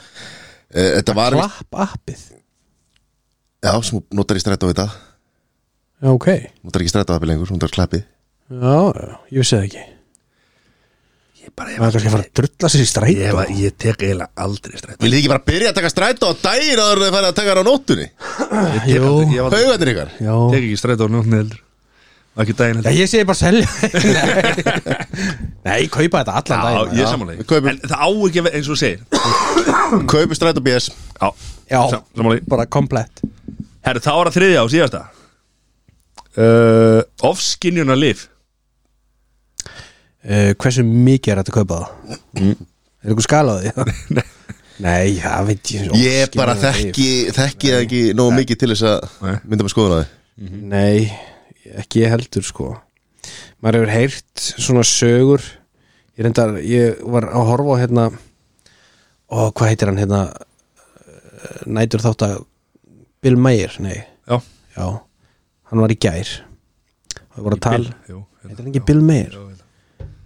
Eh, 0.67 0.97
Þetta 0.99 1.13
var 1.15 1.31
Klapp 1.31 1.77
appið 1.79 2.23
Já, 3.65 3.73
sem 3.83 4.01
notar 4.13 4.37
í 4.37 4.41
strætó 4.43 4.69
við 4.69 4.81
það. 4.83 4.95
Já, 6.03 6.09
ok. 6.13 6.27
Notar 6.67 6.83
ekki 6.83 6.91
strætó 6.93 7.15
appið 7.17 7.31
lengur, 7.31 7.51
notar 7.55 7.71
klappið. 7.73 8.03
Já, 8.53 8.75
já, 8.93 9.15
ég 9.33 9.41
vissi 9.41 9.55
það 9.57 9.65
ekki. 9.67 9.85
Ég 11.47 11.53
bara 11.57 11.73
Það 11.73 11.85
er 11.87 11.93
kannski 11.95 12.07
að 12.09 12.13
fara 12.17 12.25
að 12.27 12.33
drulla 12.37 12.69
sér 12.73 12.83
í 12.83 12.87
strætó. 12.91 13.17
Ég, 13.17 13.33
var, 13.37 13.51
ég 13.57 13.75
tek 13.81 14.01
eiginlega 14.03 14.43
aldrei 14.45 14.79
strætt 14.81 15.01
Viljið 15.03 15.15
þið 15.17 15.21
ekki 15.23 15.31
bara 15.33 15.45
byrja 15.47 15.69
að 15.71 15.77
taka 15.79 15.91
strætó 15.93 16.29
á 16.29 16.33
daginn 16.43 16.81
áður 16.83 16.97
en 16.97 17.05
þið 17.07 17.13
farið 17.17 17.29
að 17.31 17.37
taka 17.39 17.49
þér 17.53 17.61
á 17.61 17.65
nóttunni? 17.67 18.07
ég 18.07 18.83
tek, 18.83 18.91
Jú. 18.91 19.05
aldrei, 19.07 19.31
ég 19.37 19.41
var, 19.47 19.55
Haugarnir 19.57 19.91
ykkar? 19.93 20.11
Já, 20.27 20.33
tek 20.53 20.61
ekki 20.67 20.79
strætt 20.81 21.01
á 21.01 21.07
nótni 21.07 21.39
heldur. 21.41 21.61
Og 22.37 22.43
ekki 22.43 22.55
daginn 22.59 22.77
já 22.77 22.83
heldur. 22.83 22.99
ég 23.01 23.07
segi 23.09 23.27
bara 23.31 23.39
selja. 23.41 23.67
Nei, 25.63 25.71
Nei 25.71 25.87
kaupa 25.89 26.21
þetta 26.21 26.35
allan 26.41 26.59
já, 26.59 26.67
daginn 26.67 26.91
ég 26.91 26.99
er 26.99 27.07
Já, 27.07 27.11
samanlega 27.15 27.39
við 27.41 27.49
kaupum- 27.53 27.71
en 27.71 27.79
það 27.87 27.97
á 27.97 28.09
ekki 28.11 28.43
að 28.43 28.47
vera 28.49 28.59
eins 28.59 28.67
og 28.67 28.75
þú 28.75 28.79
segir. 28.83 28.99
Kaupi 30.13 30.37
strætó 30.37 30.63
BS 30.67 30.91
já, 30.91 31.29
Já, 31.71 31.79
samanlega 31.95 32.51
bara 32.53 32.67
komplett 32.69 33.23
Herru, 33.87 34.01
þá 34.03 34.11
er 34.11 34.27
það 34.27 34.35
þriðja 34.35 34.63
og 34.65 34.71
síðasta. 34.73 35.03
Uh, 36.37 36.99
Ofskinjuna 37.25 37.95
lif 37.97 38.27
uh, 40.21 40.51
Hversu 40.59 40.83
mikið 40.85 41.31
er 41.33 41.39
þetta 41.39 41.53
að 41.53 41.55
kaupa 41.55 41.77
það? 41.79 41.87
Er 42.37 43.07
eitthvað 43.07 43.25
skalaði? 43.25 43.71
Nei. 44.17 44.27
Nei, 44.77 45.15
það 45.17 45.47
veit 45.47 45.71
ég 45.73 45.95
Ég 45.97 46.35
bara 46.37 46.53
þekki, 46.59 47.07
þekki 47.33 47.71
það 47.73 47.85
ekki 47.87 48.01
nógu 48.17 48.35
mikið 48.37 48.59
til 48.61 48.69
þess 48.75 48.85
að 48.91 48.99
mynda 49.49 49.65
með 49.65 49.73
skoðun 49.73 49.95
á 49.95 49.99
þið 50.03 50.59
Nei, 50.75 51.07
ekki 51.81 52.03
ég 52.03 52.13
heldur 52.13 52.45
sko. 52.45 52.67
Maður 53.63 53.79
hefur 53.79 53.93
heyrt 53.95 54.43
svona 54.61 54.83
sögur. 54.85 55.41
Ég 56.13 56.27
reyndar, 56.27 56.53
ég 56.61 56.99
var 57.09 57.25
að 57.31 57.47
horfa 57.49 57.73
á 57.73 57.81
hérna 57.81 58.05
Ó, 59.27 59.49
hvað 59.49 59.71
heitir 59.71 59.89
hann 59.89 59.97
hérna? 60.03 60.21
Eh, 61.01 61.65
Nætur 61.73 62.05
þátt 62.05 62.27
að 62.27 62.37
Bill 63.27 63.35
Mayer, 63.43 63.75
nei. 63.83 63.97
Já, 64.31 64.39
Já, 64.77 64.87
hann 65.71 65.81
var 65.83 65.91
í 65.91 65.97
gær. 65.99 66.29
Það 67.35 67.43
voru 67.49 67.57
að 67.59 67.63
tala. 67.67 67.95
Jú, 68.07 68.21
Heitir 68.43 68.61
hann 68.63 68.69
ekki 68.71 68.83
Bill 68.87 69.01
Mayer? 69.03 69.33
Hérna. 69.35 69.65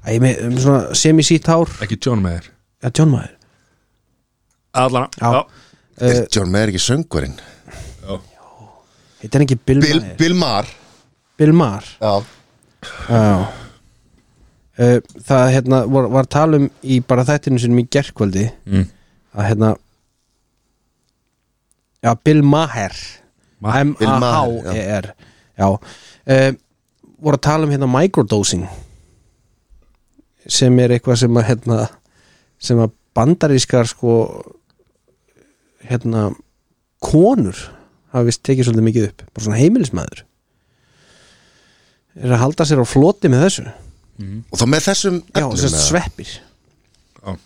Æ, 0.05 0.11
með 0.21 0.41
um 0.47 0.57
svona 0.61 0.95
semi-sítt 0.97 1.49
hár. 1.49 1.69
Ekki 1.85 1.97
John 2.05 2.21
Mayer 2.26 2.45
Já, 2.81 2.89
John 2.97 3.11
Mayer 3.13 3.34
Allana 4.73 5.09
Já. 5.17 5.31
Já. 5.34 5.41
Er 6.07 6.21
John 6.34 6.49
Mayer 6.53 6.71
ekki 6.71 6.81
söngvarinn? 6.81 7.35
Heitir 9.21 9.35
hann 9.38 9.45
ekki 9.45 9.57
Bill, 9.65 9.81
Bill, 9.84 9.99
Mayer? 10.01 10.15
Bill 10.21 10.38
Maher. 10.41 10.69
Bill 11.41 11.53
Maher. 11.57 11.89
Já. 12.01 12.13
Já. 13.09 13.27
Uh, 14.81 14.97
Það 15.27 15.51
hérna 15.53 15.81
var, 15.93 16.07
var 16.09 16.30
talum 16.31 16.69
í 16.81 17.01
bara 17.05 17.26
þættinu 17.27 17.59
sinum 17.61 17.81
í 17.84 17.88
gerkvöldi 17.93 18.47
Mm. 18.65 18.88
að 19.38 19.47
hérna 19.51 19.73
Já, 22.02 22.15
Bill 22.26 22.41
Maher. 22.41 22.95
Ma- 23.61 23.84
Bill 23.84 24.10
Maher, 24.19 25.14
Já. 25.57 25.68
Uh, 26.26 26.53
voru 27.22 27.38
að 27.38 27.44
tala 27.45 27.68
um 27.68 27.72
hérna 27.73 27.90
microdosing 27.90 28.64
sem 30.49 30.80
er 30.82 30.95
eitthvað 30.95 31.19
sem 31.22 31.38
að 31.38 31.45
hérna 31.52 31.78
sem 32.61 32.80
að 32.82 32.95
bandarískar 33.18 33.86
sko 33.90 34.15
hérna 35.86 36.32
konur 37.03 37.57
hafa 38.11 38.26
vist 38.26 38.41
tekið 38.45 38.68
svolítið 38.69 38.88
mikið 38.88 39.07
upp. 39.11 39.22
Bara 39.34 39.45
svona 39.45 39.60
heimilismæður 39.61 40.23
er 42.22 42.34
að 42.36 42.41
halda 42.41 42.65
sér 42.68 42.82
á 42.82 42.86
floti 42.90 43.30
með 43.32 43.45
þessu. 43.45 43.68
Og 44.52 44.57
þá 44.60 44.65
með 44.69 44.84
þessum 44.88 45.19
já, 45.22 45.38
efnum, 45.41 45.53
þess 45.57 45.69
eða? 45.69 45.84
sveppir. 45.86 46.34
Já. 47.22 47.38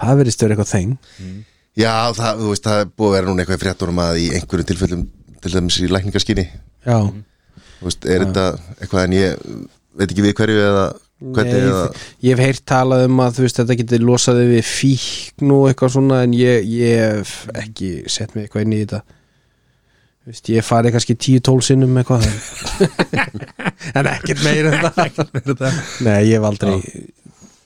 það 0.00 0.18
verðist 0.22 0.42
vera 0.44 0.56
eitthvað 0.56 0.72
þeng 0.72 0.96
Já, 1.76 1.92
það, 2.16 2.38
þú 2.40 2.50
veist, 2.54 2.64
það 2.64 2.82
er 2.82 2.92
búið 2.96 3.10
að 3.10 3.16
vera 3.18 3.28
núna 3.28 3.42
eitthvað 3.42 3.58
í 3.58 3.62
fréttunum 3.62 3.98
að 4.00 4.18
í 4.22 4.26
einhverjum 4.38 4.68
tilfellum 4.70 5.00
til 5.44 5.50
dæmis 5.52 5.80
í 5.82 5.88
lækningaskinni 5.90 6.44
já, 6.46 6.98
Þú 7.76 7.88
veist, 7.90 8.06
er 8.08 8.22
þetta 8.24 8.44
eitthvað 8.78 9.02
en 9.02 9.16
ég 9.16 9.42
veit 9.96 10.06
ekki 10.06 10.24
við 10.24 10.32
hverju 10.38 10.62
eða 10.64 10.86
hvernig 11.36 11.52
Nei, 11.52 11.66
eða 11.66 11.82
ég 12.24 12.32
hef 12.32 12.42
heyrt 12.44 12.64
talað 12.68 13.04
um 13.10 13.20
að 13.24 13.36
þú 13.36 13.44
veist 13.44 13.60
þetta 13.60 13.76
getur 13.80 14.06
losaði 14.08 14.46
við 14.50 14.70
fíkn 14.70 15.52
og 15.56 15.68
eitthvað 15.70 15.92
svona 15.96 16.22
en 16.24 16.36
ég, 16.36 16.66
ég 16.72 17.02
hef 17.02 17.34
ekki 17.56 17.90
sett 18.12 18.32
mig 18.36 18.46
eitthvað 18.46 18.66
inn 18.66 18.76
í 18.76 18.80
þetta. 18.82 19.02
Veist, 20.26 20.50
ég 20.50 20.66
fari 20.66 20.92
kannski 20.94 21.16
10-12 21.16 21.66
sinnum 21.68 22.00
eitthvað. 22.00 22.24
En 23.96 24.08
ekkert 24.10 24.40
meira 24.42 24.72
en 24.74 24.88
það. 24.90 25.76
Nei, 26.02 26.16
ég 26.26 26.40
hef 26.40 26.48
aldrei 26.48 26.80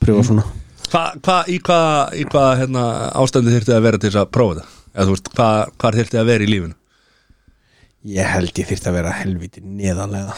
pröfa 0.03 0.27
svona 0.27 0.45
Hva, 0.91 1.05
hva, 1.23 1.39
í 1.47 1.61
hvað 1.62 2.19
í 2.19 2.27
hva, 2.33 2.45
hérna, 2.59 2.85
ástandi 3.21 3.55
þyrfti 3.55 3.77
að 3.77 3.85
vera 3.87 4.01
til 4.03 4.11
þess 4.11 4.23
að 4.25 4.31
prófa 4.35 4.61
þetta? 4.61 4.77
Eða 4.91 5.07
þú 5.07 5.17
veist, 5.17 5.33
hvað 5.37 5.59
hva 5.79 5.93
þyrfti 5.97 6.21
að 6.21 6.31
vera 6.33 6.47
í 6.47 6.51
lífinu? 6.51 6.77
ég 8.09 8.31
held 8.33 8.57
ég 8.57 8.69
þyrfti 8.71 8.89
að 8.89 8.97
vera 8.97 9.17
helviti 9.19 9.62
neðanlega 9.65 10.37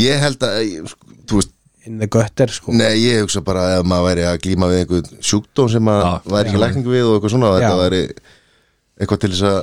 Ég 0.00 0.22
held 0.22 0.46
að, 0.46 0.70
sko, 0.88 1.10
þú 1.28 1.40
veist 1.40 1.52
in 1.84 1.98
the 2.00 2.08
gutter 2.08 2.52
sko 2.52 2.72
Nei, 2.72 2.94
ég 3.02 3.24
hugsa 3.24 3.42
bara 3.44 3.66
að 3.66 3.80
ef 3.80 3.90
maður 3.90 4.08
væri 4.08 4.24
að 4.28 4.38
glíma 4.46 4.70
við 4.70 4.80
einhvern 4.82 5.20
sjúkdóm 5.20 5.68
sem 5.74 5.92
að 5.92 6.00
Já. 6.00 6.12
væri 6.32 6.48
ekki 6.48 6.62
lækning 6.62 6.88
við 6.88 7.04
og 7.10 7.18
eitthvað 7.18 7.34
svona 7.34 7.52
þetta 7.58 7.74
væri 7.82 8.02
eitthvað 8.94 9.20
til 9.24 9.32
þess 9.34 9.46
að 9.50 9.60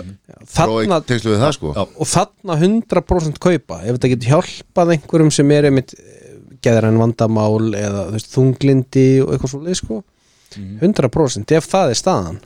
prófa 0.54 1.02
tengslu 1.10 1.34
við 1.34 1.42
það 1.46 1.54
sko 1.58 1.74
Já. 1.74 1.82
og 1.82 2.12
þarna 2.12 2.58
100% 2.62 3.42
kaupa 3.48 3.82
ef 3.82 3.98
þetta 3.98 4.14
getur 4.14 4.34
hjálpað 4.36 4.96
einhverjum 4.98 5.34
sem 5.34 5.56
er 5.56 5.70
einmitt 5.72 5.96
geðræn 6.62 7.02
vandamál 7.02 7.72
eða 7.74 8.06
veist, 8.14 8.30
þunglindi 8.36 9.08
og 9.24 9.34
eitthvað 9.34 9.56
svo 9.56 9.64
leið 9.66 9.82
sko 10.52 10.62
100% 10.86 11.56
ef 11.58 11.68
það 11.72 11.90
er 11.96 12.00
staðan. 12.00 12.40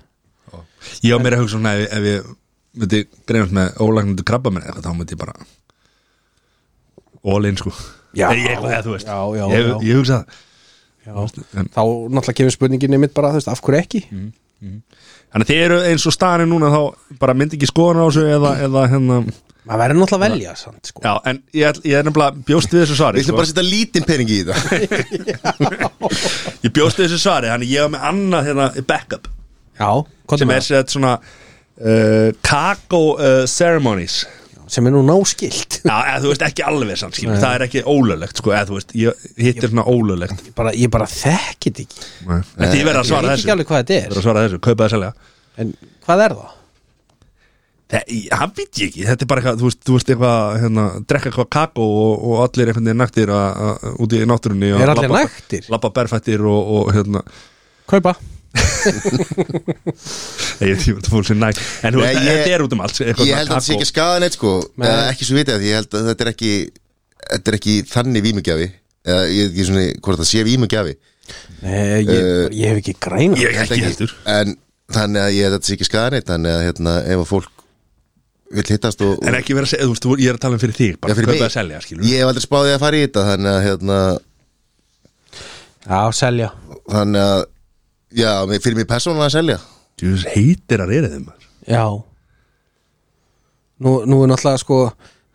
Ég 1.03 1.15
á 1.15 1.19
mér 1.19 1.35
að 1.37 1.41
hugsa 1.43 1.57
svona 1.57 1.75
ef, 1.75 1.85
ég- 1.85 1.93
ef 1.97 2.03
ég 2.11 2.33
myndi 2.75 2.99
greinast 3.25 3.53
með 3.55 3.77
ólagnandi 3.81 4.23
krabba 4.27 4.51
minn 4.53 4.63
eitthvað, 4.63 4.83
þá 4.85 4.93
myndi 4.99 5.15
ég 5.15 5.21
bara 5.21 5.35
all 7.25 7.45
in 7.49 7.57
sko. 7.57 7.71
Já. 8.15 8.29
Ég, 8.31 8.59
eða, 8.61 8.83
veist, 8.93 9.07
Já, 9.07 9.17
já, 9.35 9.45
ég, 9.51 9.71
ég 9.89 9.97
hugsa 9.99 10.21
það 11.05 11.31
þá 11.75 11.81
náttúrulega 12.09 12.33
kemur 12.39 12.53
spurningin 12.55 12.93
einmitt 12.97 13.13
bara, 13.13 13.31
veist, 13.35 13.49
af 13.51 13.59
hverju 13.61 13.81
ekki? 13.81 13.99
Þannig 14.61 15.43
að 15.43 15.49
þið 15.51 15.59
eru 15.65 15.79
eins 15.89 16.05
og 16.07 16.13
staðan 16.15 16.45
er 16.45 16.49
núna 16.49 16.69
þá 16.73 17.17
bara 17.21 17.35
myndi 17.37 17.57
ekki 17.59 17.67
skoðan 17.69 17.99
á 18.01 18.05
þessu 18.07 18.23
eða, 18.37 18.51
eða 18.65 18.85
hérna 18.93 19.17
maður 19.65 19.81
verður 19.81 19.99
náttúrulega 20.01 20.19
að 20.19 20.35
velja 20.35 20.55
samt, 20.59 20.89
sko. 20.91 21.01
Já, 21.05 21.13
en 21.31 21.39
ég, 21.57 21.79
ég 21.89 21.97
er 21.99 22.05
nefnilega 22.05 22.45
bjóst 22.49 22.73
við 22.75 22.83
þessu 22.85 22.97
svari 22.99 23.17
Við 23.19 23.25
ætlum 23.25 23.33
sko. 23.33 23.39
bara 23.39 23.45
að 23.45 23.51
setja 23.51 23.65
lítinn 23.69 24.05
pening 24.09 24.29
í 24.29 24.39
þetta 24.45 25.35
Ég 26.65 26.73
bjóst 26.75 26.99
við 27.01 27.07
þessu 27.09 27.19
svari, 27.21 27.49
þannig 27.51 27.71
ég 27.73 27.85
var 27.85 27.93
með 27.95 28.07
annað 28.11 28.49
hérna 28.49 28.67
backup. 28.89 29.29
Já, 29.79 29.89
sem 30.39 30.53
er 30.55 30.65
sett 30.65 30.93
svona 30.93 31.13
uh, 31.19 32.29
Kako 32.45 33.01
uh, 33.17 33.43
ceremonies. 33.49 34.21
Það. 34.55 34.67
sem 34.73 34.87
er 34.89 34.95
nú 34.95 35.01
náskilt. 35.05 35.79
Já, 35.85 35.95
eða 36.09 36.21
þú 36.23 36.29
veist 36.31 36.45
ekki 36.47 36.63
alveg 36.65 36.97
samt 36.97 37.17
skilur, 37.19 37.37
það 37.41 37.55
er 37.59 37.65
ekki 37.67 37.83
ólöglegt 37.85 38.39
sko, 38.41 38.53
eða 38.55 38.65
þú 38.71 38.77
veist, 38.79 38.93
ég 38.97 39.25
hittir 39.45 39.69
svona 39.69 39.83
ólöglegt. 39.85 40.47
bara, 40.57 40.71
ég 40.73 40.89
bara 40.93 41.05
þekkit 41.11 41.81
ekki. 41.83 42.05
Þetta 42.25 42.71
ég 42.71 42.87
verð 42.87 43.01
að 43.01 43.03
ég 43.03 43.11
svara 43.11 43.27
veit 43.27 43.35
þessu? 43.35 43.45
ekki 43.45 43.53
alveg 43.55 43.69
hvað 43.69 43.83
þetta 43.83 43.99
er 43.99 44.15
að 44.15 44.25
svara 44.25 44.45
þessu, 44.47 44.61
kaupa 44.65 44.87
það 44.87 44.95
selja. 44.95 45.11
En 45.61 45.73
hvað 46.07 46.23
er 46.25 46.35
það? 46.39 46.55
Það, 47.85 48.53
veit 48.57 48.79
ég 48.81 48.87
ekki, 48.89 49.03
þetta 49.05 49.21
er 49.21 49.29
bara 49.29 49.41
eitthvað 49.43 49.59
þú 49.61 49.67
veist, 49.69 49.81
þú 49.85 49.93
veist 49.95 50.07
eitthvað, 50.09 50.55
hérna, 50.63 50.85
drekka 51.05 51.29
eitthvað 51.29 51.49
kakó 51.53 51.83
og, 51.85 52.23
og 52.25 52.39
allir 52.47 52.71
einhvern 52.71 52.87
veginn 52.89 53.33
að- 53.35 53.83
úti 54.01 54.17
í 54.23 54.25
náttúrunni 54.31 54.71
og 54.73 54.81
Er 54.81 54.89
allir 54.95 55.09
labba- 55.11 55.21
naktir? 55.27 55.67
Labba 55.69 55.91
berfættir 55.93 56.41
og, 56.49 56.71
og 56.79 56.89
hérna. 56.95 57.21
Kaupa. 57.85 58.15
Ég 60.63 60.71
veit 60.71 60.79
ekki 60.79 60.93
fólk 61.11 61.27
sem 61.27 61.37
nægt. 61.41 61.59
En 61.85 61.93
þú 61.93 62.01
Nei, 62.01 62.07
veist, 62.07 62.21
ég- 62.25 62.39
þetta 62.39 62.55
er 62.55 62.63
út 62.65 62.73
um 62.75 62.81
allt 62.85 62.99
Ég 63.01 63.05
held 63.19 63.35
að 63.35 63.51
þetta 63.51 63.61
sé 63.67 63.73
ekki 63.75 63.89
skadan 63.89 64.25
eitt 64.27 64.37
sko. 64.37 64.51
Nei. 64.79 64.87
eða 64.89 65.05
ekki 65.11 65.27
svo 65.29 65.37
vitið 65.39 65.55
að 65.57 65.65
ég 65.67 65.73
held 65.79 65.91
að 65.99 66.07
þetta 66.09 66.25
er 66.25 66.31
ekki 66.33 66.51
þetta 67.25 67.51
er 67.51 67.57
ekki 67.59 67.73
þannig 67.91 68.25
vímugjafi. 68.25 68.67
Eða 69.05 69.23
ég 69.29 69.41
veit 69.45 69.51
ekki 69.55 69.67
svona 69.69 69.85
hvort 70.01 70.21
það 70.21 70.29
sé 70.31 70.43
vímugjafi. 70.47 70.93
Nei, 71.61 72.05
ég, 72.05 72.09
Eh, 72.09 72.47
ég 72.53 72.65
hef 72.69 72.77
ekki 72.81 72.93
græna 73.01 73.37
Ég 73.41 73.59
ekki 73.65 73.81
heldur. 73.81 74.11
En 74.29 74.55
þannig 74.93 75.21
að 75.25 75.33
ég 75.35 75.43
held 75.45 75.53
að 75.53 75.59
þetta 75.59 75.69
sé 75.69 75.73
ekki 75.77 75.89
skadan 75.89 76.17
eitt 76.19 76.29
þannig 76.29 76.51
að 76.55 76.65
hérna, 76.69 76.93
ef 77.05 77.17
að 77.23 77.29
fólk 77.33 77.51
vil 78.53 78.63
hittast 78.69 79.01
og, 79.01 79.17
En 79.25 79.33
ekki 79.39 79.55
vera 79.57 79.65
að 79.65 79.71
segja, 79.73 79.85
þú 79.85 79.93
veist, 79.95 80.05
ég 80.21 80.29
er 80.29 80.37
að 80.37 80.41
tala 80.45 80.53
um 80.57 80.61
fyrir 80.61 80.75
þig 80.77 80.99
bara 81.01 81.15
fyrir 81.17 81.25
kaupa 81.31 81.39
mig. 81.39 81.47
að 81.49 81.55
selja, 81.55 81.79
skilur 81.81 82.05
ég 82.05 82.19
hef 82.21 82.27
aldrei 82.29 82.45
spáðið 82.45 82.75
að 82.75 82.83
fara 82.85 82.97
í 82.99 83.05
þetta 83.05 83.23
þannig 83.31 83.51
að 83.55 83.63
hérna, 83.65 83.99
Já, 85.85 85.99
selja. 86.17 86.49
Þannig 86.89 87.21
að 87.21 87.41
já, 88.17 88.29
mér- 88.49 88.61
fyrir 88.63 88.75
mig 88.79 88.87
persónulega 88.89 89.27
að 89.29 89.35
selja. 89.37 89.57
Þú 90.01 90.11
veist, 90.13 90.29
heitir 90.35 90.81
að 90.85 90.89
reyða 90.93 91.09
þeim 91.13 91.27
Já. 91.69 91.83
Nú, 93.85 93.91
nú 94.07 94.21
er 94.23 94.29
náttúrulega 94.31 94.61
sko 94.61 94.79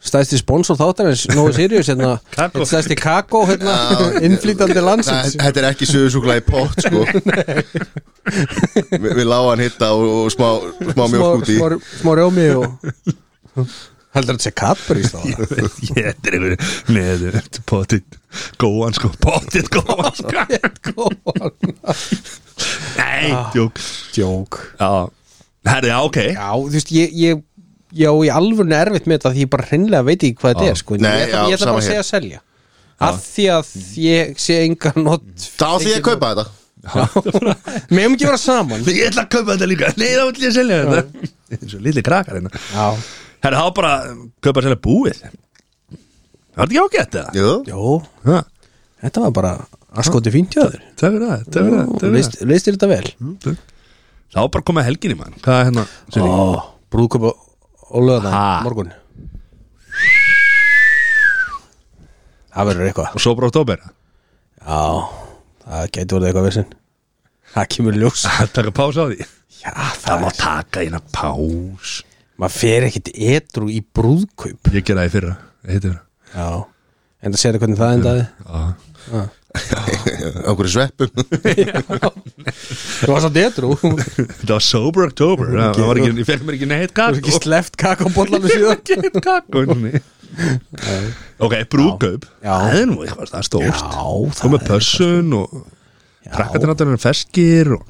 stæðsti 0.00 0.38
sponsor 0.40 0.78
þáttarins 0.80 1.26
Nói 1.36 1.50
Sirius 1.56 1.90
hérna, 1.92 2.14
Kakó. 2.38 2.64
stæðsti 2.68 2.96
kakó 2.96 3.42
hérna, 3.50 3.74
innflýtandi 4.24 4.80
landsins. 4.84 5.34
Þetta 5.36 5.60
er 5.64 5.68
ekki 5.74 5.88
sögursúkla 5.90 6.38
í 6.40 6.44
pott 6.46 6.80
sko. 6.86 7.04
Vi, 8.90 8.98
Við 9.00 9.24
lágan 9.28 9.60
hitta 9.64 9.92
og, 9.96 10.06
og 10.24 10.32
smá, 10.34 10.48
smá 10.92 11.04
mjölk 11.10 11.40
út 11.42 11.48
í. 11.52 11.56
smá, 11.60 11.78
smá 12.02 12.14
rjómi 12.20 12.46
og 12.56 12.66
heldur 14.14 14.34
þetta 14.36 14.46
sé 14.48 14.52
kappur 14.58 14.98
í 15.00 15.04
stáða 15.06 15.28
Ég 15.30 16.08
þetta 16.08 16.30
er 16.32 16.36
einhverju 16.36 16.56
Nei, 16.96 17.04
þetta 17.36 17.60
er 17.60 17.66
potið 17.70 18.18
góðan 18.62 18.96
sko. 18.96 19.10
Potið 19.22 19.70
góðan 19.74 20.14
sko. 20.20 21.08
Nei, 22.98 23.30
djók. 23.54 23.78
Djók. 24.14 24.58
Já, 24.80 24.90
herri, 25.70 25.88
já, 25.92 25.98
ok. 26.06 26.18
Já, 26.34 26.48
þú 26.56 26.74
veist, 26.74 26.92
ég, 26.94 27.14
ég 27.16 27.40
Já, 27.90 28.10
ég 28.24 28.36
alveg 28.36 28.72
erfitt 28.76 29.08
með 29.08 29.18
þetta 29.18 29.32
því 29.34 29.44
ég 29.44 29.50
bara 29.50 29.66
hreinlega 29.66 30.06
veit 30.06 30.22
ekki 30.22 30.38
hvað 30.38 30.54
þetta 30.54 30.70
er 30.70 30.78
sko. 30.78 30.98
Nei, 31.00 31.10
ég, 31.10 31.24
ætla, 31.26 31.40
já, 31.40 31.50
ég 31.50 31.56
ætla 31.58 31.70
bara 31.70 31.82
að 31.82 31.88
segja 31.88 32.04
að 32.04 32.08
selja. 32.10 32.40
Af 33.00 33.20
því 33.24 33.46
að 33.54 33.70
ég 34.04 34.32
sé 34.38 34.58
enga 34.66 34.92
not 35.00 35.24
Þá 35.40 35.66
ætlum 35.70 35.90
ég 35.90 35.98
að 35.98 36.06
kaupa 36.10 36.30
þetta. 36.30 36.46
Megum 37.96 38.14
ekki 38.16 38.28
vera 38.28 38.40
saman. 38.40 38.84
Ég 38.86 39.08
ætla 39.08 39.24
að 39.24 39.32
kaupa 39.34 39.56
þetta 39.56 39.68
líka. 39.70 39.90
Nei, 40.00 40.10
þá 40.12 40.22
ætla 40.26 40.46
ég 40.46 40.52
að 40.52 40.58
selja 40.60 40.78
þetta. 40.84 41.32
Eins 41.56 41.74
og 41.76 41.84
lítið 41.88 42.06
krakkar 42.06 42.38
hérna. 42.38 42.52
Já, 42.70 42.86
Herri, 43.40 43.58
þá 43.58 43.74
bara 43.80 43.92
kaupa 44.44 44.62
að 44.62 44.68
selja 44.68 44.80
búið. 44.86 45.24
Það 46.50 46.60
var 46.60 46.70
ekki 46.70 46.80
ágætt 46.84 47.14
það 47.14 47.36
Jú, 47.38 47.50
Jó, 47.70 47.92
Ha, 48.26 48.38
þetta 49.04 49.24
var 49.24 49.34
bara 49.38 49.52
askoti 50.00 50.32
fínt 50.34 50.54
þér. 50.54 50.78
Það 51.00 51.16
er 51.16 51.24
það, 51.24 51.44
það 51.46 51.60
er 51.60 51.76
það, 51.76 51.92
það 51.94 52.08
er 52.08 52.16
Leist, 52.16 52.40
leistir 52.44 52.76
þetta 52.76 52.90
vel? 52.90 53.12
Það 53.40 53.60
Þá 54.30 54.40
bara 54.46 54.66
komið 54.68 54.86
helgin 54.86 55.14
í 55.14 55.18
mann. 55.18 55.38
Hvað 55.42 55.56
er 55.60 55.64
hérna? 55.70 55.84
Ó, 56.22 56.34
brúðköp 56.92 57.24
og 57.90 58.06
lögðan 58.06 58.34
Ha. 58.34 58.44
morgun. 58.66 58.92
Það 62.50 62.68
verður 62.70 62.88
eitthvað. 62.90 63.10
Og 63.14 63.22
svo 63.22 63.34
bara 63.38 63.50
oktober 63.50 63.82
Já, 64.60 64.78
það 65.64 65.84
gæti 65.94 66.14
verið 66.16 66.28
eitthvað 66.30 66.46
vissin 66.48 66.68
Það 67.54 67.68
kemur 67.74 67.98
ljós. 67.98 68.24
Það 68.38 68.50
taka 68.58 68.72
pása 68.76 69.02
á 69.02 69.06
því? 69.10 69.18
Já, 69.60 69.70
Það 69.74 69.96
það 70.04 70.20
má 70.24 70.28
taka 70.38 70.82
eina 70.86 71.00
pás. 71.14 71.94
Maður 72.40 72.54
fer 72.56 72.86
ekkit 72.86 73.10
edru 73.12 73.66
í 73.74 73.80
brúðkaup. 73.84 74.70
Ég 74.72 74.84
gera 74.86 75.02
það 75.02 75.08
í 75.08 75.12
fyrra. 75.16 75.32
Fyrra. 75.66 75.96
Já, 76.30 76.46
en 77.26 77.34
það 77.34 77.40
sér 77.42 77.58
hvernig 77.60 77.80
það 77.80 77.96
endaði. 77.98 78.22
Já. 78.46 79.24
Hverju 79.50 80.70
sveppum? 80.70 81.10
Þú 83.00 83.10
var 83.10 83.26
edru 83.42 83.72
Þú 83.80 83.90
Það 84.44 84.52
var 84.54 84.64
sober 84.64 85.06
oktober 85.08 85.50
Það 85.56 85.82
var 85.88 86.00
ekki, 86.00 86.12
ég 86.20 86.28
fekk 86.28 86.46
mér 86.46 86.58
ekki 86.58 86.68
neitt 86.70 87.02
er 87.02 87.18
ekki 87.18 87.34
sleft 87.36 87.78
kakóbollanum 87.80 88.50
síðan. 88.50 90.00
Ok, 91.42 91.54
brúðkaup. 91.72 92.26
Já. 92.44 92.52
Það 92.54 92.76
er 92.78 92.86
nú 92.86 93.00
eitthvað, 93.02 93.32
það 93.32 93.40
er 93.40 93.46
stórt. 93.48 93.80
Já, 93.82 94.04
Þú 94.38 94.50
með 94.52 94.66
pössun 94.68 95.34
og 95.40 95.56
Krakkarnir 96.30 96.70
náttúrulega 96.70 97.02
feskir 97.02 97.72
og 97.74 97.88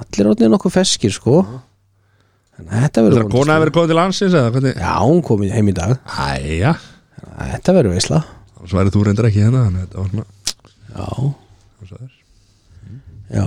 Allir 0.00 0.30
átnið 0.30 0.52
nokkuð 0.54 0.72
feskir 0.74 1.12
sko. 1.12 1.40
Þetta 2.60 3.00
Það 3.00 3.06
verður 3.06 3.22
er 3.22 3.32
kona 3.32 3.56
að 3.56 3.62
vera 3.64 3.74
komið 3.76 3.90
til 3.92 3.98
landsins 3.98 4.36
eða 4.36 4.52
hvernig? 4.54 4.76
Já, 4.80 4.92
hún 5.00 5.22
komið 5.24 5.54
heim 5.56 5.68
í 5.68 5.74
dag. 5.76 5.96
Æja. 6.08 6.74
Þetta 7.40 7.74
verður 7.76 7.96
veisla. 7.96 8.20
Svo 8.60 8.76
værið 8.76 8.96
þú 8.96 9.02
reyndar 9.06 9.28
ekki 9.30 9.40
hérna 9.40 9.62
Þannig 9.64 9.80
að 9.80 9.86
þetta 9.86 10.00
var 10.00 10.10
svona 10.12 10.39
Já, 10.90 11.06
og 11.06 11.88
það 11.90 12.06
já. 13.30 13.44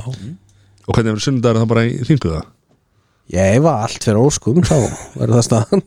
Og 0.83 0.91
hvernig 0.95 1.13
verður 1.13 1.23
sunnudagur 1.27 1.61
þá 1.63 1.69
bara 1.73 1.85
í 1.87 1.93
hringu 2.03 2.31
það? 2.33 2.49
Ég 3.33 3.57
að 3.63 3.67
allt 3.71 4.03
fyrir 4.03 4.19
óskum 4.19 4.59
þá 4.67 4.75
verður 5.15 5.35
það 5.37 5.45
staðan. 5.47 5.83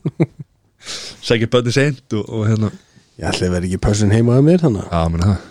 Sækir 1.27 1.51
bönni 1.53 1.74
seint 1.74 2.16
og, 2.16 2.24
og 2.33 2.47
hérna. 2.49 2.70
Ég 3.16 3.28
ætli 3.31 3.51
verður 3.53 3.69
ekki 3.70 3.81
pössun 3.87 4.12
heima 4.12 4.37
að 4.39 4.47
mér 4.49 4.62
þannig 4.65 4.89
Já, 4.93 5.03
menn 5.12 5.24
það. 5.24 5.45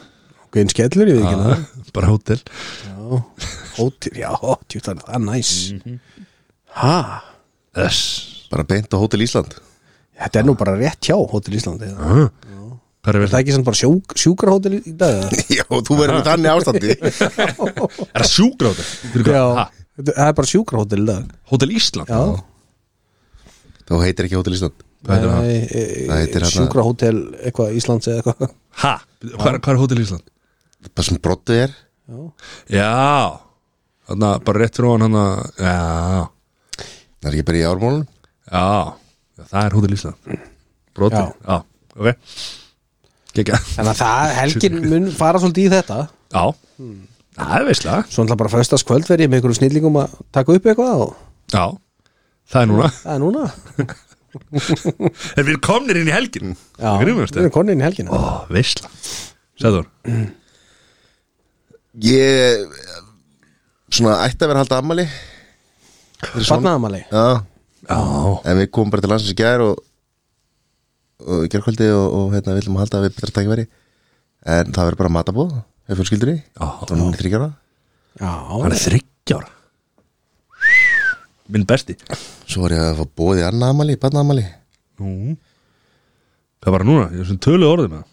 Gauðin 0.56 0.72
skellur, 0.72 1.10
ég 1.12 1.20
veit 1.20 1.26
ekki 1.26 1.44
það. 1.44 1.54
Já, 1.56 1.92
Bara 1.96 2.12
hótel. 2.12 2.42
Já, 2.86 3.22
hóttir, 3.78 4.18
já, 4.22 4.32
tjú, 4.70 4.82
það 4.86 4.92
er 4.96 5.06
það 5.10 5.26
næs. 5.30 5.54
Mhm. 5.76 6.00
Ha, 6.76 6.96
Þess 7.76 8.02
Bara 8.52 8.66
beint 8.68 8.94
á 8.94 8.98
Hótel 9.00 9.24
Ísland. 9.26 9.56
Þetta 10.16 10.40
er 10.42 10.46
nú 10.48 10.54
bara 10.60 10.76
rétt 10.80 11.08
hjá 11.10 11.16
Hótel 11.18 11.58
Íslandi 11.58 11.90
Er 11.90 11.96
Hvað 12.00 12.65
er 13.14 13.28
það 13.30 13.40
ekki 13.44 13.54
svona 13.54 13.68
bara 13.70 13.78
sjúk, 13.80 14.14
sjúkrahótel 14.18 14.74
í 14.80 14.94
dag? 14.98 15.18
eða? 15.22 15.44
Já, 15.60 15.66
þú 15.70 15.98
verður 16.00 16.16
með 16.18 16.28
þannig 16.30 16.52
ástandi. 16.56 16.96
Er 18.16 18.24
það 18.24 18.32
sjúgróður? 18.32 18.90
Já, 19.30 19.44
þetta- 20.00 20.16
það 20.18 20.28
er 20.32 20.36
bara 20.42 20.52
sjúkrahótel 20.52 21.02
í 21.04 21.08
dag. 21.12 21.32
Hótel 21.54 21.72
Ísland? 21.78 22.10
Já, 22.10 22.22
Þá 23.86 23.94
heitir 24.02 24.26
ekki 24.26 24.38
Hótel 24.40 24.56
Ísland. 24.58 24.82
Hvað 25.06 25.20
heitir 25.20 25.30
það? 25.30 25.44
Nei, 25.46 25.58
e, 25.70 26.06
hérna- 26.26 26.50
sjúkrahótel 26.56 27.18
eitthvað 27.46 27.76
Íslands 27.78 28.10
eða 28.10 28.24
eitthvað. 28.24 28.56
Ha? 28.82 28.94
Hvað 29.36 29.50
er, 29.52 29.60
hvað 29.68 29.82
Hótel 29.84 30.02
Ísland? 30.02 30.26
Bara 30.90 31.06
sem 31.06 31.20
brottu 31.22 31.54
er. 31.68 31.76
Já. 32.74 32.90
Þannig 34.10 34.28
að 34.32 34.42
bara 34.50 34.62
rétt 34.62 34.78
fyrir 34.78 34.92
hann 34.96 35.06
hann 35.06 35.16
að 35.22 35.62
Já. 35.62 35.78
Það 37.22 37.30
er 37.30 37.38
ekki 37.40 37.46
bara 37.48 37.58
í 37.62 37.64
ármólun 37.70 38.04
Já. 38.50 38.66
Það 39.46 39.62
er 39.64 39.78
Hótel 39.78 39.96
Ísland. 39.98 40.36
Broti 40.98 41.22
Já. 41.22 41.32
Já, 41.46 41.58
ok 41.96 42.65
Gekka 43.36 43.60
Þannig 43.74 43.92
að 43.92 44.00
það, 44.02 44.34
helgin 44.40 44.78
mun 44.92 45.08
fara 45.16 45.42
svolítið 45.44 45.66
í 45.68 45.74
þetta. 45.76 45.98
Já, 46.36 46.44
það 47.36 47.54
er 47.60 47.68
veistlega 47.70 48.06
Svo 48.08 48.24
náttúrulega 48.24 48.42
bara 48.44 48.54
föstast 48.56 48.88
kvöld 48.88 49.10
verið 49.12 49.32
með 49.32 49.40
einhverju 49.42 49.60
snillingum 49.60 50.00
að 50.04 50.18
taka 50.36 50.56
upp 50.56 50.70
eitthvað 50.72 51.06
og 51.06 51.16
Já, 51.54 51.66
það 52.52 52.62
er 52.62 52.72
núna. 52.72 52.90
Það 53.04 53.16
er 53.16 53.24
núna. 53.26 53.46
En 54.36 55.46
við 55.48 55.62
komnir 55.64 55.96
inn 55.96 56.10
í 56.10 56.12
helgin. 56.12 56.58
Já, 56.76 56.90
við 57.00 57.14
erum 57.24 57.54
konið 57.56 57.78
inn 57.78 57.84
í 57.84 57.86
helgina. 57.86 58.12
Ó, 58.12 58.44
veistla. 58.52 58.90
Sæður 59.62 59.86
Ég 62.04 62.66
Svona 63.96 64.18
ætti 64.26 64.44
að 64.44 64.52
vera 64.52 64.64
halda 64.64 64.80
ammali 64.82 65.06
Barnaðamali 66.50 67.04
Já, 67.08 67.26
Já, 67.86 68.00
en 68.50 68.60
við 68.60 68.72
komum 68.76 68.92
bara 68.92 69.06
til 69.06 69.12
landsins 69.14 69.32
í 69.36 69.38
gær 69.40 69.64
og 69.64 69.80
og 71.24 71.46
í 71.46 71.50
gerkvöldi 71.54 71.88
og, 71.96 72.06
og 72.20 72.34
hérna 72.36 72.54
við 72.56 72.60
viljum 72.64 72.80
halda 72.82 73.00
að 73.00 73.06
við 73.08 73.16
betra 73.16 73.36
tækiveri 73.40 73.66
en 74.56 74.72
það 74.76 74.86
verður 74.90 75.00
bara 75.04 75.14
matabóð 75.16 75.54
hefur 75.88 76.00
fjölskyldunni. 76.02 76.38
Já. 76.60 76.66
og 76.66 76.90
hún 76.92 77.14
er 77.14 77.20
þryggjara 77.22 77.48
hann 77.50 77.60
Já, 78.20 78.32
er 78.72 78.80
þryggjára 78.86 79.52
Minn 81.54 81.66
besti. 81.70 81.94
Svo 82.50 82.64
var 82.64 82.74
ég 82.74 82.82
að 82.82 82.98
fá 83.04 83.06
bóð 83.22 83.38
í 83.38 83.44
annað 83.46 83.70
amali, 83.76 83.96
barnaamali 84.02 84.46
Nú. 84.98 85.36
Hvað 86.64 86.74
var 86.74 86.86
núna? 86.88 87.04
Ég 87.14 87.22
er 87.22 87.28
svona 87.30 87.44
tölu 87.46 87.68
orðið 87.70 87.92
með 87.92 88.00
það. 88.02 88.10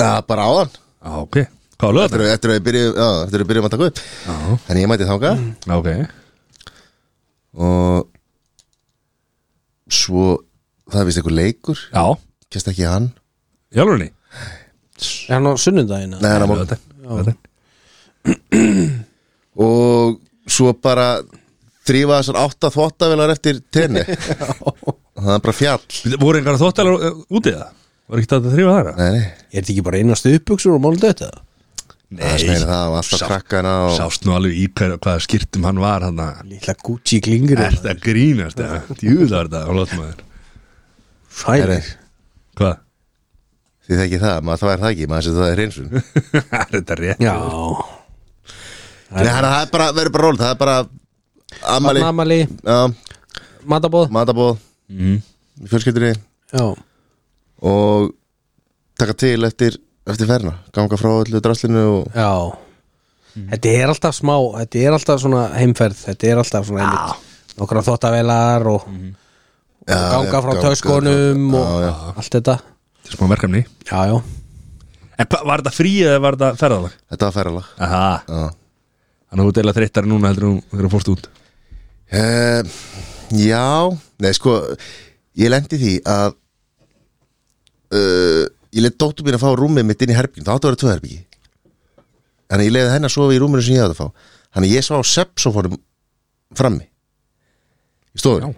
Já, 0.00 0.10
bara 0.28 0.44
áðan. 0.50 0.72
Já, 1.00 1.10
ok. 1.22 1.36
Hvað 1.80 1.86
var 1.88 1.94
lögð 1.96 2.04
eftir, 2.10 2.20
að- 2.26 2.32
eftir 2.34 2.50
að 2.50 2.56
við 2.58 2.64
byrjum, 2.66 2.90
já, 3.00 3.08
eftir 3.24 3.38
að 3.38 3.40
við 3.44 3.48
byrjum 3.52 3.66
að 3.68 3.72
taka 3.74 3.86
upp 3.88 3.98
Já, 4.26 4.34
en 4.74 4.80
ég 4.82 4.90
mæti 4.92 5.08
þanga 5.08 5.30
Já, 5.40 5.74
ok. 5.80 5.88
Og 7.60 8.10
svo 9.90 10.26
það 10.92 11.00
er 11.02 11.08
vist 11.10 11.20
einhver 11.22 11.36
leikur. 11.36 11.82
Já, 11.94 12.04
kæst 12.52 12.70
ekki 12.72 12.86
hann. 12.88 13.10
Jálfurinni 13.76 14.10
er 15.00 15.34
hann 15.38 15.48
á 15.48 15.52
sunnundagina 15.56 16.18
Nei, 16.20 16.30
hann 16.34 16.44
á. 16.44 16.56
Þetta 16.60 17.36
og 19.64 20.18
svo 20.50 20.72
bara 20.76 21.06
þrýfa 21.88 22.20
þessar 22.20 22.38
átta 22.42 22.70
þvottavelar 22.74 23.32
eftir 23.34 23.60
tenni. 23.72 24.02
Það 25.20 25.34
er 25.34 25.42
bara 25.44 25.52
fjall. 25.56 26.16
Voru 26.20 26.38
einhverja 26.38 26.60
þóttalega 26.62 27.10
úti 27.28 27.52
það? 27.52 27.70
Var 28.10 28.20
ekki 28.20 28.28
þetta 28.30 28.40
að 28.50 28.54
þrýfa 28.56 28.74
það? 28.76 28.90
nei, 29.00 29.10
nei, 29.16 29.24
Er 29.50 29.56
þetta 29.60 29.72
ekki 29.74 29.86
bara 29.86 30.00
einu 30.00 30.16
stuðbuxur 30.18 30.76
og 30.76 30.84
málið 30.84 31.06
þetta? 31.08 31.30
smeira 32.10 32.66
það 32.66 32.88
og 32.90 32.96
alltaf 32.98 33.20
krakkana 33.22 33.72
og 33.86 33.92
Sást 33.94 34.24
nú 34.26 34.32
alveg 34.34 34.56
í 34.58 34.64
hvað, 34.74 34.96
hvaða 35.04 35.20
skýrtum 35.26 35.66
hann 35.68 35.78
var 35.82 36.06
hann 36.08 36.22
að 36.24 36.40
Lítla 36.50 36.74
Gucci 36.82 37.20
klingur. 37.22 37.60
Er 37.62 37.76
þetta 37.76 37.94
grínast 38.02 38.58
eða? 38.64 38.80
Djúðar 38.98 39.46
þetta 39.50 39.62
á 39.62 39.70
lótmaður 39.76 40.24
Sælir 41.30 41.90
Hvað? 42.58 42.78
því 43.90 43.96
það 43.98 44.04
ekki 44.06 44.20
það, 44.22 44.36
maður 44.46 44.60
það 44.62 44.72
er 44.72 44.82
það 44.82 44.92
ekki 44.94 45.08
maður 45.10 45.26
sem 45.26 45.36
það 45.36 45.48
er 45.50 45.58
hreinsun. 45.58 45.88
Er 46.60 46.68
þetta 46.76 46.96
rétt? 47.00 47.22
Já. 47.24 47.34
Nei, 49.10 49.24
það 49.26 49.48
er 49.50 49.72
bara, 49.72 49.88
verður 49.96 50.12
bara 50.14 50.26
ról, 50.28 50.38
það 50.38 50.52
er 50.52 50.58
bara 50.60 50.76
ammali, 51.74 52.02
Barnaðamali, 52.04 52.38
já, 52.62 52.76
matabóð. 53.72 54.12
Matabóð. 54.14 54.60
Mm. 54.90 55.16
í 55.64 55.70
fjölskyldunni. 55.70 56.12
Já, 56.54 56.64
og 57.70 58.10
taka 58.98 59.16
til 59.18 59.46
eftir, 59.48 59.78
eftir 60.06 60.30
ferna 60.30 60.54
ganga 60.74 60.98
frá 61.00 61.10
öllu 61.16 61.42
draslinu 61.42 61.86
og 61.96 62.14
já. 62.14 62.30
Þetta 63.30 63.74
er 63.78 63.90
alltaf 63.92 64.14
smá, 64.16 64.34
þetta 64.58 64.80
er 64.82 64.94
alltaf 64.96 65.20
svona 65.22 65.42
heimferð 65.54 66.00
Þetta 66.08 66.26
er 66.26 66.40
alltaf 66.42 66.64
svona 66.66 66.82
einmitt 66.82 67.58
Nokkra 67.60 67.82
þóttavelar 67.86 68.66
og, 68.66 68.88
og 69.80 69.90
Já, 69.90 70.00
ganga 70.12 70.30
já, 70.30 70.40
frá 70.44 70.52
ganga 70.54 70.62
töskunum 70.68 71.50
frá- 71.50 71.60
og 71.60 71.80
já, 71.82 71.88
já. 71.90 72.12
allt 72.20 72.34
þetta. 72.36 72.54
Þetta 73.00 73.10
er 73.10 73.16
smá 73.16 73.28
verkefni. 73.32 73.62
Já, 73.88 74.00
já. 74.10 74.16
En 75.20 75.26
hva, 75.28 75.40
var 75.50 75.60
þetta 75.62 75.72
frí 75.76 75.92
eða 76.04 76.20
var 76.24 76.36
þetta 76.40 76.50
ferðalag? 76.60 76.92
þetta 77.12 77.26
var 77.28 77.34
ferralag 77.36 77.66
Aha, 77.86 78.04
já. 78.28 78.44
þannig 79.30 79.42
að 79.42 79.48
þú 79.50 79.54
deila 79.58 79.74
þreyttari 79.76 80.08
núna 80.10 80.30
heldur 80.30 80.46
þú 80.48 80.52
þegar 80.70 80.86
þú 80.86 80.92
fórst 80.94 81.10
út. 81.14 81.26
Uh, 82.10 82.62
já, 83.38 83.64
nei 84.24 84.32
sko 84.34 84.54
ég 85.38 85.52
lendi 85.52 85.78
því 85.78 85.92
að 86.10 86.32
uh, 87.94 88.44
ég 88.74 88.82
lendi 88.84 88.96
dóttur 89.00 89.26
mín 89.26 89.36
að 89.38 89.44
fá 89.44 89.50
rúmið 89.60 89.86
mitt 89.90 90.02
inn 90.06 90.12
í 90.14 90.16
herbyggin 90.18 90.46
það 90.46 90.56
áttu 90.58 90.66
að 90.66 90.72
vera 90.72 90.80
tvö 90.82 90.92
herbyggi 90.94 91.20
þannig 92.50 92.64
að 92.64 92.66
ég 92.66 92.74
leiði 92.74 92.94
henni 92.96 93.06
að 93.10 93.14
sofa 93.14 93.36
í 93.36 93.38
rúminu 93.44 93.62
sem 93.62 93.76
ég 93.76 93.84
átti 93.84 93.94
að 93.94 94.00
fá. 94.00 94.08
Þannig 94.50 94.70
að 94.72 94.74
ég 94.74 94.82
svá 94.88 94.96
sepsofónum 95.06 95.76
frammi. 96.58 96.86
Í 98.10 98.18
stofunni 98.18 98.48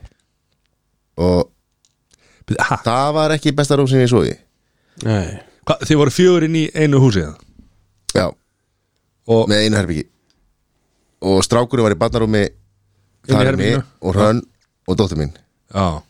og 1.21 1.49
Ha, 2.59 2.77
það 2.85 3.13
var 3.15 3.33
ekki 3.37 3.53
besta 3.57 3.77
rúm 3.79 3.87
sem 3.89 4.01
ég 4.03 4.09
svo 4.11 4.25
í 4.27 4.33
þið 5.03 5.97
voru 6.01 6.13
fjögur 6.13 6.45
inn 6.45 6.57
í 6.59 6.65
einu 6.75 6.99
húsi 7.01 7.23
eða? 7.23 7.37
já, 8.19 8.27
Og 9.31 9.47
með 9.49 9.63
einu 9.67 9.79
herbyggi 9.79 10.05
og 11.23 11.39
strákurinn 11.47 11.87
var 11.87 11.95
í 11.95 11.99
barnarúmi 12.01 12.43
þar 13.31 13.47
herberginu? 13.47 13.85
og 14.03 14.17
hrönn 14.17 14.41
og 14.91 14.97
dóttur 14.99 15.21
mín. 15.21 15.31
Já. 15.71 16.03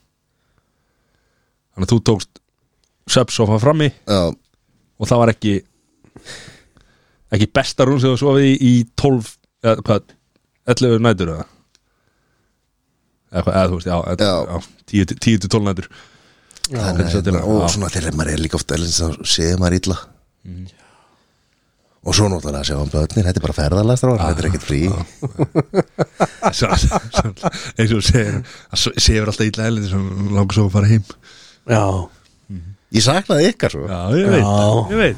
Þannig 1.77 1.87
að 1.87 1.93
þú 1.93 1.99
tókst 2.09 2.41
Subsofa 3.13 3.59
frammi. 3.61 3.91
Já, 4.09 4.33
og 4.33 5.09
það 5.11 5.21
var 5.23 5.33
ekki 5.35 5.55
ekki 7.33 7.49
besta 7.55 7.85
rúm 7.89 8.01
sem 8.01 8.13
þú 8.15 8.19
sofið 8.25 8.49
í, 8.49 8.55
í 8.57 8.73
12 8.97 9.31
eða 9.69 9.85
hvað, 9.87 10.17
11 10.75 11.05
nætur 11.05 11.33
eða 11.37 11.47
eða 13.33 13.53
eða 13.57 13.69
þú 13.71 13.79
veist, 13.79 13.89
já, 13.91 13.97
Já. 14.13 14.35
já. 14.53 14.61
10 14.93 15.05
til- 15.13 15.19
10 15.25 15.39
til 15.45 15.49
12 15.49 15.65
nætur. 15.69 15.89
Að- 16.73 17.43
og 17.43 17.71
svona 17.73 17.89
þegar 17.91 18.15
maður 18.17 18.33
er 18.33 18.39
líka 18.45 18.55
ofta 18.61 18.77
þá 18.77 19.09
séð 19.25 19.59
maður 19.59 19.79
illa. 19.81 19.99
Og 22.03 22.15
svo 22.19 22.27
náttúrulega 22.27 22.61
að 22.65 22.67
sjá 22.67 22.77
um 22.83 22.89
börnin 22.91 23.25
þetta 23.29 23.39
er 23.39 23.45
bara 23.45 23.55
ferðalastráð, 23.55 24.19
þetta 24.19 24.43
er 24.43 24.49
ekkert 24.49 24.67
frí. 24.67 24.81
eins 27.79 27.93
og 27.95 28.03
að 28.03 28.87
segir 28.99 29.23
alltaf 29.29 29.47
illa 29.47 29.69
elindi 29.71 29.91
sem 29.93 30.09
langar 30.35 30.57
svo 30.57 30.65
að 30.67 30.75
fara 30.75 30.91
heim. 30.91 31.05
Já, 31.71 31.83
ég 32.99 33.05
saknaði 33.07 33.53
ykkar 33.53 33.71
svo. 33.77 33.85
Já, 33.87 34.01
ég 34.19 34.33
veit, 34.35 34.43
Já. 34.43 34.91
ég 34.91 34.99
veit. 35.05 35.17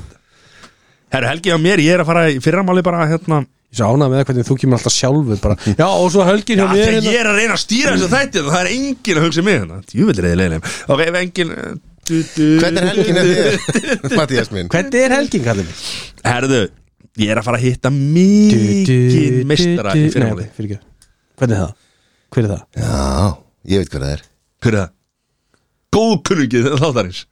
Herru 1.14 1.30
Helgi 1.30 1.54
á 1.54 1.58
mér, 1.62 1.80
ég 1.84 1.94
er 1.96 2.02
að 2.04 2.10
fara 2.10 2.26
í 2.34 2.40
fyrramáli 2.44 2.82
bara 2.84 3.06
hérna 3.08 3.40
ég 3.74 3.80
svo 3.80 3.88
ánað 3.90 4.12
með 4.14 4.22
hvernig 4.28 4.46
þú 4.48 4.56
kemur 4.62 4.78
alltaf 4.78 4.94
sjálfur 4.94 5.40
bara 5.42 5.56
Já, 5.82 5.88
og 5.90 6.06
svo 6.14 6.26
helgin 6.28 6.62
hjá 6.62 6.68
Já, 6.68 6.74
mér 6.78 7.08
ég 7.10 7.18
er 7.18 7.30
að 7.32 7.40
reyna 7.40 7.56
að 7.58 7.64
stýra 7.64 7.96
þessu 7.96 8.12
þætti 8.14 8.44
og 8.44 8.52
það 8.52 8.62
er 8.62 8.70
enginn 8.78 9.18
að 9.20 9.26
hugsa 9.26 9.44
mig 9.44 9.58
hérna. 9.58 9.82
Ok, 10.94 11.02
ef 12.04 12.24
du, 12.36 12.58
hvernig 12.60 12.82
er 12.82 12.88
helgin 12.92 13.18
er 13.18 13.28
þér, 13.28 14.16
Mattías 14.18 14.50
minn? 14.52 14.68
Hvernig 14.72 15.04
er 15.06 15.14
helgin, 15.16 15.44
kallið? 15.44 15.84
Herðu, 16.24 16.58
ég 17.22 17.32
er 17.32 17.40
að 17.40 17.46
fara 17.46 17.60
að 17.60 17.64
hitta 17.64 17.92
mikið 17.94 19.38
mistara 19.48 19.94
í 19.96 20.10
fyrirmáli 20.12 20.44
Nei, 20.44 20.50
fyrir 20.56 20.74
ekki. 20.74 20.90
Hvernig 21.40 21.56
er 21.56 21.62
það? 21.62 21.72
Hver 22.34 22.44
er 22.44 22.52
það? 22.52 22.66
já, 22.82 23.30
ég 23.72 23.80
veit 23.80 23.94
hvað 23.94 24.04
það 24.04 24.12
er. 24.16 24.26
Hver 24.64 24.76
er 24.76 24.82
það? 24.82 24.92
Góðkunnungið 25.96 26.68
þáttarins. 26.82 27.22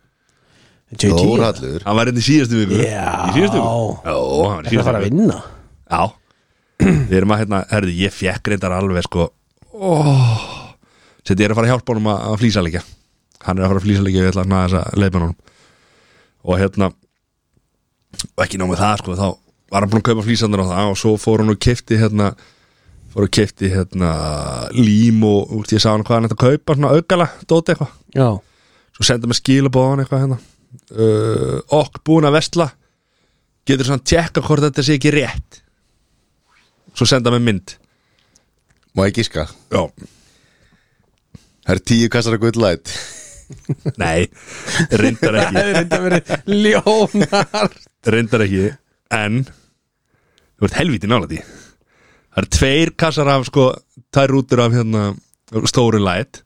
JT 0.93 1.09
Þórhallur 1.17 1.85
Hann 1.87 1.97
var 1.99 2.09
hérna 2.11 2.21
í 2.21 2.25
síðastu 2.27 2.59
viku. 2.63 2.81
Já. 2.85 3.07
Í 3.29 3.37
síðastu 3.37 3.61
viku? 3.61 3.93
Já, 4.09 4.17
hann 4.17 4.57
var 4.57 4.65
í 4.65 4.73
Það 4.73 4.83
að 4.83 4.89
fara 4.89 5.03
að 5.03 5.05
síðastu 5.05 5.05
viku. 5.05 5.21
Vinna 5.21 5.39
Já 5.93 6.03
Við 6.83 7.15
erum 7.21 7.33
að 7.35 7.43
hérna, 7.43 7.63
herðu, 7.71 7.95
ég 8.03 8.15
fekk 8.15 8.51
reyndar 8.53 8.75
alveg 8.77 9.07
sko 9.07 9.29
oh, 9.73 10.41
Þetta 11.23 11.39
ég 11.39 11.47
er 11.47 11.55
að 11.55 11.59
fara 11.61 11.69
að 11.69 11.73
hjálpa 11.75 11.95
honum 11.95 12.11
að, 12.13 12.23
að 12.31 12.41
flýsa 12.43 12.65
líka 12.67 12.83
Hann 13.43 13.59
er 13.59 13.65
að 13.67 13.73
fara 13.73 13.83
að 13.83 13.87
flýsa 13.87 14.05
líka 14.07 14.23
Ég 14.23 14.33
ætla 14.33 14.45
að 14.47 14.51
naða 14.53 14.67
þessa 14.69 15.01
leifin 15.03 15.25
honum. 15.27 15.37
Og 16.43 16.61
hérna 16.61 16.91
Og 18.33 18.45
ekki 18.45 18.61
nóg 18.61 18.73
með 18.73 18.83
það 18.83 18.97
sko 19.03 19.17
Þá 19.19 19.27
var 19.73 19.85
hann 19.87 19.93
búin 19.93 20.03
að 20.03 20.09
kaupa 20.11 20.27
flýsandur 20.27 20.63
á 20.63 20.67
það 20.73 20.91
Og 20.93 20.99
svo 21.01 21.15
fór 21.23 21.43
hann 21.43 21.55
og 21.55 21.61
kefti 21.63 21.99
hérna 22.01 22.31
Fór 23.13 23.27
og 23.27 23.33
kefti 23.39 23.71
hérna 23.73 24.13
Lím 24.77 25.23
og, 25.29 25.53
og 25.53 25.73
ég 25.73 25.83
sá 25.83 25.91
hann 25.93 26.05
hvað 26.07 26.19
hann 26.21 26.29
ætti 26.31 26.39
að 26.39 26.45
kaupa 26.47 26.77
Svona 26.79 26.93
aukala, 26.97 27.29
dóti 27.51 27.75
eitthvað. 27.75 27.97
Svo 28.97 29.07
senda 29.09 29.29
mig 29.31 29.39
skilabóðan 29.41 30.03
eitthvað 30.05 30.23
hérna. 30.27 30.39
Uh, 30.93 31.59
Ok, 31.79 32.01
búin 32.09 32.29
að 32.29 32.39
vestla 32.39 32.71
Getur 33.69 33.89
svona 33.89 34.03
tjekka 34.05 34.43
hvort 34.45 34.65
þetta 34.65 34.85
sé 34.85 34.97
ekki 34.99 35.13
rétt 35.15 35.62
Svo 36.93 37.09
senda 37.09 37.33
mig 37.33 37.43
mynd. 37.47 37.77
Má 38.97 39.07
ég 39.09 39.17
gíska? 39.17 39.47
Já. 39.73 39.89
Það 41.63 41.75
er 41.75 41.81
tíu 41.89 42.11
kassar 42.13 42.37
að 42.37 42.45
gull 42.45 42.63
light. 42.63 42.93
Nei, 44.03 44.29
reyndar 44.97 45.37
það 45.37 45.43
ekki. 45.47 45.63
Er 45.63 45.75
reynda 45.77 45.99
að 45.99 46.07
vera 46.07 46.39
ljónar 46.49 47.75
Reyndar 48.09 48.45
ekki 48.47 48.63
En 49.13 49.43
Þú 50.57 50.69
ert 50.69 50.79
helvíti 50.79 51.11
nála 51.11 51.29
því. 51.29 51.41
Það 52.33 52.41
eru 52.43 52.51
tveir 52.57 52.93
kassar 53.03 53.29
af 53.29 53.45
sko 53.49 53.67
Tvær 54.13 54.33
rútur 54.33 54.63
af 54.65 54.77
hérna 54.77 55.05
Stóru 55.69 56.01
light. 56.01 56.43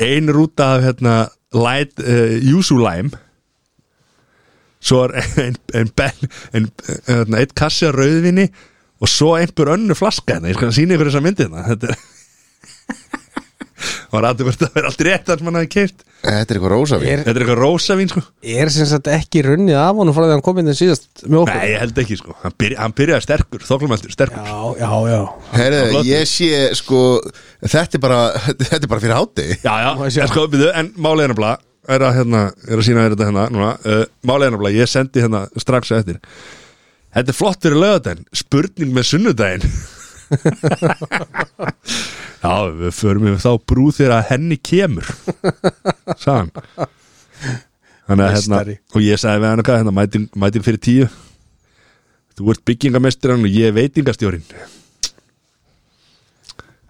Ein 0.00 0.32
rúta 0.32 0.76
af 0.76 0.84
hérna 0.86 1.16
Light 1.56 2.00
uh, 2.00 2.36
Yuzu 2.40 2.78
lime. 2.80 3.16
Svo 4.80 5.06
er 5.06 5.16
ein, 5.20 5.56
ein, 5.74 5.90
ein, 5.98 6.12
ein, 6.52 6.70
ein, 7.08 7.34
ein 7.34 7.54
kassi 7.56 7.88
af 7.88 7.96
rauðvinni 7.96 8.50
Og 9.02 9.10
svo 9.12 9.34
einhver 9.36 9.74
önnu 9.76 9.96
flaska 9.98 10.36
hérna 10.36 10.52
Ég 10.52 10.58
skal 10.58 10.72
sína 10.76 10.96
ykkur 10.96 11.10
þessa 11.10 11.24
myndi 11.24 11.46
hérna 11.46 11.64
Þetta 11.70 11.92
er 11.92 12.04
var 14.12 14.24
aðeins 14.30 14.60
að 14.62 14.76
vera 14.76 14.88
allt 14.90 15.02
rétt 15.04 15.26
þar 15.28 15.40
sem 15.40 15.48
hann 15.50 15.58
hafi 15.60 15.68
keift 15.74 16.04
Þetta 16.26 16.54
er 16.54 16.56
eitthvað 16.56 16.72
rósavín. 16.72 17.08
Er, 17.10 17.20
Þetta 17.26 17.32
er 17.32 17.42
eitthvað 17.44 17.58
rósavín 17.60 18.10
sko. 18.10 18.20
Er 18.56 18.70
sem 18.74 18.86
sagt 18.90 19.10
ekki 19.12 19.42
runnið 19.46 19.76
af 19.78 19.98
honum 20.00 20.16
frá 20.16 20.24
því 20.24 20.30
að 20.30 20.34
hann 20.34 20.44
kom 20.46 20.60
inn 20.62 20.70
þess 20.70 20.80
síðast 20.82 21.22
með 21.26 21.42
okkur? 21.42 21.58
Nei, 21.60 21.68
ég 21.70 21.82
held 21.84 22.00
ekki 22.02 22.16
sko. 22.18 22.34
Hann, 22.40 22.54
byrja, 22.62 22.78
hann 22.82 22.94
byrjaði 22.98 23.26
sterkur, 23.26 23.66
þoklumæltur, 23.68 24.14
sterkur. 24.16 24.48
Já, 24.48 24.80
já, 24.80 24.90
já. 25.12 25.20
Herri, 25.52 25.82
flott. 25.92 26.08
ég 26.08 26.26
sé 26.32 26.50
sko 26.80 27.02
Þetta 27.62 28.00
er 28.00 28.04
bara, 28.06 28.18
þetta 28.64 28.80
er 28.80 28.90
bara 28.90 29.04
fyrir 29.04 29.18
hátti 29.20 29.46
Já, 29.52 29.70
já, 29.84 29.90
Má 30.00 30.02
ég 30.08 30.16
sjá? 30.16 30.24
en 30.24 30.32
sko, 30.32 30.46
byrju, 30.56 30.72
en 30.82 30.90
málið 31.06 31.28
er 31.28 31.34
nefnilega 31.34 31.94
er 31.96 32.02
að, 32.02 32.16
hérna, 32.18 32.38
er 32.66 32.80
að 32.80 32.86
sína 32.88 33.02
þér 33.04 33.12
þetta 33.14 33.26
hérna 33.28 33.42
núna, 33.54 33.68
uh, 33.86 34.00
málið 34.26 34.48
er 34.48 34.54
nefnilega, 34.56 34.80
ég 34.82 34.90
sendi 34.90 35.22
hérna 35.22 35.44
strax 35.62 35.92
á 35.94 36.00
eftir 36.00 36.16
Þetta 37.16 37.32
er 37.32 37.36
flott 37.36 37.62
fyrir 37.64 37.80
lögadaginn 37.80 38.26
Spurning 38.36 38.90
með 38.92 39.06
sunnudaginn. 39.10 39.70
Já, 42.42 42.54
við 42.76 42.92
förum 42.98 43.28
við 43.28 43.36
þá 43.44 43.52
brú 43.70 43.86
þegar 43.94 44.16
að 44.16 44.28
henni 44.32 44.56
kemur 44.58 45.06
Sagðan 46.18 46.50
Þannig 48.06 48.22
að 48.22 48.34
hérna, 48.36 48.58
og 48.94 49.00
ég 49.02 49.18
sagði 49.18 49.42
við 49.42 49.48
hann 49.50 49.60
eitthvað, 49.62 49.78
hérna, 49.80 49.92
mætin, 49.94 50.26
mætin 50.38 50.62
fyrir 50.62 50.78
tíu. 50.82 51.06
Þú 52.38 52.52
ert 52.52 52.62
byggingamestirinn 52.70 53.46
og 53.48 53.54
ég 53.54 53.70
er 53.70 53.74
veitingastjórin 53.74 54.44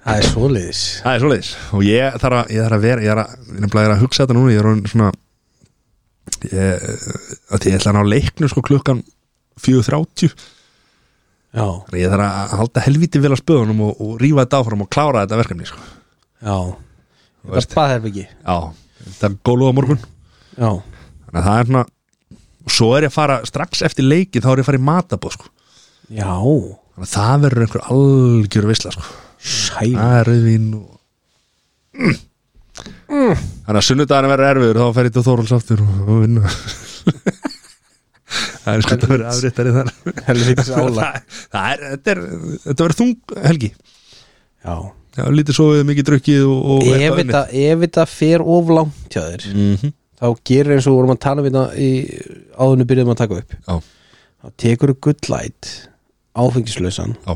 Það 0.07 0.21
er 0.21 0.27
svoleiðis. 0.31 0.81
Það 1.03 1.15
er 1.15 1.21
svoleiðis. 1.25 1.49
Og 1.75 1.81
ég 1.87 2.19
þarf 2.23 2.37
að, 2.39 2.51
ég 2.55 2.61
þarf 2.63 2.77
að 2.77 2.85
vera 2.85 3.03
ég 3.03 3.11
er 3.15 3.21
að, 3.23 3.29
að 3.81 4.03
hugsa 4.05 4.23
þetta 4.23 4.37
núna. 4.37 4.53
Ég 4.53 4.59
er 4.61 4.67
svona 4.93 5.11
ég, 6.53 6.67
að 7.51 7.67
ég 7.67 7.75
ætla 7.81 7.91
að 7.91 7.97
ná 7.97 8.03
leiknu 8.13 8.47
sko 8.53 8.61
klukkan 8.67 9.01
4.30 9.65 10.35
Já, 11.57 11.65
þannig 11.65 11.95
að 11.95 12.03
ég 12.03 12.11
þarf 12.13 12.27
að 12.27 12.55
halda 12.61 12.83
helviti 12.85 13.21
vel 13.23 13.33
á 13.33 13.39
spöðunum 13.41 13.85
og, 13.87 14.01
og 14.05 14.17
rífa 14.21 14.43
þetta 14.45 14.59
áfram 14.61 14.83
og 14.85 14.91
klára 14.93 15.23
þetta 15.25 15.39
verkefni 15.41 15.69
sko. 15.71 15.85
já. 16.45 16.57
Það 17.47 17.61
er 17.61 17.69
baðherbyggi 17.73 18.25
já, 18.27 18.57
þetta 19.07 19.29
er 19.29 19.37
gólu 19.47 19.71
á 19.71 19.77
morgun. 19.77 20.03
Já, 20.57 20.71
þannig 21.25 21.41
að 21.41 21.47
það 21.47 21.61
er 21.61 21.71
svona 21.71 21.85
og 22.67 22.75
svo 22.75 22.91
er 22.97 23.07
ég 23.07 23.13
að 23.13 23.17
fara 23.17 23.39
strax 23.47 23.85
eftir 23.87 24.09
leiki 24.09 24.43
þá 24.43 24.51
er 24.51 24.61
ég 24.61 24.67
að 24.67 24.69
fara 24.69 24.83
í 24.83 24.87
matabóð 24.91 25.39
sko. 25.39 25.51
já. 26.11 26.29
Þannig 26.29 27.09
að 27.09 27.15
það 27.15 27.43
verður 27.47 27.67
einhver 27.67 27.89
algjör 27.95 28.71
visla 28.73 28.95
sko. 28.97 29.09
Það 29.47 30.17
er 30.21 30.31
rauðvín 30.31 30.71
og 30.77 30.93
mm. 31.97 32.17
þannig 33.65 33.81
að 33.81 33.85
sunnudaginn 33.89 34.33
verður 34.35 34.51
erfiður 34.53 34.83
þá 34.83 34.97
fer 34.99 35.09
ég 35.09 35.17
til 35.17 35.27
Þóralds 35.31 35.57
aftur 35.57 35.85
og 35.87 36.09
og 36.11 36.25
vinna 36.27 36.57
það 38.67 38.77
er 38.77 38.85
sko 38.85 38.97
að 38.97 39.13
vera 39.13 39.33
afrittari 39.33 39.75
þar. 39.77 39.91
Það, 40.17 41.25
það 41.55 41.73
þetta 41.87 42.13
er 42.13 42.21
verður 42.73 42.97
þung 43.01 43.37
helgi. 43.47 43.73
Já. 44.67 44.77
Já, 45.17 45.23
lítið 45.33 45.57
sofið, 45.57 45.85
mikið 45.89 46.07
drukkið 46.11 46.43
og, 46.45 46.65
og 46.75 46.89
Ef 46.93 47.15
þetta, 47.23 47.39
fer 48.11 48.43
of 48.45 48.69
langt 48.69 49.15
hjá 49.15 49.23
þér 49.23 49.47
mm 49.49 49.71
-hmm. 49.81 49.95
þá 50.21 50.27
gerir 50.51 50.75
eins 50.75 50.89
og 50.91 50.99
vorum 50.99 51.15
að 51.15 51.23
tala 51.25 51.45
við 51.47 51.55
þetta 51.55 51.81
í 51.81 51.89
áðunni 52.53 52.89
byrjuðum 52.91 53.15
að 53.15 53.23
taka 53.23 53.39
upp. 53.41 53.55
Já, 53.57 53.75
þá 54.43 54.47
tekur 54.61 54.93
þú 54.93 54.97
good 55.07 55.31
light 55.33 55.71
áfengislausan 56.37 57.17
já, 57.17 57.33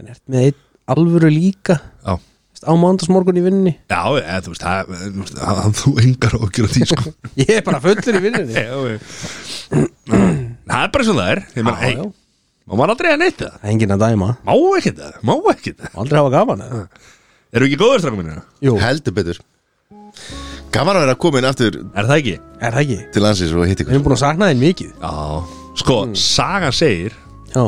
en 0.00 0.08
ert 0.08 0.24
með 0.24 0.46
einn 0.46 0.60
alvöru 0.96 1.28
líka. 1.34 1.76
Já 2.00 2.16
á 2.60 2.72
mándagsmorgun 2.76 3.38
í 3.40 3.42
vinninni 3.44 3.72
Já, 3.88 4.00
eða, 4.20 4.38
þú 4.44 4.52
veist, 4.52 4.64
það, 4.64 4.90
þú 5.00 5.20
veist, 5.22 5.36
það, 5.40 5.60
þú 5.80 5.92
engar 6.04 6.34
okkur 6.40 6.66
á 6.66 6.70
því, 6.74 6.82
sko 6.90 7.12
Ég 7.40 7.52
er 7.56 7.62
bara 7.66 7.80
fullur 7.84 8.18
í 8.18 8.22
vinninni 8.26 8.52
Já, 8.52 8.74
já. 8.90 8.98
Það 9.70 10.82
er 10.84 10.90
bara 10.96 11.06
svo 11.08 11.14
það 11.16 11.30
er 11.34 11.40
Ég 11.56 11.64
meina, 11.64 11.76
Já, 11.76 11.80
hey, 11.86 11.94
já. 11.96 12.04
má 12.68 12.74
maður 12.76 12.92
aldrei 12.94 13.10
að 13.14 13.22
neitt 13.24 13.40
það 13.44 13.70
enginn 13.72 13.94
að 13.96 14.04
dæma 14.04 14.28
Má 14.44 14.52
ekki 14.80 14.92
það, 15.00 15.16
má 15.30 15.32
ekki 15.54 15.74
það 15.80 15.96
Aldrei 16.04 16.20
hafa 16.20 16.34
gaman 16.36 16.64
eða? 16.66 16.82
Eru 17.56 17.66
ekki 17.70 17.80
góður 17.80 18.04
strákum 18.04 18.20
minni? 18.22 18.36
Jú, 18.68 18.76
Heldur 18.84 19.16
betur 19.16 19.40
Gaman 20.70 21.00
að 21.00 21.04
vera 21.08 21.16
komin 21.24 21.48
aftur 21.48 21.80
Er 21.98 22.06
það 22.06 22.16
ekki? 22.20 22.36
er 22.60 22.76
það 22.76 22.84
ekki? 22.84 22.98
til 23.16 23.24
landsins 23.24 23.56
og 23.56 23.64
hitt 23.66 23.80
Við 23.80 23.86
ykkur 23.88 23.96
erum 23.96 24.04
búin 24.06 24.14
að 24.18 24.22
sakna 24.26 24.50
þín 24.52 24.62
mikið 24.62 24.92
Já 25.00 25.14
Sko, 25.80 25.96
sagan 26.18 26.74
segir 26.76 27.16
Já, 27.56 27.64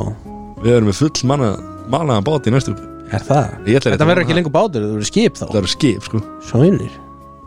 Við 0.62 0.76
erum 0.76 0.90
með 0.92 1.00
full 1.00 1.26
manna 1.32 1.50
Málaðan 1.90 2.22
bát 2.28 2.46
í 2.46 2.52
næstu. 2.54 2.76
Er 3.18 3.24
það? 3.28 3.46
Ég 3.68 3.78
ætla 3.80 3.92
Þetta 3.92 4.04
að- 4.04 4.10
verður 4.12 4.24
ekki 4.26 4.36
lengur 4.38 4.54
bátur, 4.54 4.82
það 4.84 4.92
verður 4.96 5.08
skip 5.10 5.34
þá. 5.38 5.44
Það 5.48 5.58
eru 5.62 5.70
skip, 5.72 6.02
sko. 6.08 6.20
Svænir 6.48 6.94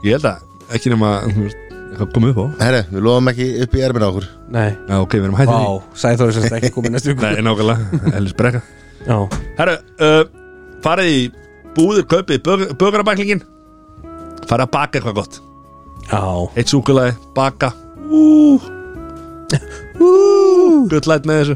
Ég 0.06 0.12
held 0.18 0.28
að 0.30 0.76
ekki 0.76 0.92
nema 0.94 1.12
komið 2.12 2.30
upp 2.34 2.40
á. 2.44 2.46
Herre, 2.66 2.82
við 2.92 3.02
lofum 3.08 3.30
ekki 3.32 3.46
upp 3.64 3.76
í 3.76 3.84
ermina 3.88 4.10
okkur. 4.12 4.26
Nei, 4.52 4.70
Já, 4.90 4.96
ok, 5.02 5.14
við 5.16 5.24
erum 5.30 5.38
hættið 5.40 5.56
vá, 5.56 5.84
Sæþóri 5.96 6.34
sem 6.36 6.58
ekki 6.60 6.72
komið 6.76 6.92
næstu 6.96 7.12
ykkur 7.16 7.26
Nei, 7.32 7.42
nákvæmlega. 7.48 8.14
Ellis 8.20 8.36
brekka. 8.38 8.62
Já, 9.08 9.18
Herru, 9.58 9.76
uh, 10.02 10.24
farið 10.86 11.12
í 11.16 11.20
búðir, 11.76 12.06
kaupið 12.12 12.44
bögarabæklingin 12.78 13.42
farið 14.46 14.66
að 14.68 14.72
baka 14.76 15.00
eitthvað 15.00 15.18
gott. 15.22 15.40
Já. 16.12 16.22
Eitt 16.60 16.70
súkulaði, 16.74 17.16
baka. 17.34 17.72
Ú, 18.06 18.60
Good 20.90 21.08
light 21.08 21.26
með 21.26 21.40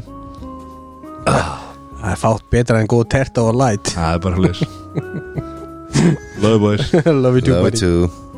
Það 2.00 2.10
er 2.14 2.20
fátt 2.22 2.44
betra 2.52 2.80
en 2.80 2.88
góð 2.88 3.04
terta 3.12 3.42
og 3.44 3.58
light. 3.60 3.90
Það 3.92 4.14
er 4.14 4.22
bara 4.24 4.36
hlis 4.40 4.60
Love 6.40 6.54
you 6.54 6.60
boys. 6.62 6.92
Love 7.06 7.34
you 7.36 7.42
too 7.44 7.52
Love 7.52 7.64
buddy. 7.70 7.76
you 7.76 8.06
too 8.08 8.29